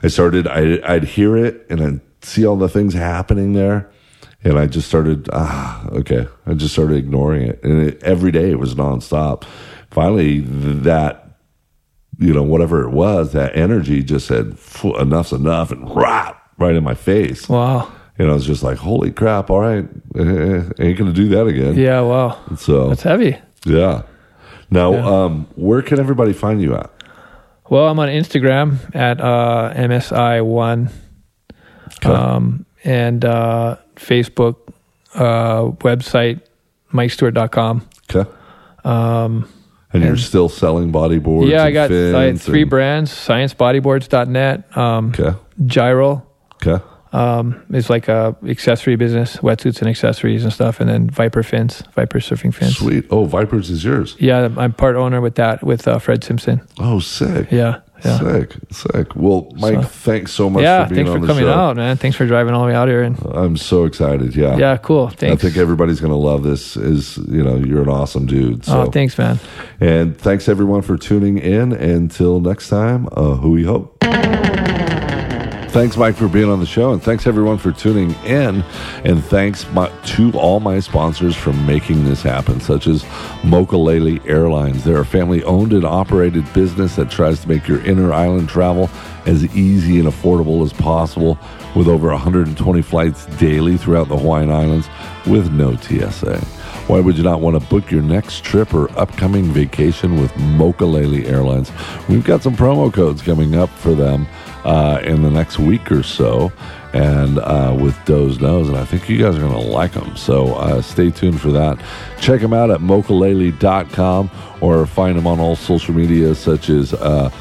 I 0.03 0.07
started 0.09 0.47
I 0.47 0.79
I'd 0.83 1.03
hear 1.05 1.35
it 1.37 1.65
and 1.69 1.81
I'd 1.81 2.01
see 2.21 2.45
all 2.45 2.55
the 2.55 2.69
things 2.69 2.93
happening 2.93 3.53
there, 3.53 3.89
and 4.43 4.57
I 4.59 4.67
just 4.67 4.87
started. 4.87 5.29
Ah, 5.33 5.87
okay. 5.89 6.27
I 6.45 6.53
just 6.53 6.73
started 6.73 6.97
ignoring 6.97 7.43
it, 7.43 7.63
and 7.63 7.87
it, 7.87 8.03
every 8.03 8.31
day 8.31 8.51
it 8.51 8.59
was 8.59 8.75
nonstop. 8.75 9.43
Finally, 9.91 10.41
that 10.41 11.23
you 12.19 12.33
know 12.33 12.43
whatever 12.43 12.83
it 12.83 12.91
was, 12.91 13.33
that 13.33 13.55
energy 13.55 14.03
just 14.03 14.27
said 14.27 14.57
enough's 14.83 15.33
enough, 15.33 15.71
and 15.71 15.95
rap 15.95 16.41
right 16.59 16.75
in 16.75 16.83
my 16.83 16.95
face. 16.95 17.47
Wow. 17.49 17.91
And 18.19 18.31
I 18.31 18.33
was 18.33 18.47
just 18.47 18.63
like, 18.63 18.77
holy 18.79 19.11
crap! 19.11 19.49
All 19.51 19.59
right, 19.59 19.85
eh, 20.15 20.63
ain't 20.79 20.97
gonna 20.97 21.13
do 21.13 21.29
that 21.29 21.45
again. 21.47 21.75
Yeah. 21.75 22.01
Wow. 22.01 22.39
So 22.57 22.89
That's 22.89 23.03
heavy. 23.03 23.37
yeah. 23.65 24.03
Now, 24.69 24.91
Yeah. 24.93 25.05
um, 25.23 25.47
where 25.55 25.81
can 25.81 25.99
everybody 25.99 26.33
find 26.33 26.61
you 26.61 26.75
at? 26.75 26.89
Well, 27.69 27.87
I'm 27.89 27.99
on 27.99 28.07
Instagram 28.07 28.77
at 28.95 29.19
uh, 29.19 29.73
MSI1 29.75 30.89
Okay. 31.97 32.09
um, 32.09 32.65
and 32.83 33.25
uh, 33.25 33.77
Facebook, 33.95 34.55
uh, 35.15 35.71
website, 35.83 36.41
MikeStewart.com. 36.93 37.87
Okay. 38.09 38.29
Um, 38.85 39.49
And 39.93 40.03
you're 40.03 40.15
still 40.17 40.47
selling 40.49 40.91
bodyboards? 40.91 41.49
yeah, 41.49 41.63
I 41.63 41.67
and 41.67 41.73
got 41.73 41.91
I 41.91 42.33
three 42.35 42.61
and- 42.61 42.69
brands 42.69 43.11
sciencebodyboards.net, 43.11 44.77
um, 44.77 45.09
Okay. 45.09 45.37
Gyro 45.65 46.23
Okay. 46.65 46.83
Um, 47.13 47.63
is 47.71 47.89
like 47.89 48.07
a 48.07 48.35
accessory 48.47 48.95
business, 48.95 49.37
wetsuits 49.37 49.79
and 49.79 49.89
accessories 49.89 50.43
and 50.43 50.51
stuff, 50.53 50.79
and 50.79 50.89
then 50.89 51.09
Viper 51.09 51.43
fins, 51.43 51.81
Viper 51.95 52.19
surfing 52.19 52.53
fins. 52.53 52.77
Sweet. 52.77 53.05
Oh, 53.09 53.25
Vipers 53.25 53.69
is 53.69 53.83
yours. 53.83 54.15
Yeah, 54.19 54.49
I'm 54.57 54.73
part 54.73 54.95
owner 54.95 55.21
with 55.21 55.35
that 55.35 55.63
with 55.63 55.87
uh, 55.87 55.99
Fred 55.99 56.23
Simpson. 56.23 56.61
Oh, 56.79 56.99
sick. 56.99 57.51
Yeah, 57.51 57.79
yeah. 58.03 58.19
Sick. 58.19 58.55
Sick. 58.71 59.15
Well, 59.15 59.49
Mike, 59.55 59.75
So- 59.75 59.81
thanks 59.83 60.31
so 60.33 60.49
much 60.49 60.61
yeah, 60.63 60.85
for 60.85 60.93
being 60.93 61.05
thanks 61.05 61.09
on 61.15 61.21
for 61.21 61.25
the 61.27 61.33
coming 61.33 61.45
show. 61.45 61.53
out, 61.53 61.75
man. 61.77 61.97
Thanks 61.97 62.17
for 62.17 62.27
driving 62.27 62.53
all 62.53 62.61
the 62.61 62.67
way 62.67 62.75
out 62.75 62.87
here. 62.87 63.01
And 63.03 63.17
I'm 63.33 63.57
so 63.57 63.85
excited. 63.85 64.35
Yeah. 64.35 64.57
yeah, 64.57 64.77
cool. 64.77 65.09
Thanks. 65.09 65.41
I 65.43 65.47
think 65.47 65.57
everybody's 65.57 65.99
going 65.99 66.11
to 66.11 66.17
love 66.17 66.43
this. 66.43 66.77
Is 66.77 67.17
you 67.17 67.43
know 67.43 67.55
you're 67.55 67.81
an 67.81 67.89
awesome 67.89 68.25
dude. 68.25 68.65
So 68.65 68.81
oh, 68.81 68.91
thanks, 68.91 69.17
man. 69.17 69.39
and 69.79 70.17
thanks 70.17 70.47
everyone 70.47 70.81
for 70.83 70.97
tuning 70.97 71.37
in. 71.37 71.71
Until 71.73 72.39
next 72.39 72.69
time, 72.69 73.07
uh, 73.13 73.35
hui 73.35 73.63
ho. 73.63 73.91
Thanks, 75.77 75.95
Mike, 75.95 76.15
for 76.15 76.27
being 76.27 76.49
on 76.49 76.59
the 76.59 76.65
show, 76.65 76.91
and 76.91 77.03
thanks 77.03 77.27
everyone 77.27 77.59
for 77.59 77.71
tuning 77.71 78.15
in. 78.25 78.63
And 79.03 79.23
thanks 79.23 79.69
my, 79.73 79.89
to 79.89 80.31
all 80.31 80.59
my 80.59 80.79
sponsors 80.79 81.35
for 81.35 81.53
making 81.53 82.03
this 82.03 82.23
happen, 82.23 82.59
such 82.59 82.87
as 82.87 83.03
Mokulele 83.43 84.27
Airlines. 84.27 84.83
They're 84.83 85.01
a 85.01 85.05
family-owned 85.05 85.73
and 85.73 85.85
operated 85.85 86.51
business 86.51 86.95
that 86.95 87.11
tries 87.11 87.41
to 87.41 87.47
make 87.47 87.67
your 87.67 87.79
inner 87.85 88.11
island 88.11 88.49
travel 88.49 88.89
as 89.27 89.45
easy 89.55 89.99
and 89.99 90.07
affordable 90.07 90.65
as 90.65 90.73
possible, 90.73 91.37
with 91.75 91.87
over 91.87 92.07
120 92.07 92.81
flights 92.81 93.27
daily 93.37 93.77
throughout 93.77 94.07
the 94.07 94.17
Hawaiian 94.17 94.49
Islands 94.49 94.89
with 95.27 95.51
no 95.51 95.75
TSA. 95.75 96.39
Why 96.87 97.01
would 97.01 97.17
you 97.17 97.23
not 97.23 97.41
want 97.41 97.61
to 97.61 97.69
book 97.69 97.91
your 97.91 98.01
next 98.01 98.43
trip 98.43 98.73
or 98.73 98.89
upcoming 98.97 99.43
vacation 99.51 100.19
with 100.19 100.31
Mokulele 100.31 101.29
Airlines? 101.29 101.71
We've 102.09 102.23
got 102.23 102.41
some 102.41 102.55
promo 102.55 102.91
codes 102.91 103.21
coming 103.21 103.53
up 103.53 103.69
for 103.69 103.93
them 103.93 104.25
uh, 104.67 104.99
in 105.01 105.21
the 105.21 105.31
next 105.31 105.59
week 105.59 105.89
or 105.93 106.03
so, 106.03 106.51
and 106.91 107.39
uh, 107.39 107.75
with 107.79 107.95
Doze 108.03 108.41
Nose, 108.41 108.67
and 108.67 108.77
I 108.77 108.83
think 108.83 109.07
you 109.07 109.17
guys 109.17 109.37
are 109.37 109.39
going 109.39 109.53
to 109.53 109.59
like 109.59 109.93
them. 109.93 110.17
So 110.17 110.55
uh, 110.55 110.81
stay 110.81 111.09
tuned 111.09 111.39
for 111.39 111.51
that. 111.53 111.81
Check 112.19 112.41
them 112.41 112.51
out 112.51 112.69
at 112.69 112.81
mokulele.com 112.81 114.29
or 114.59 114.85
find 114.85 115.17
them 115.17 115.25
on 115.25 115.39
all 115.39 115.55
social 115.55 115.95
media 115.95 116.35
such 116.35 116.69
as. 116.69 116.93
Uh, 116.93 117.31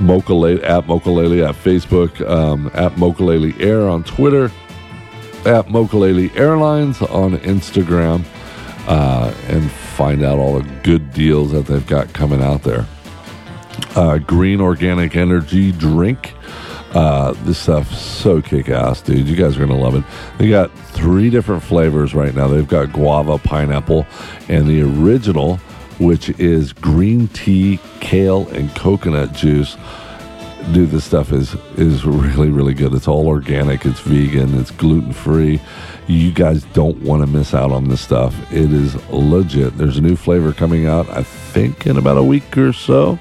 at 0.00 0.04
Mokulele 0.84 1.48
at 1.48 1.56
Facebook, 1.56 2.24
um, 2.30 2.70
at 2.72 2.92
Mokulele 2.92 3.60
Air 3.60 3.88
on 3.88 4.04
Twitter, 4.04 4.44
at 5.44 5.66
Mokulele 5.66 6.32
Airlines 6.36 7.02
on 7.02 7.36
Instagram, 7.38 8.24
uh, 8.86 9.34
and 9.48 9.68
find 9.68 10.22
out 10.22 10.38
all 10.38 10.60
the 10.60 10.70
good 10.84 11.12
deals 11.12 11.50
that 11.50 11.66
they've 11.66 11.84
got 11.84 12.12
coming 12.12 12.40
out 12.40 12.62
there. 12.62 12.86
Uh, 13.96 14.18
green 14.18 14.60
organic 14.60 15.16
energy 15.16 15.72
drink. 15.72 16.34
Uh, 16.94 17.32
this 17.44 17.58
stuff's 17.58 18.00
so 18.00 18.40
kick 18.40 18.68
ass, 18.68 19.02
dude. 19.02 19.28
You 19.28 19.36
guys 19.36 19.56
are 19.56 19.66
going 19.66 19.76
to 19.78 19.84
love 19.84 19.94
it. 19.94 20.04
They 20.38 20.48
got 20.48 20.70
three 20.72 21.28
different 21.30 21.62
flavors 21.62 22.14
right 22.14 22.34
now. 22.34 22.48
They've 22.48 22.66
got 22.66 22.92
guava, 22.92 23.38
pineapple, 23.38 24.06
and 24.48 24.66
the 24.66 24.82
original, 24.82 25.56
which 25.98 26.30
is 26.38 26.72
green 26.72 27.28
tea, 27.28 27.78
kale, 28.00 28.48
and 28.48 28.74
coconut 28.74 29.32
juice 29.32 29.76
dude 30.72 30.90
this 30.90 31.04
stuff 31.04 31.32
is 31.32 31.54
is 31.76 32.04
really 32.04 32.50
really 32.50 32.74
good 32.74 32.92
it's 32.92 33.08
all 33.08 33.26
organic 33.26 33.86
it's 33.86 34.00
vegan 34.00 34.58
it's 34.58 34.70
gluten 34.72 35.12
free 35.12 35.58
you 36.08 36.30
guys 36.30 36.64
don't 36.74 37.00
want 37.02 37.22
to 37.22 37.26
miss 37.26 37.54
out 37.54 37.72
on 37.72 37.88
this 37.88 38.02
stuff 38.02 38.34
it 38.52 38.70
is 38.70 38.94
legit 39.08 39.78
there's 39.78 39.96
a 39.96 40.00
new 40.00 40.14
flavor 40.14 40.52
coming 40.52 40.86
out 40.86 41.08
i 41.10 41.22
think 41.22 41.86
in 41.86 41.96
about 41.96 42.18
a 42.18 42.22
week 42.22 42.58
or 42.58 42.72
so 42.72 43.18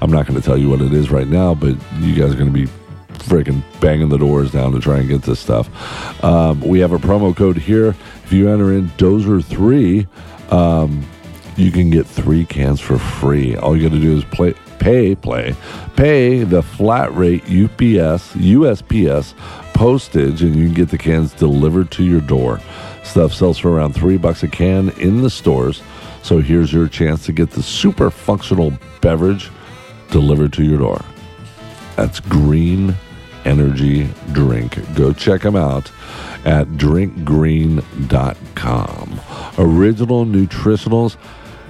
i'm 0.00 0.10
not 0.10 0.26
going 0.26 0.38
to 0.40 0.44
tell 0.44 0.58
you 0.58 0.68
what 0.68 0.80
it 0.80 0.92
is 0.92 1.10
right 1.10 1.28
now 1.28 1.54
but 1.54 1.76
you 1.98 2.14
guys 2.14 2.32
are 2.32 2.36
going 2.36 2.52
to 2.52 2.66
be 2.66 2.66
freaking 3.14 3.62
banging 3.80 4.08
the 4.08 4.18
doors 4.18 4.52
down 4.52 4.72
to 4.72 4.78
try 4.78 4.98
and 4.98 5.08
get 5.08 5.22
this 5.22 5.40
stuff 5.40 6.24
um, 6.24 6.60
we 6.60 6.78
have 6.78 6.92
a 6.92 6.98
promo 6.98 7.34
code 7.34 7.56
here 7.56 7.94
if 8.24 8.32
you 8.32 8.48
enter 8.48 8.72
in 8.72 8.88
dozer 8.90 9.44
3 9.44 10.06
um, 10.50 11.04
you 11.56 11.70
can 11.72 11.90
get 11.90 12.06
three 12.06 12.44
cans 12.44 12.80
for 12.80 12.98
free. 12.98 13.56
All 13.56 13.76
you 13.76 13.88
got 13.88 13.94
to 13.94 14.00
do 14.00 14.16
is 14.16 14.24
play, 14.24 14.54
pay, 14.78 15.14
play, 15.14 15.54
pay 15.96 16.44
the 16.44 16.62
flat 16.62 17.14
rate 17.14 17.42
UPS, 17.44 18.34
USPS 18.34 19.34
postage, 19.72 20.42
and 20.42 20.54
you 20.54 20.66
can 20.66 20.74
get 20.74 20.90
the 20.90 20.98
cans 20.98 21.32
delivered 21.32 21.90
to 21.92 22.04
your 22.04 22.20
door. 22.20 22.60
Stuff 23.04 23.32
sells 23.32 23.58
for 23.58 23.70
around 23.70 23.94
three 23.94 24.18
bucks 24.18 24.42
a 24.42 24.48
can 24.48 24.90
in 24.98 25.22
the 25.22 25.30
stores. 25.30 25.82
So 26.22 26.40
here's 26.40 26.72
your 26.72 26.88
chance 26.88 27.24
to 27.26 27.32
get 27.32 27.50
the 27.50 27.62
super 27.62 28.10
functional 28.10 28.72
beverage 29.00 29.50
delivered 30.10 30.52
to 30.54 30.64
your 30.64 30.78
door. 30.78 31.04
That's 31.96 32.20
Green 32.20 32.94
Energy 33.44 34.08
Drink. 34.32 34.78
Go 34.94 35.12
check 35.12 35.42
them 35.42 35.56
out 35.56 35.90
at 36.44 36.66
drinkgreen.com. 36.68 39.20
Original 39.58 40.26
Nutritionals. 40.26 41.16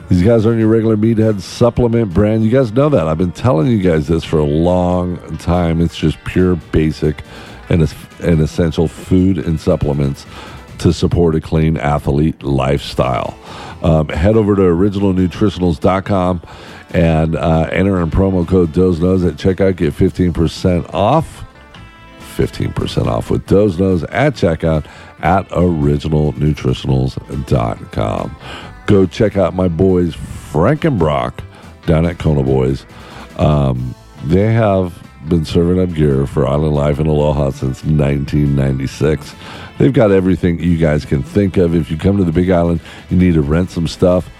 These 0.09 0.23
guys 0.23 0.47
aren't 0.47 0.61
your 0.61 0.69
regular 0.69 0.97
meathead 0.97 1.41
supplement 1.41 2.15
brand. 2.15 2.45
You 2.45 2.51
guys 2.51 2.73
know 2.73 2.89
that. 2.89 3.09
I've 3.09 3.19
been 3.19 3.33
telling 3.33 3.67
you 3.67 3.83
guys 3.83 4.07
this 4.07 4.25
for 4.25 4.39
a 4.39 4.45
long 4.45 5.19
time. 5.39 5.81
It's 5.81 5.97
just 5.97 6.23
pure 6.25 6.57
basic 6.57 7.23
and, 7.69 7.93
and 8.21 8.41
essential 8.41 8.87
food 8.87 9.39
and 9.39 9.59
supplements 9.59 10.25
to 10.79 10.93
support 10.93 11.35
a 11.35 11.41
clean 11.41 11.77
athlete 11.77 12.43
lifestyle. 12.43 13.37
Um, 13.83 14.09
head 14.09 14.37
over 14.37 14.55
to 14.55 14.63
originalnutritionals.com 14.63 16.43
and 16.91 17.37
uh, 17.37 17.69
enter 17.73 18.01
in 18.01 18.11
promo 18.11 18.47
code 18.47 18.73
Doze 18.73 19.01
Nose 19.01 19.25
at 19.25 19.35
checkout. 19.35 19.77
Get 19.77 19.95
15% 19.95 20.95
off. 20.95 21.45
15% 22.37 23.07
off 23.07 23.31
with 23.31 23.47
Doze 23.47 23.79
Nose 23.79 24.05
at 24.05 24.35
checkout 24.35 24.87
at 25.21 25.49
originalnutritionals.com. 25.49 28.37
Go 28.87 29.07
check 29.07 29.37
out 29.37 29.55
my 29.55 29.69
boys 29.69 30.15
Frank 30.15 30.85
and 30.85 30.99
Brock 30.99 31.43
down 31.87 32.05
at 32.05 32.19
Kona 32.19 32.43
Boys. 32.43 32.85
Um, 33.39 33.95
they 34.25 34.53
have 34.53 35.03
been 35.29 35.45
serving 35.45 35.83
up 35.83 35.95
gear 35.95 36.27
for 36.27 36.47
Island 36.47 36.75
Life 36.75 36.99
and 36.99 37.09
Aloha 37.09 37.51
since 37.51 37.85
1996. 37.85 39.35
They've 39.79 39.93
got 39.93 40.13
everything 40.13 40.61
you 40.61 40.79
guys 40.79 41.05
can 41.05 41.23
think 41.23 41.57
of. 41.57 41.75
If 41.75 41.91
you 41.91 41.97
come 41.97 42.17
to 42.19 42.25
the 42.25 42.33
Big 42.33 42.51
Island, 42.51 42.81
you 43.11 43.17
need 43.17 43.35
to 43.35 43.43
rent 43.43 43.71
some 43.71 43.89
stuff. 43.89 44.31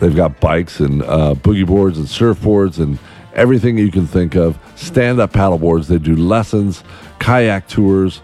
They've 0.00 0.16
got 0.16 0.40
bikes 0.40 0.80
and 0.80 1.02
uh, 1.02 1.34
boogie 1.34 1.66
boards 1.66 1.98
and 1.98 2.06
surfboards 2.06 2.78
and 2.78 2.98
everything 3.34 3.78
you 3.78 3.90
can 3.90 4.06
think 4.06 4.34
of. 4.34 4.58
Stand 4.74 5.20
up 5.20 5.32
paddle 5.32 5.58
boards. 5.58 5.88
They 5.88 5.98
do 5.98 6.16
lessons, 6.16 6.82
kayak 7.18 7.68
tours. 7.68 8.22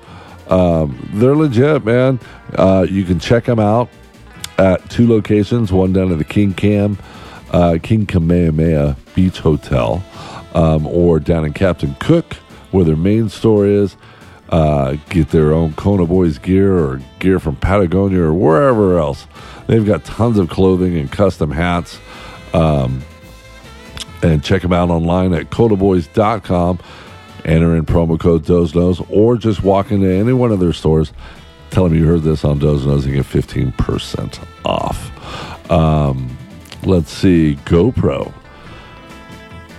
Um, 0.48 1.08
they're 1.14 1.36
legit, 1.36 1.84
man. 1.84 2.18
Uh, 2.54 2.86
you 2.88 3.04
can 3.04 3.18
check 3.18 3.44
them 3.44 3.58
out 3.58 3.90
at 4.58 4.88
two 4.88 5.06
locations 5.08 5.70
one 5.70 5.92
down 5.92 6.10
at 6.12 6.18
the 6.18 6.24
King 6.24 6.54
Cam, 6.54 6.98
uh, 7.52 7.78
King 7.82 8.06
Kamehameha 8.06 8.96
Beach 9.14 9.38
Hotel, 9.38 10.02
um, 10.54 10.86
or 10.86 11.20
down 11.20 11.44
in 11.44 11.52
Captain 11.52 11.94
Cook, 12.00 12.34
where 12.70 12.84
their 12.84 12.96
main 12.96 13.28
store 13.28 13.66
is. 13.66 13.96
Uh, 14.48 14.96
get 15.10 15.30
their 15.30 15.52
own 15.52 15.72
Kona 15.72 16.06
Boys 16.06 16.38
gear 16.38 16.78
or 16.78 17.00
gear 17.18 17.40
from 17.40 17.56
Patagonia 17.56 18.22
or 18.22 18.32
wherever 18.32 18.96
else. 18.96 19.26
They've 19.66 19.84
got 19.84 20.04
tons 20.04 20.38
of 20.38 20.48
clothing 20.48 20.96
and 20.96 21.10
custom 21.10 21.50
hats. 21.50 21.98
Um, 22.52 23.02
and 24.22 24.42
check 24.42 24.62
them 24.62 24.72
out 24.72 24.90
online 24.90 25.32
at 25.34 25.50
konaboys.com. 25.50 26.78
Enter 27.44 27.76
in 27.76 27.86
promo 27.86 28.18
code 28.18 28.44
Doze 28.44 28.74
Nose 28.74 29.00
or 29.08 29.36
just 29.36 29.62
walk 29.62 29.90
into 29.90 30.10
any 30.10 30.32
one 30.32 30.50
of 30.50 30.58
their 30.58 30.72
stores. 30.72 31.12
Tell 31.70 31.84
them 31.84 31.96
you 31.96 32.06
heard 32.06 32.22
this 32.22 32.44
on 32.44 32.58
Doze 32.58 32.86
Nose 32.86 33.04
and 33.04 33.14
get 33.14 33.24
15% 33.24 34.44
off. 34.64 35.70
Um, 35.70 36.36
let's 36.84 37.12
see, 37.12 37.58
GoPro. 37.64 38.32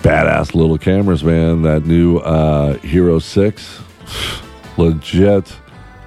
Badass 0.01 0.53
little 0.53 0.77
cameras, 0.77 1.23
man. 1.23 1.63
That 1.63 1.85
new 1.85 2.19
uh, 2.19 2.77
Hero 2.77 3.19
6. 3.19 3.79
Legit. 4.77 5.53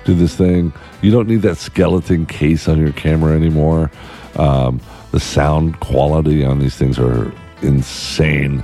do 0.04 0.14
this 0.14 0.36
thing. 0.36 0.72
You 1.02 1.10
don't 1.10 1.28
need 1.28 1.42
that 1.42 1.56
skeleton 1.56 2.26
case 2.26 2.68
on 2.68 2.78
your 2.78 2.92
camera 2.92 3.34
anymore. 3.34 3.90
Um, 4.36 4.80
the 5.12 5.20
sound 5.20 5.80
quality 5.80 6.44
on 6.44 6.58
these 6.58 6.76
things 6.76 6.98
are 6.98 7.32
insane. 7.62 8.62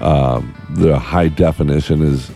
Um, 0.00 0.54
the 0.70 0.98
high 0.98 1.28
definition 1.28 2.02
is 2.02 2.30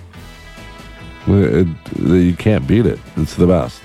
it, 1.26 1.68
you 1.98 2.34
can't 2.34 2.66
beat 2.66 2.86
it. 2.86 2.98
It's 3.16 3.34
the 3.34 3.46
best. 3.46 3.82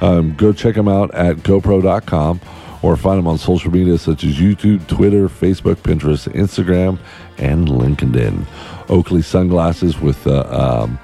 Um, 0.00 0.34
go 0.34 0.52
check 0.52 0.74
them 0.74 0.88
out 0.88 1.14
at 1.14 1.36
GoPro.com 1.38 2.40
or 2.82 2.96
find 2.96 3.18
them 3.18 3.26
on 3.26 3.38
social 3.38 3.70
media 3.70 3.98
such 3.98 4.22
as 4.22 4.36
YouTube, 4.36 4.86
Twitter, 4.86 5.28
Facebook, 5.28 5.76
Pinterest, 5.76 6.28
Instagram, 6.32 6.98
and 7.38 7.68
LinkedIn. 7.68 8.46
Oakley 8.88 9.22
sunglasses 9.22 9.98
with 9.98 10.26
uh, 10.26 10.46
um, 10.50 10.98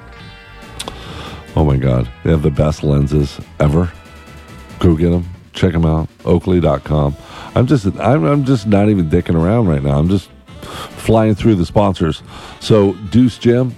oh 1.56 1.64
my 1.64 1.76
god, 1.76 2.08
they 2.22 2.30
have 2.30 2.42
the 2.42 2.50
best 2.50 2.84
lenses 2.84 3.40
ever. 3.58 3.90
Go 4.82 4.96
get 4.96 5.10
them. 5.10 5.24
Check 5.52 5.72
them 5.72 5.86
out. 5.86 6.08
Oakley.com. 6.24 7.16
I'm 7.54 7.68
just 7.68 7.86
I'm, 7.86 8.24
I'm 8.24 8.44
just 8.44 8.66
not 8.66 8.88
even 8.88 9.08
dicking 9.08 9.40
around 9.40 9.68
right 9.68 9.80
now. 9.80 9.96
I'm 9.96 10.08
just 10.08 10.28
flying 10.60 11.36
through 11.36 11.54
the 11.54 11.64
sponsors. 11.64 12.20
So 12.58 12.94
Deuce 13.10 13.38
Gym, 13.38 13.76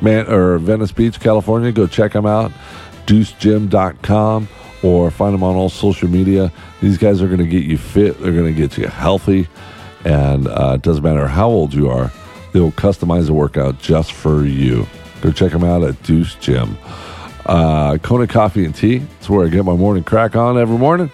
man, 0.00 0.28
or 0.28 0.56
Venice 0.56 0.92
Beach, 0.92 1.20
California. 1.20 1.72
Go 1.72 1.86
check 1.86 2.14
them 2.14 2.24
out. 2.24 2.52
DeuceGym.com 3.04 4.48
or 4.82 5.10
find 5.10 5.34
them 5.34 5.42
on 5.42 5.56
all 5.56 5.68
social 5.68 6.08
media. 6.08 6.50
These 6.80 6.96
guys 6.96 7.20
are 7.20 7.26
going 7.26 7.40
to 7.40 7.46
get 7.46 7.64
you 7.64 7.76
fit. 7.76 8.18
They're 8.20 8.32
going 8.32 8.52
to 8.52 8.58
get 8.58 8.78
you 8.78 8.86
healthy, 8.86 9.46
and 10.06 10.48
uh, 10.48 10.72
it 10.76 10.82
doesn't 10.82 11.04
matter 11.04 11.28
how 11.28 11.48
old 11.48 11.74
you 11.74 11.90
are. 11.90 12.10
They 12.52 12.60
will 12.60 12.72
customize 12.72 13.28
a 13.28 13.34
workout 13.34 13.78
just 13.78 14.12
for 14.12 14.46
you. 14.46 14.86
Go 15.20 15.32
check 15.32 15.52
them 15.52 15.64
out 15.64 15.82
at 15.82 16.02
Deuce 16.02 16.34
Gym. 16.36 16.78
Uh, 17.46 17.96
Kona 17.98 18.26
Coffee 18.26 18.64
and 18.64 18.74
Tea. 18.74 19.02
It's 19.18 19.30
where 19.30 19.46
I 19.46 19.48
get 19.48 19.64
my 19.64 19.76
morning 19.76 20.02
crack 20.02 20.34
on 20.34 20.58
every 20.58 20.78
morning. 20.78 21.12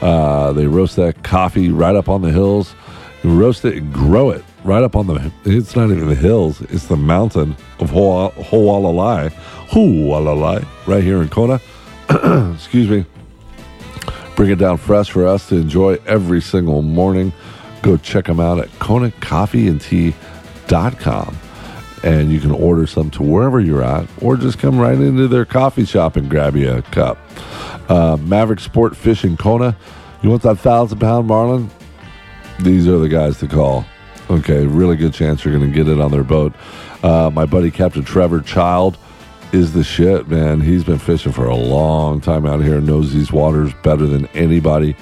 Uh, 0.00 0.52
they 0.52 0.66
roast 0.66 0.96
that 0.96 1.22
coffee 1.22 1.68
right 1.70 1.94
up 1.94 2.08
on 2.08 2.22
the 2.22 2.32
hills. 2.32 2.74
You 3.22 3.38
roast 3.38 3.64
it 3.64 3.76
and 3.76 3.92
grow 3.92 4.30
it 4.30 4.44
right 4.64 4.82
up 4.82 4.96
on 4.96 5.06
the. 5.06 5.30
It's 5.44 5.76
not 5.76 5.90
even 5.90 6.08
the 6.08 6.14
hills. 6.14 6.62
It's 6.62 6.86
the 6.86 6.96
mountain 6.96 7.56
of 7.78 7.90
Hualalai, 7.90 9.30
Hualalai, 9.68 10.66
right 10.86 11.02
here 11.02 11.22
in 11.22 11.28
Kona. 11.28 11.60
Excuse 12.54 12.88
me. 12.88 13.04
Bring 14.34 14.50
it 14.50 14.58
down 14.58 14.76
fresh 14.76 15.10
for 15.10 15.26
us 15.26 15.48
to 15.48 15.56
enjoy 15.56 15.94
every 16.06 16.42
single 16.42 16.82
morning. 16.82 17.32
Go 17.82 17.96
check 17.96 18.26
them 18.26 18.38
out 18.40 18.58
at 18.58 18.68
KonaCoffeeandTea.com. 18.78 21.36
And 22.02 22.30
you 22.30 22.40
can 22.40 22.50
order 22.50 22.86
some 22.86 23.10
to 23.12 23.22
wherever 23.22 23.58
you're 23.58 23.82
at, 23.82 24.08
or 24.20 24.36
just 24.36 24.58
come 24.58 24.78
right 24.78 24.98
into 24.98 25.28
their 25.28 25.44
coffee 25.44 25.84
shop 25.84 26.16
and 26.16 26.28
grab 26.28 26.54
you 26.56 26.70
a 26.70 26.82
cup. 26.82 27.18
Uh, 27.88 28.16
Maverick 28.20 28.60
Sport 28.60 28.96
Fishing 28.96 29.36
Kona. 29.36 29.76
You 30.22 30.30
want 30.30 30.42
that 30.42 30.56
thousand 30.56 30.98
pound 30.98 31.26
marlin? 31.26 31.70
These 32.60 32.88
are 32.88 32.98
the 32.98 33.08
guys 33.08 33.38
to 33.38 33.48
call. 33.48 33.84
Okay, 34.28 34.66
really 34.66 34.96
good 34.96 35.14
chance 35.14 35.44
you're 35.44 35.56
going 35.56 35.70
to 35.70 35.74
get 35.74 35.88
it 35.88 36.00
on 36.00 36.10
their 36.10 36.24
boat. 36.24 36.52
Uh, 37.02 37.30
my 37.32 37.46
buddy 37.46 37.70
Captain 37.70 38.02
Trevor 38.02 38.40
Child 38.40 38.98
is 39.52 39.72
the 39.72 39.84
shit, 39.84 40.28
man. 40.28 40.60
He's 40.60 40.82
been 40.82 40.98
fishing 40.98 41.32
for 41.32 41.46
a 41.46 41.54
long 41.54 42.20
time 42.20 42.46
out 42.46 42.62
here, 42.62 42.80
knows 42.80 43.12
these 43.12 43.30
waters 43.30 43.72
better 43.82 44.06
than 44.06 44.26
anybody. 44.28 44.96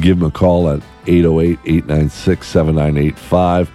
Give 0.00 0.16
him 0.18 0.24
a 0.24 0.30
call 0.30 0.70
at 0.70 0.82
808 1.06 1.58
896 1.64 2.46
7985. 2.46 3.70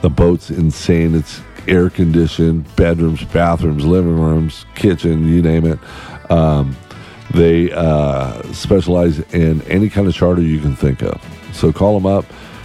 The 0.00 0.10
boat's 0.10 0.50
insane. 0.50 1.14
It's 1.14 1.40
air 1.68 1.90
conditioned, 1.90 2.74
bedrooms, 2.76 3.22
bathrooms, 3.24 3.84
living 3.84 4.18
rooms, 4.18 4.64
kitchen, 4.74 5.28
you 5.28 5.42
name 5.42 5.66
it. 5.66 5.78
Um, 6.30 6.74
they 7.32 7.72
uh, 7.72 8.40
specialize 8.52 9.18
in 9.32 9.62
any 9.62 9.88
kind 9.88 10.06
of 10.06 10.14
charter 10.14 10.42
you 10.42 10.60
can 10.60 10.76
think 10.76 11.02
of. 11.02 11.20
So 11.52 11.72
call 11.72 11.98
them 11.98 12.06
up. 12.06 12.24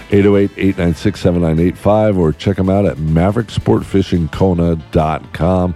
808-896-7985 0.10 2.18
or 2.18 2.32
check 2.32 2.58
them 2.58 2.70
out 2.70 2.86
at 2.86 2.98
mavericksportfishingkona.com. 2.98 5.76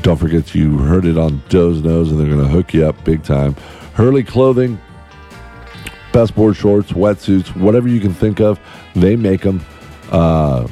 Don't 0.00 0.16
forget 0.16 0.54
you 0.54 0.78
heard 0.78 1.04
it 1.04 1.18
on 1.18 1.42
Doze 1.48 1.82
Nose 1.82 2.10
and 2.10 2.18
they're 2.18 2.28
going 2.28 2.40
to 2.40 2.48
hook 2.48 2.72
you 2.72 2.86
up 2.86 3.04
big 3.04 3.22
time. 3.22 3.52
Hurley 3.94 4.24
Clothing, 4.24 4.80
best 6.12 6.34
board 6.34 6.56
shorts, 6.56 6.92
wetsuits, 6.92 7.54
whatever 7.54 7.88
you 7.88 8.00
can 8.00 8.14
think 8.14 8.40
of, 8.40 8.58
they 8.94 9.16
make 9.16 9.42
them. 9.42 9.60
Uh, 10.10 10.66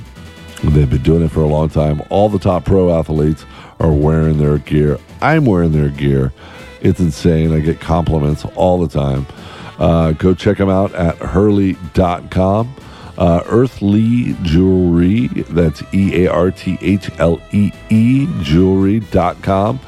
they've 0.63 0.89
been 0.91 1.03
doing 1.03 1.25
it 1.25 1.31
for 1.31 1.41
a 1.41 1.47
long 1.47 1.69
time. 1.69 2.03
All 2.11 2.29
the 2.29 2.39
top 2.39 2.65
pro 2.65 2.99
athletes 2.99 3.45
are 3.79 3.93
wearing 3.93 4.39
their 4.39 4.59
gear. 4.59 4.99
I'm 5.21 5.45
wearing 5.45 5.73
their 5.73 5.89
gear. 5.89 6.33
It's 6.81 7.01
insane. 7.01 7.53
I 7.53 7.61
get 7.61 7.81
compliments 7.81 8.45
all 8.55 8.81
the 8.81 8.89
time. 8.89 9.27
Uh, 9.79 10.13
go 10.13 10.35
check 10.35 10.59
them 10.59 10.69
out 10.69 10.95
at 10.95 11.17
hurley.com. 11.19 12.75
Uh, 13.19 13.43
Earthlee 13.43 14.41
Jewelry, 14.43 15.27
that's 15.51 15.83
E 15.93 16.25
A 16.25 16.33
R 16.33 16.51
T 16.51 16.79
H 16.81 17.11
L 17.19 17.41
E 17.53 17.71
E 17.91 18.27
jewelry.com. 18.43 19.79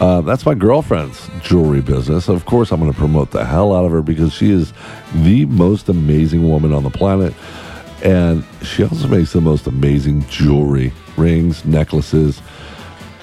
Uh, 0.00 0.20
that's 0.22 0.44
my 0.44 0.54
girlfriend's 0.54 1.30
jewelry 1.42 1.80
business. 1.80 2.28
Of 2.28 2.44
course, 2.44 2.72
I'm 2.72 2.80
going 2.80 2.92
to 2.92 2.98
promote 2.98 3.30
the 3.30 3.44
hell 3.44 3.72
out 3.72 3.84
of 3.84 3.92
her 3.92 4.02
because 4.02 4.32
she 4.32 4.50
is 4.50 4.72
the 5.14 5.44
most 5.46 5.88
amazing 5.88 6.48
woman 6.48 6.72
on 6.72 6.82
the 6.82 6.90
planet. 6.90 7.34
And 8.02 8.44
she 8.62 8.82
also 8.82 9.06
makes 9.06 9.32
the 9.32 9.40
most 9.40 9.66
amazing 9.66 10.26
jewelry 10.28 10.92
rings, 11.16 11.64
necklaces, 11.64 12.42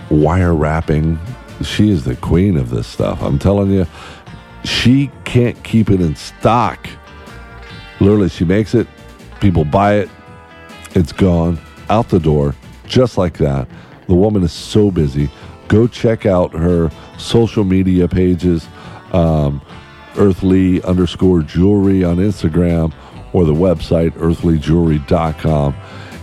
wire 0.10 0.56
wrapping. 0.56 1.20
She 1.64 1.90
is 1.90 2.06
the 2.06 2.16
queen 2.16 2.56
of 2.58 2.70
this 2.70 2.88
stuff. 2.88 3.22
I'm 3.22 3.38
telling 3.38 3.72
you, 3.72 3.86
she 4.64 5.12
can't 5.26 5.62
keep 5.64 5.90
it 5.90 6.00
in 6.00 6.16
stock. 6.16 6.88
Literally, 8.00 8.30
she 8.30 8.46
makes 8.46 8.74
it, 8.74 8.88
people 9.42 9.66
buy 9.66 9.96
it, 9.96 10.10
it's 10.96 11.12
gone, 11.12 11.60
out 11.90 12.10
the 12.10 12.20
door, 12.20 12.56
just 12.86 13.18
like 13.18 13.38
that. 13.40 13.68
The 14.08 14.16
woman 14.16 14.44
is 14.44 14.54
so 14.54 14.92
busy. 14.92 15.30
Go 15.68 15.88
check 15.88 16.26
out 16.26 16.54
her 16.54 16.90
social 17.18 17.66
media 17.66 18.08
pages, 18.08 18.68
um, 19.12 19.62
earthlee 20.14 20.84
underscore 20.86 21.42
jewelry 21.42 22.04
on 22.04 22.18
Instagram 22.18 22.94
or 23.34 23.46
the 23.46 23.54
website 23.54 24.12
earthleejewelry.com 24.12 25.76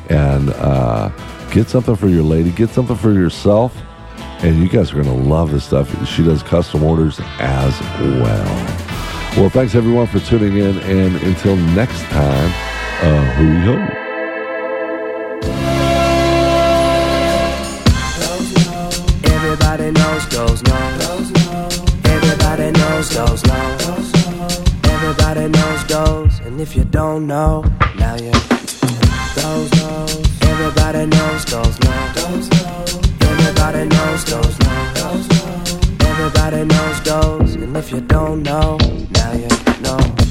and 0.08 0.50
uh, 0.50 1.08
get 1.50 1.68
something 1.68 1.96
for 1.96 2.08
your 2.08 2.22
lady, 2.22 2.50
get 2.52 2.70
something 2.70 2.96
for 2.96 3.12
yourself 3.12 3.76
and 4.40 4.62
you 4.62 4.68
guys 4.68 4.92
are 4.92 5.02
going 5.02 5.06
to 5.06 5.28
love 5.28 5.50
this 5.50 5.64
stuff. 5.64 5.88
She 6.06 6.22
does 6.24 6.42
custom 6.42 6.82
orders 6.82 7.20
as 7.38 7.80
well. 8.20 8.86
Well, 9.36 9.50
thanks 9.50 9.74
everyone 9.74 10.06
for 10.06 10.20
tuning 10.20 10.56
in, 10.58 10.78
and 10.78 11.16
until 11.16 11.56
next 11.56 12.02
time, 12.04 12.50
uh, 13.02 13.24
ho. 13.34 13.74
Everybody 19.24 19.90
knows 19.90 20.24
goes 20.26 20.62
no. 20.62 20.74
Everybody 22.04 22.70
knows 22.72 23.14
goes 23.14 23.44
no. 23.44 23.76
Everybody 24.84 25.48
knows 25.48 25.84
goes, 25.84 26.05
and 26.56 26.62
if 26.62 26.74
you 26.74 26.84
don't 26.84 27.26
know, 27.26 27.62
now 27.98 28.14
you 28.14 28.32
goes 28.32 29.70
no. 29.76 30.06
Everybody 30.40 31.04
knows 31.04 31.44
goes 31.44 31.78
no. 31.80 31.92
Everybody 33.20 33.84
knows 33.84 34.24
goes 34.24 34.58
no. 34.60 34.76
Everybody 36.00 36.64
knows 36.64 37.00
goes, 37.00 37.54
and 37.56 37.76
if 37.76 37.92
you 37.92 38.00
don't 38.00 38.42
know, 38.42 38.78
now 39.10 39.32
you 39.32 39.48
know, 39.82 40.25